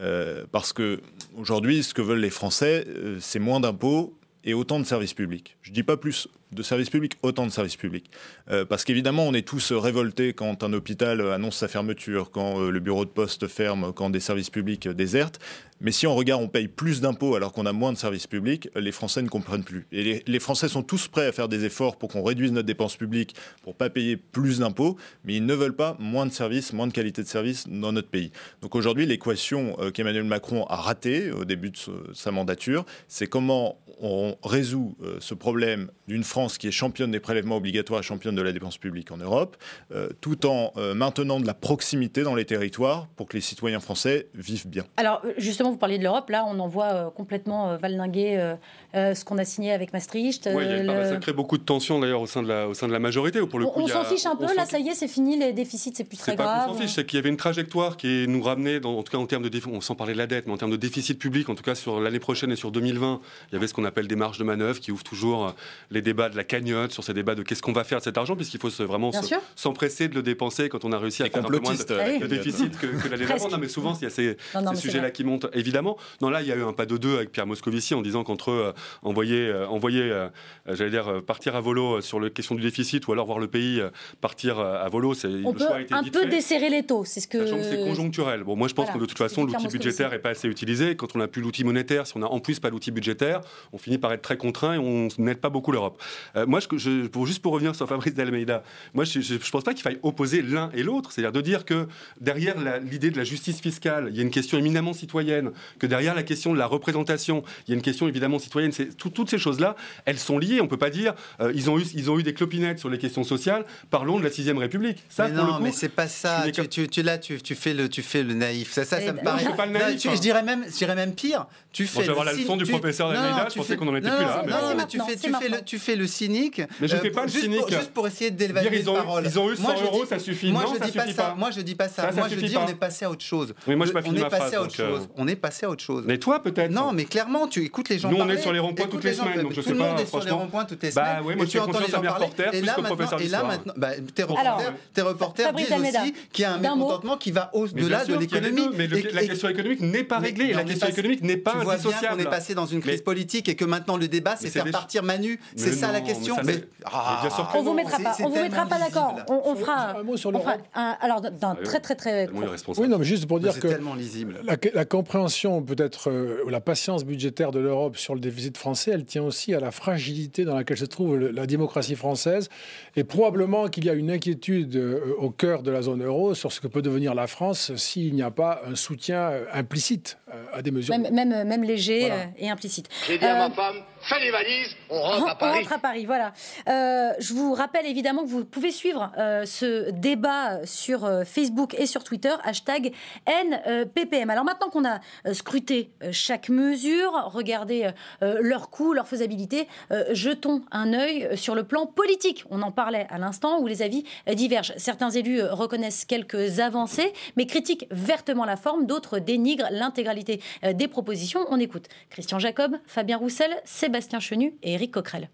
Euh, 0.00 0.44
parce 0.50 0.72
que 0.72 1.00
aujourd'hui, 1.36 1.84
ce 1.84 1.94
que 1.94 2.02
veulent 2.02 2.18
les 2.20 2.30
Français, 2.30 2.84
euh, 2.88 3.18
c'est 3.20 3.38
moins 3.38 3.60
d'impôts 3.60 4.18
et 4.42 4.52
autant 4.52 4.80
de 4.80 4.84
services 4.84 5.14
publics. 5.14 5.56
Je 5.62 5.70
dis 5.72 5.82
pas 5.84 5.96
plus 5.96 6.26
de 6.54 6.62
services 6.62 6.90
publics, 6.90 7.16
autant 7.22 7.46
de 7.46 7.50
services 7.50 7.76
publics. 7.76 8.10
Euh, 8.50 8.64
parce 8.64 8.84
qu'évidemment, 8.84 9.26
on 9.26 9.34
est 9.34 9.46
tous 9.46 9.72
révoltés 9.72 10.32
quand 10.32 10.62
un 10.62 10.72
hôpital 10.72 11.20
annonce 11.20 11.56
sa 11.56 11.68
fermeture, 11.68 12.30
quand 12.30 12.60
euh, 12.60 12.70
le 12.70 12.80
bureau 12.80 13.04
de 13.04 13.10
poste 13.10 13.48
ferme, 13.48 13.92
quand 13.92 14.10
des 14.10 14.20
services 14.20 14.50
publics 14.50 14.88
désertent. 14.88 15.40
Mais 15.80 15.92
si 15.92 16.06
on 16.06 16.14
regarde, 16.14 16.42
on 16.42 16.48
paye 16.48 16.68
plus 16.68 17.00
d'impôts 17.00 17.34
alors 17.34 17.52
qu'on 17.52 17.66
a 17.66 17.72
moins 17.72 17.92
de 17.92 17.98
services 17.98 18.26
publics, 18.26 18.68
les 18.76 18.92
Français 18.92 19.22
ne 19.22 19.28
comprennent 19.28 19.64
plus. 19.64 19.86
Et 19.92 20.22
les, 20.26 20.40
Français 20.40 20.68
sont 20.68 20.82
tous 20.82 21.08
prêts 21.08 21.26
à 21.26 21.32
faire 21.32 21.48
des 21.48 21.64
efforts 21.64 21.96
pour 21.96 22.10
qu'on 22.10 22.22
réduise 22.22 22.52
notre 22.52 22.66
dépense 22.66 22.96
publique, 22.96 23.34
pour 23.62 23.74
pas 23.74 23.90
payer 23.90 24.16
plus 24.16 24.60
d'impôts, 24.60 24.96
mais 25.24 25.34
ils 25.34 25.44
ne 25.44 25.54
veulent 25.54 25.76
pas 25.76 25.96
moins 25.98 26.26
de 26.26 26.32
services, 26.32 26.72
moins 26.72 26.86
de 26.86 26.92
qualité 26.92 27.22
de 27.22 27.28
services 27.28 27.66
dans 27.68 27.92
notre 27.92 28.08
pays. 28.08 28.30
Donc 28.62 28.74
aujourd'hui, 28.76 29.04
l'équation 29.04 29.76
euh, 29.80 29.90
qu'Emmanuel 29.90 30.24
Macron 30.24 30.64
a 30.66 30.76
ratée 30.76 31.32
au 31.32 31.44
début 31.44 31.70
de 31.70 31.78
sa 32.12 32.30
mandature, 32.30 32.86
c'est 33.08 33.26
comment 33.26 33.78
on 34.00 34.36
résout 34.42 34.96
ce 35.20 35.34
problème 35.34 35.90
d'une 36.08 36.24
France 36.24 36.58
qui 36.58 36.68
est 36.68 36.70
championne 36.70 37.10
des 37.10 37.20
prélèvements 37.20 37.56
obligatoires 37.56 38.00
et 38.00 38.02
championne 38.02 38.34
de 38.34 38.42
la 38.42 38.52
dépense 38.52 38.78
publique 38.78 39.10
en 39.10 39.16
Europe, 39.16 39.56
euh, 39.92 40.08
tout 40.20 40.46
en 40.46 40.72
euh, 40.76 40.94
maintenant 40.94 41.40
de 41.40 41.46
la 41.46 41.54
proximité 41.54 42.22
dans 42.22 42.34
les 42.34 42.44
territoires 42.44 43.08
pour 43.16 43.26
que 43.26 43.36
les 43.36 43.40
citoyens 43.40 43.80
français 43.80 44.28
vivent 44.34 44.68
bien. 44.68 44.84
Alors, 44.96 45.20
euh, 45.24 45.32
justement, 45.38 45.70
vous 45.70 45.78
parliez 45.78 45.98
de 45.98 46.04
l'Europe. 46.04 46.28
Là, 46.30 46.44
on 46.46 46.58
en 46.58 46.68
voit 46.68 47.12
complètement 47.16 47.76
valdinguer 47.76 48.54
euh, 48.94 49.14
ce 49.14 49.24
qu'on 49.24 49.38
a 49.38 49.44
signé 49.44 49.72
avec 49.72 49.92
Maastricht. 49.92 50.46
Ouais, 50.46 50.64
il 50.64 50.70
y 50.86 50.88
a- 50.88 50.92
euh, 50.92 51.02
le- 51.04 51.08
ça 51.10 51.16
crée 51.16 51.32
beaucoup 51.32 51.58
de 51.58 51.62
tensions 51.64 51.98
d'ailleurs 52.00 52.20
au 52.20 52.26
sein 52.26 52.42
de 52.42 52.48
la, 52.48 52.68
au 52.68 52.74
sein 52.74 52.86
de 52.88 52.92
la 52.92 52.98
majorité. 52.98 53.40
Pour 53.40 53.58
le 53.58 53.66
On, 53.66 53.70
coup, 53.70 53.80
on 53.82 53.88
s'en 53.88 54.00
a- 54.00 54.04
fiche 54.04 54.26
un 54.26 54.36
peu. 54.36 54.44
on 54.44 54.54
Là, 54.54 54.64
ça 54.66 54.78
y 54.78 54.88
est, 54.88 54.94
c'est 54.94 55.08
fini. 55.08 55.36
Les 55.38 55.52
déficits, 55.52 55.92
c'est 55.96 56.04
plus 56.04 56.16
très 56.16 56.36
grave. 56.36 56.66
qu'on 56.68 56.74
s'en 56.74 56.80
fiche, 56.80 56.92
c'est 56.94 57.04
qu'il 57.06 57.16
y 57.16 57.20
avait 57.20 57.28
une 57.28 57.36
trajectoire 57.36 57.96
qui 57.96 58.26
nous 58.28 58.42
ramenait, 58.42 58.80
dans, 58.80 58.96
en 58.98 59.02
tout 59.02 59.10
cas 59.12 59.18
en 59.18 59.26
termes 59.26 59.42
de 59.42 59.48
défi- 59.48 59.68
on 59.72 59.80
s'en 59.80 59.94
parlait 59.94 60.12
de 60.12 60.18
la 60.18 60.26
dette, 60.26 60.46
mais 60.46 60.52
en 60.52 60.56
termes 60.56 60.70
de 60.70 60.76
déficit 60.76 61.18
public, 61.18 61.48
en 61.48 61.54
tout 61.54 61.62
cas 61.64 61.74
sur 61.74 62.00
l'année 62.00 62.18
prochaine 62.20 62.52
et 62.52 62.56
sur 62.56 62.70
2020, 62.70 63.20
il 63.50 63.54
y 63.54 63.56
avait 63.56 63.66
ce 63.66 63.74
qu'on 63.74 63.84
appelle 63.84 64.06
des 64.06 64.16
marges 64.16 64.38
de 64.38 64.44
manœuvre 64.44 64.80
qui 64.80 64.92
ouvrent 64.92 65.02
toujours 65.04 65.46
euh, 65.46 65.50
les 65.90 66.02
débats 66.02 66.28
de 66.28 66.36
la 66.36 66.44
cagnotte, 66.44 66.92
sur 66.92 67.02
ces 67.04 67.14
débats 67.14 67.34
de 67.34 67.42
qu'est-ce 67.42 67.62
qu'on 67.62 67.72
va 67.72 67.84
faire 67.84 67.98
de 67.98 68.04
cet 68.04 68.16
argent, 68.18 68.36
puisqu'il 68.36 68.60
faut 68.60 68.70
se- 68.70 68.82
vraiment 68.82 69.10
se- 69.12 69.34
s'empresser 69.56 70.08
de 70.08 70.14
le 70.14 70.22
dépenser 70.22 70.68
quand 70.68 70.84
on 70.84 70.92
a 70.92 70.98
réussi 70.98 71.22
à 71.22 71.26
faire 71.30 71.44
un 71.44 71.48
peu 71.48 71.58
moins 71.58 71.74
de, 71.74 71.84
Ah 71.90 72.04
oui. 72.08 72.18
de 72.20 72.26
déficit 72.26 72.78
que, 72.78 72.86
que 72.86 73.08
l'année 73.08 73.26
d'avant. 73.26 73.48
Non, 73.48 73.58
mais 73.58 73.68
souvent, 73.68 73.94
il 74.00 74.04
y 74.04 74.06
a 74.06 74.10
ces, 74.10 74.36
ces 74.52 74.76
sujets-là 74.76 75.10
qui 75.10 75.24
montent, 75.24 75.46
évidemment. 75.52 75.96
Non, 76.20 76.30
là, 76.30 76.42
il 76.42 76.48
y 76.48 76.52
a 76.52 76.56
eu 76.56 76.62
un 76.62 76.72
pas 76.72 76.86
de 76.86 76.96
deux 76.96 77.16
avec 77.16 77.32
Pierre 77.32 77.46
Moscovici 77.46 77.94
en 77.94 78.02
disant 78.02 78.24
qu'entre 78.24 78.50
euh, 78.50 78.72
envoyer, 79.02 79.48
euh, 79.48 79.66
envoyer 79.68 80.02
euh, 80.02 80.28
j'allais 80.68 80.90
dire, 80.90 81.08
euh, 81.08 81.20
partir 81.20 81.56
à 81.56 81.60
volo 81.60 82.00
sur 82.00 82.20
la 82.20 82.30
question 82.30 82.54
du 82.54 82.62
déficit 82.62 83.06
ou 83.06 83.12
alors 83.12 83.26
voir 83.26 83.38
le 83.38 83.48
pays 83.48 83.82
partir 84.20 84.58
à 84.58 84.88
volo, 84.88 85.14
c'est 85.14 85.28
On 85.28 85.52
le 85.52 85.58
peut 85.58 85.64
choix 85.66 85.76
a 85.76 85.80
été 85.80 85.94
un 85.94 86.02
vite 86.02 86.12
peu 86.12 86.20
fait. 86.20 86.28
desserrer 86.28 86.70
les 86.70 86.82
taux. 86.84 87.04
C'est 87.04 87.20
ce 87.20 87.28
que. 87.28 87.44
Sachant 87.44 87.56
que 87.58 87.64
c'est 87.64 87.84
conjoncturel. 87.84 88.42
Bon, 88.44 88.56
moi, 88.56 88.68
je 88.68 88.74
pense 88.74 88.86
Voilà, 88.86 88.98
que 88.98 89.02
de 89.04 89.06
toute 89.08 89.18
façon, 89.18 89.44
l'outil 89.44 89.68
budgétaire 89.68 90.10
n'est 90.10 90.18
pas 90.18 90.30
assez 90.30 90.48
utilisé. 90.48 90.96
Quand 90.96 91.14
on 91.14 91.18
n'a 91.18 91.28
plus 91.28 91.42
l'outil 91.42 91.64
monétaire, 91.64 92.06
si 92.06 92.16
on 92.16 92.20
n'a 92.20 92.26
en 92.30 92.40
plus 92.40 92.60
pas 92.60 92.70
l'outil 92.70 92.90
budgétaire, 92.90 93.40
on 93.72 93.78
finit 93.78 93.98
par 93.98 94.12
être 94.12 94.22
très 94.22 94.36
contraint 94.36 94.74
et 94.74 94.78
on 94.78 95.08
n'aide 95.18 95.38
pas 95.38 95.50
beaucoup 95.50 95.72
l'Europe. 95.72 96.00
Euh, 96.36 96.46
moi, 96.46 96.60
je, 96.60 96.76
je- 96.78 97.06
pour, 97.06 97.26
juste 97.26 97.42
pour 97.42 97.52
revenir 97.52 97.74
sur 97.74 97.88
Fabrice 97.88 98.14
D'Almeida, 98.14 98.62
moi, 98.94 99.04
je 99.04 99.18
ne 99.18 99.38
pense 99.50 99.62
pas 99.64 99.72
qu'il 99.74 99.82
faille 99.82 99.98
opposer 100.02 100.42
l'un 100.42 100.70
et 100.74 100.82
l'autre. 100.82 101.12
C'est-à-dire 101.12 101.32
de 101.32 101.40
dire 101.40 101.64
que 101.64 101.86
derrière 102.20 102.54
l'idée 102.80 103.10
de 103.10 103.16
la 103.16 103.24
justice 103.24 103.60
fiscale, 103.60 104.08
il 104.10 104.16
y 104.16 104.20
a 104.20 104.22
une 104.22 104.30
question 104.30 104.58
éminemment 104.58 104.92
citoyenne, 104.92 105.50
que 105.78 105.86
derrière 105.86 106.14
la 106.14 106.22
question 106.22 106.52
de 106.52 106.58
la 106.58 106.66
représentation, 106.66 107.42
il 107.66 107.70
y 107.70 107.74
a 107.74 107.76
une 107.76 107.82
question 107.82 108.08
évidemment 108.08 108.38
citoyenne. 108.38 108.72
Tout- 108.98 109.10
toutes 109.10 109.30
ces 109.30 109.38
choses-là, 109.38 109.76
elles 110.04 110.18
sont 110.18 110.38
liées. 110.38 110.60
On 110.60 110.64
ne 110.64 110.68
peut 110.68 110.76
pas 110.76 110.90
dire 110.90 111.14
euh, 111.40 111.52
ils, 111.54 111.70
ont 111.70 111.78
eu, 111.78 111.84
ils 111.94 112.10
ont 112.10 112.18
eu 112.18 112.22
des 112.22 112.34
clopinettes 112.34 112.78
sur 112.78 112.88
les 112.90 112.98
questions 112.98 113.24
sociales. 113.24 113.64
Parlons 113.90 114.18
de 114.18 114.24
la 114.24 114.30
sixième 114.30 114.58
République. 114.58 115.02
Ça, 115.08 115.28
mais 115.28 115.34
pour 115.34 115.44
non, 115.44 115.46
le 115.52 115.56
coup, 115.58 115.62
mais 115.64 115.72
c'est 115.72 115.88
pas 115.88 116.08
ça. 116.08 116.42
je 116.46 116.50
Tu, 116.50 116.68
tu, 116.68 116.88
tu- 116.88 117.02
là, 117.02 117.18
tu, 117.18 117.40
tu 117.40 117.54
fais 117.54 117.74
le, 117.74 117.88
tu 117.88 118.02
fais 118.02 118.22
le 118.22 118.34
naïf. 118.34 118.72
Ça, 118.72 118.84
ça, 118.84 119.00
ça 119.00 119.12
me 119.12 119.18
non, 119.18 119.24
paraît. 119.24 119.44
je 119.44 119.50
fais 119.50 119.56
pas 119.56 119.66
le 119.66 119.72
Non, 119.72 119.78
naïf, 119.78 120.00
tu- 120.00 120.08
hein. 120.08 120.12
je 120.14 120.20
dirais 120.20 120.42
même, 120.42 120.64
je 120.68 120.76
dirais 120.76 120.94
même 120.94 121.14
pire. 121.14 121.46
Tu 121.72 121.86
fais. 121.86 122.00
je 122.00 122.04
vais 122.06 122.10
avoir 122.10 122.24
le 122.26 122.32
la 122.32 122.36
leçon 122.38 122.56
du 122.56 122.64
tu- 122.64 122.70
professeur 122.70 123.12
non, 123.12 123.14
tu 123.14 123.52
je 123.54 123.56
pensais 123.56 123.68
fais- 123.68 123.76
qu'on 123.76 123.88
en 123.88 123.96
était 123.96 124.08
non, 124.08 124.16
plus 124.16 124.24
non, 124.24 124.30
là, 124.30 124.42
mais 124.46 124.52
Non, 124.52 124.58
bon. 124.60 124.74
mais 124.76 124.86
tu 124.86 124.98
fais, 124.98 125.16
c'est 125.16 125.28
tu 125.28 125.34
fais 125.34 125.48
le, 125.48 125.60
tu 125.64 125.78
fais 125.78 125.96
le 125.96 126.06
cynique. 126.06 126.62
Mais 126.80 126.88
je 126.88 126.96
euh, 126.96 127.00
fais 127.00 127.10
pas 127.10 127.22
le 127.22 127.28
juste 127.28 127.42
cynique. 127.44 127.60
Pour, 127.60 127.68
juste 127.68 127.90
pour 127.92 128.06
essayer 128.06 128.30
d'élever 128.30 128.60
Dire, 128.62 128.70
les 128.70 128.80
ils 128.80 128.90
ont 128.90 128.94
eu- 128.94 128.98
paroles. 128.98 129.24
ils 129.26 129.38
ont 129.38 129.50
eu 129.50 129.56
100 129.56 129.62
Moi, 129.62 129.74
je 129.78 129.84
euros, 129.84 130.04
ça 130.06 130.18
suffit. 130.18 130.52
Moi, 130.52 130.62
Non, 130.62 130.74
je 130.74 130.84
dis 130.84 130.92
pas 130.92 131.12
ça. 131.12 131.34
Moi, 131.36 131.50
je 131.50 131.60
dis 131.60 131.74
pas 131.74 131.88
ça. 131.88 132.10
Moi, 132.12 132.28
je 132.28 132.34
suffit 132.34 132.48
dis 132.48 132.56
on 132.56 132.68
est 132.68 132.74
passé 132.74 133.04
à 133.04 133.10
autre 133.10 133.24
chose. 133.24 133.54
Oui, 133.66 133.74
moi, 133.76 133.86
pas 133.88 133.98
on 134.00 134.02
fini 134.02 134.18
est 134.18 134.22
ma 134.22 134.30
passé 134.30 134.40
phrase, 134.42 134.54
à 134.54 134.62
autre 134.62 134.80
euh, 134.80 134.96
chose. 134.98 135.08
On 135.16 135.26
est 135.28 135.36
passé 135.36 135.66
à 135.66 135.70
autre 135.70 135.82
chose. 135.82 136.04
Mais 136.06 136.18
toi, 136.18 136.42
peut-être. 136.42 136.70
Non, 136.70 136.92
mais 136.92 137.04
clairement, 137.04 137.48
tu 137.48 137.64
écoutes 137.64 137.88
les 137.88 137.98
gens 137.98 138.08
Nous, 138.10 138.16
on 138.16 138.22
est 138.24 138.26
parler. 138.26 138.40
sur 138.42 138.52
les 138.54 138.60
ronds-points 138.60 138.86
toutes 138.86 139.04
les 139.04 139.12
gens- 139.14 139.24
semaines, 139.24 139.42
donc 139.42 139.50
je 139.52 139.56
tout 139.56 139.62
sais 139.62 139.70
le 139.70 139.76
monde 139.78 139.96
pas, 139.96 140.02
est 140.02 140.06
sur 140.06 140.20
les 140.24 140.30
ronds-points 140.30 140.64
toutes 140.64 140.82
les 140.82 140.90
Bah 140.92 141.04
semaines. 141.04 141.26
ouais, 141.26 141.34
moi, 141.36 141.44
et 141.44 141.46
je 141.46 141.52
tu 141.52 141.56
fais 141.58 141.62
entends 141.62 141.72
confiance 141.72 141.88
les 141.88 141.94
à 141.94 141.96
gens 141.96 142.02
mes 142.02 142.08
parler. 142.08 142.24
reporters 142.24 142.54
Et 142.54 142.60
plus 142.60 142.72
qu'aux 142.72 142.82
professeurs 142.82 143.20
et 143.20 143.28
là 143.28 143.42
maintenant, 143.44 143.72
bah, 143.76 143.88
tes 144.14 144.22
Alors, 144.22 144.36
reporters, 144.38 144.72
tes 144.94 145.02
reporters 145.02 145.52
disent 145.52 145.72
aussi 145.72 146.14
qu'il 146.32 146.42
y 146.42 146.46
a 146.46 146.54
un 146.54 146.58
mécontentement 146.58 147.16
qui 147.16 147.30
va 147.32 147.50
au-delà 147.52 148.04
de 148.04 148.12
les 148.14 148.18
l'économie. 148.20 148.68
Mais 148.76 148.86
la 148.86 149.26
question 149.26 149.48
économique 149.48 149.80
n'est 149.80 150.04
pas 150.04 150.18
réglée. 150.18 150.52
La 150.52 150.58
on 150.58 150.60
est 150.62 150.64
question 150.64 150.88
économique 150.88 151.22
n'est 151.22 151.36
pas 151.36 151.52
Tu 151.52 151.56
vois 151.58 151.64
bien 151.76 151.82
qu'on 151.82 151.88
indissociable. 151.88 152.20
est 152.22 152.30
passé 152.30 152.54
dans 152.54 152.66
une 152.66 152.80
crise 152.80 153.02
politique 153.02 153.48
et 153.48 153.54
que 153.56 153.64
maintenant 153.64 153.96
le 153.96 154.08
débat, 154.08 154.36
c'est 154.36 154.50
faire 154.50 154.70
partir 154.70 155.02
Manu. 155.02 155.40
C'est 155.56 155.72
ça 155.72 155.92
la 155.92 156.00
question. 156.00 156.36
Mais, 156.44 156.64
ah, 156.84 157.22
on 157.54 157.62
vous 157.62 157.74
mettra 157.74 157.98
pas. 157.98 158.16
On 158.20 158.28
vous 158.28 158.40
mettra 158.42 158.66
pas 158.66 158.78
d'accord. 158.78 159.16
On, 159.28 159.54
fera. 159.54 159.98
Un 159.98 160.02
mot 160.02 160.16
sur 160.16 160.32
le. 160.32 160.38
alors, 160.74 161.20
d'un 161.20 161.54
très 161.54 161.80
très 161.80 161.94
très. 161.94 162.28
Oui, 162.76 162.88
non, 162.88 162.98
mais 162.98 163.04
juste 163.04 163.26
pour 163.26 163.40
dire 163.40 163.58
que. 163.58 163.68
tellement 163.68 163.94
lisible. 163.94 164.40
La, 164.74 164.84
compréhension 164.84 165.62
peut-être 165.62 166.10
ou 166.44 166.48
la 166.48 166.60
patience 166.60 167.04
budgétaire 167.04 167.50
de 167.52 167.58
l'Europe 167.60 167.96
sur 167.96 168.14
le 168.14 168.20
déficit 168.20 168.43
français, 168.52 168.92
elle 168.92 169.04
tient 169.04 169.22
aussi 169.22 169.54
à 169.54 169.60
la 169.60 169.70
fragilité 169.70 170.44
dans 170.44 170.54
laquelle 170.54 170.76
se 170.76 170.84
trouve 170.84 171.18
la 171.18 171.46
démocratie 171.46 171.96
française 171.96 172.48
et 172.96 173.04
probablement 173.04 173.68
qu'il 173.68 173.84
y 173.84 173.90
a 173.90 173.94
une 173.94 174.10
inquiétude 174.10 174.76
au 175.18 175.30
cœur 175.30 175.62
de 175.62 175.70
la 175.70 175.82
zone 175.82 176.04
euro 176.04 176.34
sur 176.34 176.52
ce 176.52 176.60
que 176.60 176.66
peut 176.66 176.82
devenir 176.82 177.14
la 177.14 177.26
France 177.26 177.74
s'il 177.76 178.14
n'y 178.14 178.22
a 178.22 178.30
pas 178.30 178.62
un 178.66 178.74
soutien 178.74 179.30
implicite 179.52 180.18
à 180.52 180.62
des 180.62 180.70
mesures. 180.70 180.96
Même, 180.98 181.12
même, 181.12 181.64
léger 181.64 182.10
et 182.38 182.50
implicite. 182.50 182.88
J'ai 183.06 183.18
dit 183.18 183.24
à 183.24 183.48
ma 183.48 183.54
femme, 183.54 183.76
fais 184.04 184.20
les 184.20 184.30
valises, 184.30 184.76
on 184.90 185.00
rentre 185.00 185.28
à 185.28 185.34
Paris. 185.34 185.52
On 185.52 185.60
rentre 185.60 185.72
à 185.72 185.78
Paris, 185.78 186.06
voilà. 186.06 186.32
Euh, 186.68 187.12
je 187.18 187.32
vous 187.32 187.54
rappelle 187.54 187.86
évidemment 187.86 188.22
que 188.22 188.28
vous 188.28 188.44
pouvez 188.44 188.70
suivre 188.70 189.10
euh, 189.18 189.44
ce 189.46 189.90
débat 189.90 190.64
sur 190.66 191.04
euh, 191.04 191.24
Facebook 191.24 191.74
et 191.74 191.86
sur 191.86 192.04
Twitter, 192.04 192.34
hashtag 192.44 192.92
NPPM. 193.26 194.30
Alors 194.30 194.44
maintenant 194.44 194.68
qu'on 194.68 194.84
a 194.84 195.00
scruté 195.32 195.90
chaque 196.12 196.48
mesure, 196.48 197.30
regardé 197.32 197.90
leur 198.20 198.70
coût, 198.70 198.92
leur 198.92 199.08
faisabilité, 199.08 199.68
jetons 200.10 200.62
un 200.70 200.92
œil 200.92 201.36
sur 201.36 201.54
le 201.54 201.64
plan 201.64 201.86
politique. 201.86 202.44
On 202.50 202.62
en 202.62 202.72
parlait 202.72 203.06
à 203.10 203.18
l'instant 203.18 203.60
où 203.60 203.66
les 203.66 203.82
avis 203.82 204.04
divergent. 204.32 204.72
Certains 204.76 205.10
élus 205.10 205.42
reconnaissent 205.42 206.04
quelques 206.04 206.60
avancées, 206.60 207.12
mais 207.36 207.46
critiquent 207.46 207.86
vertement 207.90 208.44
la 208.44 208.56
forme, 208.56 208.86
d'autres 208.86 209.18
dénigrent 209.18 209.68
l'intégralité 209.70 210.40
des 210.62 210.88
propositions. 210.88 211.40
On 211.48 211.58
écoute 211.58 211.86
Christian 212.10 212.38
Jacob, 212.38 212.76
Fabien 212.86 213.16
Roussel, 213.16 213.50
Sébastien 213.64 213.93
Chenu 214.20 214.54
et 214.62 214.74
Éric 214.74 214.92
Coquerel. 214.92 215.28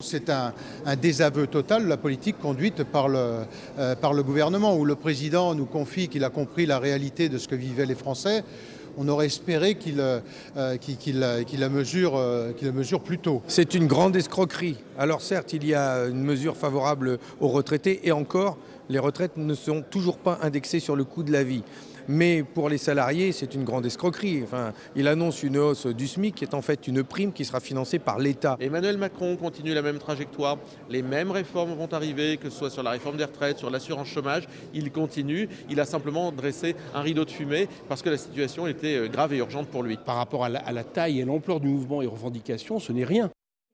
C'est 0.00 0.28
un, 0.28 0.52
désaveu 1.00 1.46
total 1.46 1.84
de 1.84 1.88
la 1.88 1.96
politique 1.96 2.38
conduite 2.38 2.82
par 2.82 3.08
le, 3.08 3.44
euh, 3.78 3.94
par 3.94 4.12
le 4.12 4.22
gouvernement, 4.22 4.76
où 4.76 4.84
le 4.84 4.96
président 4.96 5.54
nous 5.54 5.66
confie 5.66 6.08
qu'il 6.08 6.24
a 6.24 6.30
compris 6.30 6.66
la 6.66 6.78
réalité 6.78 7.28
de 7.28 7.38
ce 7.38 7.48
que 7.48 7.54
vivaient 7.54 7.86
les 7.86 7.94
Français. 7.94 8.44
On 8.96 9.08
aurait 9.08 9.26
espéré 9.26 9.76
qu'il 9.76 10.00
euh, 10.00 10.20
la, 10.56 11.68
mesure, 11.68 12.16
euh, 12.16 12.52
la 12.60 12.72
mesure 12.72 13.00
plus 13.00 13.18
tôt. 13.18 13.42
C'est 13.48 13.74
une 13.74 13.86
grande 13.86 14.14
escroquerie. 14.16 14.76
Alors 14.98 15.20
certes, 15.20 15.52
il 15.52 15.66
y 15.66 15.74
a 15.74 16.06
une 16.06 16.22
mesure 16.22 16.56
favorable 16.56 17.18
aux 17.40 17.48
retraités, 17.48 18.00
et 18.06 18.12
encore, 18.12 18.58
les 18.88 18.98
retraites 18.98 19.36
ne 19.36 19.54
sont 19.54 19.82
toujours 19.82 20.18
pas 20.18 20.38
indexées 20.42 20.80
sur 20.80 20.96
le 20.96 21.04
coût 21.04 21.22
de 21.22 21.32
la 21.32 21.44
vie. 21.44 21.62
Mais 22.08 22.42
pour 22.42 22.68
les 22.68 22.78
salariés, 22.78 23.32
c'est 23.32 23.54
une 23.54 23.64
grande 23.64 23.86
escroquerie. 23.86 24.42
Enfin, 24.42 24.72
il 24.96 25.08
annonce 25.08 25.42
une 25.42 25.56
hausse 25.56 25.86
du 25.86 26.06
SMIC 26.06 26.34
qui 26.34 26.44
est 26.44 26.54
en 26.54 26.62
fait 26.62 26.86
une 26.86 27.02
prime 27.02 27.32
qui 27.32 27.44
sera 27.44 27.60
financée 27.60 27.98
par 27.98 28.18
l'État. 28.18 28.56
Emmanuel 28.60 28.98
Macron 28.98 29.36
continue 29.36 29.74
la 29.74 29.82
même 29.82 29.98
trajectoire. 29.98 30.58
Les 30.90 31.02
mêmes 31.02 31.30
réformes 31.30 31.74
vont 31.74 31.92
arriver, 31.92 32.36
que 32.36 32.50
ce 32.50 32.58
soit 32.58 32.70
sur 32.70 32.82
la 32.82 32.90
réforme 32.90 33.16
des 33.16 33.24
retraites, 33.24 33.58
sur 33.58 33.70
l'assurance 33.70 34.08
chômage. 34.08 34.48
Il 34.74 34.90
continue. 34.92 35.48
Il 35.70 35.80
a 35.80 35.84
simplement 35.84 36.32
dressé 36.32 36.76
un 36.94 37.00
rideau 37.00 37.24
de 37.24 37.30
fumée 37.30 37.68
parce 37.88 38.02
que 38.02 38.10
la 38.10 38.18
situation 38.18 38.66
était 38.66 38.96
euh, 38.96 39.08
grave 39.08 39.32
et 39.32 39.38
urgente 39.38 39.68
pour 39.68 39.82
lui. 39.82 39.96
Par 39.96 40.16
rapport 40.16 40.44
à 40.44 40.48
la, 40.48 40.60
à 40.60 40.72
la 40.72 40.84
taille 40.84 41.20
et 41.20 41.24
l'ampleur 41.24 41.60
du 41.60 41.68
mouvement 41.68 42.02
et 42.02 42.06
revendications, 42.06 42.78
ce 42.78 42.92
n'est 42.92 43.04
rien. 43.04 43.30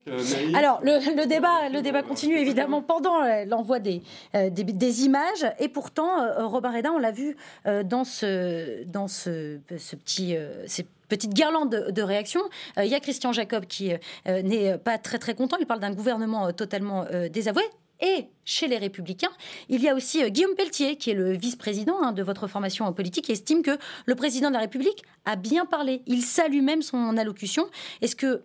Euh, 0.08 0.22
Alors, 0.54 0.80
le, 0.82 1.26
débat, 1.26 1.68
le 1.68 1.82
débat 1.82 2.02
continue 2.02 2.38
évidemment 2.38 2.80
pendant 2.80 3.22
euh, 3.22 3.44
l'envoi 3.44 3.80
des, 3.80 4.02
euh, 4.34 4.48
des, 4.48 5.04
images. 5.04 5.46
Et 5.58 5.68
pourtant, 5.68 6.08
Robin 6.46 6.72
Reda, 6.72 6.90
on 6.92 6.98
l'a 6.98 7.10
vu 7.10 7.36
dans, 7.84 8.04
ce, 8.04 8.84
dans 8.84 9.08
ce, 9.08 9.58
petit, 9.58 10.36
ces 10.66 10.86
de, 11.10 12.02
réactions. 12.02 12.42
Il 12.78 12.86
y 12.86 12.94
a 12.94 13.00
Christian 13.00 13.32
Jacob 13.32 13.66
qui 13.66 13.92
n'est 14.26 14.78
pas 14.78 14.98
très 14.98 15.18
très 15.18 15.34
content. 15.34 15.56
Il 15.60 15.66
parle 15.66 15.80
d'un 15.80 15.92
gouvernement 15.92 16.52
totalement 16.52 17.04
désavoué. 17.30 17.62
Et 18.02 18.28
chez 18.46 18.66
les 18.66 18.78
Républicains, 18.78 19.30
il 19.68 19.82
y 19.82 19.88
a 19.88 19.94
aussi 19.94 20.28
Guillaume 20.30 20.54
Pelletier, 20.54 20.96
qui 20.96 21.10
est 21.10 21.14
le 21.14 21.32
vice-président 21.32 22.02
hein, 22.02 22.12
de 22.12 22.22
votre 22.22 22.46
formation 22.46 22.90
politique, 22.94 23.26
qui 23.26 23.32
estime 23.32 23.62
que 23.62 23.76
le 24.06 24.14
président 24.14 24.48
de 24.48 24.54
la 24.54 24.60
République 24.60 25.04
a 25.26 25.36
bien 25.36 25.66
parlé. 25.66 26.00
Il 26.06 26.22
salue 26.22 26.62
même 26.62 26.80
son 26.80 27.18
allocution. 27.18 27.66
Est-ce 28.00 28.16
que 28.16 28.42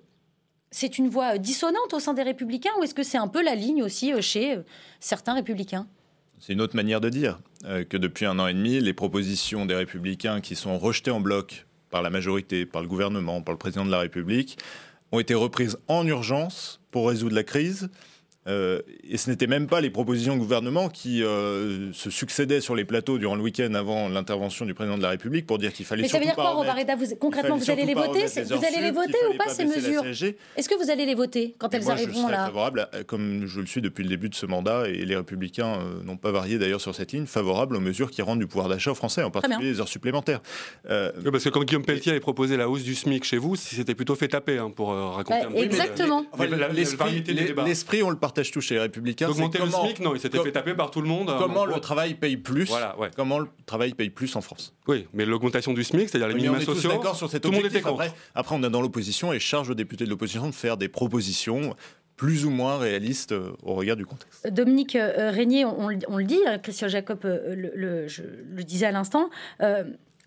c'est 0.76 0.97
une 0.97 1.07
voix 1.07 1.38
dissonante 1.38 1.93
au 1.93 2.01
sein 2.01 2.13
des 2.13 2.21
républicains 2.21 2.71
ou 2.78 2.84
est-ce 2.84 2.93
que 2.93 3.03
c'est 3.03 3.17
un 3.17 3.30
peu 3.30 3.41
la 3.41 3.55
ligne 3.55 3.82
aussi 3.82 4.11
euh, 4.11 4.19
chez 4.19 4.57
euh, 4.57 4.61
certains 4.99 5.34
républicains? 5.34 5.88
C'est 6.38 6.51
une 6.51 6.59
autre 6.59 6.76
manière 6.76 6.99
de 6.99 7.07
dire 7.07 7.39
euh, 7.63 7.86
que 7.86 7.95
depuis 7.95 8.26
un 8.26 8.38
an 8.39 8.47
et 8.47 8.53
demi, 8.53 8.82
les 8.82 8.93
propositions 8.93 9.65
des 9.65 9.73
républicains 9.73 10.41
qui 10.41 10.57
sont 10.57 10.78
rejetées 10.78 11.11
en 11.11 11.21
bloc 11.21 11.65
par 11.91 12.01
la 12.01 12.09
majorité, 12.09 12.65
par 12.65 12.82
le 12.82 12.89
gouvernement, 12.89 13.41
par 13.41 13.53
le 13.53 13.57
président 13.57 13.86
de 13.86 13.91
la 13.91 13.99
République, 13.99 14.57
ont 15.13 15.19
été 15.19 15.34
reprises 15.34 15.78
en 15.88 16.05
urgence 16.05 16.82
pour 16.91 17.07
résoudre 17.07 17.36
la 17.36 17.43
crise 17.43 17.89
euh, 18.48 18.82
et 19.10 19.18
ce 19.18 19.30
n'étaient 19.32 19.48
même 19.48 19.66
pas 19.66 19.82
les 19.82 19.89
propositions 19.89 20.34
du 20.34 20.39
gouvernement 20.39 20.88
qui 20.88 21.24
euh, 21.24 21.91
se 21.93 22.12
succédaient 22.12 22.62
sur 22.62 22.76
les 22.76 22.86
plateaux 22.86 23.18
durant 23.18 23.36
le 23.36 23.41
week-end 23.41 23.74
avant 23.74 24.08
l'intervention 24.08 24.66
du 24.66 24.76
président 24.76 24.98
de 24.98 25.02
la 25.02 25.10
République 25.10 25.48
pour 25.48 25.58
dire 25.58 25.74
qu'il 25.74 25.86
fallait. 25.86 26.04
Mais 26.04 26.08
ça 26.08 26.20
veut 26.20 26.26
dire 26.26 26.36
quoi, 26.36 26.52
Robareda 26.52 26.96
Concrètement, 27.20 27.58
vous 27.58 27.72
allez 27.72 27.86
les 27.86 27.96
voter 27.96 28.26
Vous 28.26 28.66
allez 28.66 28.82
les 28.82 28.91
voter 28.91 29.18
ou 29.34 29.38
pas 29.38 29.50
ces 29.50 29.66
mesures 29.66 30.06
Est-ce 30.06 30.70
que 30.70 30.76
vous 30.82 30.91
allez 30.91 31.08
les 31.08 31.16
voter 31.16 31.56
quand 31.58 31.74
elles 31.74 31.89
arriveront 31.89 32.28
là 32.28 32.46
favorable, 32.46 32.88
comme 33.08 33.48
je 33.48 33.60
le 33.60 33.66
suis 33.66 33.82
depuis 33.82 34.04
le 34.04 34.10
début 34.10 34.30
de 34.30 34.36
ce 34.36 34.46
mandat, 34.46 34.88
et 34.89 35.06
les 35.06 35.16
Républicains 35.16 35.80
euh, 35.80 36.04
n'ont 36.04 36.18
pas 36.18 36.32
varié 36.32 36.60
d'ailleurs 36.60 36.82
sur 36.82 36.93
cette 36.93 37.14
ligne, 37.14 37.26
favorable 37.26 37.76
aux 37.76 37.82
mesures 37.82 38.12
qui 38.12 38.22
rendent 38.22 38.39
du 38.39 38.48
pouvoir 38.48 38.70
d'achat 38.70 38.91
aux 38.91 38.96
Français, 38.96 39.24
en 39.24 39.32
particulier 39.32 39.72
les 39.72 39.80
heures 39.80 39.88
supplémentaires. 39.88 40.41
parce 40.88 41.43
que 41.43 41.50
quand 41.50 41.64
Guillaume 41.64 41.86
Pelletier 41.86 42.12
avait 42.12 42.20
proposé 42.20 42.58
la 42.58 42.70
hausse 42.70 42.84
du 42.84 42.93
SMIC 42.93 43.24
chez 43.24 43.38
vous, 43.38 43.56
c'était 43.56 43.96
plutôt 43.96 44.14
fait 44.14 44.28
taper 44.28 44.60
hein, 44.60 44.70
pour 44.70 44.89
raconter 44.89 45.39
bah, 45.41 45.48
un 45.50 45.52
peu. 45.52 45.58
Exactement. 45.58 46.26
L'esprit, 47.66 48.04
on 48.04 48.12
le 48.12 48.18
partage 48.18 48.35
partage 48.36 48.52
tout 48.52 48.62
chez 48.62 48.76
les 48.76 48.82
Républicains. 48.82 49.28
D'augmenter 49.28 49.60
le 49.60 49.70
SMIC, 49.70 50.00
non, 50.02 50.14
il 50.14 50.20
s'était 50.20 50.42
fait 50.42 50.52
taper 50.52 50.76
par 50.76 50.92
tout 50.92 51.02
le 51.02 51.08
monde. 51.08 51.34
Comment 51.40 51.66
le 51.66 51.80
travail 51.80 52.16
paye 52.16 52.38
plus 52.38 52.66
voilà, 52.66 52.96
Comment 53.16 53.40
le 53.40 53.48
travail 53.66 53.94
paye 53.94 54.10
plus 54.10 54.36
en 54.36 54.42
France 54.42 54.74
Oui, 54.88 55.08
mais 55.14 55.26
l'augmentation 55.26 55.74
du 55.74 55.84
SMIC, 55.84 56.10
c'est-à-dire 56.10 56.28
les 56.28 56.36
minima 56.36 56.60
sociaux. 56.62 56.90
d'accord 56.90 57.16
sur 57.16 57.30
cette 57.30 57.44
tout 57.44 57.52
le 57.52 57.58
monde 57.58 57.66
était 57.66 57.82
contre. 57.82 58.06
Après, 58.34 58.56
on 58.56 58.64
est 58.64 58.70
dans 58.70 58.82
l'opposition 58.82 59.34
et 59.34 59.40
charge 59.40 59.70
aux 59.70 59.76
députés 59.76 60.06
de 60.06 60.10
l'opposition 60.10 60.48
de 60.48 60.54
faire 60.54 60.78
des 60.78 60.88
propositions 60.88 61.76
plus 62.16 62.46
ou 62.46 62.50
moins 62.50 62.78
réalistes 62.78 63.34
euh, 63.34 63.52
au 63.64 63.74
regard 63.74 63.98
du 63.98 64.06
contexte. 64.06 64.48
Dominique 64.48 64.96
euh, 64.96 65.32
Régnier, 65.32 65.66
on, 65.66 65.88
le 65.90 66.24
dit, 66.24 66.40
euh, 66.48 66.58
Christian 66.58 66.88
Jacob 66.88 67.20
le, 67.24 68.08
je 68.08 68.24
le 68.24 68.64
disais 68.64 68.86
à 68.86 68.92
l'instant, 68.92 69.30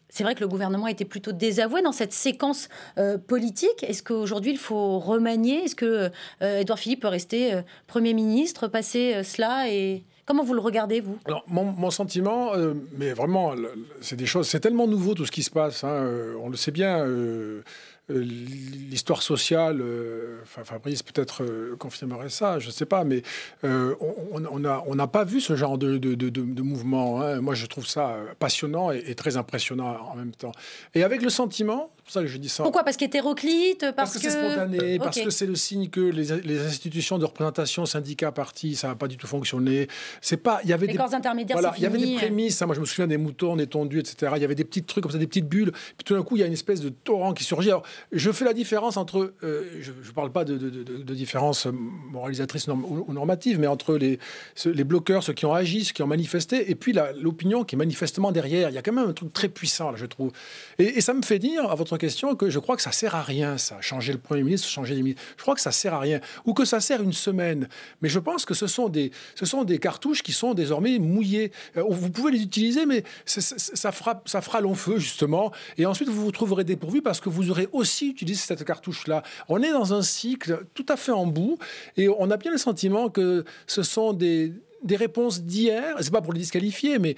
c'est 0.09 0.25
vrai 0.25 0.35
que 0.35 0.41
le 0.41 0.49
gouvernement 0.49 0.87
été 0.87 1.05
plutôt 1.05 1.33
désavoué 1.33 1.83
dans 1.83 1.93
cette 1.93 2.13
séquence 2.13 2.69
euh, 2.99 3.19
politique. 3.19 3.83
Est-ce 3.83 4.03
qu'aujourd'hui, 4.03 4.53
il 4.53 4.59
faut 4.59 4.99
remanier? 4.99 5.65
Est-ce 5.65 5.75
que 5.75 6.11
euh, 6.43 6.61
Édouard 6.61 6.79
Philippe 6.79 7.03
peut 7.03 7.09
rester 7.09 7.55
euh, 7.55 7.63
Premier 7.87 8.15
ministre, 8.15 8.69
passer 8.69 9.23
cela 9.25 9.71
et... 9.71 10.05
Comment 10.25 10.45
vous 10.45 10.53
le 10.53 10.61
regardez, 10.61 11.01
vous? 11.01 11.19
Mon, 11.47 11.91
sentiment, 11.91 12.53
mais 12.99 13.15
vraiment, 13.15 13.55
c'est 14.03 14.15
des 14.15 14.27
choses, 14.27 14.47
c'est 14.47 14.61
tellement 14.61 14.87
nouveau 14.87 15.15
tout 15.15 15.25
ce 15.25 15.31
qui 15.31 15.43
se 15.43 15.49
passe. 15.49 15.85
Hein, 15.85 16.07
on 16.43 16.51
le 16.51 16.57
sait 16.59 16.71
bien, 16.71 16.99
euh, 16.99 17.63
l'histoire 18.09 19.23
sociale, 19.23 19.81
euh, 19.81 20.41
enfin, 20.43 20.65
Fabrice 20.65 21.03
peut-être 21.03 21.43
euh, 21.43 21.77
confirmerait 21.77 22.31
ça, 22.31 22.59
je 22.59 22.69
ne 22.69 22.73
sais 22.73 22.87
pas, 22.87 23.05
mais 23.05 23.23
on 23.63 24.59
n'a 24.59 24.83
on 24.87 25.07
pas 25.09 25.25
vu 25.25 25.41
ce 25.41 25.57
genre 25.57 25.79
de, 25.79 25.99
de, 25.99 26.15
de, 26.15 26.63
mouvement. 26.63 27.21
Hein. 27.23 27.41
Moi, 27.41 27.55
je 27.55 27.67
trouve 27.67 27.87
ça 27.87 28.17
passionnant 28.39 28.91
et, 28.91 29.15
très 29.15 29.37
impressionnant 29.37 29.97
en 30.11 30.17
même 30.17 30.33
temps. 30.33 30.53
Et 30.95 31.03
avec 31.03 31.23
le 31.23 31.31
sentiment, 31.31 31.91
c'est 31.97 32.05
pour 32.05 32.13
ça 32.13 32.21
que 32.23 32.27
je 32.27 32.39
dis 32.39 32.49
ça. 32.49 32.63
Pourquoi? 32.63 32.85
Parce 32.85 32.97
qu'hétéroclite 32.97 33.81
Parce, 33.81 33.95
parce 33.95 34.15
que, 34.15 34.21
c'est 34.21 34.31
spontané, 34.31 34.99
parce 34.99 35.21
que 35.21 35.31
c'est 35.31 35.47
le 35.47 35.55
signe 35.55 35.89
que 35.89 36.01
les, 36.01 36.41
les, 36.43 36.67
institutions 36.67 37.19
de 37.19 37.25
représentation, 37.25 37.87
syndicats, 37.87 38.33
partis, 38.33 38.77
ça 38.77 38.89
n'a 38.89 38.95
pas 38.95 39.09
du 39.09 39.17
tout 39.17 39.27
fonctionné. 39.27 39.89
C'est 40.21 40.39
pas, 40.39 40.61
il 40.65 40.71
y 40.71 40.73
avait 40.73 40.87
les 40.87 40.93
des 40.93 40.99
corps 40.99 41.15
intermédiaires, 41.15 41.59
voilà, 41.59 41.75
il 41.77 41.83
y 41.83 41.87
avait 41.87 41.99
des 41.99 42.15
prémices. 42.15 42.61
Hein. 42.63 42.67
moi, 42.67 42.75
je 42.75 42.81
me 42.81 42.87
souviens 42.87 43.07
des 43.07 43.19
moutons, 43.19 43.57
des 43.57 43.67
tondus, 43.67 44.01
etc. 44.01 44.33
Il 44.37 44.43
y 44.43 44.45
avait 44.45 44.55
des 44.55 44.65
petits 44.65 44.83
trucs 44.83 45.03
comme 45.03 45.13
ça, 45.13 45.19
des 45.19 45.27
petites 45.27 45.49
bulles. 45.49 45.73
Puis 45.73 46.05
tout 46.05 46.15
d'un 46.15 46.23
coup, 46.23 46.37
il 46.37 46.41
y 46.41 46.43
a 46.43 46.47
une 46.47 46.53
espèce 46.53 46.81
de 46.81 46.89
torrent 46.89 47.33
qui 47.33 47.45
surgit. 47.45 47.69
Alors, 47.69 47.85
je 48.12 48.30
fais 48.30 48.44
la 48.44 48.53
différence 48.53 48.96
entre, 48.96 49.34
euh, 49.42 49.64
je 49.80 49.90
ne 49.90 50.14
parle 50.14 50.32
pas 50.32 50.44
de, 50.44 50.57
de, 50.57 51.14
différence 51.14 51.66
moralisatrice 51.66 52.68
ou 52.68 53.12
normative, 53.12 53.59
mais 53.59 53.66
entre 53.66 53.96
les, 53.96 54.18
les 54.64 54.84
bloqueurs, 54.84 55.22
ceux 55.22 55.32
qui 55.32 55.46
ont 55.46 55.55
agi, 55.55 55.84
ceux 55.84 55.92
qui 55.92 56.03
ont 56.03 56.07
manifesté, 56.07 56.70
et 56.70 56.74
puis 56.74 56.94
l'opinion 57.20 57.64
qui 57.64 57.74
est 57.74 57.78
manifestement 57.78 58.32
derrière. 58.32 58.70
Il 58.70 58.74
y 58.74 58.78
a 58.78 58.82
quand 58.82 58.92
même 58.92 59.09
un 59.09 59.12
truc 59.12 59.32
très 59.32 59.49
puissant, 59.49 59.90
là, 59.90 59.96
je 59.96 60.07
trouve. 60.07 60.32
Et, 60.78 61.01
ça 61.01 61.14
me 61.14 61.22
fait 61.22 61.38
dire, 61.38 61.70
à 61.70 61.74
votre 61.74 61.96
question, 61.96 62.34
que 62.34 62.51
je 62.51 62.59
crois 62.59 62.76
que 62.76 62.82
ça 62.82 62.92
sert 62.92 63.14
à 63.14 63.22
rien, 63.22 63.59
ça, 63.59 63.80
changer 63.80 64.12
le 64.12 64.18
Premier 64.18 64.42
ministre, 64.42 64.68
changer 64.68 64.94
les 64.94 65.03
ministres. 65.03 65.22
Je 65.36 65.42
crois 65.42 65.55
que 65.55 65.61
ça 65.61 65.72
sert 65.72 65.94
à 65.94 66.01
rien, 66.01 66.20
ou 66.44 66.55
que 66.55 66.64
ça 66.64 66.80
sert 66.80 67.03
une 67.03 67.12
semaine. 67.12 67.68
Mais 68.03 68.09
je 68.09 68.18
pense 68.18 68.44
que 68.44 68.55
ce 68.55 68.66
sont 68.66 68.88
des, 68.88 69.11
ce 69.34 69.46
sont 69.46 69.64
des 69.64 69.78
cartouches 69.78 70.22
qui 70.22 70.32
sont 70.32 70.55
désormais 70.55 70.99
mouillées. 70.99 71.53
Euh, 71.76 71.84
vous 71.88 72.11
pouvez 72.11 72.32
les 72.32 72.42
utiliser, 72.42 72.86
mais 72.86 73.05
ça, 73.24 73.92
fera, 73.92 74.22
ça 74.26 74.40
fera 74.40 74.61
long 74.61 74.74
feu, 74.74 74.99
justement. 74.99 75.53
Et 75.76 75.86
ensuite, 75.86 76.09
vous 76.09 76.24
vous 76.24 76.32
trouverez 76.32 76.64
dépourvu 76.64 77.03
parce 77.03 77.20
que 77.20 77.28
vous 77.28 77.51
aurez 77.51 77.68
aussi 77.72 77.88
utilisé 78.07 78.41
cette 78.41 78.64
cartouche-là. 78.64 79.22
On 79.49 79.62
est 79.62 79.72
dans 79.72 79.95
un 79.95 80.03
cycle 80.03 80.64
tout 80.74 80.86
à 80.89 80.97
fait 80.97 81.12
en 81.12 81.26
bout 81.26 81.59
et 81.97 82.09
on 82.09 82.30
a 82.30 82.36
bien 82.36 82.51
le 82.51 82.59
sentiment 82.59 83.09
que 83.09 83.45
ce 83.66 83.82
sont 83.82 84.12
des, 84.12 84.53
des 84.82 84.97
réponses 84.97 85.43
d'hier, 85.43 85.97
c'est 86.01 86.12
pas 86.12 86.22
pour 86.22 86.32
les 86.32 86.41
disqualifier, 86.41 86.99
mais 86.99 87.16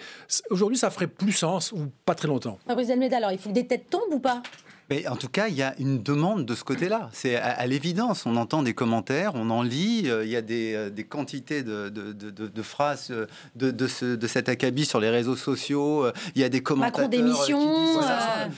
aujourd'hui 0.50 0.78
ça 0.78 0.90
ferait 0.90 1.06
plus 1.06 1.32
sens 1.32 1.72
ou 1.72 1.90
pas 2.04 2.14
très 2.14 2.28
longtemps. 2.28 2.58
Alors 2.66 3.32
il 3.32 3.38
faut 3.38 3.50
que 3.50 3.54
des 3.54 3.66
têtes 3.66 3.90
tombent 3.90 4.12
ou 4.12 4.20
pas? 4.20 4.42
Mais 4.90 5.06
en 5.06 5.14
tout 5.14 5.28
cas, 5.28 5.46
il 5.46 5.54
y 5.54 5.62
a 5.62 5.74
une 5.78 6.02
demande 6.02 6.44
de 6.46 6.54
ce 6.56 6.64
côté-là. 6.64 7.08
C'est 7.12 7.36
à, 7.36 7.50
à 7.50 7.66
l'évidence. 7.66 8.26
On 8.26 8.34
entend 8.36 8.62
des 8.64 8.74
commentaires, 8.74 9.32
on 9.36 9.48
en 9.50 9.62
lit. 9.62 10.04
euh, 10.06 10.24
Il 10.24 10.30
y 10.30 10.36
a 10.36 10.42
des, 10.42 10.74
euh, 10.74 10.90
des 10.90 11.04
quantités 11.04 11.62
de, 11.62 11.88
de- 11.88 12.12
de- 12.12 12.30
de- 12.30 12.48
de 12.48 12.62
phrases 12.62 13.08
euh, 13.12 13.26
de, 13.54 13.70
de, 13.70 13.86
ce- 13.86 14.16
de 14.16 14.26
cet 14.26 14.48
acabit 14.48 14.84
sur 14.84 14.98
les 14.98 15.08
réseaux 15.10 15.36
sociaux. 15.36 16.04
Euh, 16.06 16.12
Il 16.34 16.40
y 16.40 16.44
a 16.44 16.48
des 16.48 16.60
commentateurs. 16.60 17.08
Macron 17.08 17.22
démission. 17.22 17.58
qui 17.60 17.80
disent- 17.84 17.98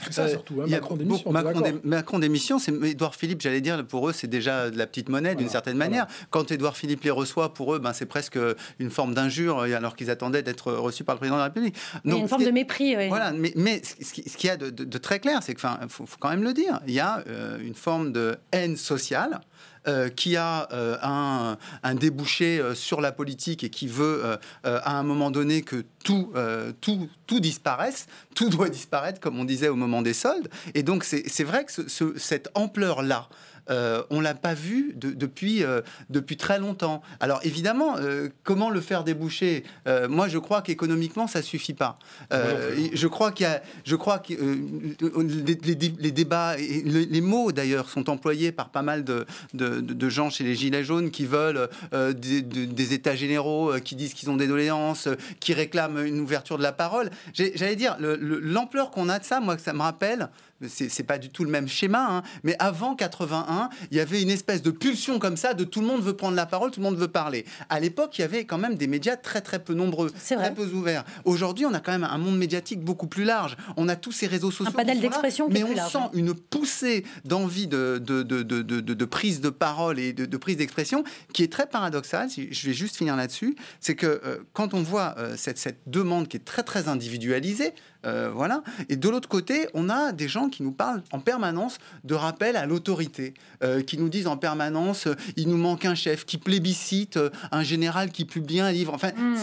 C'est 0.05 0.13
ça 0.13 0.27
surtout, 0.27 0.55
hein, 0.61 0.65
Macron 0.67 0.95
démission, 0.95 1.31
Macron, 1.31 1.61
d'accord. 1.61 1.79
dé- 1.81 1.87
Macron 1.87 2.19
démission, 2.19 2.57
c'est 2.57 2.73
Édouard 2.83 3.13
Philippe, 3.13 3.41
j'allais 3.41 3.61
dire, 3.61 3.85
pour 3.85 4.09
eux, 4.09 4.13
c'est 4.13 4.27
déjà 4.27 4.71
de 4.71 4.77
la 4.77 4.87
petite 4.87 5.09
monnaie 5.09 5.35
d'une 5.35 5.49
certaine 5.49 5.77
manière. 5.77 6.07
Quand 6.31 6.51
Édouard 6.51 6.75
Philippe 6.77 7.03
les 7.03 7.11
reçoit, 7.11 7.53
pour 7.53 7.75
eux, 7.75 7.79
ben, 7.79 7.93
c'est 7.93 8.07
presque 8.07 8.39
une 8.79 8.89
forme 8.89 9.13
d'injure, 9.13 9.59
alors 9.59 9.95
qu'ils 9.95 10.09
attendaient 10.09 10.41
d'être 10.41 10.71
reçus 10.73 11.03
par 11.03 11.13
le 11.15 11.19
président 11.19 11.35
de 11.35 11.41
la 11.41 11.45
République. 11.45 11.75
Il 12.05 12.11
y 12.11 12.15
a 12.15 12.17
une 12.17 12.27
forme 12.27 12.43
de 12.43 12.49
mépris. 12.49 12.95
voilà, 13.07 13.31
mais, 13.33 13.53
mais 13.55 13.81
ce 13.83 14.11
qui- 14.13 14.27
ce 14.27 14.35
qu'il 14.35 14.47
y 14.47 14.51
a 14.51 14.57
de, 14.57 14.71
de- 14.71 14.83
de 14.83 14.97
très 14.97 15.19
clair, 15.19 15.39
c'est 15.43 15.53
faut, 15.89 16.05
faut 16.07 16.17
quand 16.23 16.29
même 16.29 16.43
le 16.43 16.53
dire, 16.53 16.79
il 16.87 16.93
y 16.93 17.01
a 17.01 17.21
euh, 17.27 17.59
une 17.59 17.75
forme 17.75 18.13
de 18.13 18.37
haine 18.53 18.77
sociale. 18.77 19.41
euh, 19.85 20.07
qui 20.07 20.37
a 20.37 20.69
euh, 20.71 20.95
un, 21.03 21.57
un 21.83 21.93
débouché 21.95 22.61
sur 22.73 23.01
la 23.01 23.11
politique 23.11 23.65
et 23.65 23.69
qui 23.69 23.87
veut 23.87 24.37
à 24.63 24.97
un 24.97 25.03
moment 25.03 25.29
donné 25.29 25.61
que 25.61 25.83
tout, 26.05 26.31
tout, 26.79 27.09
tout 27.27 27.39
disparaisse, 27.41 28.05
tout 28.33 28.47
doit 28.49 28.69
disparaître, 28.69 29.19
comme 29.19 29.37
on 29.37 29.43
disait 29.43 29.67
au 29.67 29.75
moment 29.75 30.01
des 30.01 30.13
soldes. 30.13 30.47
Et 30.73 30.83
donc 30.83 31.03
c'est 31.03 31.43
vrai 31.43 31.65
que 31.65 31.71
ce- 31.73 31.89
ce- 31.89 32.17
cette 32.17 32.47
ampleur-là, 32.55 33.27
euh, 33.69 34.03
on 34.09 34.19
l'a 34.19 34.33
pas 34.33 34.53
vu 34.53 34.93
de- 34.95 35.11
depuis, 35.11 35.63
euh, 35.63 35.81
depuis 36.09 36.37
très 36.37 36.59
longtemps. 36.59 37.01
Alors 37.19 37.39
évidemment, 37.43 37.97
euh, 37.97 38.29
comment 38.43 38.69
le 38.69 38.81
faire 38.81 39.03
déboucher? 39.03 39.63
Euh, 39.87 40.07
Moi, 40.09 40.27
je 40.27 40.37
crois 40.37 40.61
qu'économiquement, 40.61 41.27
ça 41.27 41.41
suffit 41.41 41.73
pas. 41.73 41.97
Et 42.31 42.95
je 42.95 43.07
crois 43.07 43.31
qu'il 43.31 43.45
y 43.45 43.49
a, 43.49 43.61
je 43.85 43.95
crois 43.95 44.19
que 44.19 44.33
les, 44.33 45.55
les- 45.55 45.93
les 45.99 46.11
débats 46.11 46.57
et 46.57 46.81
les, 46.83 47.05
les 47.05 47.21
mots 47.21 47.51
d'ailleurs 47.51 47.89
sont 47.89 48.09
employés 48.09 48.51
par 48.51 48.69
pas 48.69 48.81
mal 48.81 49.03
de, 49.03 49.25
de- 49.53 49.79
de- 49.81 49.93
de 49.93 50.09
gens 50.09 50.29
chez 50.29 50.43
les 50.43 50.55
gilets 50.55 50.83
jaunes 50.83 51.11
qui 51.11 51.25
veulent 51.25 51.69
des, 51.93 52.41
de- 52.41 52.65
des 52.65 52.93
états 52.93 53.15
généraux, 53.15 53.73
qui 53.83 53.95
disent 53.95 54.13
qu'ils 54.13 54.29
ont 54.29 54.37
des 54.37 54.47
doléances, 54.47 55.07
qui 55.39 55.53
réclament 55.53 56.05
une 56.05 56.19
ouverture 56.19 56.57
de 56.57 56.63
la 56.63 56.71
parole. 56.71 57.09
J'allais 57.33 57.75
dire 57.75 57.95
le- 57.99 58.15
le- 58.15 58.39
l'ampleur 58.39 58.91
qu'on 58.91 59.09
a 59.09 59.19
de 59.19 59.23
ça, 59.25 59.39
moi, 59.39 59.57
ça 59.57 59.73
me 59.73 59.81
rappelle 59.81 60.29
c'est 60.69 61.03
pas 61.03 61.17
du 61.17 61.29
tout 61.29 61.43
le 61.43 61.49
même 61.49 61.67
schéma, 61.67 62.07
hein, 62.09 62.23
mais 62.43 62.55
avant 62.59 62.95
81, 62.95 63.69
il 63.91 63.97
y 63.97 63.99
avait 63.99 64.21
une 64.21 64.29
espèce 64.29 64.61
de 64.61 64.71
pulsion 64.71 65.19
comme 65.19 65.37
ça 65.37 65.53
de 65.53 65.63
tout 65.63 65.81
le 65.81 65.87
monde 65.87 66.01
veut 66.01 66.15
prendre 66.15 66.35
la 66.35 66.45
parole, 66.45 66.71
tout 66.71 66.79
le 66.79 66.85
monde 66.85 66.97
veut 66.97 67.07
parler. 67.07 67.45
À 67.69 67.79
l'époque, 67.79 68.17
il 68.17 68.21
y 68.21 68.23
avait 68.23 68.45
quand 68.45 68.57
même 68.57 68.75
des 68.75 68.87
médias 68.87 69.15
très 69.17 69.41
très 69.41 69.59
peu 69.63 69.73
nombreux, 69.73 70.09
très 70.11 70.53
peu 70.53 70.65
ouverts. 70.67 71.03
Aujourd'hui, 71.25 71.65
on 71.65 71.73
a 71.73 71.79
quand 71.79 71.91
même 71.91 72.03
un 72.03 72.17
monde 72.17 72.37
médiatique 72.37 72.81
beaucoup 72.81 73.07
plus 73.07 73.23
large. 73.23 73.55
On 73.77 73.87
a 73.89 73.95
tous 73.95 74.11
ces 74.11 74.27
réseaux 74.27 74.51
sociaux. 74.51 74.73
panel 74.73 74.95
sont 74.97 75.01
là, 75.03 75.09
d'expression 75.09 75.47
mais 75.49 75.63
on 75.63 75.73
large. 75.75 75.91
sent 75.91 75.99
une 76.13 76.33
poussée 76.33 77.03
d'envie 77.25 77.67
de, 77.67 77.99
de, 78.03 78.23
de, 78.23 78.41
de, 78.43 79.05
prise 79.05 79.41
de 79.41 79.49
parole 79.49 79.99
et 79.99 80.13
de, 80.13 80.37
prise 80.37 80.57
d'expression 80.57 81.03
qui 81.33 81.43
est 81.43 81.51
très 81.51 81.67
paradoxale. 81.67 82.29
Si- 82.29 82.51
Je 82.51 82.67
vais 82.67 82.73
juste 82.73 82.95
finir 82.97 83.15
là-dessus. 83.15 83.55
C'est 83.79 83.95
que 83.95 84.21
euh, 84.25 84.37
quand 84.53 84.73
on 84.73 84.81
voit 84.81 85.15
euh, 85.17 85.35
cette, 85.37 85.57
cette 85.57 85.79
demande 85.87 86.27
qui 86.27 86.37
est 86.37 86.45
très 86.45 86.63
très 86.63 86.87
individualisée, 86.87 87.73
euh, 88.05 88.29
voilà. 88.33 88.63
Et 88.89 88.95
de 88.95 89.09
l'autre 89.09 89.29
côté, 89.29 89.67
on 89.73 89.89
a 89.89 90.11
des 90.11 90.27
gens 90.27 90.49
qui 90.49 90.63
nous 90.63 90.71
parlent 90.71 91.03
en 91.11 91.19
permanence 91.19 91.77
de 92.03 92.15
rappel 92.15 92.55
à 92.55 92.65
l'autorité, 92.65 93.33
euh, 93.63 93.81
qui 93.81 93.97
nous 93.97 94.09
disent 94.09 94.27
en 94.27 94.37
permanence 94.37 95.07
euh, 95.07 95.15
il 95.37 95.47
nous 95.49 95.57
manque 95.57 95.85
un 95.85 95.95
chef, 95.95 96.25
qui 96.25 96.37
plébiscite 96.37 97.19
un 97.51 97.63
général 97.63 98.11
qui 98.11 98.25
publie 98.25 98.59
un 98.59 98.71
livre. 98.71 98.93
Enfin, 98.93 99.11
Hmm. 99.15 99.35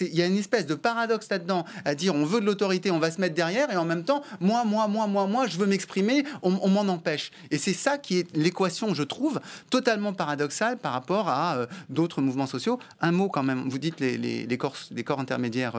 il 0.00 0.14
y 0.14 0.22
a 0.22 0.26
une 0.26 0.38
espèce 0.38 0.66
de 0.66 0.74
paradoxe 0.74 1.28
là-dedans, 1.30 1.64
à 1.84 1.94
dire 1.94 2.14
on 2.14 2.24
veut 2.24 2.40
de 2.40 2.46
l'autorité, 2.46 2.90
on 2.90 2.98
va 2.98 3.10
se 3.10 3.20
mettre 3.20 3.34
derrière, 3.34 3.70
et 3.70 3.76
en 3.76 3.84
même 3.84 4.04
temps, 4.04 4.22
moi, 4.40 4.64
moi, 4.64 4.88
moi, 4.88 5.06
moi, 5.06 5.26
moi, 5.26 5.46
je 5.46 5.58
veux 5.58 5.66
m'exprimer, 5.66 6.24
on, 6.42 6.58
on 6.62 6.68
m'en 6.68 6.80
empêche. 6.92 7.30
Et 7.50 7.58
c'est 7.58 7.72
ça 7.72 7.98
qui 7.98 8.18
est 8.18 8.36
l'équation, 8.36 8.94
je 8.94 9.02
trouve, 9.02 9.40
totalement 9.70 10.12
paradoxale 10.12 10.78
par 10.78 10.92
rapport 10.92 11.28
à 11.28 11.66
d'autres 11.88 12.20
mouvements 12.20 12.46
sociaux. 12.46 12.78
Un 13.00 13.12
mot 13.12 13.28
quand 13.28 13.42
même, 13.42 13.68
vous 13.68 13.78
dites 13.78 14.00
les, 14.00 14.16
les, 14.16 14.46
les 14.46 14.58
corps, 14.58 14.76
les 14.90 15.04
corps 15.04 15.20
intermédiaires 15.20 15.74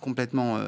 complètement 0.00 0.58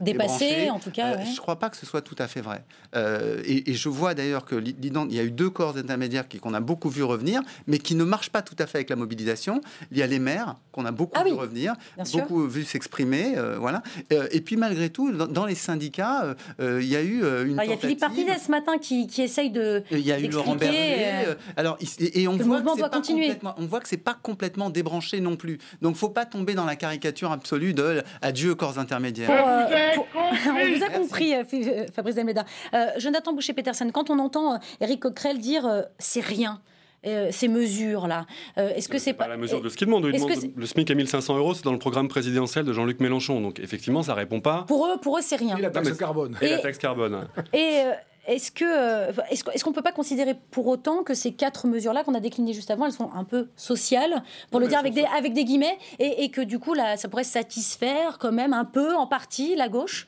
Dépassés, 0.00 0.21
débranchés. 0.22 0.70
en 0.70 0.78
tout 0.78 0.90
cas, 0.90 1.12
Euh, 1.12 1.16
ouais. 1.18 1.24
Je 1.26 1.30
ne 1.32 1.36
crois 1.36 1.56
pas 1.58 1.70
que 1.70 1.76
ce 1.76 1.86
soit 1.86 2.00
tout 2.02 2.16
à 2.18 2.28
fait 2.28 2.40
vrai. 2.40 2.64
Euh, 2.94 3.40
et, 3.44 3.70
et 3.70 3.74
je 3.74 3.88
vois 3.88 4.14
d'ailleurs 4.14 4.44
que 4.44 4.56
il 4.62 5.14
y 5.14 5.20
a 5.20 5.22
eu 5.24 5.30
deux 5.30 5.50
corps 5.50 5.76
intermédiaires 5.76 6.24
qu'on 6.40 6.54
a 6.54 6.60
beaucoup 6.60 6.88
vu 6.90 7.02
revenir, 7.02 7.40
mais 7.66 7.78
qui 7.78 7.94
ne 7.94 8.04
marchent 8.04 8.30
pas 8.30 8.42
tout 8.42 8.56
à 8.58 8.66
fait 8.66 8.78
avec 8.78 8.90
la 8.90 8.96
mobilisation. 8.96 9.60
Il 9.90 9.98
y 9.98 10.02
a 10.02 10.06
les 10.06 10.18
maires 10.18 10.56
qu'on 10.72 10.84
a 10.84 10.90
beaucoup 10.92 11.18
Ah 11.20 11.24
vu 11.24 11.32
revenir, 11.32 11.74
beaucoup 12.12 12.46
vu 12.46 12.64
s'exprimer, 12.64 13.34
euh, 13.36 13.56
voilà. 13.58 13.82
Et 14.30 14.40
puis 14.40 14.56
malgré 14.56 14.90
tout, 14.90 15.10
dans, 15.12 15.26
dans 15.26 15.46
les 15.46 15.54
syndicats, 15.54 16.34
il 16.60 16.84
y 16.86 16.96
a 16.96 17.02
eu 17.02 17.20
une 17.46 17.58
Ah, 17.58 17.64
Il 17.64 17.70
y 17.70 17.72
a 17.72 17.76
Philippe. 17.76 18.00
Partidet 18.00 18.38
ce 18.38 18.50
matin 18.50 18.78
qui, 18.78 19.06
qui 19.06 19.22
essaye 19.22 19.50
de. 19.50 19.82
Il 19.90 20.00
y 20.00 20.12
a 20.12 20.18
eu 20.18 20.28
Laurent 20.28 20.56
Berger. 20.56 21.36
alors, 21.56 21.78
et, 22.00 22.22
et 22.22 22.28
on 22.28 22.36
voit 22.36 22.56
mouvement 22.58 22.74
que 22.76 22.80
pas 22.80 23.54
On 23.58 23.66
voit 23.66 23.80
que 23.80 23.88
c'est 23.88 23.96
pas 23.96 24.16
complètement 24.20 24.70
débranché 24.70 25.20
non 25.20 25.36
plus. 25.36 25.58
Donc, 25.82 25.96
faut 25.96 26.08
pas 26.08 26.24
tomber 26.26 26.54
dans 26.54 26.64
la 26.64 26.76
caricature 26.76 27.30
absolue 27.32 27.74
de 27.74 28.02
adieu 28.20 28.54
corps 28.54 28.78
intermédiaires. 28.78 29.28
Pour, 29.28 29.48
euh, 29.48 29.94
pour- 29.94 30.06
on 30.14 30.76
vous 30.76 30.84
a 30.84 30.88
compris, 30.90 31.34
euh, 31.34 31.42
euh, 31.54 31.86
Fabrice 31.94 32.14
Delmeda. 32.14 32.44
Euh, 32.74 32.86
Jonathan 32.98 33.32
Boucher-Peterson, 33.32 33.90
quand 33.92 34.10
on 34.10 34.18
entend 34.18 34.54
euh, 34.54 34.58
Éric 34.80 35.00
Coquerel 35.00 35.38
dire 35.38 35.66
euh, 35.66 35.82
c'est 35.98 36.20
rien, 36.20 36.60
euh, 37.06 37.28
ces 37.32 37.48
mesures-là, 37.48 38.26
euh, 38.58 38.70
est-ce 38.76 38.88
que 38.88 38.98
c'est 38.98 39.12
pas 39.12 39.26
la 39.26 39.36
mesure 39.36 39.60
de 39.60 39.68
ce 39.68 39.76
qu'il 39.76 39.86
demande. 39.88 40.04
Que 40.04 40.12
demande- 40.16 40.52
le 40.56 40.66
SMIC 40.66 40.90
à 40.90 40.94
1500 40.94 41.36
euros, 41.36 41.54
c'est 41.54 41.64
dans 41.64 41.72
le 41.72 41.78
programme 41.78 42.06
présidentiel 42.08 42.64
de 42.64 42.72
Jean-Luc 42.72 43.00
Mélenchon. 43.00 43.40
Donc 43.40 43.58
effectivement, 43.58 44.02
ça 44.04 44.14
répond 44.14 44.40
pas. 44.40 44.64
Pour 44.68 44.86
eux, 44.86 44.98
pour 45.00 45.18
eux 45.18 45.22
c'est 45.22 45.36
rien. 45.36 45.56
Et 45.56 45.60
la 45.62 45.70
taxe 45.70 45.92
carbone. 45.94 46.36
Et, 46.40 46.48
la 46.50 46.58
Et- 46.58 46.62
taxe 46.62 46.78
carbone. 46.78 47.26
Et 47.52 47.82
euh, 47.86 47.92
est-ce 48.26 48.52
que 48.52 48.64
euh, 48.64 49.12
est-ce, 49.30 49.64
qu'on 49.64 49.70
ne 49.70 49.74
peut 49.74 49.82
pas 49.82 49.92
considérer 49.92 50.34
pour 50.50 50.66
autant 50.68 51.02
que 51.02 51.14
ces 51.14 51.32
quatre 51.32 51.66
mesures-là 51.66 52.04
qu'on 52.04 52.14
a 52.14 52.20
déclinées 52.20 52.52
juste 52.52 52.70
avant, 52.70 52.86
elles 52.86 52.92
sont 52.92 53.10
un 53.14 53.24
peu 53.24 53.48
sociales, 53.56 54.22
pour 54.50 54.60
le 54.60 54.68
dire 54.68 54.78
avec 54.78 54.94
des, 54.94 55.04
avec 55.16 55.32
des 55.32 55.44
guillemets, 55.44 55.78
et, 55.98 56.24
et 56.24 56.30
que 56.30 56.40
du 56.40 56.58
coup 56.58 56.74
là, 56.74 56.96
ça 56.96 57.08
pourrait 57.08 57.24
satisfaire 57.24 58.18
quand 58.18 58.32
même 58.32 58.52
un 58.52 58.64
peu, 58.64 58.94
en 58.94 59.06
partie, 59.06 59.56
la 59.56 59.68
gauche? 59.68 60.06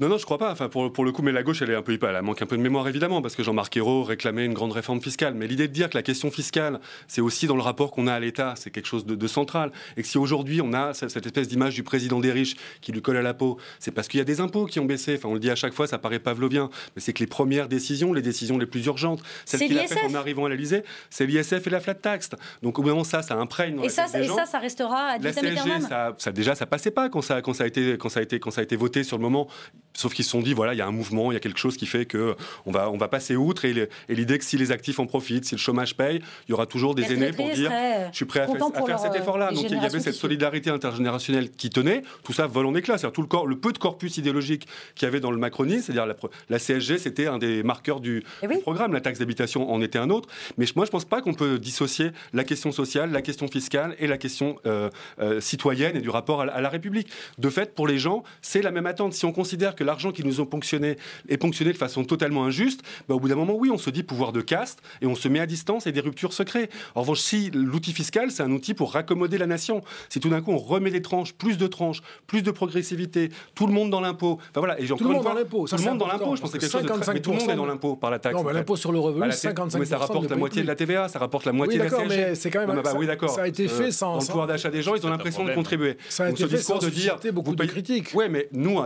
Non, 0.00 0.08
non, 0.08 0.18
je 0.18 0.24
crois 0.24 0.38
pas. 0.38 0.50
Enfin, 0.50 0.68
pour, 0.68 0.92
pour 0.92 1.04
le 1.04 1.12
coup, 1.12 1.22
mais 1.22 1.30
la 1.30 1.44
gauche, 1.44 1.62
elle 1.62 1.70
est 1.70 1.74
un 1.76 1.82
peu 1.82 1.92
hyper. 1.92 2.10
Elle 2.10 2.22
manque 2.22 2.42
un 2.42 2.46
peu 2.46 2.56
de 2.56 2.62
mémoire, 2.62 2.88
évidemment, 2.88 3.22
parce 3.22 3.36
que 3.36 3.44
Jean-Marc 3.44 3.76
Ayrault 3.76 4.02
réclamait 4.02 4.44
une 4.44 4.52
grande 4.52 4.72
réforme 4.72 5.00
fiscale. 5.00 5.34
Mais 5.34 5.46
l'idée 5.46 5.68
de 5.68 5.72
dire 5.72 5.88
que 5.88 5.96
la 5.96 6.02
question 6.02 6.32
fiscale, 6.32 6.80
c'est 7.06 7.20
aussi 7.20 7.46
dans 7.46 7.54
le 7.54 7.62
rapport 7.62 7.92
qu'on 7.92 8.08
a 8.08 8.12
à 8.12 8.18
l'État, 8.18 8.54
c'est 8.56 8.70
quelque 8.70 8.88
chose 8.88 9.06
de, 9.06 9.14
de 9.14 9.26
central. 9.28 9.70
Et 9.96 10.02
que 10.02 10.08
si 10.08 10.18
aujourd'hui, 10.18 10.60
on 10.60 10.72
a 10.72 10.94
cette 10.94 11.24
espèce 11.24 11.46
d'image 11.46 11.74
du 11.74 11.84
président 11.84 12.18
des 12.18 12.32
riches 12.32 12.56
qui 12.80 12.90
lui 12.90 13.02
colle 13.02 13.18
à 13.18 13.22
la 13.22 13.34
peau, 13.34 13.56
c'est 13.78 13.92
parce 13.92 14.08
qu'il 14.08 14.18
y 14.18 14.20
a 14.20 14.24
des 14.24 14.40
impôts 14.40 14.66
qui 14.66 14.80
ont 14.80 14.84
baissé. 14.84 15.14
Enfin, 15.16 15.28
on 15.28 15.34
le 15.34 15.40
dit 15.40 15.50
à 15.50 15.54
chaque 15.54 15.74
fois, 15.74 15.86
ça 15.86 15.98
paraît 15.98 16.18
pavlovien. 16.18 16.70
Mais 16.96 17.00
c'est 17.00 17.12
que 17.12 17.20
les 17.20 17.28
premières 17.28 17.68
décisions, 17.68 18.12
les 18.12 18.22
décisions 18.22 18.58
les 18.58 18.66
plus 18.66 18.84
urgentes, 18.86 19.22
celles 19.44 19.60
qu'il 19.60 19.78
a 19.78 19.86
faites 19.86 20.10
en 20.10 20.14
arrivant 20.14 20.46
à 20.46 20.48
l'Élysée, 20.48 20.82
c'est 21.08 21.24
l'ISF 21.24 21.64
et 21.68 21.70
la 21.70 21.78
flat 21.78 21.94
tax. 21.94 22.30
Donc, 22.62 22.80
au 22.80 22.82
moment, 22.82 23.04
ça, 23.04 23.22
ça 23.22 23.36
imprègne. 23.36 23.80
Et 23.84 23.88
ça, 23.88 24.06
et 24.12 24.24
gens. 24.24 24.34
ça, 24.34 24.46
ça 24.46 24.58
restera 24.58 25.06
à 25.06 25.18
La 25.18 25.30
aeternam. 25.30 25.82
ça, 25.82 26.14
ça 26.18 26.32
déjà, 26.32 26.56
ça 26.56 26.66
passait 26.66 26.90
pas 26.90 27.08
quand 27.08 27.22
ça, 27.22 27.42
quand 27.42 27.52
ça 27.52 27.62
a 27.62 27.66
été, 27.68 27.96
quand 27.96 28.08
ça 28.08 28.18
a 28.18 28.22
été, 28.24 28.40
quand 28.40 28.50
ça 28.50 28.60
a 28.60 28.64
été 28.64 28.74
voté 28.74 29.04
sur 29.04 29.18
le 29.18 29.22
moment. 29.22 29.46
Sauf 29.96 30.12
qu'ils 30.12 30.24
se 30.24 30.30
sont 30.30 30.40
dit, 30.40 30.54
voilà, 30.54 30.74
il 30.74 30.78
y 30.78 30.82
a 30.82 30.86
un 30.86 30.92
mouvement, 30.92 31.30
il 31.32 31.34
y 31.34 31.36
a 31.36 31.40
quelque 31.40 31.58
chose 31.58 31.76
qui 31.76 31.86
fait 31.86 32.06
que 32.06 32.36
on 32.66 32.72
va, 32.72 32.90
on 32.90 32.96
va 32.96 33.08
passer 33.08 33.36
outre. 33.36 33.64
Et, 33.64 33.88
l'idée 34.08 34.38
que 34.38 34.44
si 34.44 34.56
les 34.56 34.72
actifs 34.72 34.98
en 34.98 35.06
profitent, 35.06 35.44
si 35.44 35.54
le 35.54 35.60
chômage 35.60 35.96
paye, 35.96 36.20
il 36.48 36.50
y 36.50 36.54
aura 36.54 36.66
toujours 36.66 36.94
des 36.94 37.12
aînés 37.12 37.32
pour 37.32 37.48
dire, 37.50 37.70
seraient, 37.70 38.08
je 38.10 38.16
suis 38.16 38.24
prêt 38.24 38.40
à, 38.40 38.46
faire- 38.46 38.94
à 38.94 38.98
cet 38.98 39.12
euh, 39.12 39.18
effort-là. 39.18 39.52
Donc 39.52 39.64
il 39.70 39.76
y 39.76 39.84
avait 39.84 40.00
cette 40.00 40.14
solidarité 40.14 40.70
intergénérationnelle 40.70 41.50
qui 41.50 41.70
tenait. 41.70 42.02
Tout 42.22 42.32
ça 42.32 42.46
vole 42.46 42.66
en 42.66 42.74
éclats. 42.74 42.98
C'est-à-dire 42.98 43.12
tout 43.12 43.22
le 43.22 43.28
corps, 43.28 43.46
le 43.46 43.56
peu 43.56 43.72
de 43.72 43.78
corpus 43.78 44.16
idéologique 44.16 44.66
qu'il 44.94 45.06
y 45.06 45.08
avait 45.08 45.20
dans 45.20 45.30
le 45.30 45.38
macronisme, 45.38 45.82
c'est-à-dire 45.92 46.06
la, 46.48 46.58
CSG, 46.58 46.98
c'était 46.98 47.26
un 47.26 47.38
des 47.38 47.62
marqueurs 47.62 48.00
du, 48.00 48.24
Eh 48.42 48.48
du 48.48 48.58
programme. 48.58 48.92
La 48.92 49.00
taxe 49.00 49.18
d'habitation 49.18 49.70
en 49.72 49.80
était 49.82 49.98
un 49.98 50.10
autre. 50.10 50.28
Mais 50.58 50.66
moi, 50.76 50.86
je 50.86 50.90
pense 50.90 51.04
pas 51.04 51.20
qu'on 51.20 51.34
peut 51.34 51.58
dissocier 51.58 52.10
la 52.32 52.44
question 52.44 52.72
sociale, 52.72 53.12
la 53.12 53.22
question 53.22 53.48
fiscale 53.48 53.96
et 53.98 54.06
la 54.06 54.18
question 54.18 54.56
euh, 54.66 54.90
euh, 55.20 55.40
citoyenne 55.40 55.96
et 55.96 56.00
du 56.00 56.10
rapport 56.10 56.40
à 56.42 56.44
à 56.54 56.60
la 56.60 56.68
République. 56.68 57.08
De 57.38 57.50
fait, 57.50 57.74
pour 57.74 57.86
les 57.86 57.98
gens, 57.98 58.22
c'est 58.42 58.62
la 58.62 58.70
même 58.70 58.86
attente. 58.86 59.12
Si 59.12 59.24
on 59.24 59.32
considère 59.32 59.74
que 59.74 59.83
l'argent 59.84 60.10
qu'ils 60.12 60.26
nous 60.26 60.40
ont 60.40 60.46
ponctionné 60.46 60.96
est 61.28 61.36
ponctionné 61.36 61.72
de 61.72 61.78
façon 61.78 62.04
totalement 62.04 62.44
injuste, 62.44 62.80
bah, 63.08 63.14
au 63.14 63.20
bout 63.20 63.28
d'un 63.28 63.34
moment, 63.36 63.54
oui, 63.56 63.70
on 63.72 63.78
se 63.78 63.90
dit 63.90 64.02
pouvoir 64.02 64.32
de 64.32 64.40
caste 64.40 64.80
et 65.02 65.06
on 65.06 65.14
se 65.14 65.28
met 65.28 65.40
à 65.40 65.46
distance 65.46 65.86
et 65.86 65.92
des 65.92 66.00
ruptures 66.00 66.32
se 66.32 66.42
créent. 66.42 66.68
En 66.94 67.02
revanche, 67.02 67.20
si 67.20 67.50
l'outil 67.52 67.92
fiscal, 67.92 68.30
c'est 68.30 68.42
un 68.42 68.50
outil 68.52 68.74
pour 68.74 68.92
raccommoder 68.92 69.38
la 69.38 69.46
nation, 69.46 69.82
si 70.08 70.20
tout 70.20 70.28
d'un 70.28 70.40
coup 70.40 70.52
on 70.52 70.58
remet 70.58 70.90
des 70.90 71.02
tranches, 71.02 71.32
plus 71.34 71.58
de 71.58 71.66
tranches, 71.66 72.00
plus 72.26 72.42
de 72.42 72.50
progressivité, 72.50 73.30
tout 73.54 73.66
le 73.66 73.72
monde 73.72 73.90
dans 73.90 74.00
l'impôt, 74.00 74.38
enfin 74.50 74.60
voilà, 74.60 74.80
et 74.80 74.84
encore 74.90 74.98
le 75.00 75.04
une 75.06 75.12
monde 75.14 75.22
fois, 75.22 75.32
dans 75.32 75.38
l'impôt, 75.38 75.66
tout 75.68 75.76
le 75.76 75.82
monde 75.82 75.98
dans 75.98 76.06
l'impôt, 76.06 76.36
je 76.36 76.40
pense 76.40 76.50
que 76.50 76.58
c'est 76.58 76.58
quelque 76.58 76.72
chose 76.72 76.82
de 76.98 77.02
très... 77.02 77.14
Mais 77.14 77.20
tout 77.20 77.30
le 77.32 77.38
monde 77.38 77.50
est 77.50 77.54
dans 77.56 77.66
l'impôt 77.66 77.96
par 77.96 78.10
la 78.10 78.18
taxe. 78.18 78.34
Non, 78.34 78.42
mais 78.44 78.52
l'impôt 78.52 78.76
sur 78.76 78.92
le 78.92 78.98
revenu, 78.98 79.20
Bah, 79.20 79.26
la 79.28 79.36
t- 79.36 79.48
55% 79.48 79.78
Mais 79.78 79.84
ça 79.84 79.98
rapporte 79.98 80.30
la 80.30 80.36
moitié 80.36 80.62
de 80.62 80.66
la 80.66 80.74
TVA, 80.74 81.08
ça 81.08 81.18
rapporte 81.18 81.44
la 81.44 81.52
moitié 81.52 81.74
Oui, 81.74 81.78
de 81.78 81.84
la 81.84 81.90
d'accord, 81.90 82.06
CSG. 82.08 82.16
mais 82.28 82.34
c'est 82.34 82.50
quand 82.50 82.60
même- 82.60 82.68
Non, 82.74 82.82
bah 82.82 82.90
ça- 82.90 82.96
oui, 82.98 83.06
d'accord. 83.06 83.30
ça 83.30 83.42
a 83.42 83.48
été 83.48 83.68
fait 83.68 83.90
sans- 83.92 84.14
Dans 84.14 84.20
le 84.20 84.26
pouvoir 84.26 84.46
d'achat 84.46 84.70
des 84.70 84.82
gens, 84.82 84.94
ils 84.94 85.06
ont 85.06 85.10
l'impression 85.10 85.44
de 85.44 85.52
contribuer. 85.52 85.96
Ça 86.08 86.24
a 86.24 86.30
été 86.30 86.46
fait 86.46 86.56
discours 86.56 86.80
sans 86.80 86.86
de 86.86 86.90
dire 86.92 87.12
susciter 87.14 87.32
beaucoup 87.32 87.50
vous 87.50 87.56
de 87.56 87.60
payez- 87.62 87.70
critiques. 87.70 88.10
Ouais, 88.14 88.28
mais 88.28 88.48
nous, 88.52 88.80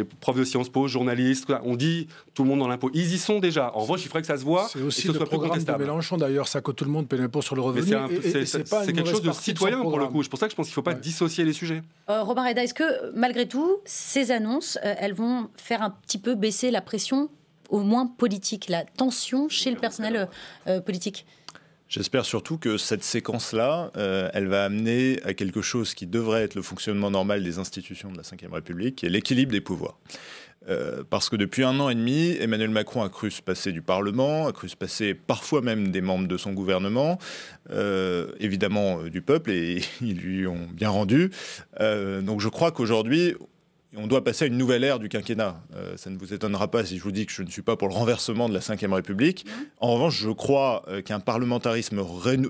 les 0.00 0.04
profs 0.04 0.36
de 0.36 0.44
Sciences 0.44 0.68
Po, 0.68 0.88
journalistes, 0.88 1.46
on 1.64 1.76
dit 1.76 2.08
tout 2.34 2.42
le 2.42 2.48
monde 2.48 2.60
dans 2.60 2.68
l'impôt. 2.68 2.90
Ils 2.94 3.14
y 3.14 3.18
sont 3.18 3.38
déjà. 3.38 3.74
En 3.74 3.80
revanche, 3.80 4.00
il 4.02 4.08
faudrait 4.08 4.22
que 4.22 4.26
ça 4.26 4.38
se 4.38 4.44
voit 4.44 4.68
C'est 4.68 4.78
et 4.78 4.82
que 4.82 4.86
aussi 4.86 5.02
ce 5.02 5.08
le 5.08 5.14
soit 5.14 5.26
plus 5.26 5.38
programme 5.38 5.62
de. 5.62 5.72
Mélenchon 5.80 6.16
d'ailleurs, 6.16 6.48
ça 6.48 6.60
que 6.60 6.72
tout 6.72 6.84
le 6.84 6.90
monde 6.90 7.08
paie 7.08 7.16
l'impôt 7.16 7.42
sur 7.42 7.54
le 7.54 7.62
revenu. 7.62 7.96
c'est 8.22 8.92
quelque 8.92 9.08
chose 9.08 9.22
de 9.22 9.32
citoyen 9.32 9.80
pour 9.80 9.98
le 9.98 10.06
coup. 10.06 10.22
C'est 10.22 10.28
pour 10.28 10.38
ça 10.38 10.46
que 10.46 10.52
je 10.52 10.56
pense 10.56 10.66
qu'il 10.66 10.72
ne 10.72 10.74
faut 10.74 10.82
pas 10.82 10.94
dissocier 10.94 11.44
les 11.44 11.52
sujets. 11.52 11.82
Euh, 12.08 12.22
Robin 12.22 12.46
Reda, 12.46 12.62
est-ce 12.62 12.74
que 12.74 13.14
malgré 13.14 13.46
tout, 13.46 13.78
ces 13.84 14.30
annonces, 14.30 14.78
euh, 14.84 14.94
elles 14.98 15.14
vont 15.14 15.48
faire 15.56 15.82
un 15.82 15.90
petit 15.90 16.18
peu 16.18 16.34
baisser 16.34 16.70
la 16.70 16.80
pression 16.80 17.28
au 17.68 17.80
moins 17.80 18.06
politique, 18.06 18.68
la 18.68 18.84
tension 18.84 19.48
chez 19.48 19.70
le 19.70 19.76
personnel 19.76 20.28
euh, 20.66 20.80
politique? 20.80 21.24
J'espère 21.90 22.24
surtout 22.24 22.56
que 22.56 22.78
cette 22.78 23.02
séquence-là, 23.02 23.90
euh, 23.96 24.30
elle 24.32 24.46
va 24.46 24.64
amener 24.64 25.20
à 25.24 25.34
quelque 25.34 25.60
chose 25.60 25.92
qui 25.92 26.06
devrait 26.06 26.44
être 26.44 26.54
le 26.54 26.62
fonctionnement 26.62 27.10
normal 27.10 27.42
des 27.42 27.58
institutions 27.58 28.12
de 28.12 28.16
la 28.16 28.22
Ve 28.22 28.52
République, 28.52 28.94
qui 28.94 29.06
est 29.06 29.08
l'équilibre 29.08 29.50
des 29.50 29.60
pouvoirs. 29.60 29.98
Euh, 30.68 31.02
parce 31.10 31.28
que 31.28 31.34
depuis 31.34 31.64
un 31.64 31.80
an 31.80 31.90
et 31.90 31.96
demi, 31.96 32.36
Emmanuel 32.38 32.70
Macron 32.70 33.02
a 33.02 33.08
cru 33.08 33.32
se 33.32 33.42
passer 33.42 33.72
du 33.72 33.82
Parlement, 33.82 34.46
a 34.46 34.52
cru 34.52 34.68
se 34.68 34.76
passer 34.76 35.14
parfois 35.14 35.62
même 35.62 35.90
des 35.90 36.00
membres 36.00 36.28
de 36.28 36.36
son 36.36 36.52
gouvernement, 36.52 37.18
euh, 37.70 38.30
évidemment 38.38 39.02
du 39.02 39.20
peuple, 39.20 39.50
et 39.50 39.82
ils 40.00 40.16
lui 40.16 40.46
ont 40.46 40.68
bien 40.72 40.90
rendu. 40.90 41.32
donc 41.80 42.40
je 42.40 42.48
crois 42.48 42.70
qu'aujourd'hui, 42.70 43.34
on 43.96 44.06
doit 44.06 44.22
passer 44.22 44.44
à 44.44 44.48
une 44.48 44.56
nouvelle 44.56 44.84
ère 44.84 45.00
du 45.00 45.08
quinquennat. 45.08 45.60
Euh, 45.74 45.96
ça 45.96 46.10
ne 46.10 46.18
vous 46.18 46.32
étonnera 46.32 46.70
pas 46.70 46.84
si 46.84 46.96
je 46.96 47.02
vous 47.02 47.10
dis 47.10 47.26
que 47.26 47.32
je 47.32 47.42
ne 47.42 47.50
suis 47.50 47.62
pas 47.62 47.76
pour 47.76 47.88
le 47.88 47.94
renversement 47.94 48.48
de 48.48 48.54
la 48.54 48.60
Ve 48.60 48.92
République. 48.92 49.46
En 49.80 49.94
revanche, 49.94 50.20
je 50.20 50.30
crois 50.30 50.84
euh, 50.88 51.02
qu'un 51.02 51.18
parlementarisme 51.18 52.00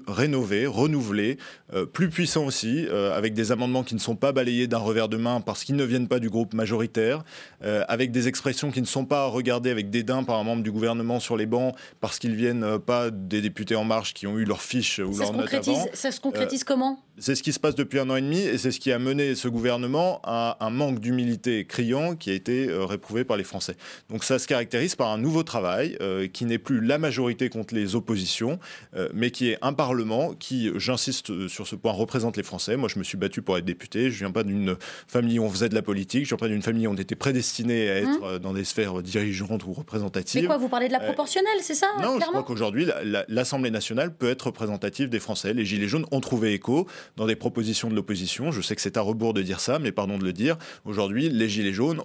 rénové, 0.06 0.66
renouvelé, 0.66 1.38
euh, 1.72 1.86
plus 1.86 2.10
puissant 2.10 2.44
aussi, 2.44 2.86
avec 2.90 3.34
des 3.34 3.52
amendements 3.52 3.82
qui 3.82 3.94
ne 3.94 4.00
sont 4.00 4.16
pas 4.16 4.32
balayés 4.32 4.66
d'un 4.66 4.78
revers 4.78 5.08
de 5.08 5.16
main 5.16 5.40
parce 5.40 5.64
qu'ils 5.64 5.76
ne 5.76 5.84
viennent 5.84 6.08
pas 6.08 6.18
du 6.18 6.28
groupe 6.28 6.54
majoritaire, 6.54 7.22
avec 7.60 8.10
des 8.10 8.28
expressions 8.28 8.70
qui 8.70 8.80
ne 8.80 8.86
sont 8.86 9.04
pas 9.04 9.26
regardées 9.26 9.70
avec 9.70 9.90
dédain 9.90 10.22
par 10.22 10.38
un 10.38 10.44
membre 10.44 10.62
du 10.62 10.70
gouvernement 10.70 11.20
sur 11.20 11.36
les 11.36 11.46
bancs 11.46 11.74
parce 12.00 12.18
qu'ils 12.18 12.34
viennent 12.34 12.78
pas 12.78 13.10
des 13.10 13.40
députés 13.40 13.76
En 13.76 13.84
Marche 13.84 14.14
qui 14.14 14.26
ont 14.26 14.38
eu 14.38 14.44
leur 14.44 14.62
fiche 14.62 14.98
ou 14.98 15.16
leur 15.16 15.32
note 15.32 15.52
avant. 15.52 15.86
Ça 15.92 16.10
se 16.10 16.20
concrétise 16.20 16.64
comment? 16.64 17.02
C'est 17.18 17.34
ce 17.34 17.42
qui 17.42 17.52
se 17.52 17.60
passe 17.60 17.74
depuis 17.74 17.98
un 17.98 18.08
an 18.10 18.16
et 18.16 18.22
demi 18.22 18.40
et 18.40 18.58
c'est 18.58 18.70
ce 18.70 18.80
qui 18.80 18.92
a 18.92 18.98
mené 18.98 19.34
ce 19.34 19.48
gouvernement 19.48 20.20
à 20.24 20.56
un 20.64 20.70
manque 20.70 21.00
d'humilité 21.00 21.29
criant 21.38 22.16
qui 22.16 22.30
a 22.30 22.34
été 22.34 22.68
euh, 22.68 22.84
réprouvé 22.84 23.24
par 23.24 23.36
les 23.36 23.44
Français. 23.44 23.76
Donc 24.08 24.24
ça 24.24 24.38
se 24.38 24.46
caractérise 24.46 24.94
par 24.94 25.08
un 25.08 25.18
nouveau 25.18 25.42
travail 25.42 25.96
euh, 26.00 26.28
qui 26.28 26.44
n'est 26.44 26.58
plus 26.58 26.80
la 26.80 26.98
majorité 26.98 27.48
contre 27.48 27.74
les 27.74 27.94
oppositions, 27.94 28.58
euh, 28.96 29.08
mais 29.14 29.30
qui 29.30 29.50
est 29.50 29.58
un 29.62 29.72
Parlement 29.72 30.34
qui, 30.34 30.70
j'insiste 30.76 31.48
sur 31.48 31.66
ce 31.66 31.76
point, 31.76 31.92
représente 31.92 32.36
les 32.36 32.42
Français. 32.42 32.76
Moi, 32.76 32.88
je 32.92 32.98
me 32.98 33.04
suis 33.04 33.16
battu 33.16 33.42
pour 33.42 33.56
être 33.56 33.64
député. 33.64 34.10
Je 34.10 34.18
viens 34.18 34.30
pas 34.30 34.42
d'une 34.42 34.76
famille 35.08 35.38
où 35.38 35.44
on 35.44 35.50
faisait 35.50 35.68
de 35.68 35.74
la 35.74 35.82
politique. 35.82 36.24
Je 36.24 36.28
viens 36.30 36.38
pas 36.38 36.48
d'une 36.48 36.62
famille 36.62 36.86
où 36.86 36.90
on 36.90 36.96
était 36.96 37.14
prédestiné 37.14 37.88
à 37.88 37.96
être 37.96 38.36
mmh. 38.36 38.38
dans 38.40 38.52
des 38.52 38.64
sphères 38.64 39.02
dirigeantes 39.02 39.64
ou 39.64 39.72
représentatives. 39.72 40.42
Mais 40.42 40.46
quoi, 40.46 40.58
vous 40.58 40.68
parlez 40.68 40.88
de 40.88 40.92
la 40.92 41.00
proportionnelle, 41.00 41.58
c'est 41.60 41.74
ça 41.74 41.86
Non, 42.00 42.18
je 42.20 42.26
crois 42.26 42.42
qu'aujourd'hui, 42.42 42.86
l'Assemblée 43.28 43.70
nationale 43.70 44.14
peut 44.14 44.28
être 44.28 44.46
représentative 44.48 45.08
des 45.08 45.20
Français. 45.20 45.54
Les 45.54 45.64
Gilets 45.64 45.88
jaunes 45.88 46.06
ont 46.10 46.20
trouvé 46.20 46.52
écho 46.52 46.86
dans 47.16 47.26
des 47.26 47.36
propositions 47.36 47.88
de 47.88 47.94
l'opposition. 47.94 48.50
Je 48.52 48.60
sais 48.60 48.74
que 48.74 48.82
c'est 48.82 48.96
à 48.96 49.00
rebours 49.00 49.34
de 49.34 49.42
dire 49.42 49.60
ça, 49.60 49.78
mais 49.78 49.92
pardon 49.92 50.18
de 50.18 50.24
le 50.24 50.32
dire. 50.32 50.56
Aujourd'hui, 50.84 51.19
les 51.28 51.48
Gilets 51.48 51.72
jaunes, 51.72 52.02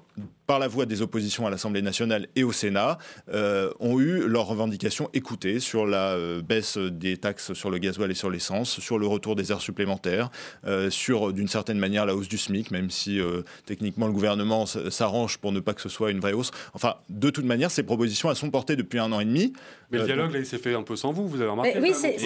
par 0.47 0.59
la 0.59 0.67
voix 0.67 0.85
des 0.85 1.01
oppositions 1.01 1.47
à 1.47 1.49
l'Assemblée 1.49 1.81
nationale 1.81 2.27
et 2.35 2.43
au 2.43 2.51
Sénat, 2.51 2.97
euh, 3.33 3.71
ont 3.79 3.99
eu 3.99 4.27
leurs 4.27 4.45
revendications 4.45 5.09
écoutées 5.13 5.59
sur 5.59 5.85
la 5.85 6.13
euh, 6.13 6.41
baisse 6.41 6.77
des 6.77 7.17
taxes 7.17 7.53
sur 7.53 7.71
le 7.71 7.77
gasoil 7.77 8.11
et 8.11 8.15
sur 8.15 8.29
l'essence, 8.29 8.79
sur 8.79 8.99
le 8.99 9.07
retour 9.07 9.35
des 9.35 9.51
heures 9.51 9.61
supplémentaires, 9.61 10.29
euh, 10.65 10.89
sur 10.89 11.33
d'une 11.33 11.47
certaine 11.47 11.79
manière 11.79 12.05
la 12.05 12.15
hausse 12.15 12.27
du 12.27 12.37
SMIC, 12.37 12.71
même 12.71 12.89
si 12.89 13.19
techniquement 13.65 14.07
le 14.07 14.13
gouvernement 14.13 14.65
s'arrange 14.65 15.37
pour 15.37 15.51
ne 15.51 15.59
pas 15.59 15.73
que 15.73 15.81
ce 15.81 15.89
soit 15.89 16.11
une 16.11 16.19
vraie 16.19 16.33
hausse. 16.33 16.51
Enfin, 16.73 16.95
de 17.09 17.29
toute 17.29 17.45
manière, 17.45 17.71
ces 17.71 17.83
propositions, 17.83 18.29
elles 18.29 18.35
sont 18.35 18.49
portées 18.49 18.75
depuis 18.75 18.99
un 18.99 19.11
an 19.11 19.19
et 19.19 19.25
demi. 19.25 19.53
Mais 19.91 19.99
le 19.99 20.05
dialogue, 20.05 20.33
là, 20.33 20.39
il 20.39 20.45
s'est 20.45 20.57
fait 20.57 20.73
un 20.73 20.83
peu 20.83 20.95
sans 20.95 21.11
vous, 21.11 21.27
vous 21.27 21.41
avez 21.41 21.49
remarqué 21.49 21.77
Oui, 21.79 21.93
c'est 21.93 22.17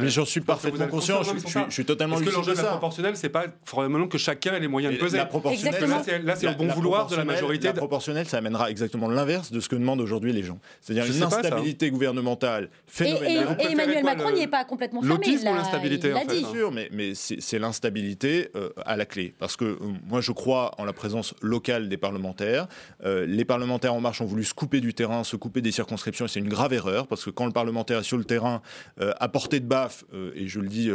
Mais 0.00 0.08
j'en 0.08 0.24
suis 0.24 0.40
parfaitement 0.40 0.86
conscient, 0.88 1.22
je, 1.22 1.72
suis 1.72 1.84
totalement. 1.84 2.16
Est-ce 2.16 2.24
que 2.24 2.34
l'enjeu 2.34 2.52
de 2.52 2.58
la 2.58 2.64
proportionnelle, 2.64 3.16
c'est 3.16 3.28
pas 3.28 3.46
probablement 3.64 4.08
que 4.08 4.18
chacun 4.18 4.54
ait 4.54 4.60
les 4.60 4.68
moyens 4.68 4.94
de 4.94 4.98
peser 4.98 5.16
La 5.18 5.26
proportionnelle, 5.26 5.84
c'est 6.06 6.46
le 6.46 6.54
bon 6.54 6.68
vouloir 6.68 7.06
de 7.06 7.16
la 7.16 7.24
majorité. 7.24 7.68
La 7.68 7.72
proportionnelle, 7.74 8.26
ça 8.26 8.38
amènera 8.38 8.70
exactement 8.70 9.08
l'inverse 9.08 9.50
de 9.50 9.60
ce 9.60 9.68
que 9.68 9.76
demandent 9.76 10.00
aujourd'hui 10.00 10.32
les 10.32 10.42
gens. 10.42 10.58
C'est-à-dire 10.80 11.12
une 11.12 11.22
instabilité 11.22 11.90
gouvernementale 11.90 12.70
phénoménale. 12.86 13.56
Et, 13.60 13.72
Emmanuel 13.72 14.04
Macron 14.04 14.32
n'y 14.32 14.42
est 14.42 14.46
pas 14.46 14.64
complètement 14.64 15.00
fermé. 15.00 15.14
L'autisme 15.16 15.48
ou 15.48 15.54
l'instabilité, 15.54 16.12
en 16.12 16.20
fait. 16.20 16.26
Bien 16.26 16.48
sûr, 16.48 16.72
mais, 16.72 16.88
mais 16.92 17.12
c'est 17.14 17.58
l'instabilité 17.58 18.50
euh, 18.56 18.70
à 18.84 18.96
la 18.96 19.06
clé. 19.06 19.34
Parce 19.38 19.56
que 19.56 19.64
euh, 19.64 19.76
moi, 20.06 20.20
je 20.20 20.32
crois 20.32 20.72
en 20.78 20.84
la 20.84 20.92
présence 20.92 21.34
locale 21.42 21.88
des 21.88 21.96
parlementaires. 21.96 22.66
Euh, 23.04 23.26
les 23.26 23.44
parlementaires 23.44 23.94
En 23.94 24.00
Marche 24.00 24.20
ont 24.20 24.26
voulu 24.26 24.44
se 24.44 24.54
couper 24.54 24.80
du 24.80 24.94
terrain, 24.94 25.24
se 25.24 25.36
couper 25.36 25.60
des 25.60 25.72
circonscriptions, 25.72 26.26
et 26.26 26.28
c'est 26.28 26.40
une 26.40 26.48
grave 26.48 26.72
erreur, 26.72 27.06
parce 27.06 27.24
que 27.24 27.30
quand 27.30 27.46
le 27.46 27.52
parlementaire 27.52 28.00
est 28.00 28.04
sur 28.04 28.18
le 28.18 28.24
terrain, 28.24 28.62
à 28.98 29.28
portée 29.28 29.60
de 29.60 29.66
baffe, 29.66 30.04
et 30.34 30.48
je 30.48 30.60
le 30.60 30.68
dis 30.68 30.90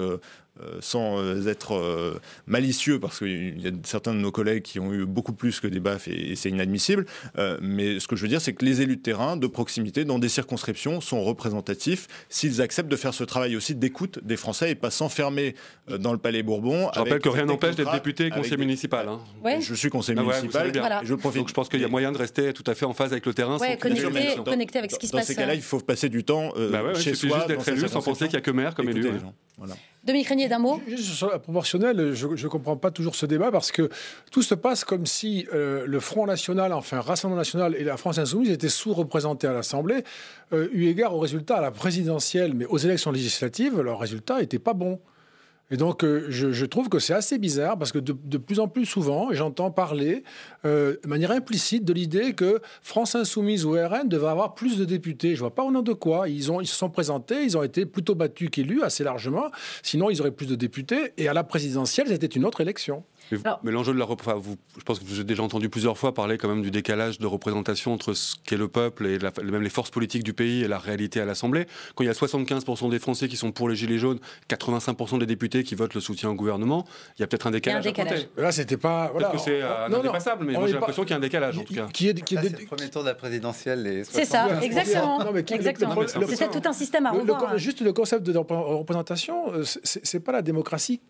euh, 0.60 0.80
sans 0.82 1.18
euh, 1.18 1.47
être 1.47 1.76
euh, 1.76 2.20
malicieux, 2.45 2.99
parce 2.99 3.20
qu'il 3.20 3.62
y 3.62 3.68
a 3.70 3.72
certains 3.84 4.14
de 4.14 4.20
nos 4.20 4.34
collègues 4.34 4.64
qui 4.64 4.82
ont 4.82 4.91
eu 4.91 5.06
beaucoup 5.06 5.32
plus 5.32 5.62
que 5.62 5.68
des 5.68 5.80
baffes 5.80 6.10
et, 6.10 6.36
c'est 6.36 6.49
inadmissible. 6.49 7.06
mais 7.62 8.02
ce 8.02 8.08
que 8.08 8.18
je 8.18 8.24
veux 8.24 8.28
dire, 8.28 8.41
c'est 8.41 8.52
que 8.52 8.66
les 8.66 8.82
élus 8.82 8.97
de 8.97 9.02
terrain, 9.02 9.38
de 9.38 9.47
proximité, 9.47 10.04
dans 10.04 10.20
des 10.20 10.28
circonscriptions, 10.28 10.99
sont 10.99 11.24
représentatifs 11.24 12.08
s'ils 12.28 12.62
acceptent 12.62 12.89
de 12.91 12.95
faire 12.97 13.14
ce 13.14 13.24
travail 13.24 13.56
aussi 13.56 13.76
d'écoute 13.76 14.20
des 14.24 14.36
Français 14.36 14.72
et 14.72 14.76
pas 14.76 14.91
s'enfermer 14.91 15.56
dans 15.88 16.12
le 16.12 16.18
Palais 16.18 16.43
Bourbon. 16.43 16.89
Je 16.93 16.99
rappelle 16.99 17.20
que 17.20 17.30
rien 17.30 17.45
n'empêche 17.45 17.76
d'être 17.76 17.93
député 17.93 18.26
et 18.26 18.30
conseiller 18.30 18.58
municipal. 18.58 19.08
Hein. 19.08 19.22
Je 19.62 19.74
suis 19.74 19.89
conseiller 19.89 20.20
ah 20.20 20.24
municipal. 20.24 21.02
je 21.04 21.16
profite. 21.16 21.41
Donc 21.41 21.49
je 21.49 21.54
pense 21.54 21.70
qu'il 21.70 21.80
y 21.80 21.86
a 21.86 21.88
moyen 21.88 22.12
de 22.12 22.18
rester 22.18 22.52
tout 22.52 22.64
à 22.68 22.76
fait 22.76 22.86
en 22.86 22.93
phase 22.93 23.14
avec 23.14 23.26
le 23.26 23.34
terrain. 23.34 23.58
Ouais, 23.58 23.78
connecté, 23.78 24.36
connecté, 24.43 24.80
avec 24.80 24.91
ce 24.91 24.99
qui 24.99 25.08
se 25.08 25.14
passe. 25.14 25.22
Dans 25.22 25.28
ces 25.28 25.36
cas-là, 25.36 25.56
il 25.56 25.62
faut 25.62 25.80
passer 25.80 26.10
du 26.10 26.26
temps 26.26 26.52
bah 26.56 26.93
chez 26.95 27.16
soi. 27.16 27.38
juste 27.38 27.47
d'être 27.47 27.68
élu 27.70 27.88
sans 27.88 28.02
penser 28.02 28.26
qu'il 28.26 28.36
n'y 28.36 28.39
a 28.39 28.41
que 28.41 28.52
maire 28.52 28.76
comme 28.76 28.89
élu. 28.89 29.12
Voilà. 29.58 29.76
Dominique 30.04 30.30
Régnier, 30.30 30.47
d'un 30.47 30.58
mot 30.58 30.82
Sur 30.97 31.30
la 31.30 31.38
proportionnelle, 31.38 32.14
je 32.14 32.28
ne 32.28 32.47
comprends 32.47 32.76
pas 32.76 32.89
toujours 32.89 33.14
ce 33.14 33.28
débat 33.28 33.52
parce 33.52 33.72
que 33.72 33.89
tout 34.32 34.41
se 34.41 34.56
passe 34.56 34.84
comme 34.84 35.06
si 35.06 35.47
euh, 35.54 35.86
le 35.86 35.99
Front 35.99 36.26
National, 36.26 36.74
enfin 36.74 37.02
Rassemblement 37.02 37.38
National 37.38 37.76
et 37.76 37.84
la 37.84 37.97
France 37.97 38.18
Insoumise 38.18 38.49
étaient 38.49 38.68
sous-représentés 38.68 39.45
à 39.45 39.54
l'Assemblée, 39.54 40.04
euh, 40.54 40.70
eu 40.72 40.88
égard 40.88 41.16
au 41.16 41.20
résultat 41.20 41.58
à 41.58 41.62
la 41.62 41.70
présidentielle, 41.70 42.56
mais 42.56 42.66
aux 42.66 42.80
élections 42.80 43.12
législatives, 43.12 43.80
leur 43.80 43.99
résultat 43.99 44.39
n'était 44.39 44.58
pas 44.58 44.74
bon. 44.74 44.99
Et 45.72 45.78
donc, 45.78 46.04
euh, 46.04 46.26
je, 46.30 46.66
trouve 46.66 46.90
que 46.90 47.00
c'est 47.00 47.14
assez 47.14 47.38
bizarre 47.38 47.78
parce 47.78 47.94
que 47.94 48.00
de, 48.00 48.38
plus 48.38 48.60
en 48.60 48.68
plus 48.68 48.86
souvent, 48.86 49.30
j'entends 49.32 49.72
parler 49.72 50.24
euh, 50.66 50.98
de 51.02 51.08
manière 51.08 51.32
implicite 51.32 51.86
de 51.86 51.94
l'idée 51.94 52.34
que 52.34 52.60
France 52.82 53.16
Insoumise 53.16 53.66
ou 53.66 53.72
RN 53.72 54.10
devait 54.10 54.28
avoir 54.28 54.54
plus 54.54 54.78
de 54.78 54.84
députés. 54.84 55.34
Je 55.34 55.40
vois 55.40 55.56
pas 55.56 55.64
au 55.64 55.72
nom 55.72 55.82
de 55.82 55.94
quoi. 55.94 56.28
Ils, 56.28 56.50
ils 56.62 56.68
se 56.68 56.76
sont 56.76 56.90
présentés, 56.90 57.44
ils 57.44 57.58
ont 57.58 57.64
été 57.64 57.86
plutôt 57.86 58.16
battus 58.16 58.50
qu'élus 58.52 58.84
assez 58.84 59.06
largement. 59.06 59.50
Sinon, 59.82 60.10
ils 60.10 60.20
auraient 60.20 60.32
plus 60.32 60.48
de 60.48 60.56
députés. 60.56 61.14
Et 61.18 61.30
à 61.30 61.34
la 61.34 61.46
présidentielle, 61.46 62.08
c'était 62.10 62.28
une 62.28 62.44
autre 62.44 62.60
élection. 62.60 63.04
Mais, 63.64 63.72
l'enjeu 63.72 63.94
de 63.94 64.00
la 64.00 64.10
enfin, 64.10 64.36
vous, 64.36 64.58
je 64.78 64.84
pense 64.84 65.00
que 65.00 65.06
vous 65.06 65.16
avez 65.16 65.24
déjà 65.24 65.44
entendu 65.44 65.70
plusieurs 65.70 65.98
fois 65.98 66.14
parler 66.14 66.38
quand 66.38 66.48
même 66.48 66.62
du 66.62 66.72
décalage 66.72 67.20
de 67.20 67.28
représentation 67.28 67.94
entre 67.94 68.14
ce 68.14 68.36
qu'est 68.46 68.58
le 68.58 68.68
peuple 68.68 69.08
et 69.08 69.20
même 69.44 69.62
les 69.62 69.70
forces 69.70 69.90
politiques 69.90 70.24
du 70.24 70.34
pays 70.34 70.64
et 70.64 70.68
la 70.68 70.78
réalité 70.78 71.22
à 71.22 71.26
l'Assemblée. 71.26 71.66
Quand 71.96 72.04
il 72.04 72.08
y 72.08 72.10
a 72.10 72.14
75% 72.14 72.90
des 72.90 73.00
Français 73.00 73.28
qui 73.28 73.38
sont 73.38 73.52
pour 73.52 73.70
les 73.70 73.76
Gilets 73.76 73.98
jaunes, 73.98 74.20
85% 74.50 75.20
des 75.20 75.26
députés 75.26 75.64
qui 75.64 75.76
votent 75.76 75.94
le 75.94 76.02
soutien 76.02 76.30
au 76.30 76.36
gouvernement, 76.36 76.86
il 77.18 77.22
y 77.22 77.24
a 77.24 77.28
peut-être 77.28 77.48
un 77.48 77.52
décalage. 77.52 77.86
Un 77.86 77.90
décalage. 77.90 78.28
Là, 78.38 78.52
c'était 78.52 78.78
pas. 78.78 79.10
Voilà. 79.12 79.30
Que 79.30 79.38
c'est 79.38 79.62
indépassable, 79.62 80.46
mais 80.46 80.54
j'ai 80.68 80.74
l'impression 80.74 81.04
qu'il 81.04 81.12
y 81.12 81.14
a 81.14 81.18
un 81.18 81.22
décalage 81.22 81.58
en 81.58 81.64
tout 81.64 81.74
cas. 81.74 81.88
Qui 81.94 82.10
est, 82.10 82.22
qui 82.22 82.36
est... 82.36 82.60
le 82.60 82.66
premier 82.66 82.90
tour 82.90 83.04
de 83.04 83.08
la 83.08 83.16
présidentielle. 83.16 84.04
C'est 84.10 84.26
ça, 84.26 84.48
exactement. 84.62 85.20
C'était 86.28 86.50
tout 86.50 86.68
un 86.68 86.74
système 86.74 87.06
à 87.06 87.12
revoir. 87.12 87.58
Juste 87.58 87.82
le 87.82 87.94
concept 87.94 88.24
de 88.24 88.38
représentation, 88.38 89.54
euh, 89.54 89.64
c'est 89.64 90.20
pas 90.20 90.32
la 90.32 90.42
démocratie 90.42 91.02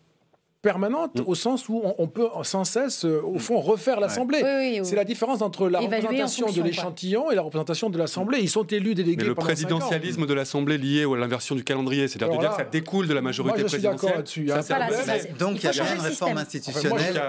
permanente 0.61 1.19
mm. 1.19 1.23
au 1.25 1.35
sens 1.35 1.67
où 1.69 1.81
on, 1.97 2.07
peut 2.07 2.27
sans 2.43 2.63
cesse, 2.63 3.05
euh, 3.05 3.21
au 3.23 3.39
fond, 3.39 3.59
refaire 3.59 3.99
l'Assemblée. 3.99 4.81
C'est 4.83 4.95
la 4.95 5.03
différence 5.03 5.41
entre 5.41 5.67
la 5.67 5.79
représentation 5.79 6.51
de 6.51 6.61
l'échantillon 6.61 7.31
et 7.31 7.35
la 7.35 7.41
représentation 7.41 7.89
de 7.89 7.97
l'Assemblée. 7.97 8.39
Ils 8.41 8.49
sont 8.49 8.65
élus 8.65 8.95
délégués. 8.95 9.17
Mais 9.17 9.27
le 9.27 9.35
présidentialisme 9.35 10.25
de 10.25 10.33
l'Assemblée 10.33 10.77
lié 10.77 11.03
à 11.03 11.17
l'inversion 11.17 11.55
du 11.55 11.63
calendrier, 11.63 12.07
c'est-à-dire 12.07 12.35
de 12.35 12.41
dire 12.41 12.51
que 12.51 12.57
ça 12.57 12.63
découle 12.63 13.07
de 13.07 13.13
la 13.13 13.21
majorité 13.21 13.63
présidentielle. 13.63 14.23
donc 15.39 15.63
il 15.63 15.65
y 15.65 15.67
a 15.67 15.71
bien 15.71 15.95
une 15.95 16.01
réforme 16.01 16.37
institutionnelle. 16.37 17.21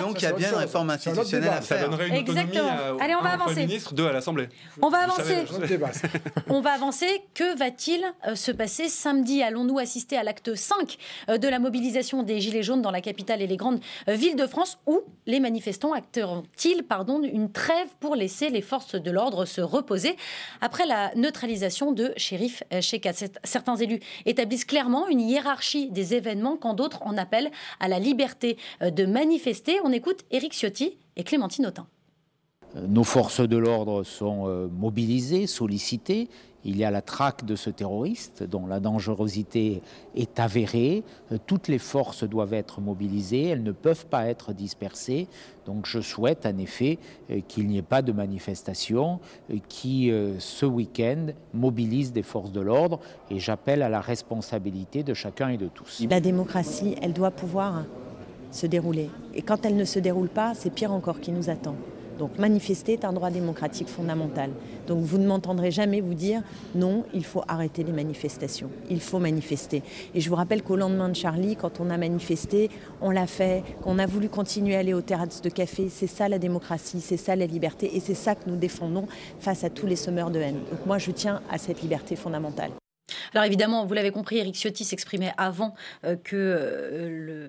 donc 0.00 0.20
il 0.20 0.24
y 0.24 0.26
a 0.26 0.32
bien 0.32 0.50
une 0.50 0.58
réforme 0.58 0.90
institutionnelle 0.90 1.50
à 1.50 1.60
faire. 1.60 1.78
Ça 1.78 1.84
donnerait 1.86 2.08
une 2.08 2.18
autonomie 2.18 2.58
Allez, 3.00 3.14
on 3.14 3.22
va 3.22 3.30
avancer. 3.30 3.66
ministre 3.66 3.94
de 3.94 4.04
à 4.04 4.12
l'Assemblée. 4.12 4.48
On 4.80 4.88
va 4.88 4.98
avancer. 4.98 5.44
On 6.48 6.60
va 6.60 6.70
avancer. 6.72 7.06
Que 7.34 7.56
va-t-il 7.58 8.02
euh, 8.26 8.34
se 8.34 8.50
passer 8.50 8.88
samedi? 8.88 9.42
Allons-nous 9.42 9.78
assister 9.78 10.16
à 10.16 10.22
l'acte 10.22 10.54
5 10.54 10.96
euh, 11.28 11.38
de 11.38 11.48
la 11.48 11.58
mobilisation 11.58 12.22
des 12.22 12.40
Gilets 12.40 12.62
jaunes 12.62 12.77
dans 12.82 12.90
la 12.90 13.00
capitale 13.00 13.42
et 13.42 13.46
les 13.46 13.56
grandes 13.56 13.80
euh, 14.08 14.14
villes 14.14 14.36
de 14.36 14.46
France 14.46 14.78
où 14.86 15.00
les 15.26 15.40
manifestants 15.40 15.92
acteront-ils 15.92 16.84
une 17.32 17.50
trêve 17.52 17.88
pour 18.00 18.16
laisser 18.16 18.48
les 18.50 18.62
forces 18.62 18.94
de 18.94 19.10
l'ordre 19.10 19.44
se 19.44 19.60
reposer 19.60 20.16
après 20.60 20.86
la 20.86 21.14
neutralisation 21.14 21.92
de 21.92 22.12
shérif 22.16 22.62
euh, 22.72 22.80
Shekat 22.80 23.12
Certains 23.44 23.76
élus 23.76 24.00
établissent 24.26 24.64
clairement 24.64 25.08
une 25.08 25.20
hiérarchie 25.20 25.90
des 25.90 26.14
événements 26.14 26.56
quand 26.56 26.74
d'autres 26.74 27.02
en 27.02 27.16
appellent 27.16 27.50
à 27.80 27.88
la 27.88 27.98
liberté 27.98 28.56
euh, 28.82 28.90
de 28.90 29.06
manifester. 29.06 29.78
On 29.84 29.92
écoute 29.92 30.24
Éric 30.30 30.52
Ciotti 30.52 30.98
et 31.16 31.24
Clémentine 31.24 31.66
Autain. 31.66 31.86
Nos 32.74 33.04
forces 33.04 33.40
de 33.40 33.56
l'ordre 33.56 34.02
sont 34.02 34.68
mobilisées, 34.70 35.46
sollicitées. 35.46 36.28
Il 36.68 36.76
y 36.76 36.84
a 36.84 36.90
la 36.90 37.00
traque 37.00 37.46
de 37.46 37.56
ce 37.56 37.70
terroriste 37.70 38.42
dont 38.42 38.66
la 38.66 38.78
dangerosité 38.78 39.80
est 40.14 40.38
avérée. 40.38 41.02
Toutes 41.46 41.66
les 41.66 41.78
forces 41.78 42.24
doivent 42.24 42.52
être 42.52 42.82
mobilisées, 42.82 43.46
elles 43.46 43.62
ne 43.62 43.72
peuvent 43.72 44.04
pas 44.04 44.26
être 44.26 44.52
dispersées. 44.52 45.28
Donc 45.64 45.86
je 45.86 46.02
souhaite 46.02 46.44
en 46.44 46.58
effet 46.58 46.98
qu'il 47.48 47.68
n'y 47.68 47.78
ait 47.78 47.82
pas 47.82 48.02
de 48.02 48.12
manifestation 48.12 49.18
qui, 49.70 50.12
ce 50.38 50.66
week-end, 50.66 51.28
mobilise 51.54 52.12
des 52.12 52.22
forces 52.22 52.52
de 52.52 52.60
l'ordre 52.60 53.00
et 53.30 53.38
j'appelle 53.38 53.82
à 53.82 53.88
la 53.88 54.02
responsabilité 54.02 55.02
de 55.02 55.14
chacun 55.14 55.48
et 55.48 55.56
de 55.56 55.68
tous. 55.68 56.04
La 56.10 56.20
démocratie, 56.20 56.96
elle 57.00 57.14
doit 57.14 57.30
pouvoir 57.30 57.86
se 58.50 58.66
dérouler. 58.66 59.08
Et 59.32 59.40
quand 59.40 59.64
elle 59.64 59.76
ne 59.76 59.86
se 59.86 59.98
déroule 59.98 60.28
pas, 60.28 60.52
c'est 60.54 60.70
pire 60.70 60.92
encore 60.92 61.20
qui 61.20 61.32
nous 61.32 61.48
attend. 61.48 61.76
Donc 62.18 62.38
manifester 62.38 62.94
est 62.94 63.04
un 63.04 63.12
droit 63.12 63.30
démocratique 63.30 63.88
fondamental. 63.88 64.50
Donc 64.86 65.04
vous 65.04 65.18
ne 65.18 65.26
m'entendrez 65.26 65.70
jamais 65.70 66.00
vous 66.00 66.14
dire 66.14 66.42
non, 66.74 67.04
il 67.14 67.24
faut 67.24 67.42
arrêter 67.48 67.84
les 67.84 67.92
manifestations. 67.92 68.70
Il 68.90 69.00
faut 69.00 69.18
manifester. 69.18 69.82
Et 70.14 70.20
je 70.20 70.28
vous 70.28 70.34
rappelle 70.34 70.62
qu'au 70.62 70.76
lendemain 70.76 71.08
de 71.08 71.16
Charlie, 71.16 71.56
quand 71.56 71.80
on 71.80 71.90
a 71.90 71.96
manifesté, 71.96 72.70
on 73.00 73.10
l'a 73.10 73.26
fait, 73.26 73.62
qu'on 73.82 73.98
a 73.98 74.06
voulu 74.06 74.28
continuer 74.28 74.76
à 74.76 74.80
aller 74.80 74.94
aux 74.94 75.02
terrasses 75.02 75.42
de 75.42 75.48
café. 75.48 75.88
C'est 75.88 76.06
ça 76.06 76.28
la 76.28 76.38
démocratie, 76.38 77.00
c'est 77.00 77.16
ça 77.16 77.36
la 77.36 77.46
liberté 77.46 77.96
et 77.96 78.00
c'est 78.00 78.14
ça 78.14 78.34
que 78.34 78.48
nous 78.48 78.56
défendons 78.56 79.06
face 79.38 79.64
à 79.64 79.70
tous 79.70 79.86
les 79.86 79.96
sommeurs 79.96 80.30
de 80.30 80.40
haine. 80.40 80.60
Donc 80.70 80.86
moi 80.86 80.98
je 80.98 81.10
tiens 81.10 81.40
à 81.50 81.58
cette 81.58 81.82
liberté 81.82 82.16
fondamentale. 82.16 82.70
Alors 83.34 83.44
évidemment, 83.44 83.86
vous 83.86 83.94
l'avez 83.94 84.10
compris, 84.10 84.38
Eric 84.38 84.54
Ciotti 84.54 84.84
s'exprimait 84.84 85.32
avant 85.36 85.74
euh, 86.04 86.16
que 86.16 87.48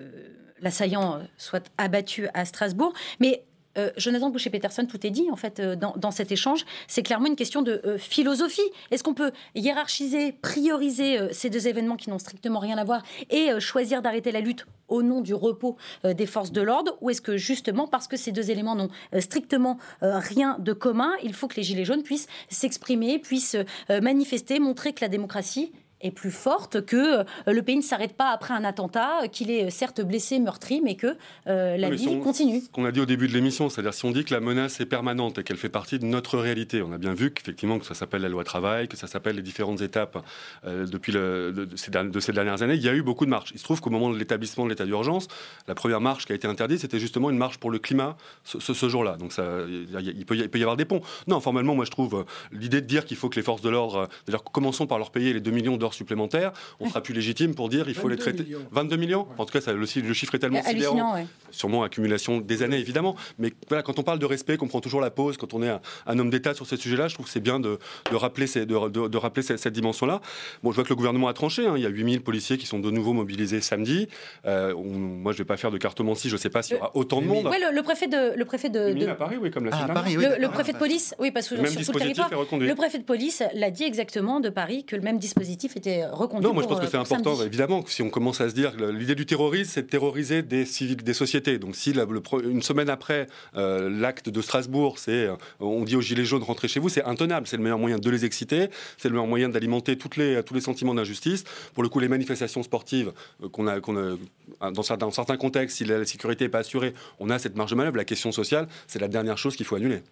l'assaillant 0.60 1.20
soit 1.36 1.70
abattu 1.78 2.28
à 2.34 2.44
Strasbourg. 2.44 2.92
Mais 3.18 3.44
euh, 3.78 3.90
Jonathan 3.96 4.30
Boucher-Peterson, 4.30 4.86
tout 4.86 5.06
est 5.06 5.10
dit 5.10 5.28
en 5.30 5.36
fait 5.36 5.60
euh, 5.60 5.76
dans, 5.76 6.10
cet 6.10 6.32
échange. 6.32 6.64
C'est 6.88 7.02
clairement 7.02 7.26
une 7.26 7.36
question 7.36 7.62
de 7.62 7.80
euh, 7.84 7.98
philosophie. 7.98 8.60
Est-ce 8.90 9.04
qu'on 9.04 9.14
peut 9.14 9.30
hiérarchiser, 9.54 10.32
prioriser 10.32 11.18
ces 11.32 11.50
deux 11.50 11.68
événements 11.68 11.96
qui 11.96 12.10
n'ont 12.10 12.18
strictement 12.18 12.58
rien 12.58 12.78
à 12.78 12.84
voir 12.84 13.02
et 13.30 13.48
choisir 13.60 14.02
d'arrêter 14.02 14.32
la 14.32 14.40
lutte 14.40 14.66
au 14.88 15.02
nom 15.02 15.20
du 15.20 15.34
repos 15.34 15.76
des 16.04 16.26
forces 16.26 16.52
de 16.52 16.60
l'ordre? 16.60 16.96
Ou 17.00 17.10
est-ce 17.10 17.20
que 17.20 17.36
justement, 17.36 17.86
parce 17.86 18.08
que 18.08 18.16
ces 18.16 18.32
deux 18.32 18.50
éléments 18.50 18.74
n'ont 18.74 18.90
strictement 19.20 19.78
rien 20.00 20.56
de 20.58 20.72
commun, 20.72 21.12
il 21.22 21.34
faut 21.34 21.48
que 21.48 21.56
les 21.56 21.62
Gilets 21.62 21.84
jaunes 21.84 22.02
puissent 22.02 22.26
s'exprimer, 22.48 23.18
puissent 23.18 23.56
manifester, 23.88 24.58
montrer 24.58 24.92
que 24.92 25.00
la 25.02 25.08
démocratie 25.08 25.72
est 26.00 26.10
plus 26.10 26.30
forte, 26.30 26.84
que 26.84 27.20
euh, 27.20 27.24
le 27.46 27.62
pays 27.62 27.76
ne 27.76 27.82
s'arrête 27.82 28.14
pas 28.14 28.30
après 28.30 28.54
un 28.54 28.64
attentat, 28.64 29.28
qu'il 29.30 29.50
est 29.50 29.66
euh, 29.66 29.70
certes 29.70 30.00
blessé, 30.00 30.38
meurtri, 30.38 30.80
mais 30.82 30.94
que 30.94 31.16
euh, 31.46 31.76
la 31.76 31.90
vie 31.90 32.20
continue. 32.20 32.60
Ce 32.60 32.70
qu'on 32.70 32.84
a 32.84 32.92
dit 32.92 33.00
au 33.00 33.06
début 33.06 33.28
de 33.28 33.32
l'émission, 33.32 33.68
c'est-à-dire 33.68 33.94
si 33.94 34.04
on 34.04 34.10
dit 34.10 34.24
que 34.24 34.32
la 34.32 34.40
menace 34.40 34.80
est 34.80 34.86
permanente 34.86 35.38
et 35.38 35.44
qu'elle 35.44 35.56
fait 35.56 35.68
partie 35.68 35.98
de 35.98 36.06
notre 36.06 36.38
réalité, 36.38 36.82
on 36.82 36.92
a 36.92 36.98
bien 36.98 37.14
vu 37.14 37.32
qu'effectivement 37.32 37.78
que 37.78 37.86
ça 37.86 37.94
s'appelle 37.94 38.22
la 38.22 38.28
loi 38.28 38.44
travail, 38.44 38.88
que 38.88 38.96
ça 38.96 39.06
s'appelle 39.06 39.36
les 39.36 39.42
différentes 39.42 39.80
étapes 39.80 40.24
depuis 40.64 41.12
le, 41.12 41.52
de, 41.52 41.76
ces, 41.76 41.90
de, 41.90 42.20
ces, 42.20 42.32
dernières 42.32 42.62
années, 42.62 42.74
il 42.74 42.82
y 42.82 42.88
a 42.88 42.94
eu 42.94 43.02
beaucoup 43.02 43.24
de 43.24 43.30
marches. 43.30 43.50
Il 43.52 43.58
se 43.58 43.64
trouve 43.64 43.80
qu'au 43.80 43.90
moment 43.90 44.10
de 44.10 44.18
l'établissement 44.18 44.64
de 44.64 44.70
l'état 44.70 44.86
d'urgence, 44.86 45.28
la 45.68 45.74
première 45.74 46.00
marche 46.00 46.26
qui 46.26 46.32
a 46.32 46.34
été 46.34 46.46
interdite, 46.46 46.80
c'était 46.80 46.98
justement 46.98 47.30
une 47.30 47.38
marche 47.38 47.58
pour 47.58 47.70
le 47.70 47.78
climat 47.78 48.16
ce, 48.44 48.88
jour-là. 48.88 49.16
Donc 49.16 49.32
ça, 49.32 49.44
il, 49.68 50.24
peut 50.24 50.36
y, 50.36 50.40
il, 50.40 50.48
peut 50.48 50.58
y, 50.58 50.62
avoir 50.62 50.76
des 50.76 50.84
ponts. 50.84 51.00
Non, 51.26 51.40
formellement, 51.40 51.74
moi 51.74 51.84
je 51.84 51.90
trouve 51.90 52.24
l'idée 52.52 52.80
de 52.80 52.86
dire 52.86 53.04
qu'il 53.04 53.16
faut 53.16 53.28
que 53.28 53.36
les 53.36 53.42
forces 53.42 53.62
de 53.62 53.68
l'ordre, 53.68 54.08
d'ailleurs 54.26 54.44
commençons 54.44 54.86
par 54.86 54.98
leur 54.98 55.10
payer 55.10 55.32
les 55.32 55.40
2 55.40 55.50
millions 55.50 55.76
d'heures 55.76 55.89
supplémentaires, 55.94 56.52
on 56.80 56.88
sera 56.88 57.02
plus 57.02 57.14
légitime 57.14 57.54
pour 57.54 57.68
dire 57.68 57.88
il 57.88 57.94
faut 57.94 58.08
les 58.08 58.16
traiter. 58.16 58.46
22 58.70 58.96
millions 58.96 59.26
En 59.38 59.44
tout 59.44 59.52
cas, 59.52 59.60
ça, 59.60 59.72
le, 59.72 59.80
le, 59.80 60.14
chiffre 60.14 60.34
est 60.34 60.38
tellement 60.38 60.62
sidérant. 60.62 61.16
Sûrement 61.50 61.82
accumulation 61.82 62.38
des 62.38 62.62
années, 62.62 62.78
évidemment. 62.78 63.16
Mais 63.38 63.52
voilà, 63.68 63.82
quand 63.82 63.98
on 63.98 64.02
parle 64.02 64.18
de 64.18 64.26
respect, 64.26 64.56
qu'on 64.56 64.68
prend 64.68 64.80
toujours 64.80 65.00
la 65.00 65.10
pause, 65.10 65.36
quand 65.36 65.54
on 65.54 65.62
est 65.62 65.70
un, 66.06 66.18
homme 66.18 66.30
d'État 66.30 66.54
sur 66.54 66.66
ce 66.66 66.76
sujet-là, 66.76 67.08
je 67.08 67.14
trouve 67.14 67.26
que 67.26 67.32
c'est 67.32 67.40
bien 67.40 67.60
de, 67.60 67.78
rappeler, 68.12 68.46
ces, 68.46 68.66
de, 68.66 69.16
rappeler 69.16 69.42
cette, 69.42 69.68
dimension-là. 69.68 70.20
Bon, 70.62 70.70
je 70.70 70.76
vois 70.76 70.84
que 70.84 70.90
le 70.90 70.96
gouvernement 70.96 71.28
a 71.28 71.32
tranché. 71.32 71.66
Hein. 71.66 71.74
Il 71.76 71.82
y 71.82 71.86
a 71.86 71.88
8000 71.88 72.22
policiers 72.22 72.58
qui 72.58 72.66
sont 72.66 72.78
de 72.78 72.90
nouveau 72.90 73.12
mobilisés 73.12 73.60
samedi. 73.60 74.08
Euh, 74.46 74.74
moi, 74.74 75.32
je 75.32 75.36
ne 75.36 75.42
vais 75.42 75.46
pas 75.46 75.56
faire 75.56 75.70
de 75.70 75.78
cartomancie. 75.78 76.28
Je 76.28 76.34
ne 76.34 76.40
sais 76.40 76.50
pas 76.50 76.62
s'il 76.62 76.76
y 76.76 76.78
aura 76.78 76.90
autant 76.94 77.20
de 77.20 77.26
monde. 77.26 77.48
Oui, 77.50 77.56
le, 77.72 77.82
préfet 77.82 78.06
de. 78.06 78.36
Le 78.36 78.44
préfet 78.44 78.68
de, 78.68 79.08
à 79.08 79.14
Paris, 79.14 79.36
oui, 79.40 79.50
comme 79.50 79.64
la 79.66 79.72
ah, 79.74 79.92
Paris, 79.92 80.16
le, 80.16 80.48
préfet 80.48 80.72
de 80.72 80.78
police, 80.78 81.14
oui, 81.18 81.30
parce 81.30 81.48
que 81.48 81.56
sur 81.66 81.92
tout 81.92 81.92
le 81.92 82.00
territoire, 82.00 82.30
le 82.30 82.74
préfet 82.74 82.98
de 82.98 83.04
police 83.04 83.42
l'a 83.54 83.70
dit 83.70 83.84
exactement 83.84 84.40
de 84.40 84.48
Paris 84.48 84.84
que 84.84 84.96
le 84.96 85.02
même 85.02 85.18
dispositif 85.18 85.76
était 85.80 86.06
reconduit. 86.06 86.46
Non, 86.46 86.54
moi 86.54 86.62
je 86.62 86.68
pense 86.68 86.80
que 86.80 86.86
c'est 86.86 86.96
important, 86.96 87.42
évidemment, 87.42 87.84
si 87.86 88.02
on 88.02 88.10
commence 88.10 88.40
à 88.40 88.48
se 88.48 88.54
dire 88.54 88.72
l'idée 88.76 89.14
du 89.14 89.26
terrorisme, 89.26 89.70
c'est 89.74 89.82
de 89.82 89.88
terroriser 89.88 90.42
des 90.42 90.64
civils, 90.64 90.96
des 90.96 91.14
sociétés. 91.14 91.58
Donc 91.58 91.76
si 91.76 91.92
le, 91.92 92.06
une 92.44 92.62
semaine 92.62 92.88
après 92.88 93.26
euh, 93.56 93.90
l'acte 93.90 94.28
de 94.28 94.40
Strasbourg, 94.42 94.98
c'est 94.98 95.26
euh, 95.26 95.36
on 95.60 95.84
dit 95.84 95.96
aux 95.96 96.00
gilets 96.00 96.24
jaunes 96.24 96.42
rentrez 96.42 96.68
chez 96.68 96.80
vous, 96.80 96.88
c'est 96.88 97.04
intenable. 97.04 97.46
C'est 97.46 97.56
le 97.56 97.62
meilleur 97.62 97.78
moyen 97.78 97.98
de 97.98 98.10
les 98.10 98.24
exciter, 98.24 98.68
c'est 98.96 99.08
le 99.08 99.14
meilleur 99.14 99.26
moyen 99.26 99.48
d'alimenter 99.48 99.96
toutes 99.96 100.16
les, 100.16 100.42
tous 100.42 100.54
les 100.54 100.60
sentiments 100.60 100.94
d'injustice. 100.94 101.44
Pour 101.74 101.82
le 101.82 101.88
coup, 101.88 102.00
les 102.00 102.08
manifestations 102.08 102.62
sportives 102.62 103.12
euh, 103.42 103.48
qu'on 103.48 103.66
a, 103.66 103.80
qu'on 103.80 103.96
a 103.96 104.70
dans, 104.70 104.82
certains, 104.82 105.06
dans 105.06 105.12
certains 105.12 105.36
contextes, 105.36 105.78
si 105.78 105.84
la 105.84 106.04
sécurité 106.04 106.44
n'est 106.44 106.50
pas 106.50 106.58
assurée, 106.58 106.94
on 107.18 107.30
a 107.30 107.38
cette 107.38 107.56
marge 107.56 107.70
de 107.70 107.76
manœuvre. 107.76 107.96
La 107.96 108.04
question 108.04 108.32
sociale, 108.32 108.68
c'est 108.86 108.98
la 108.98 109.08
dernière 109.08 109.38
chose 109.38 109.56
qu'il 109.56 109.66
faut 109.66 109.76
annuler. 109.76 110.02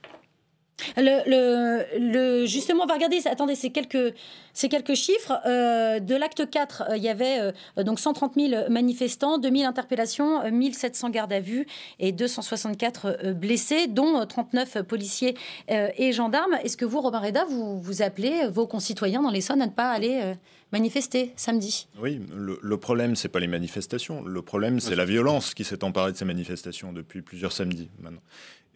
Le, 0.97 2.45
justement, 2.47 2.85
on 2.85 2.87
va 2.87 2.95
regarder, 2.95 3.19
attendez, 3.27 3.55
ces 3.55 3.71
quelques, 3.71 4.15
ces 4.53 4.69
quelques 4.69 4.95
chiffres. 4.95 5.41
Euh, 5.47 6.01
de 6.01 6.15
l'acte 6.15 6.49
4, 6.49 6.83
euh, 6.91 6.97
il 6.97 7.03
y 7.03 7.09
avait 7.09 7.53
euh, 7.79 7.83
donc 7.83 8.01
130 8.01 8.35
000 8.35 8.71
manifestants, 8.71 9.39
2000 9.39 9.65
interpellations, 9.65 10.51
1700 10.51 11.11
gardes 11.11 11.33
à 11.33 11.41
vue 11.41 11.67
et 11.99 12.13
264 12.13 13.33
blessés, 13.33 13.87
dont 13.87 14.25
39 14.25 14.83
policiers 14.83 15.37
et 15.69 16.13
gendarmes. 16.13 16.55
Est-ce 16.63 16.77
que 16.77 16.85
vous, 16.85 17.01
Robin 17.01 17.21
Reda, 17.21 17.45
vous, 17.45 17.81
vous 17.81 18.03
appelez 18.03 18.47
vos 18.49 18.67
concitoyens 18.67 19.23
dans 19.23 19.31
les 19.31 19.39
l'Essonne 19.39 19.63
à 19.63 19.67
ne 19.67 19.71
pas 19.71 19.93
aller 19.93 20.35
manifester 20.73 21.33
samedi? 21.37 21.87
Oui, 22.03 22.21
le, 22.35 22.59
le 22.61 22.77
problème, 22.77 23.15
c'est 23.15 23.29
pas 23.29 23.39
les 23.39 23.47
manifestations. 23.47 24.25
Le 24.25 24.43
problème, 24.43 24.81
c'est 24.81 24.97
la 24.97 25.05
violence 25.05 25.55
qui 25.55 25.63
s'est 25.63 25.85
emparée 25.85 26.11
de 26.11 26.17
ces 26.17 26.25
manifestations 26.25 26.93
depuis 26.93 27.23
plusieurs 27.23 27.53
samedis 27.53 27.89
maintenant. 28.01 28.23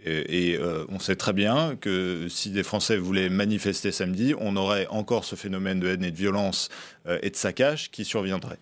Et, 0.05 0.57
euh, 0.59 0.85
on 0.89 0.99
sait 0.99 1.17
très 1.17 1.33
bien 1.33 1.77
que 1.77 2.27
si 2.29 2.51
des 2.51 2.63
Français 2.63 2.97
voulaient 2.97 3.29
manifester 3.29 3.93
samedi, 3.93 4.35
on 4.39 4.57
aurait 4.57 4.87
encore 4.89 5.25
ce 5.25 5.37
phénomène 5.37 5.81
de 5.81 5.89
haine 5.89 6.05
et 6.05 6.11
de 6.11 6.17
violence 6.17 6.69
euh, 7.07 7.19
et 7.23 7.31
de 7.31 7.37
saccage 7.37 7.91
qui 7.91 8.05
surviendrait. 8.05 8.59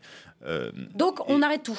Euh, 0.47 0.70
Donc 0.95 1.28
on 1.28 1.43
arrête 1.43 1.62
tout 1.62 1.78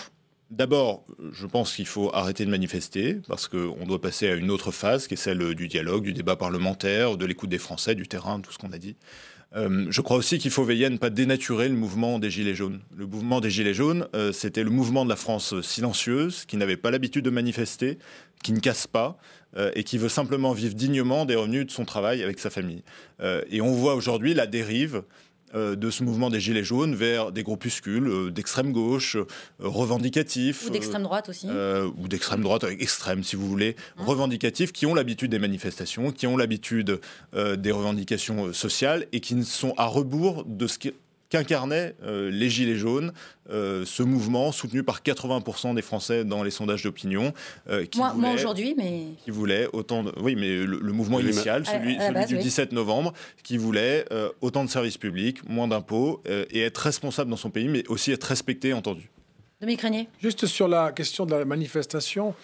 D'abord, 0.49 1.05
je 1.31 1.45
pense 1.45 1.75
qu'il 1.75 1.85
faut 1.85 2.13
arrêter 2.13 2.43
de 2.43 2.49
manifester 2.49 3.19
parce 3.27 3.47
qu'on 3.47 3.85
doit 3.85 4.01
passer 4.01 4.29
à 4.29 4.33
une 4.33 4.51
autre 4.51 4.71
phase 4.71 5.07
qui 5.07 5.13
est 5.13 5.17
celle 5.17 5.55
du 5.55 5.69
dialogue, 5.69 6.03
du 6.03 6.11
débat 6.11 6.35
parlementaire, 6.35 7.15
de 7.15 7.25
l'écoute 7.25 7.49
des 7.49 7.57
Français, 7.57 7.95
du 7.95 8.05
terrain, 8.05 8.41
tout 8.41 8.51
ce 8.51 8.57
qu'on 8.57 8.73
a 8.73 8.77
dit. 8.77 8.97
je 9.55 10.01
crois 10.01 10.17
aussi 10.17 10.39
qu'il 10.39 10.51
faut 10.51 10.65
veiller 10.65 10.87
à 10.87 10.89
ne 10.89 10.97
pas 10.97 11.09
dénaturer 11.09 11.69
le 11.69 11.75
mouvement 11.75 12.19
des 12.19 12.29
Gilets 12.29 12.53
jaunes. 12.53 12.81
Le 12.93 13.07
mouvement 13.07 13.39
des 13.39 13.49
Gilets 13.49 13.73
jaunes, 13.73 14.09
c'était 14.33 14.63
le 14.63 14.71
mouvement 14.71 15.05
de 15.05 15.09
la 15.09 15.15
France 15.15 15.61
silencieuse, 15.61 16.43
qui 16.43 16.57
n'avait 16.57 16.75
pas 16.75 16.91
l'habitude 16.91 17.23
de 17.23 17.29
manifester, 17.29 17.97
qui 18.43 18.51
ne 18.51 18.59
casse 18.59 18.87
pas, 18.87 19.17
euh, 19.57 19.71
et 19.75 19.83
qui 19.83 19.97
veut 19.97 20.09
simplement 20.09 20.53
vivre 20.53 20.73
dignement 20.73 21.25
des 21.25 21.35
revenus 21.35 21.65
de 21.65 21.71
son 21.71 21.83
travail 21.83 22.23
avec 22.23 22.39
sa 22.39 22.49
famille. 22.49 22.83
Euh, 23.21 23.41
et 23.49 23.61
on 23.61 23.73
voit 23.73 23.95
aujourd'hui 23.95 24.33
la 24.33 24.47
dérive 24.47 25.03
euh, 25.53 25.75
de 25.75 25.89
ce 25.89 26.03
mouvement 26.03 26.29
des 26.29 26.39
Gilets 26.39 26.63
jaunes 26.63 26.95
vers 26.95 27.33
des 27.33 27.43
groupuscules 27.43 28.31
d'extrême 28.31 28.71
gauche, 28.71 29.17
revendicatifs. 29.59 30.67
Ou 30.67 30.69
d'extrême 30.69 31.03
droite 31.03 31.27
aussi. 31.27 31.47
ou 31.47 32.07
d'extrême 32.07 32.41
droite, 32.41 32.65
extrême 32.79 33.23
si 33.23 33.35
vous 33.35 33.47
voulez, 33.47 33.75
hein. 33.97 34.03
revendicatifs, 34.05 34.71
qui 34.71 34.85
ont 34.85 34.95
l'habitude 34.95 35.31
des 35.31 35.39
manifestations, 35.39 36.13
qui 36.13 36.27
ont 36.27 36.37
l'habitude 36.37 37.01
des 37.33 37.71
revendications 37.71 38.53
sociales 38.53 39.05
et 39.11 39.19
qui 39.19 39.43
sont 39.43 39.73
à 39.75 39.85
rebours 39.85 40.45
de 40.45 40.67
ce 40.67 40.79
qui 40.79 40.93
qu'incarnaient 41.31 41.95
euh, 42.03 42.29
les 42.29 42.49
Gilets 42.49 42.75
jaunes, 42.75 43.13
euh, 43.49 43.85
ce 43.85 44.03
mouvement 44.03 44.51
soutenu 44.51 44.83
par 44.83 45.01
80% 45.01 45.73
des 45.73 45.81
Français 45.81 46.25
dans 46.25 46.43
les 46.43 46.51
sondages 46.51 46.83
d'opinion. 46.83 47.33
Euh, 47.69 47.85
moi, 47.95 48.13
moi 48.13 48.33
aujourd'hui, 48.33 48.75
mais... 48.77 49.05
Qui 49.23 49.31
voulait 49.31 49.67
autant 49.71 50.03
de... 50.03 50.13
Oui, 50.19 50.35
mais 50.35 50.63
le, 50.63 50.91
mouvement 50.91 51.19
initial, 51.19 51.65
celui, 51.65 51.97
du 52.27 52.37
17 52.37 52.73
novembre, 52.73 53.13
qui 53.43 53.57
voulait 53.57 54.05
autant 54.41 54.65
de 54.65 54.69
services 54.69 54.97
publics, 54.97 55.47
moins 55.49 55.67
d'impôts, 55.67 56.21
et 56.27 56.61
être 56.61 56.77
responsable 56.77 57.29
dans 57.29 57.37
son 57.37 57.49
pays, 57.49 57.69
mais 57.69 57.87
aussi 57.87 58.11
être 58.11 58.25
respecté, 58.25 58.73
entendu. 58.73 59.09
Dominique 59.61 59.81
Régnier. 59.81 60.07
Juste 60.21 60.45
sur 60.47 60.67
la 60.67 60.91
question 60.91 61.25
de 61.25 61.33
la 61.33 61.45
manifestation, 61.45 62.35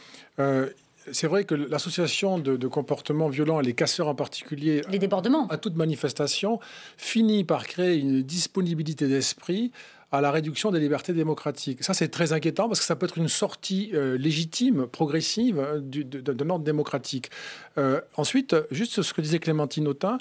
c'est 1.11 1.27
vrai 1.27 1.43
que 1.43 1.55
l'association 1.55 2.39
de, 2.39 2.67
comportements 2.67 3.29
violents, 3.29 3.59
et 3.59 3.63
les 3.63 3.73
casseurs 3.73 4.07
en 4.07 4.15
particulier, 4.15 4.81
les 4.89 4.99
débordements, 4.99 5.47
à 5.47 5.57
toute 5.57 5.75
manifestation, 5.75 6.59
finit 6.97 7.43
par 7.43 7.65
créer 7.65 7.97
une 7.97 8.21
disponibilité 8.23 9.07
d'esprit 9.07 9.71
à 10.11 10.21
la 10.21 10.31
réduction 10.31 10.71
des 10.71 10.79
libertés 10.79 11.13
démocratiques. 11.13 11.83
Ça, 11.83 11.93
c'est 11.93 12.07
très 12.07 12.31
inquiétant 12.31 12.67
parce 12.67 12.79
que 12.79 12.85
ça 12.85 12.95
peut 12.95 13.05
être 13.05 13.17
une 13.17 13.27
sortie 13.27 13.91
euh, 13.93 14.17
légitime, 14.17 14.87
progressive 14.87 15.59
hein, 15.59 15.81
d'un 15.81 16.49
ordre 16.49 16.63
démocratique. 16.63 17.29
Euh, 17.77 17.99
ensuite, 18.15 18.55
juste 18.71 19.01
ce 19.01 19.13
que 19.13 19.21
disait 19.21 19.39
Clémentine 19.39 19.87
Autain, 19.87 20.17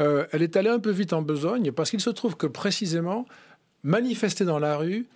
euh, 0.00 0.26
elle 0.32 0.42
est 0.42 0.56
allée 0.56 0.70
un 0.70 0.80
peu 0.80 0.90
vite 0.90 1.12
en 1.12 1.22
besogne 1.22 1.70
parce 1.70 1.90
qu'il 1.90 2.00
se 2.00 2.10
trouve 2.10 2.36
que 2.36 2.48
précisément, 2.48 3.26
manifester 3.84 4.44
dans 4.44 4.58
la 4.58 4.76
rue 4.76 5.06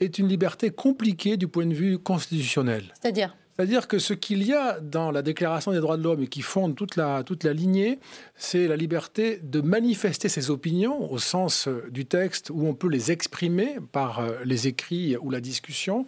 est 0.00 0.18
une 0.18 0.26
liberté 0.26 0.70
compliquée 0.70 1.36
du 1.36 1.46
point 1.46 1.66
de 1.66 1.74
vue 1.74 1.98
constitutionnel. 1.98 2.92
C'est-à-dire? 3.00 3.36
C'est-à-dire 3.56 3.86
que 3.86 3.98
ce 3.98 4.14
qu'il 4.14 4.42
y 4.42 4.54
a 4.54 4.80
dans 4.80 5.10
la 5.10 5.20
Déclaration 5.20 5.72
des 5.72 5.80
droits 5.80 5.98
de 5.98 6.02
l'homme 6.02 6.22
et 6.22 6.26
qui 6.26 6.40
fonde 6.40 6.74
toute 6.74 6.96
la, 6.96 7.22
toute 7.22 7.44
la 7.44 7.52
lignée, 7.52 7.98
c'est 8.34 8.66
la 8.66 8.76
liberté 8.76 9.40
de 9.42 9.60
manifester 9.60 10.28
ses 10.28 10.50
opinions 10.50 11.12
au 11.12 11.18
sens 11.18 11.68
euh, 11.68 11.88
du 11.90 12.06
texte 12.06 12.50
où 12.50 12.66
on 12.66 12.74
peut 12.74 12.88
les 12.88 13.12
exprimer 13.12 13.76
par 13.92 14.20
euh, 14.20 14.38
les 14.44 14.68
écrits 14.68 15.16
ou 15.18 15.30
la 15.30 15.40
discussion. 15.40 16.06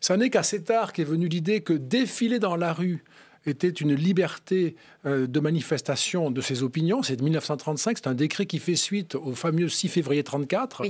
Ça 0.00 0.16
n'est 0.16 0.30
qu'assez 0.30 0.62
tard 0.62 0.92
qu'est 0.94 1.04
venue 1.04 1.28
l'idée 1.28 1.60
que 1.60 1.74
défiler 1.74 2.38
dans 2.38 2.56
la 2.56 2.72
rue 2.72 3.04
était 3.44 3.68
une 3.68 3.94
liberté 3.94 4.74
euh, 5.04 5.26
de 5.26 5.40
manifestation 5.40 6.30
de 6.30 6.40
ses 6.40 6.62
opinions. 6.62 7.02
C'est 7.02 7.16
de 7.16 7.22
1935, 7.22 7.98
c'est 7.98 8.08
un 8.08 8.14
décret 8.14 8.46
qui 8.46 8.58
fait 8.58 8.74
suite 8.74 9.14
au 9.14 9.34
fameux 9.34 9.68
6 9.68 9.88
février 9.88 10.24
34. 10.24 10.82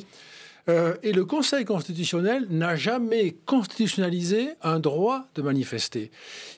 Euh, 0.69 0.95
et 1.03 1.13
le 1.13 1.25
Conseil 1.25 1.65
constitutionnel 1.65 2.47
n'a 2.51 2.75
jamais 2.75 3.37
constitutionnalisé 3.45 4.51
un 4.63 4.81
droit 4.81 5.27
de 5.35 5.43
manifester. 5.43 6.11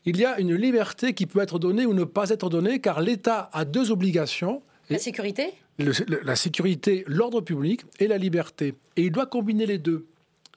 Il 0.06 0.16
y 0.16 0.24
a 0.24 0.40
une 0.40 0.54
liberté 0.54 1.12
qui 1.12 1.26
peut 1.26 1.40
être 1.40 1.58
donnée 1.58 1.84
ou 1.84 1.92
ne 1.92 2.04
pas 2.04 2.30
être 2.30 2.48
donnée, 2.48 2.80
car 2.80 3.00
l'État 3.00 3.50
a 3.52 3.64
deux 3.64 3.90
obligations. 3.90 4.62
La 4.88 4.98
sécurité? 4.98 5.52
La 5.78 6.36
sécurité, 6.36 7.04
l'ordre 7.06 7.40
public 7.40 7.82
et 8.00 8.08
la 8.08 8.18
liberté. 8.18 8.74
Et 8.96 9.02
il 9.02 9.12
doit 9.12 9.26
combiner 9.26 9.66
les 9.66 9.78
deux 9.78 10.06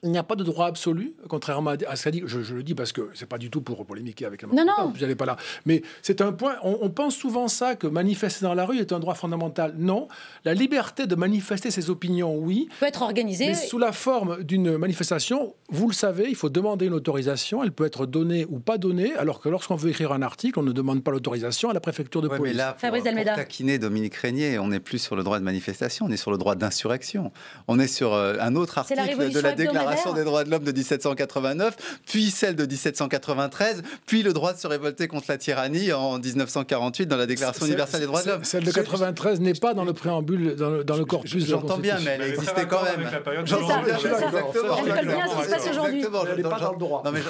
il 0.04 0.10
n'y 0.10 0.18
a 0.18 0.24
pas 0.24 0.34
de 0.34 0.42
droit 0.42 0.66
absolu, 0.66 1.14
contrairement 1.28 1.74
à 1.86 1.94
ce 1.94 2.02
qu'a 2.02 2.10
dit. 2.10 2.22
Je, 2.26 2.54
le 2.54 2.64
dis 2.64 2.74
parce 2.74 2.90
que 2.90 3.10
c'est 3.14 3.28
pas 3.28 3.38
du 3.38 3.50
tout 3.50 3.60
pour 3.60 3.86
polémiquer 3.86 4.26
avec 4.26 4.42
la 4.42 4.48
Non, 4.48 4.64
non. 4.64 4.90
Vous 4.92 5.00
n'allez 5.00 5.14
pas 5.14 5.26
là. 5.26 5.36
Mais 5.64 5.82
c'est 6.02 6.20
un 6.20 6.32
point. 6.32 6.56
On, 6.64 6.90
pense 6.90 7.14
souvent 7.14 7.46
ça 7.46 7.76
que 7.76 7.86
manifester 7.86 8.44
dans 8.44 8.54
la 8.54 8.66
rue 8.66 8.78
est 8.78 8.92
un 8.92 8.98
droit 8.98 9.14
fondamental. 9.14 9.74
Non, 9.78 10.08
la 10.44 10.54
liberté 10.54 11.06
de 11.06 11.14
manifester 11.14 11.70
ses 11.70 11.88
opinions, 11.88 12.36
oui. 12.36 12.68
Peut 12.80 12.86
être 12.86 13.02
organisée. 13.02 13.46
Mais 13.46 13.54
sous 13.54 13.78
la 13.78 13.92
forme 13.92 14.42
d'une 14.42 14.76
manifestation, 14.76 15.54
vous 15.68 15.88
le 15.88 15.94
savez, 15.94 16.26
il 16.28 16.34
faut 16.34 16.50
demander 16.50 16.86
une 16.86 16.94
autorisation. 16.94 17.62
Elle 17.62 17.72
peut 17.72 17.86
être 17.86 18.04
donnée 18.04 18.44
ou 18.50 18.58
pas 18.58 18.78
donnée. 18.78 19.14
Alors 19.14 19.40
que 19.40 19.48
lorsqu'on 19.48 19.76
veut 19.76 19.90
écrire 19.90 20.10
un 20.12 20.22
article, 20.22 20.58
on 20.58 20.64
ne 20.64 20.72
demande 20.72 21.04
pas 21.04 21.12
l'autorisation 21.12 21.70
à 21.70 21.74
la 21.74 21.80
préfecture 21.80 22.22
de 22.22 22.28
ouais, 22.28 22.38
police. 22.38 22.54
Mais 22.54 22.58
là, 22.58 22.76
pour, 22.78 22.90
pour 22.90 23.24
taquiner 23.36 23.78
Dominique 23.78 24.16
Régnier, 24.16 24.58
on 24.58 24.68
n'est 24.68 24.80
plus 24.80 24.98
sur 24.98 25.14
le 25.14 25.22
droit 25.22 25.38
de 25.38 25.44
manifestation, 25.44 26.06
on 26.06 26.10
est 26.10 26.16
sur 26.16 26.32
le 26.32 26.38
droit 26.38 26.56
d'insurrection. 26.56 27.30
On 27.68 27.78
est 27.78 27.86
sur 27.86 28.14
euh, 28.14 28.34
un 28.40 28.56
autre 28.56 28.78
article 28.78 29.30
de 29.30 29.40
la 29.40 29.52
Déclaration 29.52 29.91
déclaration 29.92 30.12
des 30.12 30.24
droits 30.24 30.44
de 30.44 30.50
l'homme 30.50 30.64
de 30.64 30.72
1789, 30.72 31.98
puis 32.06 32.30
celle 32.30 32.56
de 32.56 32.66
1793, 32.66 33.82
puis 34.06 34.22
le 34.22 34.32
droit 34.32 34.52
de 34.52 34.58
se 34.58 34.66
révolter 34.66 35.08
contre 35.08 35.26
la 35.28 35.38
tyrannie 35.38 35.92
en 35.92 36.18
1948 36.18 37.06
dans 37.06 37.16
la 37.16 37.26
Déclaration 37.26 37.66
universelle 37.66 38.00
des 38.00 38.06
droits 38.06 38.22
de 38.22 38.28
l'homme. 38.28 38.44
Celle 38.44 38.64
de 38.64 38.72
93 38.72 39.40
n'est 39.40 39.52
pas 39.54 39.74
dans 39.74 39.84
le 39.84 39.92
préambule, 39.92 40.56
dans 40.56 40.70
le, 40.70 40.84
dans 40.84 40.96
le 40.96 41.04
corpus. 41.04 41.46
J'entends 41.46 41.78
bien, 41.78 41.98
mais 42.00 42.18
elle 42.20 42.22
existait 42.22 42.66
quand 42.66 42.82
même. 42.82 43.08
J'entends 43.44 43.82
bien, 43.82 43.96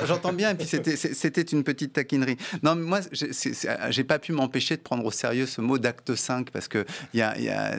j'entends 0.06 0.32
bien, 0.32 0.50
et 0.50 0.54
puis 0.54 0.66
c'était 0.66 1.42
une 1.42 1.64
petite 1.64 1.92
taquinerie. 1.92 2.36
Non, 2.62 2.74
mais 2.74 2.84
moi, 2.84 3.00
j'ai 3.90 4.04
pas 4.04 4.18
pu 4.18 4.32
m'empêcher 4.32 4.76
de 4.76 4.82
prendre 4.82 5.04
au 5.04 5.10
sérieux 5.10 5.46
ce 5.46 5.60
mot 5.60 5.78
d'acte 5.78 6.14
5, 6.14 6.50
parce 6.50 6.68
que, 6.68 6.84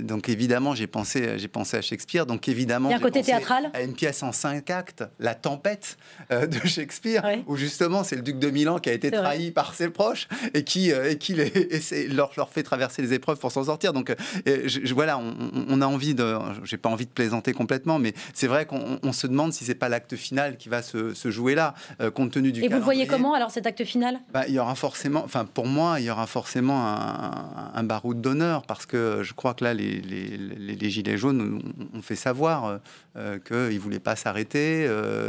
donc 0.01 0.29
évidemment, 0.29 0.75
j'ai 0.75 0.87
pensé, 0.87 1.37
pensé 1.51 1.77
à 1.77 1.81
Shakespeare, 1.81 2.25
donc 2.25 2.47
évidemment. 2.47 2.89
Il 2.89 2.91
y 2.91 2.95
a 2.95 2.97
un 2.97 3.01
côté 3.01 3.21
théâtral 3.21 3.69
À 3.73 3.81
une 3.81 3.93
pièce 3.93 4.23
en 4.23 4.31
5 4.31 4.69
acte, 4.73 5.03
La 5.19 5.35
tempête 5.35 5.97
euh, 6.31 6.45
de 6.47 6.59
Shakespeare, 6.67 7.23
où 7.47 7.55
justement 7.55 8.03
c'est 8.03 8.15
le 8.15 8.21
duc 8.21 8.39
de 8.39 8.49
Milan 8.49 8.79
qui 8.79 8.89
a 8.89 8.93
été 8.93 9.11
trahi 9.11 9.51
par 9.51 9.73
ses 9.73 9.89
proches 9.89 10.27
et 10.53 10.63
qui, 10.63 10.91
euh, 10.91 11.11
et 11.11 11.17
qui 11.17 11.33
les, 11.33 11.47
et 11.47 12.07
leur, 12.09 12.33
fait 12.49 12.63
traverser 12.63 13.01
les 13.01 13.13
épreuves 13.13 13.39
pour 13.39 13.51
s'en 13.51 13.63
sortir. 13.65 13.93
Donc 13.93 14.09
euh, 14.09 14.15
je, 14.65 14.81
je, 14.83 14.93
voilà, 14.93 15.17
on, 15.17 15.81
a 15.81 15.85
envie 15.85 16.15
de, 16.15 16.35
j'ai 16.63 16.77
pas 16.77 16.89
envie 16.89 17.05
de 17.05 17.11
plaisanter 17.11 17.53
complètement, 17.53 17.99
mais 17.99 18.13
c'est 18.33 18.47
vrai 18.47 18.65
qu'on 18.65 19.13
se 19.13 19.27
demande 19.27 19.53
si 19.53 19.63
c'est 19.63 19.75
pas 19.75 19.89
l'acte 19.89 20.15
final 20.15 20.57
qui 20.57 20.69
va 20.69 20.81
se, 20.81 21.13
jouer 21.25 21.55
là, 21.55 21.73
compte 22.13 22.31
tenu 22.31 22.51
du. 22.51 22.59
Et 22.59 22.63
calendrier. 22.63 22.79
vous 22.79 22.85
voyez 22.85 23.07
comment 23.07 23.33
alors 23.33 23.51
cet 23.51 23.65
acte 23.65 23.83
final? 23.85 24.19
Bah, 24.33 24.43
il 24.47 24.53
y 24.53 24.59
aura 24.59 24.75
forcément, 24.75 25.23
enfin 25.23 25.45
pour 25.45 25.67
moi, 25.67 25.99
il 25.99 26.05
y 26.05 26.09
aura 26.09 26.27
forcément 26.27 26.85
un, 26.87 27.71
un 27.73 27.83
baroud 27.83 28.19
d'honneur 28.19 28.63
parce 28.63 28.85
que 28.85 29.21
je 29.23 29.33
crois 29.33 29.53
que 29.53 29.63
là 29.63 29.73
les, 29.73 30.01
les, 30.01 30.37
les, 30.37 30.89
gilets 30.89 31.17
jaunes 31.17 31.61
ont 31.93 32.01
fait 32.01 32.15
savoir 32.15 32.79
euh, 33.15 33.37
qu'ils 33.37 33.79
voulaient 33.79 33.99
pas 33.99 34.15
s'arrêter 34.15 34.62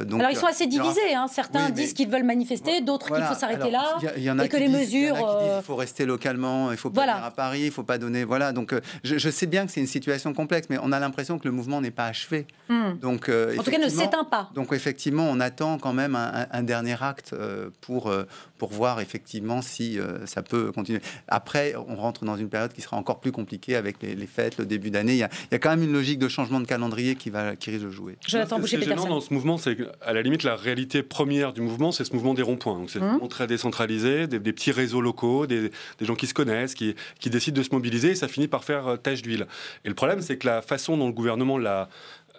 donc 0.06 0.20
alors 0.20 0.32
ils 0.32 0.36
sont 0.36 0.46
assez 0.46 0.66
divisés. 0.66 1.14
Hein. 1.14 1.26
Certains 1.28 1.70
disent 1.70 1.92
qu'ils 1.92 2.08
veulent 2.08 2.24
manifester, 2.24 2.80
d'autres 2.80 3.14
qu'il 3.14 3.24
faut 3.24 3.34
s'arrêter 3.34 3.70
là. 3.70 3.98
y, 4.16 4.30
en 4.30 4.38
a 4.38 4.44
et 4.44 4.48
que 4.48 4.56
les 4.56 4.68
mesures. 4.68 5.16
Il 5.16 5.62
faut 5.62 5.76
rester 5.76 6.06
localement, 6.06 6.70
il 6.72 6.76
faut 6.76 6.90
pas 6.90 7.02
venir 7.02 7.24
à 7.24 7.30
Paris, 7.30 7.62
il 7.66 7.70
faut 7.70 7.82
pas 7.82 7.98
donner. 7.98 8.24
Voilà. 8.24 8.52
Donc 8.52 8.72
euh, 8.72 8.80
je, 9.02 9.28
sais 9.30 9.46
bien 9.46 9.66
que 9.66 9.72
c'est 9.72 9.80
une 9.80 9.86
situation 9.86 10.32
complexe, 10.32 10.68
mais 10.70 10.78
on 10.82 10.92
a 10.92 11.00
l'impression 11.00 11.38
que 11.38 11.46
le 11.46 11.52
mouvement 11.52 11.80
n'est 11.80 11.90
pas 11.90 12.06
achevé. 12.06 12.46
Hmm. 12.68 12.94
Donc 13.00 13.28
euh, 13.28 13.56
en 13.58 13.62
tout 13.62 13.70
cas, 13.70 13.78
ne 13.78 13.88
s'éteint 13.88 14.24
pas. 14.24 14.50
Donc 14.54 14.72
effectivement, 14.72 15.28
on 15.30 15.40
attend 15.40 15.78
quand 15.78 15.92
même 15.92 16.16
un, 16.16 16.62
dernier 16.62 16.96
acte 17.02 17.32
euh, 17.32 17.70
pour 17.80 18.12
pour 18.58 18.70
voir 18.70 19.00
effectivement 19.00 19.62
si 19.62 19.98
ça 20.26 20.42
peut 20.42 20.72
continuer. 20.72 21.00
Après, 21.28 21.74
on 21.88 21.96
rentre 21.96 22.24
dans 22.24 22.36
une 22.36 22.48
période 22.48 22.72
qui 22.72 22.80
sera 22.80 22.96
encore 22.96 23.20
plus 23.20 23.32
compliquée 23.32 23.76
avec 23.76 24.02
les, 24.02 24.26
fêtes, 24.26 24.58
le 24.58 24.64
début 24.64 24.90
d'année. 24.90 25.12
Il, 25.12 25.18
y, 25.18 25.22
a, 25.22 25.58
quand 25.58 25.70
même 25.70 25.82
une 25.82 25.92
logique 25.92 26.18
de 26.18 26.28
changement 26.28 26.60
de 26.60 26.66
calendrier 26.66 27.16
qui 27.16 27.30
va 27.30 27.56
qui 27.56 27.70
risque 27.70 27.84
de 27.84 27.90
jouer. 27.90 28.16
Je 28.26 28.38
l'attends 28.38 28.58
bouger 28.58 28.78
dans 29.14 29.20
ce 29.20 29.32
mouvement, 29.32 29.58
c'est 29.58 29.76
à 30.02 30.12
la 30.12 30.22
limite 30.22 30.42
la 30.42 30.56
réalité 30.56 31.02
première 31.02 31.52
du 31.52 31.60
mouvement, 31.60 31.92
c'est 31.92 32.04
ce 32.04 32.12
mouvement 32.12 32.34
des 32.34 32.42
ronds-points. 32.42 32.78
Donc 32.78 32.90
c'est 32.90 33.00
mouvement 33.00 33.28
très 33.28 33.46
décentralisé, 33.46 34.26
des, 34.26 34.40
petits 34.40 34.72
réseaux 34.72 35.00
locaux, 35.00 35.46
des, 35.46 35.70
gens 36.00 36.14
qui 36.14 36.26
se 36.26 36.34
connaissent, 36.34 36.74
qui, 36.74 36.94
qui 37.20 37.30
décident 37.30 37.58
de 37.58 37.62
se 37.62 37.70
mobiliser, 37.72 38.10
et 38.10 38.14
ça 38.14 38.28
finit 38.28 38.48
par 38.48 38.64
faire 38.64 38.86
euh, 38.86 38.96
tâche 38.96 39.22
d'huile. 39.22 39.46
Et 39.84 39.88
le 39.88 39.94
problème, 39.94 40.20
c'est 40.20 40.36
que 40.36 40.46
la 40.46 40.62
façon 40.62 40.96
dont 40.96 41.06
le 41.06 41.12
gouvernement 41.12 41.58
l'a 41.58 41.88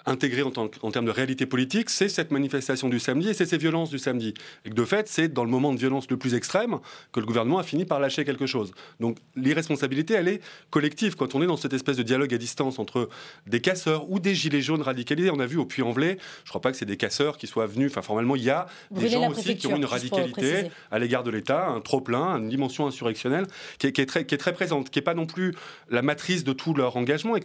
intégré 0.05 0.43
en, 0.43 0.51
en, 0.55 0.91
termes 0.91 1.05
de 1.05 1.11
réalité 1.11 1.45
politique, 1.45 1.89
c'est 1.89 2.09
cette 2.09 2.31
manifestation 2.31 2.89
du 2.89 2.99
samedi 2.99 3.29
et 3.29 3.33
c'est 3.33 3.45
ces 3.45 3.57
violences 3.57 3.89
du 3.89 3.99
samedi. 3.99 4.33
Et 4.65 4.69
que 4.69 4.75
de 4.75 4.85
fait, 4.85 5.07
c'est 5.07 5.27
dans 5.27 5.43
le 5.43 5.49
moment 5.49 5.73
de 5.73 5.79
violence 5.79 6.09
le 6.09 6.17
plus 6.17 6.33
extrême 6.33 6.79
que 7.11 7.19
le 7.19 7.25
gouvernement 7.25 7.59
a 7.59 7.63
fini 7.63 7.85
par 7.85 7.99
lâcher 7.99 8.25
quelque 8.25 8.45
chose. 8.45 8.71
Donc 8.99 9.17
l'irresponsabilité, 9.35 10.13
elle 10.13 10.27
est 10.27 10.41
collective. 10.69 11.15
Quand 11.15 11.35
on 11.35 11.41
est 11.41 11.47
dans 11.47 11.57
cette 11.57 11.73
espèce 11.73 11.97
de 11.97 12.03
dialogue 12.03 12.33
à 12.33 12.37
distance 12.37 12.79
entre 12.79 13.09
des 13.47 13.61
casseurs 13.61 14.09
ou 14.09 14.19
des 14.19 14.35
gilets 14.35 14.61
jaunes 14.61 14.81
radicalisés, 14.81 15.31
on 15.31 15.39
a 15.39 15.45
vu 15.45 15.57
au 15.57 15.65
Puy-en-Velay, 15.65 16.17
je 16.19 16.47
ne 16.47 16.49
crois 16.49 16.61
pas 16.61 16.71
que 16.71 16.77
c'est 16.77 16.85
des 16.85 16.97
casseurs 16.97 17.37
qui 17.37 17.47
soient 17.47 17.67
venus, 17.67 17.91
enfin 17.91 18.01
formellement, 18.01 18.35
il 18.35 18.43
y 18.43 18.49
a 18.49 18.67
des 18.91 19.09
gens 19.09 19.29
aussi 19.29 19.55
qui 19.55 19.67
ont 19.67 19.75
une 19.75 19.85
radicalité 19.85 20.69
à 20.91 20.99
l'égard 20.99 21.23
de 21.23 21.31
l'État, 21.31 21.67
un 21.67 21.81
trop-plein, 21.81 22.37
une 22.37 22.49
dimension 22.49 22.87
insurrectionnelle 22.87 23.45
qui 23.79 23.87
est, 23.87 24.05
très, 24.05 24.25
qui 24.25 24.35
est 24.35 24.37
très 24.37 24.53
présente, 24.53 24.89
qui 24.89 24.99
n'est 24.99 25.03
pas 25.03 25.13
non 25.13 25.25
plus 25.25 25.53
la 25.89 26.01
matrice 26.01 26.43
de 26.43 26.53
tout 26.53 26.73
leur 26.73 26.97
engagement. 26.97 27.35
Et 27.35 27.41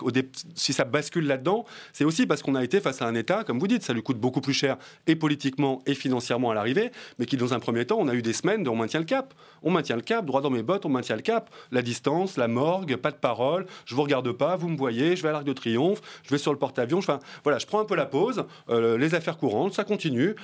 si 0.55 0.73
ça 0.73 0.85
bascule 0.85 1.27
là-dedans, 1.27 1.65
c'est 1.93 2.05
aussi 2.05 2.27
parce 2.27 2.43
qu'on 2.43 2.49
on 2.51 2.55
a 2.55 2.64
été 2.64 2.81
face 2.81 3.01
à 3.01 3.06
un 3.06 3.14
État, 3.14 3.44
comme 3.44 3.59
vous 3.59 3.68
dites, 3.68 3.82
ça 3.82 3.93
lui 3.93 4.02
coûte 4.02 4.18
beaucoup 4.18 4.40
plus 4.40 4.52
cher 4.52 4.77
et 5.06 5.14
politiquement 5.14 5.81
et 5.86 5.94
financièrement 5.94 6.51
à 6.51 6.55
l'arrivée, 6.55 6.90
mais 7.18 7.27
qui 7.27 7.36
dans 7.36 7.55
un 7.55 7.60
premier 7.60 7.86
temps, 7.86 7.98
on 8.01 8.09
a 8.09 8.14
eu 8.14 8.22
des 8.22 8.32
semaines 8.32 8.64
de 8.64 8.68
on 8.68 8.77
maintient 8.77 9.01
le 9.01 9.06
cap. 9.06 9.35
On 9.62 9.70
maintient 9.70 9.97
le 9.97 10.02
cap, 10.02 10.24
droit 10.24 10.40
dans 10.40 10.51
mes 10.51 10.62
bottes, 10.62 10.86
on 10.86 10.89
maintient 10.89 11.16
le 11.16 11.22
cap. 11.22 11.51
La 11.70 11.82
distance, 11.82 12.36
la 12.36 12.48
morgue, 12.48 12.97
pas 12.97 13.10
de 13.10 13.16
parole, 13.16 13.66
je 13.85 13.94
vous 13.94 14.02
regarde 14.02 14.32
pas, 14.32 14.56
vous 14.56 14.68
me 14.68 14.77
voyez, 14.77 15.16
je 15.16 15.22
vais 15.22 15.28
à 15.28 15.32
l'Arc 15.32 15.44
de 15.44 15.52
Triomphe, 15.52 16.01
je 16.24 16.31
vais 16.31 16.39
sur 16.39 16.52
le 16.52 16.59
porte-avions, 16.59 17.01
voilà, 17.44 17.59
je 17.59 17.66
prends 17.66 17.81
un 17.81 17.85
peu 17.85 17.94
la 17.94 18.06
pause, 18.06 18.44
euh, 18.68 18.98
les 18.98 19.14
affaires 19.14 19.36
courantes, 19.36 19.74
ça 19.74 19.85
continue 19.85 20.35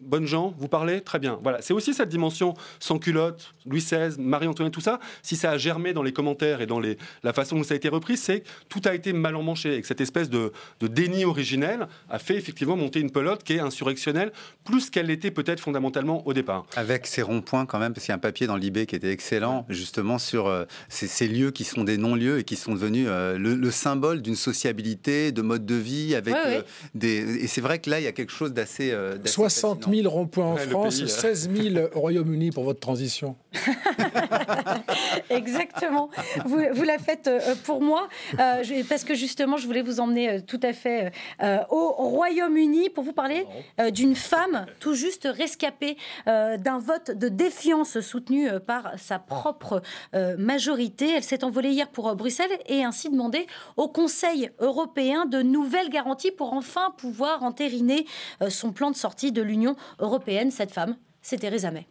bonnes 0.00 0.26
gens, 0.26 0.54
vous 0.58 0.68
parlez 0.68 1.00
Très 1.00 1.18
bien. 1.18 1.38
Voilà, 1.42 1.62
c'est 1.62 1.74
aussi 1.74 1.94
cette 1.94 2.08
dimension 2.08 2.54
sans 2.80 2.98
culotte, 2.98 3.52
Louis 3.66 3.80
XVI, 3.80 4.18
Marie-Antoinette, 4.18 4.72
tout 4.72 4.80
ça. 4.80 5.00
Si 5.22 5.36
ça 5.36 5.50
a 5.50 5.58
germé 5.58 5.92
dans 5.92 6.02
les 6.02 6.12
commentaires 6.12 6.60
et 6.60 6.66
dans 6.66 6.80
les, 6.80 6.98
la 7.22 7.32
façon 7.32 7.56
dont 7.56 7.62
ça 7.62 7.74
a 7.74 7.76
été 7.76 7.88
repris, 7.88 8.16
c'est 8.16 8.40
que 8.40 8.48
tout 8.68 8.82
a 8.84 8.94
été 8.94 9.12
mal 9.12 9.36
emmanché 9.36 9.76
et 9.76 9.80
que 9.80 9.86
cette 9.86 10.00
espèce 10.00 10.30
de, 10.30 10.52
déni 10.80 11.24
originel 11.24 11.88
a 12.08 12.18
fait 12.18 12.36
effectivement 12.36 12.76
monter 12.76 13.00
une 13.00 13.10
pelote 13.10 13.42
qui 13.42 13.54
est 13.54 13.60
insurrectionnelle, 13.60 14.32
plus 14.64 14.90
qu'elle 14.90 15.06
l'était 15.06 15.30
peut-être 15.30 15.60
fondamentalement 15.60 16.26
au 16.26 16.32
départ. 16.32 16.66
Avec 16.76 17.06
ces 17.06 17.22
ronds-points 17.22 17.66
quand 17.66 17.78
même, 17.78 17.92
parce 17.92 18.04
qu'il 18.04 18.12
y 18.12 18.14
a 18.14 18.16
un 18.16 18.18
papier 18.18 18.46
dans 18.46 18.56
l'IB 18.56 18.86
qui 18.86 18.96
était 18.96 19.10
excellent, 19.10 19.66
justement 19.68 20.18
sur 20.18 20.46
euh, 20.46 20.64
ces, 20.88 21.28
lieux 21.28 21.50
qui 21.50 21.64
sont 21.64 21.84
des 21.84 21.96
non-lieux 21.96 22.38
et 22.38 22.44
qui 22.44 22.56
sont 22.56 22.74
devenus 22.74 23.06
euh, 23.08 23.38
le, 23.38 23.70
symbole 23.70 24.22
d'une 24.22 24.36
sociabilité, 24.36 25.32
de 25.32 25.42
mode 25.42 25.66
de 25.66 25.74
vie, 25.74 26.14
avec 26.14 26.34
euh, 26.34 26.62
des... 26.94 27.42
Et 27.42 27.46
c'est 27.46 27.60
vrai 27.60 27.78
que 27.78 27.90
là, 27.90 28.00
il 28.00 28.04
y 28.04 28.08
a 28.08 28.12
quelque 28.12 28.32
chose 28.32 28.52
d'assez... 28.52 28.94
60 29.24 29.85
000 29.90 30.08
ronds-points 30.08 30.52
en 30.52 30.56
France, 30.56 31.04
16 31.04 31.50
000 31.54 31.86
au 31.94 32.00
Royaume-Uni 32.00 32.50
pour 32.50 32.64
votre 32.64 32.80
transition. 32.80 33.36
Exactement. 35.30 36.10
Vous, 36.44 36.60
vous, 36.72 36.82
la 36.82 36.98
faites 36.98 37.26
euh, 37.26 37.54
pour 37.64 37.80
moi, 37.80 38.08
euh, 38.38 38.62
parce 38.88 39.04
que 39.04 39.14
justement, 39.14 39.56
je 39.56 39.66
voulais 39.66 39.82
vous 39.82 40.00
emmener 40.00 40.30
euh, 40.30 40.40
tout 40.40 40.60
à 40.62 40.72
fait 40.72 41.12
au 41.70 41.92
Royaume-Uni 41.92 42.90
pour 42.90 43.04
vous 43.04 43.12
parler 43.12 43.46
d'une 43.90 44.14
femme 44.14 44.66
tout 44.80 44.94
juste 44.94 45.28
rescapée 45.30 45.96
d'un 46.26 46.78
vote 46.78 47.10
de 47.10 47.28
défiance 47.28 48.00
soutenu 48.00 48.48
par 48.66 48.92
sa 48.98 49.18
propre 49.18 49.82
majorité. 50.38 51.10
Elle 51.16 51.22
s'est 51.22 51.44
envolée 51.44 51.70
hier 51.70 51.88
pour 51.88 52.14
Bruxelles 52.14 52.58
et 52.66 52.84
ainsi 52.84 53.10
demandé 53.10 53.46
au 53.76 53.88
Conseil 53.88 54.50
européen 54.58 55.26
de 55.26 55.42
nouvelles 55.42 55.90
garanties 55.90 56.30
pour 56.30 56.52
enfin 56.52 56.94
pouvoir 56.96 57.42
entériner 57.42 58.06
son 58.48 58.72
plan 58.72 58.90
de 58.90 58.96
sortie 58.96 59.32
de 59.32 59.42
l'Union 59.42 59.76
européenne. 59.98 60.50
Cette 60.50 60.72
femme, 60.72 60.96
c'est 61.22 61.38
Theresa 61.38 61.70
May. 61.70 61.86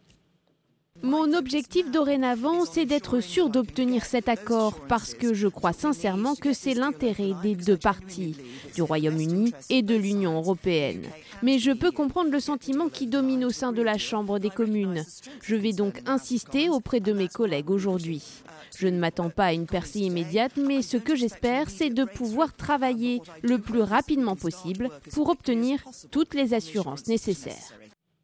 Mon 1.04 1.34
objectif 1.34 1.92
dorénavant, 1.92 2.64
c'est 2.64 2.86
d'être 2.86 3.20
sûr 3.20 3.50
d'obtenir 3.50 4.06
cet 4.06 4.30
accord 4.30 4.80
parce 4.88 5.14
que 5.14 5.34
je 5.34 5.50
crois 5.50 5.74
sincèrement 5.74 6.36
que 6.36 6.54
c'est 6.54 6.74
l'intérêt 6.74 7.34
des 7.44 7.56
deux 7.56 7.76
parties, 7.76 8.38
du 8.74 8.82
Royaume-Uni 8.82 9.54
et 9.70 9.82
de 9.82 9.96
l'Union 9.96 10.38
européenne. 10.38 11.04
Mais 11.44 11.60
je 11.60 11.72
peux 11.72 11.92
comprendre 11.92 12.32
le 12.32 12.40
sentiment 12.40 12.88
qui 12.88 13.08
domine 13.08 13.44
au 13.44 13.50
sein 13.50 13.74
de 13.74 13.82
la 13.82 13.98
Chambre 13.98 14.40
des 14.40 14.50
communes. 14.50 15.04
Je 15.44 15.58
vais 15.58 15.74
donc 15.74 16.02
insister 16.06 16.70
auprès 16.70 17.02
de 17.02 17.12
mes 17.12 17.28
collègues 17.28 17.72
aujourd'hui. 17.72 18.24
Je 18.78 18.88
ne 18.88 18.98
m'attends 18.98 19.30
pas 19.30 19.48
à 19.48 19.54
une 19.54 19.68
percée 19.68 20.00
immédiate, 20.00 20.54
mais 20.58 20.82
ce 20.82 20.98
que 20.98 21.16
j'espère, 21.16 21.70
c'est 21.70 21.90
de 21.90 22.06
pouvoir 22.06 22.54
travailler 22.54 23.22
le 23.42 23.60
plus 23.60 23.82
rapidement 23.82 24.38
possible 24.38 24.90
pour 25.12 25.30
obtenir 25.30 25.84
toutes 26.10 26.34
les 26.34 26.54
assurances 26.54 27.08
nécessaires. 27.08 27.74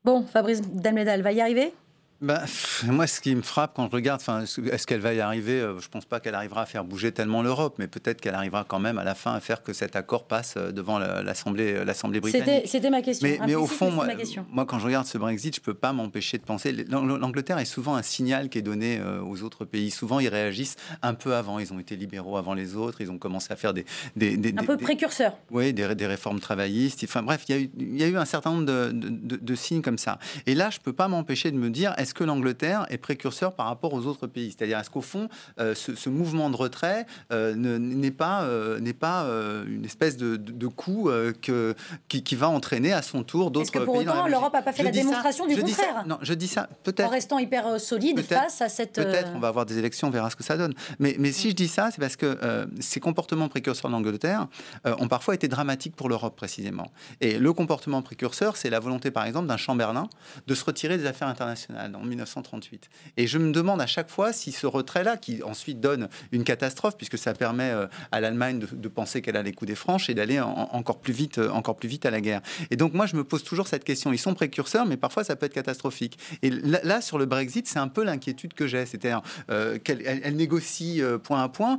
Bon, 0.05 0.23
Fabrice 0.25 0.61
Dalmédal 0.61 1.21
va 1.21 1.33
y 1.33 1.41
arriver? 1.41 1.73
Ben, 2.21 2.39
moi, 2.85 3.07
ce 3.07 3.19
qui 3.19 3.33
me 3.33 3.41
frappe 3.41 3.73
quand 3.75 3.87
je 3.87 3.91
regarde, 3.91 4.21
est-ce 4.21 4.85
qu'elle 4.85 4.99
va 4.99 5.13
y 5.13 5.19
arriver 5.21 5.59
euh, 5.59 5.79
Je 5.79 5.87
ne 5.87 5.91
pense 5.91 6.05
pas 6.05 6.19
qu'elle 6.19 6.35
arrivera 6.35 6.61
à 6.61 6.65
faire 6.67 6.83
bouger 6.83 7.11
tellement 7.11 7.41
l'Europe, 7.41 7.75
mais 7.79 7.87
peut-être 7.87 8.21
qu'elle 8.21 8.35
arrivera 8.35 8.63
quand 8.63 8.79
même 8.79 8.99
à 8.99 9.03
la 9.03 9.15
fin 9.15 9.33
à 9.33 9.39
faire 9.39 9.63
que 9.63 9.73
cet 9.73 9.95
accord 9.95 10.25
passe 10.25 10.53
euh, 10.55 10.71
devant 10.71 10.99
l'Assemblée 10.99 11.73
euh, 11.73 12.19
britannique. 12.19 12.67
C'était 12.67 12.91
ma 12.91 13.01
question. 13.01 13.27
Mais, 13.45 13.55
au 13.55 13.65
fond, 13.65 13.89
moi, 13.89 14.07
moi, 14.51 14.65
quand 14.65 14.77
je 14.77 14.85
regarde 14.85 15.07
ce 15.07 15.17
Brexit, 15.17 15.55
je 15.55 15.61
ne 15.61 15.65
peux 15.65 15.73
pas 15.73 15.93
m'empêcher 15.93 16.37
de 16.37 16.43
penser. 16.43 16.71
L'Angleterre 16.71 17.57
est 17.57 17.65
souvent 17.65 17.95
un 17.95 18.03
signal 18.03 18.49
qui 18.49 18.59
est 18.59 18.61
donné 18.61 19.01
aux 19.01 19.41
autres 19.41 19.65
pays. 19.65 19.89
Souvent, 19.89 20.19
ils 20.19 20.29
réagissent 20.29 20.75
un 21.01 21.15
peu 21.15 21.33
avant. 21.33 21.57
Ils 21.57 21.73
ont 21.73 21.79
été 21.79 21.95
libéraux 21.95 22.37
avant 22.37 22.53
les 22.53 22.75
autres. 22.75 23.01
Ils 23.01 23.09
ont 23.09 23.17
commencé 23.17 23.51
à 23.51 23.55
faire 23.55 23.73
des. 23.73 23.85
des, 24.15 24.37
des 24.37 24.53
un 24.57 24.63
peu 24.63 24.77
précurseurs. 24.77 25.37
Oui, 25.49 25.73
des, 25.73 25.95
des, 25.95 26.07
réformes 26.07 26.39
travaillistes. 26.39 27.03
Enfin 27.03 27.23
bref, 27.23 27.45
il 27.49 27.55
y, 27.55 27.57
a 27.57 27.61
eu, 27.61 27.71
il 27.79 27.97
y 27.97 28.03
a 28.03 28.07
eu 28.07 28.17
un 28.17 28.25
certain 28.25 28.51
nombre 28.51 28.65
de, 28.65 28.91
de, 28.91 29.55
signes 29.55 29.81
comme 29.81 29.97
ça. 29.97 30.19
Et 30.45 30.55
là, 30.55 30.69
je 30.69 30.77
ne 30.77 30.83
peux 30.83 30.93
pas 30.93 31.07
m'empêcher 31.07 31.51
de 31.51 31.57
me 31.57 31.69
dire 31.69 31.93
est-ce 31.97 32.10
que 32.13 32.23
l'Angleterre 32.23 32.85
est 32.89 32.97
précurseur 32.97 33.53
par 33.53 33.67
rapport 33.67 33.93
aux 33.93 34.05
autres 34.05 34.27
pays? 34.27 34.55
C'est-à-dire, 34.55 34.79
est-ce 34.79 34.89
qu'au 34.89 35.01
fond, 35.01 35.29
euh, 35.59 35.75
ce, 35.75 36.09
mouvement 36.09 36.49
de 36.49 36.55
retrait 36.55 37.05
euh, 37.31 37.55
n'est 37.55 38.11
pas, 38.11 38.43
euh, 38.43 38.79
n'est 38.79 38.93
pas 38.93 39.25
une 39.67 39.85
espèce 39.85 40.17
de, 40.17 40.35
de, 40.35 40.67
coup 40.67 41.09
que, 41.41 41.75
qui, 42.07 42.35
va 42.35 42.49
entraîner 42.49 42.93
à 42.93 43.01
son 43.01 43.23
tour 43.23 43.51
d'autres 43.51 43.71
pays 43.71 43.81
Est-ce 43.81 43.85
que 43.85 43.85
pour 43.85 43.95
autant, 43.95 44.27
l'Europe 44.27 44.53
n'a 44.53 44.61
pas 44.61 44.73
fait 44.73 44.83
la 44.83 44.91
démonstration 44.91 45.47
du 45.47 45.55
contraire? 45.55 46.03
Non, 46.05 46.17
je 46.21 46.33
dis 46.33 46.47
ça, 46.47 46.69
peut-être. 46.83 47.07
En 47.07 47.11
restant 47.11 47.39
hyper 47.39 47.79
solide 47.79 48.21
face 48.21 48.61
à 48.61 48.69
cette. 48.69 48.93
Peut-être, 48.93 49.31
on 49.35 49.39
va 49.39 49.47
avoir 49.47 49.65
des 49.65 49.77
élections, 49.77 50.07
on 50.07 50.11
verra 50.11 50.29
ce 50.29 50.35
que 50.35 50.43
ça 50.43 50.57
donne. 50.57 50.73
Mais, 50.99 51.15
mais 51.19 51.31
si 51.31 51.49
je 51.49 51.55
dis 51.55 51.67
ça, 51.67 51.89
c'est 51.91 51.99
parce 51.99 52.15
que 52.15 52.37
ces 52.79 52.99
comportements 52.99 53.49
précurseurs 53.49 53.91
d'Angleterre 53.91 54.47
ont 54.85 55.07
parfois 55.07 55.35
été 55.35 55.47
dramatiques 55.47 55.95
pour 55.95 56.09
l'Europe, 56.09 56.35
précisément. 56.35 56.91
Et 57.19 57.37
le 57.37 57.53
comportement 57.53 58.01
précurseur, 58.01 58.57
c'est 58.57 58.69
la 58.69 58.79
volonté, 58.79 59.11
par 59.11 59.25
exemple, 59.25 59.47
d'un 59.47 59.57
Chamberlain 59.57 60.07
de 60.47 60.55
se 60.55 60.63
retirer 60.65 60.97
des 60.97 61.05
affaires 61.05 61.27
internationales 61.27 61.95
en 62.01 62.05
1938. 62.05 62.89
Et 63.17 63.27
je 63.27 63.37
me 63.37 63.51
demande 63.51 63.81
à 63.81 63.87
chaque 63.87 64.09
fois 64.09 64.33
si 64.33 64.51
ce 64.51 64.67
retrait-là, 64.67 65.17
qui 65.17 65.43
ensuite 65.43 65.79
donne 65.79 66.09
une 66.31 66.43
catastrophe, 66.43 66.97
puisque 66.97 67.17
ça 67.17 67.33
permet 67.33 67.71
euh, 67.71 67.87
à 68.11 68.19
l'Allemagne 68.19 68.59
de, 68.59 68.87
penser 68.87 69.21
qu'elle 69.21 69.37
a 69.37 69.43
les 69.43 69.53
coups 69.53 69.67
des 69.69 69.75
franches 69.75 70.09
et 70.09 70.13
d'aller 70.13 70.39
encore 70.41 70.99
plus 70.99 71.13
vite, 71.13 71.37
euh, 71.37 71.49
encore 71.49 71.77
plus 71.77 71.87
vite 71.87 72.05
à 72.05 72.11
la 72.11 72.19
guerre. 72.19 72.41
Et 72.71 72.75
donc 72.75 72.93
moi, 72.93 73.05
je 73.05 73.15
me 73.15 73.23
pose 73.23 73.43
toujours 73.43 73.67
cette 73.67 73.83
question. 73.83 74.11
Ils 74.11 74.17
sont 74.17 74.33
précurseurs, 74.33 74.85
mais 74.85 74.97
parfois 74.97 75.23
ça 75.23 75.35
peut 75.35 75.45
être 75.45 75.53
catastrophique. 75.53 76.17
Et 76.41 76.49
là, 76.49 77.01
sur 77.01 77.17
le 77.17 77.25
Brexit, 77.25 77.67
c'est 77.67 77.79
un 77.79 77.87
peu 77.87 78.03
l'inquiétude 78.03 78.53
que 78.53 78.67
j'ai. 78.67 78.85
C'est-à-dire 78.85 79.21
euh, 79.49 79.77
qu'elle 79.77 80.01
elle, 80.05 80.35
négocie 80.35 81.01
point 81.23 81.43
à 81.43 81.49
point, 81.49 81.77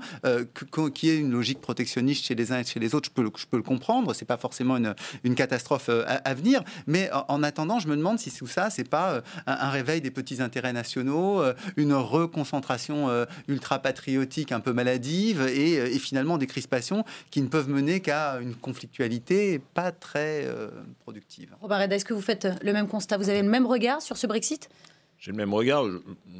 qu'il 0.94 1.08
y 1.08 1.12
ait 1.12 1.18
une 1.18 1.32
logique 1.32 1.60
protectionniste 1.60 2.24
chez 2.24 2.34
les 2.34 2.52
uns 2.52 2.60
et 2.60 2.64
chez 2.64 2.80
les 2.80 2.94
autres. 2.94 3.10
Je 3.14 3.22
peux, 3.22 3.30
je 3.36 3.46
peux 3.46 3.56
le 3.56 3.62
comprendre. 3.62 4.14
C'est 4.14 4.24
pas 4.24 4.36
forcément 4.36 4.76
une, 4.76 5.34
catastrophe 5.34 5.88
à, 5.88 6.34
venir. 6.34 6.62
Mais 6.86 7.10
en, 7.28 7.42
attendant, 7.42 7.78
je 7.78 7.88
me 7.88 7.96
demande 7.96 8.18
si 8.18 8.30
tout 8.30 8.46
ça, 8.46 8.70
c'est 8.70 8.88
pas 8.88 9.22
un 9.46 9.70
réveil 9.70 10.00
des 10.00 10.10
petits 10.12 10.40
intérêts 10.40 10.72
nationaux 10.72 11.40
euh, 11.40 11.54
une 11.76 11.94
reconcentration 11.94 13.08
euh, 13.08 13.24
ultra-patriotique 13.48 14.52
un 14.52 14.60
peu 14.60 14.72
maladive 14.72 15.40
euh, 15.40 15.86
et, 15.86 15.98
finalement 15.98 16.38
des 16.38 16.46
crispations 16.46 17.04
qui 17.30 17.42
ne 17.42 17.48
peuvent 17.48 17.68
mener 17.68 18.00
qu'à 18.00 18.40
une 18.40 18.54
conflictualité 18.54 19.60
pas 19.74 19.92
très 19.92 20.46
productive. 21.00 21.54
Robert 21.60 21.80
est-ce 21.80 22.04
que 22.04 22.14
vous 22.14 22.20
faites 22.20 22.48
le 22.62 22.72
même 22.72 22.88
constat? 22.88 23.18
Vous 23.18 23.28
avez 23.28 23.42
le 23.42 23.48
même 23.48 23.66
regard 23.66 24.02
sur 24.02 24.16
ce 24.16 24.26
Brexit? 24.26 24.68
J'ai 25.18 25.30
le 25.30 25.36
même 25.36 25.54
regard. 25.54 25.84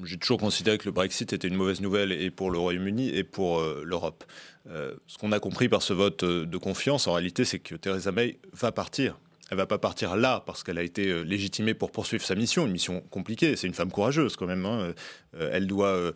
J'ai 0.03 0.17
toujours 0.17 0.39
considéré 0.39 0.79
que 0.79 0.87
le 0.87 0.91
Brexit 0.91 1.33
était 1.33 1.47
une 1.47 1.55
mauvaise 1.55 1.81
nouvelle 1.81 2.11
et 2.11 2.31
pour 2.31 2.51
le 2.51 2.59
Royaume-Uni 2.59 3.11
et 3.11 3.23
pour 3.23 3.63
l'Europe. 3.85 4.25
ce 4.67 5.19
qu'on 5.19 5.31
a 5.31 5.39
compris 5.39 5.69
par 5.69 5.83
ce 5.83 5.93
vote 5.93 6.25
de 6.25 6.57
confiance, 6.57 7.07
en 7.07 7.13
réalité, 7.13 7.45
c'est 7.45 7.61
que 7.61 7.77
Theresa 7.77 8.11
May 8.11 8.39
va 8.53 8.73
partir. 8.73 9.17
Elle 9.53 9.59
va 9.59 9.67
pas 9.67 9.77
partir 9.77 10.17
là 10.17 10.43
parce 10.47 10.63
qu'elle 10.63 10.79
a 10.79 10.83
été 10.83 11.09
euh, 11.09 11.21
légitimée 11.25 11.75
pour 11.75 11.91
poursuivre 11.91 12.25
sa 12.25 12.35
mission, 12.35 12.65
une 12.65 12.73
mission 12.73 13.03
compliquée. 13.11 13.55
C'est 13.55 13.67
une 13.67 13.75
femme 13.75 13.91
courageuse 13.93 14.35
quand 14.35 14.47
même. 14.47 14.65
Hein. 14.65 14.95
Euh, 15.37 15.51
elle 15.53 15.67
doit 15.67 15.89
euh, 15.89 16.13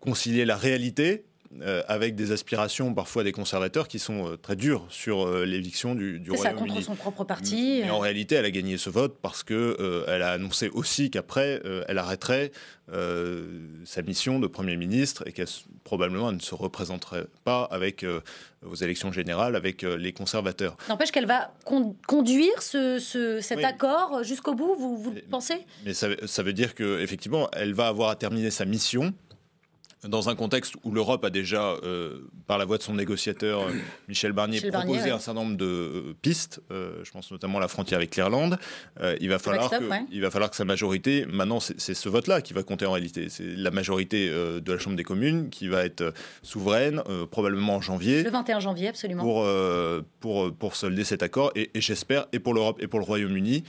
concilier 0.00 0.44
la 0.44 0.56
réalité 0.56 1.24
avec 1.88 2.14
des 2.14 2.32
aspirations 2.32 2.92
parfois 2.94 3.24
des 3.24 3.32
conservateurs 3.32 3.88
qui 3.88 3.98
sont 3.98 4.36
très 4.40 4.56
dures 4.56 4.86
sur 4.88 5.28
l'éviction 5.44 5.94
du, 5.94 6.18
du 6.18 6.30
Royaume-Uni. 6.30 6.68
Contre 6.68 6.82
son 6.82 6.94
propre 6.94 7.24
parti. 7.24 7.80
Mais 7.82 7.90
en 7.90 7.98
réalité, 7.98 8.34
elle 8.34 8.44
a 8.44 8.50
gagné 8.50 8.78
ce 8.78 8.90
vote 8.90 9.16
parce 9.20 9.42
que 9.42 10.04
elle 10.08 10.22
a 10.22 10.32
annoncé 10.32 10.68
aussi 10.68 11.10
qu'après, 11.10 11.62
elle 11.88 11.98
arrêterait 11.98 12.52
sa 12.92 14.02
mission 14.02 14.38
de 14.38 14.46
Premier 14.46 14.76
ministre 14.76 15.22
et 15.26 15.32
qu'elle 15.32 15.48
probablement 15.84 16.32
ne 16.32 16.40
se 16.40 16.54
représenterait 16.54 17.26
pas 17.44 17.64
avec 17.64 18.04
aux 18.66 18.74
élections 18.74 19.12
générales 19.12 19.56
avec 19.56 19.84
euh, 19.84 19.96
les 19.96 20.12
conservateurs. 20.12 20.76
N'empêche 20.88 21.10
qu'elle 21.10 21.26
va 21.26 21.52
conduire 22.06 22.62
ce, 22.62 22.98
cet 23.40 23.64
accord 23.64 24.22
jusqu'au 24.22 24.54
bout, 24.54 24.74
vous, 24.78 24.96
vous 24.96 25.14
pensez? 25.30 25.66
Mais 25.84 25.94
ça, 25.94 26.08
ça 26.26 26.42
veut 26.42 26.52
dire 26.52 26.74
qu'effectivement, 26.74 27.48
elle 27.52 27.74
va 27.74 27.88
avoir 27.88 28.10
à 28.10 28.16
terminer 28.16 28.50
sa 28.50 28.64
mission 28.64 29.14
dans 30.08 30.28
un 30.28 30.34
contexte 30.34 30.74
où 30.84 30.92
l'Europe 30.92 31.24
a 31.24 31.30
déjà, 31.30 31.72
euh, 31.82 32.20
par 32.46 32.58
la 32.58 32.64
voix 32.64 32.78
de 32.78 32.82
son 32.82 32.94
négociateur 32.94 33.62
euh, 33.62 33.72
Michel 34.08 34.32
Barnier, 34.32 34.60
proposé 34.60 35.10
un 35.10 35.18
certain 35.18 35.40
nombre 35.40 35.56
de 35.56 35.64
euh, 35.64 36.14
pistes, 36.22 36.60
je 36.70 37.10
pense 37.10 37.30
notamment 37.30 37.58
à 37.58 37.60
la 37.60 37.68
frontière 37.68 37.98
avec 37.98 38.16
l'Irlande, 38.16 38.58
il, 39.20 39.28
va 39.28 39.38
falloir 39.38 39.70
que, 39.70 39.84
il 40.10 40.20
va 40.20 40.30
falloir 40.30 40.50
que 40.50 40.56
sa 40.56 40.64
majorité, 40.64 41.26
maintenant 41.26 41.60
c'est 41.60 41.94
ce 41.94 42.08
vote-là 42.08 42.40
qui 42.40 42.52
va 42.52 42.62
compter 42.62 42.86
en 42.86 42.92
réalité, 42.92 43.28
c'est 43.28 43.44
la 43.56 43.70
majorité 43.70 44.28
de 44.28 44.72
la 44.72 44.78
Chambre 44.78 44.96
des 44.96 45.04
communes 45.04 45.50
qui 45.50 45.68
va 45.68 45.84
être 45.84 46.12
souveraine, 46.42 47.02
probablement 47.30 47.76
en 47.76 47.80
janvier. 47.80 48.22
Le 48.22 48.30
21 48.30 48.60
janvier, 48.60 48.88
absolument. 48.88 49.22
Pour, 49.22 49.46
pour, 50.20 50.54
pour 50.54 50.76
solder 50.76 51.04
cet 51.04 51.22
accord, 51.22 51.52
et, 51.54 51.70
et 51.74 51.80
j'espère, 51.80 52.26
et 52.32 52.38
pour 52.38 52.54
l'Europe 52.54 52.78
et 52.80 52.86
pour 52.86 52.98
le 52.98 53.04
Royaume-Uni, 53.04 53.64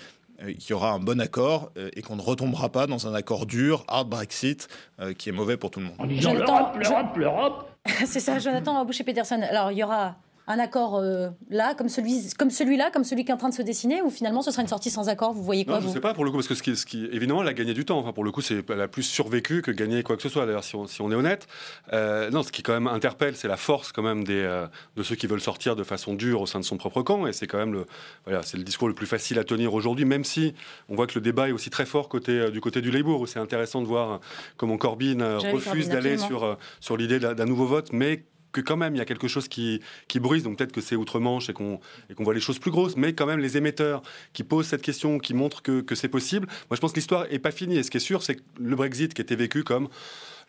qu'il 0.45 0.69
y 0.69 0.73
aura 0.73 0.91
un 0.91 0.99
bon 0.99 1.19
accord 1.19 1.72
euh, 1.77 1.89
et 1.95 2.01
qu'on 2.01 2.15
ne 2.15 2.22
retombera 2.22 2.69
pas 2.69 2.88
dans 2.88 3.07
un 3.07 3.14
accord 3.14 3.45
dur, 3.45 3.84
hard 3.88 4.09
Brexit, 4.09 4.68
euh, 4.99 5.14
qui 5.14 5.30
est 5.30 5.31
mauvais 5.31 5.57
pour 5.57 5.72
tout 5.72 5.80
le 5.80 5.88
monde. 5.88 5.95
En 5.99 6.05
disant 6.05 6.34
l'Europe, 6.34 6.77
l'Europe, 6.77 7.18
l'Europe. 7.18 7.72
C'est 8.05 8.19
ça, 8.19 8.39
Jonathan 8.39 8.84
Boucher-Peterson. 8.85 9.41
Alors, 9.49 9.72
il 9.72 9.77
y 9.77 9.84
aura 9.84 10.15
un 10.48 10.60
accord 10.60 10.95
euh, 10.95 11.30
là, 11.49 11.76
comme 11.76 11.90
celui, 11.90 12.30
comme 12.38 12.49
celui-là, 12.49 12.90
comme 12.91 13.03
celui 13.03 13.26
qui 13.26 13.32
est 13.32 13.34
en 13.34 13.38
train 13.38 13.49
de 13.49 13.53
se 13.53 13.61
dessiner, 13.61 14.02
ou 14.02 14.10
finalement 14.10 14.41
ce 14.41 14.49
sera 14.49 14.61
une 14.61 14.69
sortie 14.69 14.90
sans 14.90 15.10
accord 15.10 15.34
Vous 15.34 15.44
voyez 15.44 15.65
quoi 15.65 15.76
non, 15.76 15.82
Je 15.82 15.88
ne 15.88 15.94
sais 15.94 15.99
pas 15.99 16.14
pour 16.14 16.24
le 16.24 16.32
coup, 16.32 16.38
parce 16.38 16.48
que 16.48 16.56
ce 16.56 16.64
qui, 16.64 16.76
ce 16.78 16.86
qui 16.86 17.06
évidemment, 17.11 17.41
elle 17.41 17.49
a 17.49 17.53
gagné 17.53 17.74
du 17.74 17.84
temps. 17.84 17.99
Enfin, 17.99 18.14
pour 18.14 18.24
le 18.24 18.32
coup, 18.32 18.41
c'est 18.41 18.64
elle 18.69 18.82
a 18.82 18.88
plus 18.88 19.03
survécu 19.03 19.61
que 19.61 19.72
gagné 19.72 20.03
quoi 20.03 20.15
que 20.15 20.22
ce 20.22 20.30
soit. 20.30 20.45
D'ailleurs, 20.45 20.64
si 20.64 20.76
on, 20.76 20.88
si 20.88 21.02
on 21.02 21.11
est 21.11 21.15
honnête, 21.15 21.48
euh, 21.91 22.30
non, 22.30 22.44
ce 22.44 22.53
qui 22.53 22.64
quand 22.64 22.74
même 22.74 22.88
interpelle, 22.88 23.36
c'est 23.36 23.49
la 23.49 23.57
force 23.57 23.91
quand 23.91 24.03
même 24.03 24.24
des, 24.24 24.41
euh, 24.41 24.68
de 24.95 25.03
ceux 25.03 25.15
qui 25.15 25.28
veulent 25.28 25.41
sortir 25.41 25.76
de 25.76 25.84
façon 25.84 26.14
dure 26.14 26.41
au 26.41 26.45
sein 26.45 26.60
de 26.60 26.65
son 26.65 26.78
propre 26.78 27.02
camp, 27.02 27.28
et 27.28 27.34
c'est 27.34 27.48
quand 27.48 27.57
même 27.57 27.74
le, 27.74 27.86
voilà, 28.24 28.41
c'est 28.41 28.57
le 28.57 28.64
discours 28.64 28.88
le 28.88 28.94
plus 28.94 29.07
facile 29.07 29.40
à 29.40 29.44
tenir 29.44 29.74
aujourd'hui, 29.74 30.06
même 30.06 30.24
si 30.24 30.53
on 30.88 30.95
voit 30.95 31.07
que 31.07 31.15
le 31.15 31.22
débat 31.22 31.49
est 31.49 31.52
aussi 31.52 31.69
très 31.69 31.86
fort 31.86 32.07
côté 32.07 32.49
du 32.52 32.61
côté 32.61 32.80
du 32.82 32.91
Labour, 32.91 33.19
où 33.19 33.28
c'est 33.28 33.40
intéressant 33.40 33.82
de 33.82 33.88
voir 33.88 34.22
comment 34.56 34.78
Corbyn 34.78 35.40
refuse 35.40 35.90
d'aller 35.90 36.18
sur 36.18 36.57
sur 36.80 36.95
l'idée 36.95 37.19
d'un 37.19 37.45
nouveau 37.45 37.65
vote, 37.65 37.90
mais 37.91 38.24
quand 38.63 38.77
même 38.77 38.95
il 38.95 38.97
y 38.97 39.01
a 39.01 39.05
quelque 39.05 39.27
chose 39.27 39.47
qui, 39.47 39.81
qui 40.07 40.19
brise, 40.19 40.43
donc 40.43 40.57
peut-être 40.57 40.71
que 40.71 40.81
c'est 40.81 40.95
outre-Manche 40.95 41.49
et 41.49 41.53
qu'on 41.53 41.79
qu'on 42.15 42.23
voit 42.23 42.34
les 42.34 42.39
choses 42.39 42.59
plus 42.59 42.71
grosses, 42.71 42.95
mais 42.95 43.13
quand 43.13 43.25
même 43.25 43.39
les 43.39 43.57
émetteurs 43.57 44.01
qui 44.34 44.43
posent 44.43 44.67
cette 44.67 44.81
question, 44.81 45.19
qui 45.19 45.34
montrent 45.34 45.61
que, 45.61 45.81
que 45.81 45.95
c'est 45.95 46.09
possible, 46.09 46.47
moi 46.69 46.75
je 46.75 46.81
pense 46.81 46.91
que 46.91 46.97
l'histoire 46.97 47.27
n'est 47.29 47.39
pas 47.39 47.51
finie. 47.51 47.77
Et 47.77 47.84
ce 47.84 47.91
qui 47.91 47.97
est 47.97 48.01
sûr, 48.01 48.23
c'est 48.23 48.35
que 48.35 48.41
le 48.59 48.75
Brexit 48.75 49.13
qui 49.13 49.21
était 49.21 49.35
vécu 49.35 49.63
comme 49.63 49.89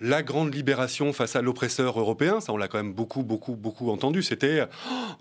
la 0.01 0.23
grande 0.23 0.55
libération 0.55 1.13
face 1.13 1.35
à 1.35 1.43
l'oppresseur 1.43 1.99
européen, 1.99 2.41
ça 2.41 2.53
on 2.53 2.57
l'a 2.57 2.69
quand 2.69 2.79
même 2.79 2.93
beaucoup, 2.93 3.23
beaucoup, 3.23 3.57
beaucoup 3.57 3.91
entendu. 3.91 4.23
C'était, 4.23 4.65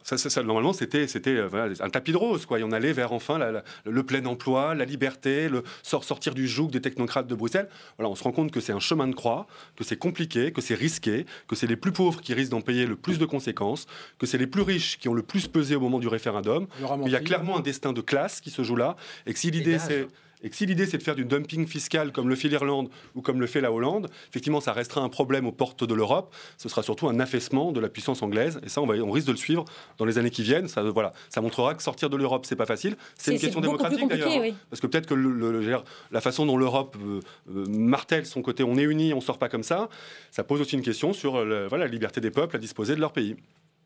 ça, 0.04 0.18
ça, 0.18 0.44
normalement, 0.44 0.74
c'était, 0.74 1.08
c'était 1.08 1.36
euh, 1.36 1.74
un 1.80 1.90
tapis 1.90 2.12
de 2.12 2.18
rose, 2.18 2.46
quoi. 2.46 2.60
Et 2.60 2.64
on 2.64 2.72
allait 2.72 2.94
vers 2.94 3.12
enfin 3.12 3.40
le 3.86 4.04
plein 4.04 4.26
emploi, 4.26 4.76
la 4.76 4.86
liberté, 4.86 5.50
le 5.50 5.64
sortir 5.82 6.34
du 6.34 6.48
joug 6.48 6.68
des 6.68 6.82
technocrates 6.82 7.28
de 7.28 7.36
Bruxelles. 7.36 7.70
Voilà, 7.98 8.10
on 8.10 8.16
se 8.16 8.24
rend 8.24 8.32
compte 8.32 8.52
que 8.52 8.60
c'est 8.60 8.74
un 8.74 8.80
chemin 8.80 9.08
de 9.08 9.16
croix, 9.16 9.48
que 9.76 9.84
c'est 9.84 9.98
compliqué, 9.98 10.52
que 10.52 10.62
c'est 10.62 10.76
risqué, 10.76 11.26
que 11.48 11.56
c'est 11.56 11.68
les 11.68 11.76
plus 11.76 11.92
pauvres 11.92 12.22
qui 12.22 12.34
risquent 12.34 12.52
d'en 12.52 12.62
payer 12.62 12.86
le 12.86 12.96
plus 12.96 13.18
de 13.18 13.26
conséquences, 13.26 13.88
que 14.20 14.26
c'est 14.26 14.38
les 14.38 14.48
plus 14.48 14.62
riches 14.62 15.00
qui 15.00 15.10
ont 15.10 15.14
le 15.14 15.24
plus 15.24 15.48
pesé 15.48 15.76
au 15.76 15.80
moment 15.80 16.00
du 16.00 16.08
référendum. 16.08 16.68
Il 17.06 17.12
y 17.12 17.16
a 17.16 17.20
clairement 17.20 17.58
un 17.58 17.62
destin 17.62 17.94
de 17.94 18.02
classe 18.02 18.42
qui 18.42 18.52
se 18.52 18.62
joue 18.64 18.76
là, 18.76 18.96
et 19.26 19.34
que 19.34 19.40
si 19.40 19.50
l'idée 19.52 19.80
c'est 19.80 20.08
Et 20.44 20.50
que 20.50 20.56
si 20.56 20.66
l'idée 20.66 20.86
c'est 20.86 20.98
de 20.98 21.04
faire 21.04 21.16
du 21.16 21.26
dumping 21.26 21.66
fiscal 21.66 22.12
comme 22.12 22.30
le 22.30 22.36
fait 22.36 22.48
l'Irlande 22.48 22.90
ou 23.16 23.22
comme 23.22 23.40
le 23.40 23.48
fait 23.48 23.62
la 23.62 23.72
Hollande, 23.72 24.10
effectivement 24.30 24.62
ça 24.62 24.72
restera 24.72 25.02
un 25.02 25.10
problème 25.10 25.48
aux 25.48 25.52
portes 25.52 25.84
de 25.84 25.94
l'Europe. 25.94 26.34
Ce 26.58 26.70
sera 26.70 26.84
surtout 26.84 27.08
un 27.10 27.20
affaissement 27.20 27.72
de 27.72 27.80
la 27.80 27.90
puissance 27.90 28.22
anglaise. 28.22 28.60
Et 28.64 28.70
ça, 28.70 28.82
on, 28.82 28.86
va, 28.86 28.96
on 28.96 29.12
risque 29.12 29.28
de 29.28 29.32
le 29.32 29.38
suivre 29.38 29.66
dans 29.98 30.06
les 30.06 30.18
années 30.18 30.30
qui 30.30 30.44
viennent. 30.44 30.68
Ça, 30.68 30.84
voilà, 30.84 31.12
ça 31.30 31.42
montrera 31.42 31.74
que 31.74 31.82
sortir 31.82 32.10
de 32.10 32.18
l'Europe, 32.18 32.46
c'est 32.46 32.56
pas 32.56 32.66
facile. 32.66 32.98
C'est 33.16 33.34
une 33.34 33.40
question 33.40 33.62
démocratique 33.62 34.08
d'ailleurs. 34.08 34.30
Hein. 34.30 34.52
Parce 34.70 34.80
que 34.80 34.88
peut-être 34.88 35.08
que 35.08 35.16
le, 35.16 35.82
la 36.12 36.22
façon 36.22 36.46
dont 36.46 36.58
l'Europe 36.58 36.98
euh, 37.04 37.20
euh, 37.50 37.66
martèle 37.68 38.26
son 38.26 38.42
côté 38.42 38.64
on 38.64 38.78
est 38.78 38.84
unis, 38.84 39.14
on 39.14 39.22
sort 39.22 39.38
pas 39.38 39.50
comme 39.50 39.64
ça, 39.64 39.90
ça 40.32 40.44
pose 40.44 40.62
aussi 40.62 40.76
une 40.76 40.82
question 40.82 41.14
sur 41.14 41.34
voilà, 41.34 41.86
la 41.86 41.88
liberté 41.88 42.22
des 42.22 42.32
peuples 42.32 42.56
à 42.56 42.60
disposer 42.60 42.96
de 42.96 43.02
leur 43.02 43.12
pays 43.12 43.36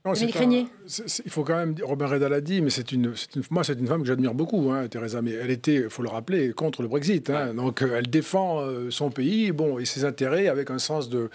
il 0.06 1.32
faut 1.32 1.44
quand 1.44 1.56
même, 1.56 1.76
Robin 1.84 2.07
Reda 2.07 2.28
l'a 2.28 2.41
dit, 2.41 2.61
mais 2.61 2.72
c'est 2.72 2.91
une, 2.91 3.14
une, 3.36 3.44
moi 3.52 3.64
c'est 3.64 3.80
une 3.80 3.86
femme 3.86 4.02
que 4.02 4.07
j'admire 4.07 4.34
beaucoup, 4.34 4.72
hein, 4.72 4.88
Theresa 4.88 5.22
Mais 5.22 5.32
Elle 5.32 5.52
était, 5.52 5.76
il 5.76 5.90
faut 5.91 6.02
le 6.02 6.10
rappeler, 6.10 6.53
contre 6.53 6.82
le 6.82 6.88
Brexit. 6.88 7.30
Hein. 7.30 7.53
donc 7.53 7.84
euh, 7.84 7.98
elle 7.98 8.07
défend 8.07 8.61
euh, 8.61 8.90
son 8.90 9.11
pays, 9.11 9.52
bon, 9.52 9.78
et 9.78 9.86
ses 9.86 10.03
intérêts 10.03 10.48
avec 10.48 10.72
un 10.72 10.80
sens 10.80 11.07
de, 11.07 11.30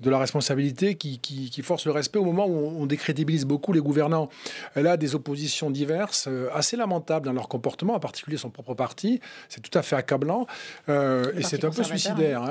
de 0.00 0.10
la 0.10 0.18
responsabilité 0.18 0.96
qui, 0.96 1.18
qui, 1.18 1.62
force 1.62 1.86
le 1.86 1.92
respect 1.92 2.18
au 2.18 2.24
moment 2.24 2.46
où 2.46 2.56
on, 2.56 2.86
décrédibilise 2.86 3.46
beaucoup 3.46 3.72
les 3.72 3.80
gouvernants. 3.80 4.28
Elle 4.74 4.86
a 4.86 4.96
des 4.96 5.14
oppositions 5.14 5.70
diverses, 5.70 6.26
euh, 6.28 6.48
assez 6.52 6.76
lamentables 6.76 7.24
dans 7.24 7.32
leur 7.32 7.48
comportement, 7.48 7.94
en 7.94 8.00
particulier 8.00 8.36
son 8.36 8.50
propre 8.50 8.74
parti. 8.74 9.20
C'est 9.48 9.62
tout 9.62 9.76
à 9.78 9.82
fait 9.82 9.96
accablant 9.96 10.46
et 10.88 11.42
c'est 11.42 11.64
un 11.64 11.70
peu 11.70 11.82
suicidaire. 11.84 12.42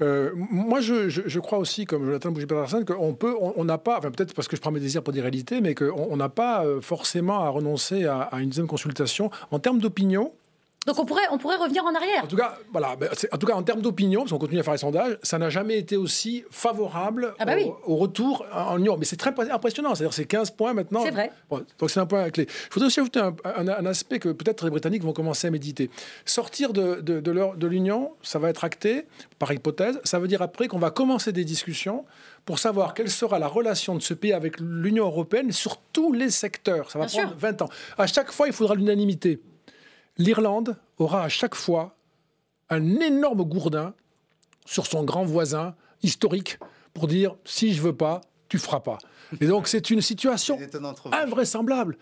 Hein. 0.00 0.30
moi, 0.50 0.80
je, 0.80 1.08
je, 1.08 1.38
crois 1.38 1.58
aussi, 1.58 1.84
comme 1.84 2.04
Jonathan 2.04 2.30
Bougie-Peterson, 2.30 2.84
qu'on 2.84 3.14
peut, 3.14 3.34
on 3.38 3.64
n'a 3.64 3.78
pas, 3.78 3.98
enfin 3.98 4.10
peut-être 4.10 4.34
parce 4.34 4.48
que 4.48 4.56
je 4.56 4.60
prends 4.60 4.70
mes 4.70 4.80
désirs 4.80 5.02
pour 5.02 5.11
des 5.12 5.20
réalités, 5.20 5.60
mais 5.60 5.74
qu'on 5.74 6.16
n'a 6.16 6.28
pas 6.28 6.64
euh, 6.64 6.80
forcément 6.80 7.40
à 7.40 7.48
renoncer 7.48 8.06
à, 8.06 8.28
une 8.38 8.48
deuxième 8.48 8.66
consultation. 8.66 9.30
En 9.50 9.58
termes 9.58 9.78
d'opinion, 9.78 10.32
donc 10.86 10.98
on 10.98 11.04
pourrait, 11.04 11.22
on 11.30 11.38
pourrait 11.38 11.56
revenir 11.56 11.84
en 11.84 11.94
arrière. 11.94 12.24
En 12.24 12.26
tout 12.26 12.36
cas, 12.36 12.58
voilà, 12.72 12.96
en, 13.30 13.38
tout 13.38 13.46
cas, 13.46 13.54
en 13.54 13.62
termes 13.62 13.82
d'opinion, 13.82 14.20
parce 14.22 14.32
qu'on 14.32 14.38
continue 14.38 14.58
à 14.58 14.62
faire 14.64 14.72
les 14.72 14.78
sondages, 14.78 15.16
ça 15.22 15.38
n'a 15.38 15.48
jamais 15.48 15.78
été 15.78 15.96
aussi 15.96 16.44
favorable 16.50 17.34
ah 17.38 17.44
bah 17.44 17.54
au, 17.86 17.96
retour 17.96 18.44
en 18.52 18.78
Union. 18.78 18.96
Mais 18.98 19.04
c'est 19.04 19.16
très 19.16 19.32
impressionnant, 19.50 19.94
c'est-à-dire 19.94 20.12
c'est 20.12 20.24
15 20.24 20.50
points 20.50 20.74
maintenant. 20.74 21.02
C'est 21.04 21.12
vrai. 21.12 21.30
donc 21.50 21.88
c'est 21.90 22.00
un 22.00 22.06
point 22.06 22.28
clé. 22.30 22.48
Je 22.48 22.74
voudrais 22.74 22.88
aussi 22.88 22.98
ajouter 22.98 23.20
un, 23.20 23.86
aspect 23.86 24.18
que 24.18 24.30
peut-être 24.30 24.64
les 24.64 24.70
Britanniques 24.70 25.04
vont 25.04 25.12
commencer 25.12 25.46
à 25.46 25.50
méditer. 25.50 25.88
Sortir 26.24 26.72
de, 26.72 27.00
de, 27.00 27.20
de 27.20 27.66
l'Union, 27.68 28.12
ça 28.22 28.40
va 28.40 28.50
être 28.50 28.64
acté, 28.64 29.06
par 29.38 29.52
hypothèse, 29.52 30.00
ça 30.02 30.18
veut 30.18 30.28
dire 30.28 30.42
après 30.42 30.66
qu'on 30.66 30.78
va 30.78 30.90
commencer 30.90 31.32
des 31.32 31.44
discussions 31.44 32.04
pour 32.44 32.58
savoir 32.58 32.94
quelle 32.94 33.10
sera 33.10 33.38
la 33.38 33.46
relation 33.46 33.94
de 33.94 34.00
ce 34.00 34.14
pays 34.14 34.32
avec 34.32 34.58
l'Union 34.60 35.06
européenne 35.06 35.52
sur 35.52 35.76
tous 35.92 36.12
les 36.12 36.30
secteurs. 36.30 36.90
Ça 36.90 36.98
va 36.98 37.06
prendre 37.06 37.34
20 37.36 37.62
ans. 37.62 37.68
À 37.98 38.06
chaque 38.06 38.32
fois, 38.32 38.46
il 38.46 38.52
faudra 38.52 38.74
l'unanimité. 38.74 39.40
L'Irlande 40.18 40.76
aura 40.98 41.22
à 41.22 41.28
chaque 41.28 41.54
fois 41.54 41.96
un 42.68 43.00
énorme 43.00 43.44
gourdin 43.44 43.94
sur 44.66 44.86
son 44.86 45.04
grand 45.04 45.24
voisin 45.24 45.74
historique 46.02 46.58
pour 46.94 47.06
dire 47.06 47.36
si 47.44 47.74
je 47.74 47.82
veux 47.82 47.96
pas, 47.96 48.20
tu 48.48 48.58
feras 48.58 48.80
pas. 48.80 48.98
Et 49.40 49.46
donc 49.46 49.66
c'est 49.66 49.90
une 49.90 50.02
situation 50.02 50.58
invraisemblable, 51.10 51.96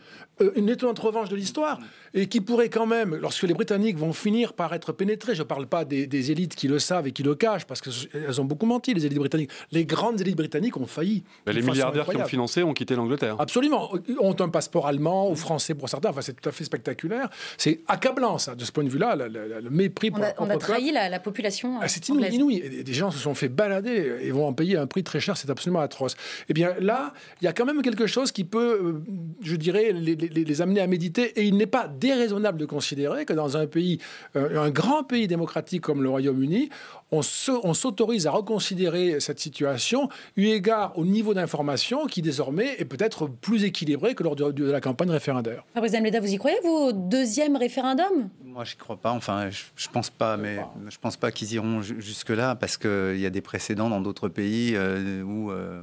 une 0.57 0.69
étonnante 0.69 0.99
revanche 0.99 1.29
de 1.29 1.37
l'histoire, 1.37 1.79
et 2.15 2.27
qui 2.27 2.41
pourrait 2.41 2.69
quand 2.69 2.87
même, 2.87 3.15
lorsque 3.17 3.45
les 3.45 3.55
Britanniques 3.55 3.97
vont 3.97 4.13
finir 4.13 4.53
par 4.53 4.73
être 4.75 4.93
pénétrés, 4.93 5.35
je 5.35 5.43
ne 5.43 5.47
parle 5.47 5.67
pas 5.67 5.85
des, 5.85 6.31
élites 6.31 6.55
qui 6.55 6.69
le 6.69 6.79
savent 6.79 7.07
et 7.07 7.13
qui 7.13 7.23
le 7.23 7.35
cachent, 7.35 7.67
parce 7.67 7.81
qu'elles 7.81 8.41
ont 8.41 8.45
beaucoup 8.45 8.67
menti, 8.67 8.95
les 8.95 9.07
élites 9.07 9.19
britanniques. 9.19 9.51
Les 9.73 9.85
grandes 9.85 10.21
élites 10.21 10.37
britanniques 10.37 10.77
ont 10.77 10.87
failli. 10.87 11.23
les 11.47 11.63
milliardaires 11.63 12.07
qui 12.07 12.17
ont 12.17 12.25
financé 12.25 12.63
ont 12.63 12.75
quitté 12.75 12.95
l'Angleterre. 12.95 13.37
Absolument. 13.39 13.91
Ont 14.19 14.37
un 14.39 14.49
passeport 14.49 14.87
allemand 14.87 15.31
ou 15.31 15.37
français 15.37 15.75
pour 15.75 15.89
certains. 15.89 16.11
Enfin, 16.11 16.23
c'est 16.23 16.41
tout 16.41 16.49
à 16.49 16.53
fait 16.53 16.65
spectaculaire. 16.65 17.29
C'est 17.57 17.81
accablant, 17.89 18.39
ça, 18.39 18.55
de 18.55 18.65
ce 18.65 18.73
point 18.73 18.85
de 18.85 18.89
vue-là, 18.89 19.17
le, 19.17 19.71
mépris 19.71 20.11
pour 20.11 20.25
On 20.39 20.51
a, 20.51 20.57
trahi 20.57 20.93
la, 20.93 21.21
population. 21.21 21.79
Ah, 21.81 21.89
c'est 21.89 22.09
inouï, 22.09 22.83
Des 22.85 22.93
gens 22.93 23.11
se 23.11 23.19
sont 23.19 23.35
fait 23.35 23.49
balader 23.49 24.19
et 24.23 24.31
vont 24.31 24.47
en 24.47 24.53
payer 24.53 24.77
un 24.77 24.87
prix 24.87 25.05
très 25.05 25.21
cher. 25.21 25.37
C'est 25.37 25.51
absolument 25.51 25.81
atroce. 25.81 26.17
Eh 26.49 26.53
bien, 26.53 26.75
là, 26.81 27.13
il 27.41 27.45
y 27.45 27.49
a 27.49 27.53
quand 27.53 27.65
même 27.65 27.83
quelque 27.83 28.07
chose 28.07 28.33
qui 28.33 28.45
peut, 28.45 28.81
euh, 28.83 29.03
je 29.43 29.57
dirais, 29.57 29.93
les, 29.93 30.15
les 30.15 30.30
amener 30.61 30.81
à 30.81 30.87
méditer. 30.87 31.39
Et 31.41 31.45
il 31.45 31.57
n'est 31.57 31.67
pas 31.67 31.89
déraisonnable 31.89 32.59
de 32.59 32.67
considérer 32.67 33.25
que 33.25 33.33
dans 33.33 33.57
un 33.57 33.67
pays, 33.67 33.99
euh, 34.37 34.63
un 34.63 34.71
grand 34.71 35.05
pays 35.05 35.27
démocratique 35.27 35.83
comme 35.83 36.03
le 36.03 36.09
Royaume-Uni, 36.09 36.71
on 37.13 37.23
s'autorise 37.23 38.27
à 38.27 38.31
reconsidérer 38.31 39.19
cette 39.21 39.41
situation 39.41 40.09
eu 40.37 40.47
égard 40.47 40.97
au 40.97 41.05
niveau 41.05 41.35
d'information 41.35 42.07
qui 42.07 42.23
désormais 42.23 42.77
est 42.79 42.85
peut-être 42.85 43.27
plus 43.27 43.65
équilibré 43.65 44.15
que 44.15 44.23
lors 44.23 44.37
de, 44.37 44.71
la 44.71 44.81
campagne 44.81 45.11
référendaire. 45.11 45.65
Fabrice 45.75 45.93
vous 46.21 46.33
y 46.33 46.37
croyez, 46.39 46.57
vous, 46.63 46.71
au 46.71 46.93
deuxième 46.93 47.57
référendum? 47.57 48.29
Moi, 48.45 48.65
je 48.65 48.75
n'y 48.75 48.79
crois 48.79 48.97
pas. 48.97 49.11
Enfin, 49.11 49.51
je, 49.51 49.89
ne 49.89 49.93
pense 49.93 50.11
pas, 50.11 50.37
mais 50.37 50.59
je 50.89 50.99
pense 50.99 51.17
pas 51.17 51.33
qu'ils 51.33 51.53
iront 51.55 51.83
jusque-là 51.83 52.55
parce 52.55 52.77
qu'il 52.77 53.19
y 53.19 53.27
a 53.27 53.31
des 53.31 53.41
précédents 53.41 53.89
dans 53.89 54.01
d'autres 54.01 54.29
pays 54.29 54.75
euh, 54.75 55.23
où 55.23 55.51
euh, 55.51 55.83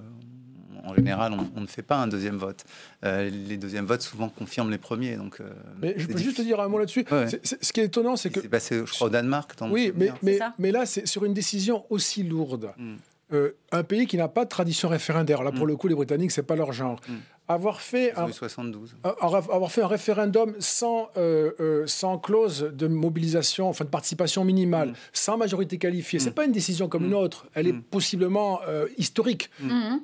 en 0.87 0.95
général, 0.95 1.33
on, 1.55 1.61
ne 1.61 1.67
fait 1.67 1.81
pas 1.81 1.97
un 1.97 2.07
deuxième 2.07 2.37
vote. 2.37 2.63
Euh, 3.03 3.29
les 3.29 3.57
deuxièmes 3.57 3.85
votes 3.85 4.01
souvent 4.01 4.29
confirment 4.29 4.71
les 4.71 4.77
premiers. 4.77 5.17
Donc, 5.17 5.39
euh, 5.39 5.49
mais 5.81 5.95
je 5.97 6.07
peux 6.07 6.17
juste 6.17 6.37
te 6.37 6.41
dire 6.41 6.59
un 6.59 6.67
mot 6.67 6.79
là-dessus. 6.79 7.05
Ce 7.43 7.73
qui 7.73 7.81
est 7.81 7.85
étonnant, 7.85 8.15
c'est 8.15 8.29
que. 8.29 8.41
C'est 8.41 8.49
passé, 8.49 8.81
je 8.85 8.91
crois, 8.91 9.07
au 9.07 9.09
Danemark. 9.09 9.53
Oui, 9.69 9.91
mais, 9.95 10.11
mais, 10.23 10.39
mais, 10.57 10.71
là, 10.71 10.85
c'est 10.85 11.05
sur 11.05 11.25
une 11.25 11.33
décision 11.33 11.85
aussi 11.89 12.23
lourde. 12.23 12.71
Hmm. 12.77 12.95
Euh, 13.33 13.51
un 13.73 13.83
pays 13.83 14.07
qui 14.07 14.15
n'a 14.15 14.29
pas 14.29 14.45
de 14.45 14.49
tradition 14.49 14.87
référendaire. 14.87 15.43
Là, 15.43 15.51
pour 15.51 15.65
hmm. 15.65 15.69
le 15.69 15.75
coup, 15.75 15.87
les 15.87 15.95
Britanniques, 15.95 16.31
c'est 16.31 16.43
pas 16.43 16.55
leur 16.55 16.71
genre. 16.71 16.99
Hmm 17.07 17.15
avoir 17.47 17.81
fait, 17.81 18.13
un, 18.17 18.29
72. 18.31 18.97
avoir 19.03 19.71
fait 19.71 19.81
un 19.81 19.87
référendum 19.87 20.53
sans, 20.59 21.09
euh, 21.15 21.51
euh, 21.59 21.87
sans 21.87 22.17
clause 22.17 22.71
de 22.73 22.87
mobilisation, 22.87 23.69
enfin 23.69 23.85
de 23.85 23.89
participation 23.89 24.43
minimale, 24.43 24.89
mm. 24.89 24.95
sans 25.13 25.37
majorité 25.37 25.77
qualifiée, 25.77 26.19
c'est 26.19 26.31
mm. 26.31 26.33
pas 26.33 26.45
une 26.45 26.51
décision 26.51 26.89
comme 26.89 27.05
une 27.05 27.11
mm. 27.11 27.15
autre, 27.15 27.47
elle 27.53 27.67
est 27.67 27.73
possiblement 27.73 28.59
euh, 28.67 28.87
historique. 28.97 29.49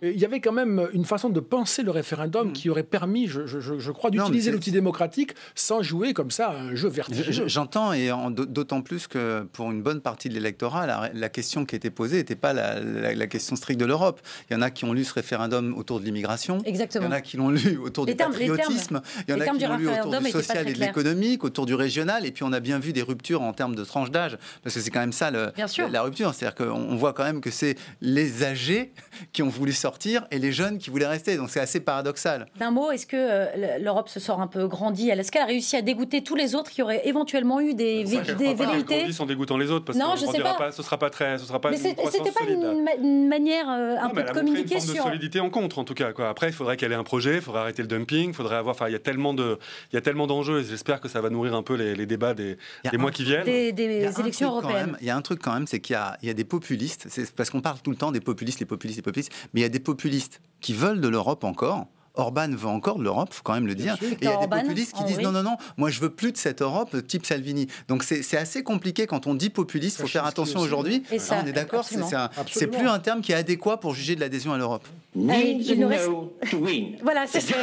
Il 0.02 0.18
y 0.18 0.26
avait 0.26 0.40
quand 0.40 0.53
même 0.53 0.88
une 0.94 1.06
façon 1.06 1.30
de 1.30 1.40
penser 1.40 1.84
le 1.84 1.91
référendum 1.91 2.53
qui 2.53 2.70
aurait 2.70 2.84
permis, 2.84 3.28
je, 3.28 3.45
je, 3.45 3.60
je 3.60 3.91
crois, 3.91 4.10
d'utiliser 4.10 4.52
l'outil 4.52 4.72
démocratique 4.72 5.34
sans 5.56 5.82
jouer 5.82 6.14
comme 6.14 6.32
ça 6.32 6.52
un 6.52 6.76
jeu 6.76 6.88
vertigineux. 6.88 7.48
J'entends, 7.48 7.94
et 7.94 8.10
d'autant 8.30 8.82
plus 8.82 9.07
que 9.07 9.44
pour 9.52 9.72
une 9.72 9.82
bonne 9.82 10.02
partie 10.02 10.30
de 10.30 10.34
l'électorat, 10.34 10.86
la, 11.14 11.30
question 11.30 11.65
qui 11.65 11.76
était 11.76 11.90
posée 11.90 12.18
n'était 12.18 12.36
pas 12.36 12.53
la, 12.53 12.80
la, 12.80 13.28
question 13.28 13.56
stricte 13.56 13.80
de 13.80 13.86
l'Europe. 13.86 14.22
Il 14.49 14.53
y 14.53 14.56
en 14.56 14.61
a 14.61 14.70
qui 14.70 14.86
ont 14.86 14.94
lu 14.94 15.03
ce 15.03 15.14
référendum 15.14 15.76
autour 15.78 15.99
de 15.99 16.06
l'immigration. 16.06 16.60
Exactement. 16.65 17.06
Il 17.06 17.10
y 17.10 17.14
en 17.14 17.18
a 17.18 17.22
qui 17.22 17.32
qui 17.34 17.38
l'ont 17.38 17.49
lu 17.49 17.80
autour 17.84 18.05
du 18.05 18.14
patriotisme. 18.14 19.01
Il 19.27 19.31
y 19.31 19.34
en 19.34 19.39
a 19.39 19.47
qui 19.47 19.65
l'ont 19.65 19.77
lu 19.77 19.89
autour 19.89 20.19
du 20.19 20.30
social 20.30 20.69
et 20.69 20.73
de 20.73 20.80
l'économique, 20.80 21.43
autour 21.43 21.65
du 21.65 21.73
régional. 21.73 22.27
Et 22.27 22.31
puis 22.31 22.43
on 22.43 22.53
a 22.53 22.60
bien 22.60 22.77
vu 22.77 22.93
des 22.93 23.01
ruptures 23.01 23.41
en 23.41 23.53
termes 23.53 23.73
de 23.73 23.84
tranche 23.84 24.11
d'âge, 24.11 24.38
parce 24.61 24.76
que 24.76 24.81
c'est 24.81 24.91
quand 24.91 24.99
même 24.99 25.14
ça 25.14 25.31
le, 25.31 25.51
la 25.89 26.01
rupture. 26.03 26.31
C'est-à-dire 26.35 26.53
qu'on 26.53 26.95
voit 26.95 27.14
quand 27.14 27.23
même 27.23 27.41
que 27.41 27.49
c'est 27.49 27.76
les 28.01 28.43
âgés 28.43 28.93
qui 29.31 29.41
ont 29.41 29.49
voulu 29.49 29.73
sortir 29.73 30.27
et 30.30 30.38
les 30.38 30.51
jeunes 30.51 30.77
qui 30.77 30.91
voulaient 30.91 31.07
rester. 31.07 31.35
Donc 31.38 31.49
c'est 31.49 31.60
assez 31.60 31.80
paradoxal. 31.80 32.45
D'un 32.60 32.69
mot, 32.69 32.91
est-ce 32.91 33.07
que 33.07 33.18
euh, 33.18 33.80
l'Europe 33.80 34.10
se 34.10 34.19
sort 34.19 34.39
un 34.39 34.47
peu 34.47 34.68
grandie? 34.68 35.10
Est-ce 35.10 35.31
qu'elle 35.31 35.41
a 35.41 35.47
réussi 35.47 35.76
à 35.76 35.81
dégoûter 35.81 36.22
tous 36.22 36.35
les 36.35 36.53
autres 36.53 36.69
qui 36.69 36.84
auraient 36.84 37.01
éventuellement 37.07 37.60
eu 37.61 37.73
des, 37.73 38.03
des 38.03 38.53
velléités? 38.53 39.05
En 39.19 39.26
dégoûtant 39.26 39.57
les 39.57 39.72
autres, 39.72 39.85
parce 39.85 39.97
non, 39.97 40.14
que 40.14 40.19
je 40.19 40.26
sais 40.27 40.39
pas. 40.39 40.72
ce 40.72 40.84
sera 40.84 40.99
pas 40.99 41.10
très, 41.10 41.39
ce 41.39 41.45
sera 41.45 41.60
pas. 41.60 41.72
Mais 41.72 41.77
c'était 41.77 41.95
pas 42.31 42.45
une, 42.47 43.27
manière 43.27 43.69
euh, 43.69 43.95
un 43.99 44.10
peu 44.10 44.22
de 44.22 44.31
communiquer 44.31 44.80
sur. 44.80 44.93
de 44.93 44.99
solidité 44.99 45.39
en 45.39 45.49
contre, 45.49 45.80
en 45.80 45.84
tout 45.84 45.93
cas. 45.95 46.11
Quoi. 46.11 46.30
Après, 46.30 46.47
il 46.47 46.53
faudrait 46.53 46.77
qu'elle 46.77 46.91
ait 46.91 46.95
un 46.95 47.03
projet, 47.03 47.23
il 47.26 47.41
faudrait 47.41 47.62
arrêter 47.62 47.84
le 47.84 48.06
il 48.12 48.34
faudrait 48.34 48.56
avoir. 48.56 48.76
Enfin, 48.76 48.88
il 48.88 48.94
y 48.94 48.95
a 48.95 49.00
tellement 49.00 49.34
de, 49.34 49.58
il 49.91 49.95
y 49.95 49.98
a 49.98 50.02
tellement 50.02 50.28
d'enjeux 50.28 50.60
et 50.60 50.64
j'espère 50.64 51.00
que 51.00 51.08
ça 51.08 51.22
va 51.22 51.30
nourrir 51.30 51.56
un 51.56 51.64
peu 51.64 51.76
les, 51.76 52.06
débats 52.06 52.34
des, 52.34 52.58
mois 52.98 53.12
qui 53.12 53.24
viennent. 53.24 53.45
Des, 53.45 54.20
élections 54.20 54.50
européennes. 54.50 54.98
il 55.02 55.08
y 55.08 55.10
a 55.10 55.16
un 55.16 55.22
truc 55.22 55.41
quand 55.41 55.54
même, 55.54 55.68
c'est 55.68 55.80
qu'il 55.80 55.98
y, 56.22 56.30
a, 56.30 56.34
des 56.34 56.44
populistes. 56.44 57.08
C'est 57.10 57.34
parce 57.34 57.50
qu'on 57.50 57.62
parle 57.62 57.80
tout 57.82 57.91
le 57.91 57.98
temps 57.98 58.12
des 58.12 58.22
populistes, 58.22 58.60
les 58.60 58.66
populistes, 58.66 58.98
les 58.98 59.04
populistes, 59.04 59.32
mais 59.54 59.62
il 59.62 59.64
y 59.64 59.68
a 59.68 59.70
des 59.70 59.80
populistes 59.80 60.41
qui 60.60 60.74
veulent 60.74 61.02
de 61.02 61.08
l'Europe 61.08 61.44
encore. 61.44 61.88
Orban 62.15 62.49
veut 62.49 62.68
encore 62.68 62.98
de 62.99 63.03
l'Europe, 63.03 63.34
faut 63.34 63.41
quand 63.44 63.53
même 63.53 63.68
le 63.68 63.76
dire. 63.76 63.98
et 64.02 64.15
il 64.22 64.26
y 64.26 64.27
a 64.27 64.38
des 64.38 64.48
populistes 64.48 64.94
qui 64.95 65.03
disent 65.03 65.19
non, 65.19 65.31
non, 65.31 65.44
non, 65.44 65.57
moi 65.77 65.90
je 65.90 65.99
veux 65.99 66.10
plus 66.10 66.31
de 66.31 66.38
cette 66.38 66.61
Europe 66.61 66.95
type 67.07 67.26
Salvini. 67.26 67.68
Donc 67.88 68.03
c'est 68.03 68.38
assez 68.38 68.64
compliqué 68.64 69.07
quand 69.07 69.27
on 69.27 69.34
dit 69.34 69.49
populiste, 69.49 69.98
il 69.99 70.02
faut 70.03 70.07
faire 70.07 70.26
attention 70.26 70.60
aujourd'hui. 70.60 71.03
on 71.31 71.45
est 71.48 71.53
d'accord, 71.53 71.85
c'est 72.48 72.68
plus 72.68 72.88
un 72.88 72.99
terme 72.99 73.22
qui 73.22 73.31
est 73.31 73.35
adéquat 73.35 73.77
pour 73.77 73.94
juger 73.94 74.15
de 74.15 74.19
l'adhésion 74.19 74.53
à 74.53 74.57
l'Europe. 74.57 74.88
Voilà, 77.03 77.26
c'est 77.27 77.40
ça. 77.41 77.56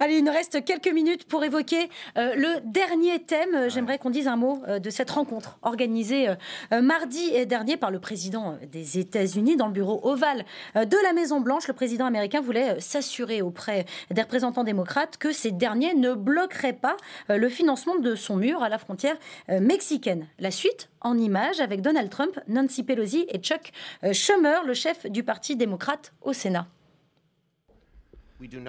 Allez, 0.00 0.16
il 0.16 0.24
nous 0.24 0.32
reste 0.32 0.64
quelques 0.64 0.92
minutes 0.92 1.28
pour 1.28 1.44
évoquer 1.44 1.88
euh, 2.16 2.34
le 2.34 2.60
dernier 2.64 3.20
thème. 3.20 3.70
J'aimerais 3.70 3.98
qu'on 3.98 4.10
dise 4.10 4.26
un 4.26 4.34
mot 4.34 4.60
euh, 4.66 4.78
de 4.78 4.90
cette 4.90 5.10
rencontre 5.10 5.58
organisée 5.62 6.28
euh, 6.72 6.82
mardi 6.82 7.46
dernier 7.46 7.76
par 7.76 7.90
le 7.90 8.00
président 8.00 8.58
des 8.70 8.98
États-Unis 8.98 9.56
dans 9.56 9.66
le 9.66 9.72
bureau 9.72 10.00
ovale 10.02 10.44
de 10.74 11.02
la 11.04 11.12
Maison-Blanche. 11.12 11.68
Le 11.68 11.74
président 11.74 12.06
américain 12.06 12.40
voulait 12.40 12.80
s'assurer 12.80 13.42
auprès 13.42 13.84
des 14.10 14.22
représentants 14.22 14.64
démocrates 14.64 15.18
que 15.18 15.30
ces 15.30 15.52
derniers 15.52 15.94
ne 15.94 16.14
bloqueraient 16.14 16.72
pas 16.72 16.96
le 17.28 17.48
financement 17.48 17.96
de 17.96 18.14
son 18.14 18.36
mur 18.36 18.62
à 18.62 18.68
la 18.68 18.78
frontière 18.78 19.16
mexicaine. 19.48 20.26
La 20.38 20.50
suite 20.50 20.88
en 21.00 21.16
images 21.18 21.60
avec 21.60 21.80
Donald 21.80 22.10
Trump, 22.10 22.38
Nancy 22.48 22.82
Pelosi 22.82 23.26
et 23.28 23.38
Chuck 23.38 23.72
Schumer, 24.12 24.64
le 24.64 24.74
chef 24.74 25.06
du 25.06 25.22
Parti 25.22 25.56
démocrate 25.56 26.12
au 26.22 26.32
Sénat. 26.32 26.66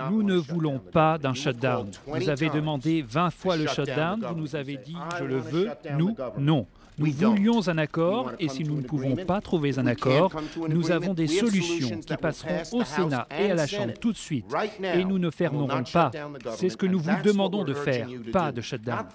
Nous 0.10 0.24
ne 0.24 0.36
voulons 0.36 0.80
pas 0.80 1.18
d'un 1.18 1.34
shutdown. 1.34 1.90
Vous 2.08 2.30
avez 2.30 2.50
demandé 2.50 3.02
20 3.08 3.30
fois 3.32 3.58
le 3.58 3.68
shutdown, 3.68 4.24
vous 4.28 4.36
nous 4.36 4.56
avez 4.56 4.78
dit 4.78 4.96
je 5.20 5.24
le 5.24 5.38
veux, 5.38 5.70
nous, 5.98 6.16
non. 6.38 6.68
Nous 6.98 7.12
voulions 7.12 7.68
un 7.68 7.78
accord 7.80 8.34
et 8.40 8.50
si 8.50 8.64
nous 8.64 8.78
ne 8.78 8.84
pouvons 8.84 9.16
pas 9.16 9.42
trouver 9.42 9.80
un 9.80 9.88
accord, 9.88 10.32
nous 10.70 10.92
avons 10.92 11.14
des 11.14 11.28
solutions 11.28 12.00
qui 12.00 12.16
passeront 12.18 12.62
au 12.74 12.84
Sénat 12.84 13.28
et 13.32 13.52
à 13.52 13.56
la 13.56 13.68
Chambre 13.68 13.94
tout 14.00 14.12
de 14.12 14.18
suite. 14.18 14.46
et 14.94 15.04
nous 15.04 15.20
ne 15.20 15.30
fermerons 15.30 15.84
pas. 15.92 16.12
C'est 16.56 16.70
ce 16.70 16.78
que 16.78 16.86
nous 16.86 17.00
vous 17.00 17.22
demandons 17.24 17.64
de 17.64 17.74
faire, 17.74 18.08
pas 18.32 18.52
de 18.52 18.62
shutdown. 18.62 19.06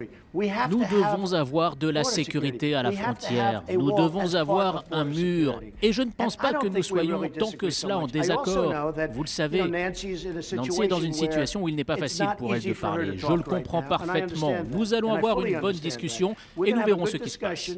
Nous 0.00 0.80
devons 0.90 1.34
avoir 1.34 1.76
de 1.76 1.88
la 1.88 2.02
sécurité 2.02 2.74
à 2.74 2.82
la 2.82 2.90
frontière. 2.90 3.62
Nous 3.72 3.92
devons 3.92 4.34
avoir 4.34 4.84
un 4.90 5.04
mur. 5.04 5.60
Et 5.82 5.92
je 5.92 6.02
ne 6.02 6.10
pense 6.10 6.36
pas 6.36 6.52
que 6.54 6.66
nous 6.66 6.82
soyons 6.82 7.22
tant 7.28 7.52
que 7.52 7.70
cela 7.70 7.98
en 7.98 8.08
désaccord. 8.08 8.92
Vous 9.12 9.22
le 9.22 9.28
savez, 9.28 9.62
Nancy 9.62 10.82
est 10.82 10.88
dans 10.88 11.00
une 11.00 11.12
situation 11.12 11.62
où 11.62 11.68
il 11.68 11.76
n'est 11.76 11.84
pas 11.84 11.96
facile 11.96 12.26
pour 12.36 12.54
elle 12.56 12.62
de 12.62 12.72
parler. 12.72 13.16
Je 13.16 13.32
le 13.32 13.42
comprends 13.42 13.82
parfaitement. 13.82 14.54
Nous 14.68 14.94
allons 14.94 15.14
avoir 15.14 15.44
une 15.44 15.60
bonne 15.60 15.76
discussion 15.76 16.34
et 16.64 16.72
nous 16.72 16.84
verrons 16.84 17.06
ce 17.06 17.16
qui 17.16 17.30
se 17.30 17.38
passe. 17.38 17.70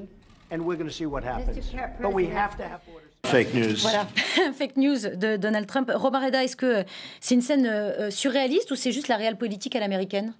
Fake 3.24 3.54
news. 3.54 3.76
Voilà, 3.80 4.06
fake 4.54 4.76
news 4.76 4.98
de 5.16 5.36
Donald 5.36 5.66
Trump. 5.66 5.90
Robert 5.92 6.22
Reda, 6.22 6.44
est-ce 6.44 6.54
que 6.54 6.84
c'est 7.20 7.34
une 7.34 7.42
scène 7.42 7.66
euh, 7.66 8.08
surréaliste 8.08 8.70
ou 8.70 8.76
c'est 8.76 8.92
juste 8.92 9.08
la 9.08 9.16
réelle 9.16 9.36
politique 9.36 9.74
à 9.74 9.80
l'américaine? 9.80 10.32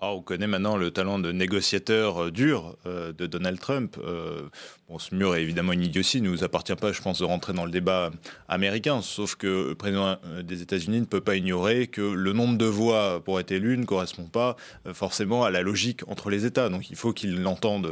Ah, 0.00 0.12
on 0.12 0.22
connaît 0.22 0.46
maintenant 0.46 0.76
le 0.76 0.92
talent 0.92 1.18
de 1.18 1.32
négociateur 1.32 2.26
euh, 2.26 2.30
dur 2.30 2.76
euh, 2.86 3.12
de 3.12 3.26
Donald 3.26 3.58
Trump. 3.58 3.96
Euh, 3.98 4.42
bon, 4.88 4.96
ce 5.00 5.12
mur 5.12 5.34
est 5.34 5.42
évidemment 5.42 5.72
une 5.72 5.82
idiotie, 5.82 6.18
il 6.18 6.22
ne 6.22 6.30
nous 6.30 6.44
appartient 6.44 6.76
pas, 6.76 6.92
je 6.92 7.02
pense, 7.02 7.18
de 7.18 7.24
rentrer 7.24 7.52
dans 7.52 7.64
le 7.64 7.72
débat 7.72 8.12
américain, 8.46 9.02
sauf 9.02 9.34
que 9.34 9.70
le 9.70 9.74
président 9.74 10.16
des 10.44 10.62
États-Unis 10.62 11.00
ne 11.00 11.04
peut 11.04 11.20
pas 11.20 11.34
ignorer 11.34 11.88
que 11.88 12.00
le 12.00 12.32
nombre 12.32 12.56
de 12.56 12.64
voix 12.64 13.20
pour 13.24 13.40
être 13.40 13.50
élu 13.50 13.76
ne 13.76 13.84
correspond 13.84 14.26
pas 14.26 14.54
forcément 14.92 15.42
à 15.42 15.50
la 15.50 15.62
logique 15.62 16.08
entre 16.08 16.30
les 16.30 16.46
États. 16.46 16.68
Donc 16.68 16.90
il 16.90 16.96
faut 16.96 17.12
qu'il 17.12 17.44
entende 17.46 17.90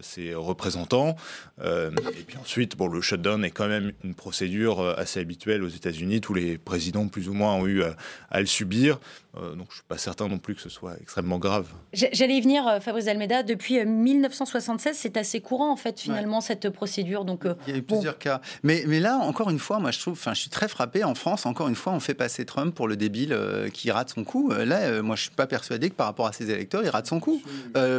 ses 0.00 0.34
représentants. 0.34 1.16
et 1.62 2.24
puis 2.26 2.36
ensuite, 2.36 2.76
bon, 2.76 2.88
le 2.88 3.00
shutdown 3.00 3.44
est 3.44 3.50
quand 3.50 3.68
même 3.68 3.92
une 4.02 4.14
procédure 4.14 4.80
assez 4.98 5.20
habituelle 5.20 5.62
aux 5.62 5.68
États-Unis. 5.68 6.20
Tous 6.20 6.34
les 6.34 6.58
présidents, 6.58 7.06
plus 7.06 7.28
ou 7.28 7.32
moins, 7.32 7.54
ont 7.54 7.66
eu 7.66 7.82
à, 8.30 8.40
le 8.40 8.46
subir. 8.46 8.98
Donc 9.34 9.66
je 9.70 9.72
ne 9.72 9.74
suis 9.74 9.82
pas 9.88 9.98
certain 9.98 10.28
non 10.28 10.38
plus 10.38 10.54
que 10.54 10.60
ce 10.60 10.68
soit 10.68 10.94
extrêmement 11.00 11.38
grave. 11.38 11.68
J'allais 11.92 12.34
y 12.34 12.40
venir, 12.40 12.66
euh, 12.66 12.80
Fabrice 12.80 13.06
Almeida. 13.06 13.42
Depuis 13.42 13.84
1976, 13.84 14.92
euh, 14.92 14.98
c'est 15.00 15.16
assez 15.16 15.40
courant, 15.40 15.70
en 15.70 15.76
fait, 15.76 16.00
finalement, 16.00 16.40
cette 16.40 16.70
procédure. 16.70 17.24
Donc, 17.24 17.46
euh, 17.46 17.54
Il 17.66 17.72
y 17.72 17.76
a 17.76 17.78
eu 17.78 17.82
plusieurs 17.82 18.18
cas. 18.18 18.40
Mais, 18.62 18.84
mais 18.86 19.00
là, 19.00 19.16
encore 19.18 19.50
une 19.50 19.58
fois, 19.58 19.78
moi, 19.78 19.90
je 19.90 20.00
trouve, 20.00 20.14
enfin, 20.14 20.34
je 20.34 20.40
suis 20.40 20.50
très 20.50 20.68
frappé. 20.68 21.04
En 21.04 21.14
France, 21.14 21.46
encore 21.46 21.68
une 21.68 21.74
fois, 21.74 21.92
on 21.92 22.00
fait 22.00 22.14
passer 22.14 22.44
Trump 22.44 22.74
pour 22.74 22.88
le 22.88 22.96
débile 22.96 23.38
qui 23.72 23.90
rate 23.90 24.10
son 24.10 24.24
coup. 24.24 24.50
Là, 24.50 25.02
moi, 25.02 25.16
je 25.16 25.22
suis 25.22 25.30
pas 25.30 25.46
persuadé 25.46 25.90
que 25.90 25.94
par 25.94 26.06
rapport 26.06 26.26
à 26.26 26.32
ses 26.32 26.50
électeurs, 26.50 26.82
il 26.82 26.88
rate 26.88 27.06
son 27.06 27.20
coup. 27.20 27.42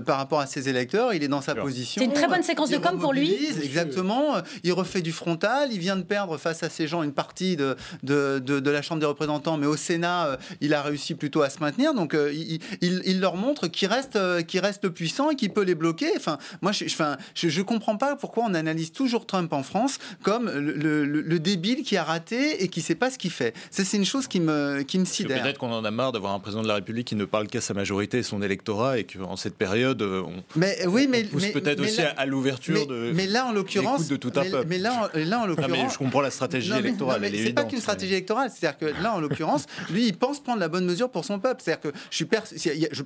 par 0.05 0.17
rapport 0.17 0.39
à 0.39 0.47
ses 0.47 0.69
électeurs, 0.69 1.13
il 1.13 1.23
est 1.23 1.27
dans 1.27 1.41
sa 1.41 1.55
position. 1.55 2.01
C'est 2.01 2.05
une 2.05 2.13
très 2.13 2.27
bonne 2.27 2.43
séquence 2.43 2.69
de 2.69 2.77
com 2.77 2.99
pour 2.99 3.13
lui. 3.13 3.33
Exactement. 3.63 4.35
Il 4.63 4.73
refait 4.73 5.01
du 5.01 5.11
frontal. 5.11 5.69
Il 5.71 5.79
vient 5.79 5.95
de 5.95 6.03
perdre 6.03 6.37
face 6.37 6.63
à 6.63 6.69
ces 6.69 6.87
gens 6.87 7.03
une 7.03 7.13
partie 7.13 7.55
de, 7.55 7.75
de, 8.03 8.39
de, 8.39 8.71
la 8.71 8.81
Chambre 8.81 8.99
des 8.99 9.05
représentants, 9.05 9.57
mais 9.57 9.67
au 9.67 9.77
Sénat, 9.77 10.37
il 10.61 10.73
a 10.73 10.81
réussi 10.81 11.15
plutôt 11.26 11.41
à 11.41 11.49
se 11.49 11.57
maintenir. 11.60 11.95
Donc, 11.95 12.15
il, 12.31 12.60
il, 12.81 13.02
il 13.03 13.19
leur 13.19 13.35
montre 13.35 13.65
qu'il 13.68 13.88
reste, 13.88 14.15
euh, 14.15 14.43
qui 14.43 14.60
reste 14.60 14.89
puissant 14.89 15.31
et 15.31 15.35
qui 15.35 15.49
peut 15.49 15.64
les 15.64 15.73
bloquer. 15.73 16.11
Enfin, 16.15 16.38
moi, 16.61 16.72
je, 16.72 16.85
enfin, 16.85 17.18
je, 17.34 17.49
je 17.49 17.61
comprends 17.64 17.97
pas 17.97 18.15
pourquoi 18.15 18.43
on 18.47 18.53
analyse 18.53 18.91
toujours 18.91 19.26
Trump 19.26 19.52
en 19.53 19.64
France 19.64 19.97
comme 20.22 20.52
le, 20.52 21.03
le, 21.03 21.39
débile 21.39 21.81
qui 21.81 21.97
a 21.97 22.03
raté 22.03 22.64
et 22.64 22.68
qui 22.68 22.81
sait 22.81 22.93
pas 22.93 23.10
ce 23.10 23.18
qu'il 23.18 23.31
fait. 23.31 23.56
C'est 23.72 23.91
une 23.97 24.06
chose 24.06 24.27
qui 24.27 24.39
me, 24.39 24.84
qui 24.84 24.99
me 24.99 25.06
sidère. 25.06 25.41
Peut-être 25.41 25.57
qu'on 25.57 25.72
en 25.72 25.84
a 25.84 25.89
marre 25.89 26.11
d'avoir 26.11 26.34
un 26.34 26.39
président 26.39 26.61
de 26.61 26.68
la 26.68 26.76
République 26.76 27.07
qui 27.07 27.15
ne 27.15 27.26
parle 27.26 27.47
qu'à 27.47 27.60
sa 27.60 27.73
majorité 27.73 28.19
et 28.19 28.23
son 28.23 28.43
électorat 28.43 28.99
et 28.99 29.03
qu'en 29.03 29.35
cette 29.35 29.56
période, 29.56 30.03
euh, 30.03 30.22
on, 30.22 30.43
mais, 30.56 30.85
oui, 30.85 31.07
mais, 31.10 31.23
pousse 31.23 31.47
peut-être 31.47 31.80
aussi 31.80 32.02
à, 32.02 32.26
l'ouverture 32.27 32.85
de. 32.85 33.11
Mais 33.15 33.26
là, 33.26 33.47
en 33.47 33.52
l'occurrence, 33.52 34.07
de 34.07 34.15
tout 34.15 34.31
un 34.35 34.43
peuple. 34.43 34.68
Mais 34.68 34.77
là, 34.77 35.10
là 35.15 35.39
en 35.39 35.47
l'occurrence, 35.47 35.93
je 35.93 35.97
comprends 35.97 36.22
la 36.22 36.31
stratégie 36.31 36.72
électorale. 36.72 37.22
C'est 37.34 37.53
pas 37.53 37.64
qu'une 37.64 37.81
stratégie 37.81 38.14
électorale. 38.14 38.52
C'est-à-dire 38.53 38.77
que 38.77 39.02
là, 39.02 39.15
en 39.15 39.19
l'occurrence, 39.19 39.65
lui, 39.89 40.07
il 40.07 40.15
pense 40.15 40.39
prendre 40.39 40.60
la 40.60 40.68
bonne 40.68 40.85
mesure 40.85 41.10
pour 41.15 41.23
son 41.23 41.39
peuple. 41.39 41.61
C'est-à-dire 41.63 41.79
que 41.79 41.97
je 42.09 42.15
suis 42.17 42.27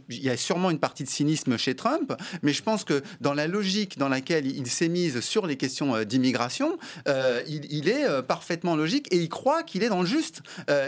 il 0.09 0.23
y 0.23 0.29
a 0.31 0.35
sûrement 0.37 0.71
une 0.71 0.79
partie 0.79 1.03
de 1.03 1.09
cynisme 1.09 1.57
chez 1.57 1.75
Trump, 1.75 2.11
mais 2.41 2.53
je 2.53 2.63
pense 2.63 2.83
que 2.83 3.03
dans 3.21 3.35
la 3.35 3.45
logique 3.45 3.99
dans 3.99 4.09
laquelle 4.09 4.47
il 4.47 4.65
s'est 4.65 4.87
mise 4.87 5.19
sur 5.19 5.45
les 5.45 5.57
questions 5.57 5.95
euh, 5.95 6.05
d'immigration, 6.05 6.79
euh, 7.07 7.43
il, 7.47 7.87
est 7.87 8.05
euh, 8.05 8.23
parfaitement 8.23 8.75
logique 8.75 9.07
et 9.11 9.17
il 9.17 9.29
croit 9.29 9.61
qu'il 9.61 9.83
est 9.83 9.89
dans 9.89 10.01
le 10.01 10.07
juste. 10.07 10.41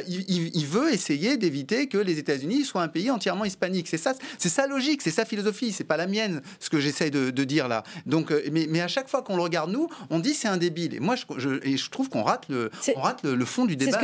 il, 0.08 0.66
veut 0.66 0.92
essayer 0.92 1.38
d'éviter 1.38 1.88
que 1.88 2.00
les 2.00 2.18
États-Unis 2.18 2.64
soient 2.64 2.82
un 2.82 2.88
pays 2.88 3.12
entièrement 3.12 3.46
hispanique. 3.46 3.88
C'est 3.88 3.98
ça, 3.98 4.16
c'est 4.40 4.50
sa 4.50 4.66
logique, 4.66 5.04
c'est 5.04 5.12
sa 5.12 5.26
philosophie, 5.26 5.72
c'est 5.72 5.84
pas 5.84 5.98
la 5.98 6.08
mienne, 6.08 6.42
ce 6.60 6.72
que 6.72 6.80
j'essaye 6.80 7.12
de, 7.12 7.30
dire 7.44 7.68
là. 7.68 7.84
Donc, 8.08 8.34
mais, 8.52 8.82
à 8.82 8.88
chaque 8.88 9.10
fois 9.10 9.22
qu'on 9.22 9.36
le 9.36 9.44
regarde 9.44 9.72
nous, 9.72 9.88
on 10.10 10.18
dit 10.20 10.34
c'est 10.34 10.48
un 10.48 10.58
débile. 10.58 10.96
Et 10.96 11.00
moi, 11.00 11.16
je, 11.16 11.60
et 11.64 11.78
je 11.78 11.90
trouve 11.92 12.10
qu'on 12.10 12.24
rate 12.24 12.46
le, 12.50 12.72
on 12.96 13.02
rate 13.02 13.24
le, 13.24 13.46
fond 13.46 13.66
du 13.66 13.76
débat. 13.76 14.00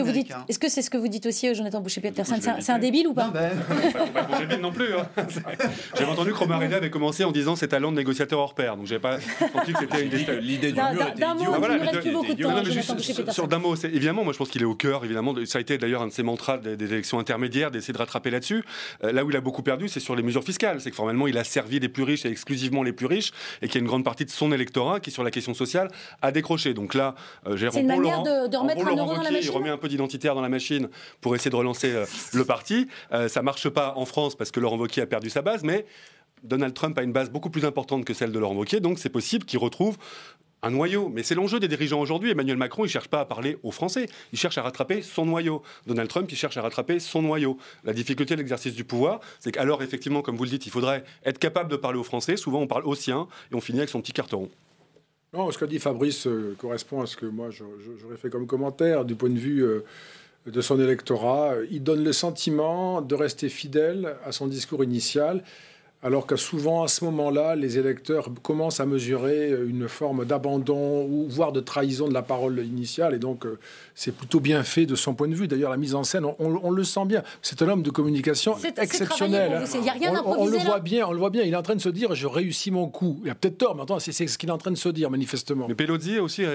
Est-ce 0.47 0.59
que 0.59 0.69
c'est 0.69 0.83
ce 0.83 0.89
que 0.89 0.97
vous 0.97 1.07
dites 1.07 1.25
aussi, 1.25 1.53
Jonathan 1.55 1.81
Boucher-Peterson 1.81 2.35
C'est 2.59 2.71
un, 2.71 2.79
débile 2.79 3.06
ou 3.07 3.13
pas, 3.13 3.25
non, 3.25 3.31
ben... 3.31 4.61
non 4.61 4.71
plus. 4.71 4.93
Hein. 4.93 5.07
J'avais 5.95 6.11
entendu 6.11 6.31
que 6.31 6.37
Romain 6.37 6.59
avait 6.59 6.89
commencé 6.89 7.23
en 7.23 7.31
disant 7.31 7.55
c'est 7.55 7.69
talent 7.69 7.91
de 7.91 7.97
négociateur 7.97 8.39
hors 8.39 8.53
pair. 8.53 8.77
Donc 8.77 8.85
j'avais 8.85 9.01
pas 9.01 9.19
senti 9.19 9.73
que 9.73 9.79
c'était 9.79 10.03
une 10.03 10.39
L'idée 10.39 10.71
du 10.71 10.79
mur 10.79 11.07
était 11.07 11.25
reste 11.25 12.01
plus 12.01 12.11
beaucoup 12.11 12.33
de 12.33 13.23
temps. 13.23 13.31
Sur 13.31 13.47
d'un 13.47 13.59
mot, 13.59 13.75
évidemment, 13.75 14.23
moi 14.23 14.33
je 14.33 14.37
pense 14.37 14.49
qu'il 14.49 14.61
est 14.61 14.65
au 14.65 14.75
cœur. 14.75 15.03
Évidemment, 15.05 15.33
ça 15.45 15.57
a 15.57 15.61
été 15.61 15.77
d'ailleurs 15.77 16.01
un 16.01 16.07
de 16.07 16.11
ses 16.11 16.23
mantras 16.23 16.57
des, 16.57 16.87
élections 16.87 17.19
intermédiaires 17.19 17.71
d'essayer 17.71 17.93
de 17.93 17.97
rattraper 17.97 18.29
là-dessus. 18.29 18.63
Euh, 19.03 19.11
là 19.11 19.23
où 19.23 19.29
il 19.29 19.35
a 19.35 19.41
beaucoup 19.41 19.63
perdu, 19.63 19.87
c'est 19.89 19.99
sur 19.99 20.15
les 20.15 20.23
mesures 20.23 20.43
fiscales. 20.43 20.81
C'est 20.81 20.89
que 20.89 20.95
formellement, 20.95 21.27
il 21.27 21.37
a 21.37 21.43
servi 21.43 21.79
les 21.79 21.89
plus 21.89 22.03
riches 22.03 22.25
et 22.25 22.29
exclusivement 22.29 22.83
les 22.83 22.93
plus 22.93 23.05
riches, 23.05 23.31
et 23.61 23.67
qu'il 23.67 23.75
y 23.75 23.77
a 23.79 23.81
une 23.81 23.87
grande 23.87 24.03
partie 24.03 24.25
de 24.25 24.29
son 24.29 24.51
électorat 24.51 24.99
qui, 24.99 25.11
sur 25.11 25.23
la 25.23 25.31
question 25.31 25.53
sociale, 25.53 25.89
a 26.21 26.31
décroché. 26.31 26.73
Donc 26.73 26.93
là, 26.93 27.15
euh, 27.47 27.57
j'ai 27.57 27.69
C'est 27.71 27.81
une 27.81 27.87
manière 27.87 28.23
de, 28.23 28.47
de 28.47 28.57
remettre 28.57 28.87
un 28.87 28.95
euro 28.95 29.15
dans 29.15 29.21
la 29.21 29.31
machine. 29.31 29.39
Il 29.43 29.51
remet 29.51 29.69
un 29.69 29.77
peu 29.77 29.87
d'identitaire 29.87 30.35
dans 30.35 30.41
la 30.41 30.49
machine 30.49 30.89
pour 31.21 31.35
essayer 31.35 31.51
de 31.51 31.55
relancer 31.55 31.91
euh, 31.91 32.05
le 32.33 32.45
parti. 32.45 32.87
Ça 33.27 33.41
marche 33.41 33.69
pas 33.69 33.93
en 33.95 34.05
France 34.05 34.35
parce 34.35 34.51
que 34.51 34.59
Laurent 34.59 34.77
Wauquiez 34.77 35.01
a 35.01 35.07
perdu 35.07 35.29
sa 35.29 35.41
base, 35.41 35.63
mais 35.63 35.85
Donald 36.43 36.73
Trump 36.73 36.97
a 36.97 37.03
une 37.03 37.11
base 37.11 37.29
beaucoup 37.29 37.49
plus 37.49 37.65
importante 37.65 38.05
que 38.05 38.13
celle 38.13 38.31
de 38.31 38.39
Laurent 38.39 38.55
Wauquiez, 38.55 38.79
donc 38.79 38.99
c'est 38.99 39.09
possible 39.09 39.45
qu'il 39.45 39.59
retrouve 39.59 39.97
un 40.63 40.71
noyau. 40.71 41.09
Mais 41.09 41.23
c'est 41.23 41.35
l'enjeu 41.35 41.59
des 41.59 41.67
dirigeants 41.67 41.99
aujourd'hui. 41.99 42.31
Emmanuel 42.31 42.57
Macron, 42.57 42.83
il 42.83 42.87
ne 42.87 42.91
cherche 42.91 43.07
pas 43.07 43.21
à 43.21 43.25
parler 43.25 43.57
aux 43.63 43.71
Français, 43.71 44.07
il 44.33 44.39
cherche 44.39 44.57
à 44.57 44.61
rattraper 44.61 45.01
son 45.01 45.25
noyau. 45.25 45.61
Donald 45.85 46.09
Trump, 46.09 46.31
il 46.31 46.35
cherche 46.35 46.57
à 46.57 46.61
rattraper 46.61 46.99
son 46.99 47.21
noyau. 47.21 47.57
La 47.83 47.93
difficulté 47.93 48.35
de 48.35 48.39
l'exercice 48.39 48.73
du 48.73 48.83
pouvoir, 48.83 49.19
c'est 49.39 49.51
qu'alors, 49.51 49.83
effectivement, 49.83 50.21
comme 50.21 50.35
vous 50.35 50.43
le 50.43 50.49
dites, 50.49 50.65
il 50.65 50.71
faudrait 50.71 51.03
être 51.25 51.39
capable 51.39 51.69
de 51.69 51.75
parler 51.75 51.99
aux 51.99 52.03
Français. 52.03 52.37
Souvent, 52.37 52.61
on 52.61 52.67
parle 52.67 52.85
aux 52.85 52.95
siens 52.95 53.27
et 53.51 53.55
on 53.55 53.61
finit 53.61 53.79
avec 53.79 53.89
son 53.89 54.01
petit 54.01 54.13
carton. 54.13 54.49
Non, 55.33 55.51
ce 55.51 55.57
qu'a 55.57 55.67
dit 55.67 55.79
Fabrice 55.79 56.25
euh, 56.25 56.55
correspond 56.57 57.01
à 57.01 57.05
ce 57.05 57.17
que 57.17 57.25
moi 57.25 57.49
j'aurais 57.51 58.15
fait 58.15 58.29
comme 58.29 58.47
commentaire 58.47 59.03
du 59.03 59.13
point 59.13 59.29
de 59.29 59.37
vue 59.37 59.59
euh, 59.59 59.83
de 60.47 60.61
son 60.61 60.79
électorat. 60.79 61.53
Il 61.69 61.83
donne 61.83 62.03
le 62.03 62.13
sentiment 62.13 63.01
de 63.01 63.15
rester 63.15 63.49
fidèle 63.49 64.15
à 64.25 64.31
son 64.31 64.47
discours 64.47 64.83
initial 64.83 65.43
alors 66.03 66.27
que 66.27 66.35
souvent 66.35 66.83
à 66.83 66.87
ce 66.87 67.03
moment-là, 67.05 67.55
les 67.55 67.79
électeurs 67.79 68.29
commencent 68.43 68.79
à 68.79 68.85
mesurer 68.85 69.51
une 69.67 69.87
forme 69.87 70.25
d'abandon 70.25 71.05
ou 71.05 71.25
voire 71.27 71.51
de 71.51 71.59
trahison 71.59 72.07
de 72.07 72.13
la 72.13 72.21
parole 72.21 72.63
initiale, 72.63 73.15
et 73.15 73.19
donc 73.19 73.45
euh, 73.45 73.57
c'est 73.95 74.15
plutôt 74.15 74.39
bien 74.39 74.63
fait 74.63 74.85
de 74.85 74.95
son 74.95 75.15
point 75.15 75.27
de 75.27 75.33
vue. 75.33 75.47
D'ailleurs, 75.47 75.71
la 75.71 75.77
mise 75.77 75.95
en 75.95 76.03
scène, 76.03 76.25
on, 76.37 76.69
le 76.69 76.83
sent 76.83 77.05
bien. 77.05 77.23
C'est 77.41 77.61
un 77.63 77.69
homme 77.69 77.81
de 77.81 77.89
communication 77.89 78.55
exceptionnel. 78.77 79.63
Il 79.73 79.81
n'y 79.81 79.89
a 79.89 79.93
rien 79.93 80.21
on, 80.23 80.43
on, 80.43 80.45
le 80.45 80.57
voit 80.57 80.79
bien, 80.79 81.07
on 81.07 81.13
le 81.13 81.19
voit 81.19 81.31
bien. 81.31 81.41
Il 81.43 81.53
est 81.53 81.57
en 81.57 81.63
train 81.63 81.75
de 81.75 81.81
se 81.81 81.89
dire, 81.89 82.13
je 82.13 82.27
réussis 82.27 82.69
mon 82.69 82.87
coup. 82.87 83.19
Il 83.23 83.31
a 83.31 83.35
peut-être 83.35 83.57
tort, 83.57 83.75
mais 83.75 83.81
attends, 83.81 83.99
c'est 83.99 84.11
ce 84.11 84.37
qu'il 84.37 84.49
est 84.49 84.51
en 84.51 84.59
train 84.59 84.71
de 84.71 84.77
se 84.77 84.89
dire 84.89 85.09
manifestement. 85.09 85.67
Mais 85.67 85.75
Pelozzi 85.75 86.15
est 86.15 86.19
aussi 86.19 86.45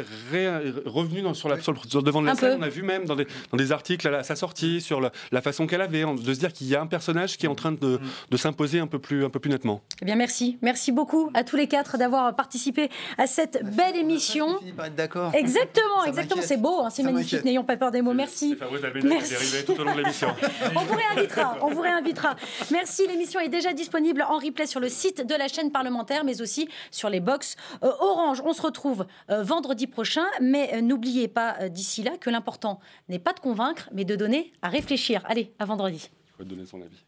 revenu 0.86 1.22
sur 1.34 1.48
la, 1.48 1.56
devant 1.56 2.22
de 2.22 2.26
la 2.26 2.36
scène. 2.36 2.58
On 2.60 2.62
a 2.62 2.68
vu 2.68 2.82
même 2.82 3.06
dans 3.06 3.16
des, 3.16 3.72
articles 3.72 4.06
à, 4.06 4.22
sa 4.22 4.36
sortie 4.36 4.80
sur 4.80 5.00
la, 5.00 5.42
façon 5.42 5.66
qu'elle 5.66 5.80
avait 5.80 6.04
de 6.04 6.32
se 6.32 6.38
dire 6.38 6.52
qu'il 6.52 6.68
y 6.68 6.76
a 6.76 6.80
un 6.80 6.86
personnage 6.86 7.36
qui 7.36 7.46
est 7.46 7.48
en 7.48 7.56
train 7.56 7.72
de, 7.72 7.98
de 8.30 8.36
s'imposer 8.36 8.78
un 8.78 8.86
peu 8.86 9.00
plus 9.00 9.24
peu 9.32 9.40
plus 9.40 9.50
nettement. 9.50 9.80
Eh 10.00 10.04
bien, 10.04 10.14
merci. 10.14 10.58
Merci 10.62 10.92
beaucoup 10.92 11.30
à 11.34 11.42
tous 11.42 11.56
les 11.56 11.66
quatre 11.66 11.98
d'avoir 11.98 12.34
participé 12.36 12.90
à 13.18 13.26
cette 13.26 13.64
belle 13.74 13.96
émission. 13.96 14.58
D'accord. 14.96 15.32
Exactement, 15.34 16.04
exactement. 16.06 16.42
C'est 16.42 16.56
beau, 16.56 16.80
hein, 16.82 16.90
c'est 16.90 17.02
magnifique. 17.02 17.44
N'ayons 17.44 17.64
pas 17.64 17.76
peur 17.76 17.90
des 17.90 18.02
mots. 18.02 18.14
Merci. 18.14 18.56
Merci. 19.02 19.64
tout 19.66 19.72
au 19.72 19.84
long 19.84 19.92
de 19.94 19.98
l'émission. 19.98 20.28
on 20.76 20.80
vous 20.80 20.94
réinvitera. 20.94 21.58
On 21.62 21.70
vous 21.70 21.80
réinvitera. 21.80 22.36
Merci. 22.70 23.06
L'émission 23.08 23.40
est 23.40 23.48
déjà 23.48 23.72
disponible 23.72 24.22
en 24.22 24.38
replay 24.38 24.66
sur 24.66 24.80
le 24.80 24.88
site 24.88 25.26
de 25.26 25.34
la 25.34 25.48
chaîne 25.48 25.72
parlementaire, 25.72 26.24
mais 26.24 26.40
aussi 26.40 26.68
sur 26.90 27.08
les 27.08 27.20
box 27.20 27.56
euh, 27.82 27.90
Orange. 28.00 28.42
On 28.44 28.52
se 28.52 28.62
retrouve 28.62 29.06
euh, 29.30 29.42
vendredi 29.42 29.86
prochain, 29.86 30.26
mais 30.40 30.74
euh, 30.74 30.80
n'oubliez 30.80 31.28
pas 31.28 31.68
d'ici 31.68 32.02
là 32.02 32.12
que 32.18 32.30
l'important 32.30 32.80
n'est 33.08 33.18
pas 33.18 33.32
de 33.32 33.40
convaincre, 33.40 33.88
mais 33.92 34.04
de 34.04 34.14
donner 34.14 34.52
à 34.62 34.68
réfléchir. 34.68 35.22
Allez, 35.26 35.52
à 35.58 35.64
vendredi. 35.64 36.10
Il 36.28 36.36
faut 36.36 36.44
donner 36.44 36.66
son 36.66 36.80
avis. 36.80 37.04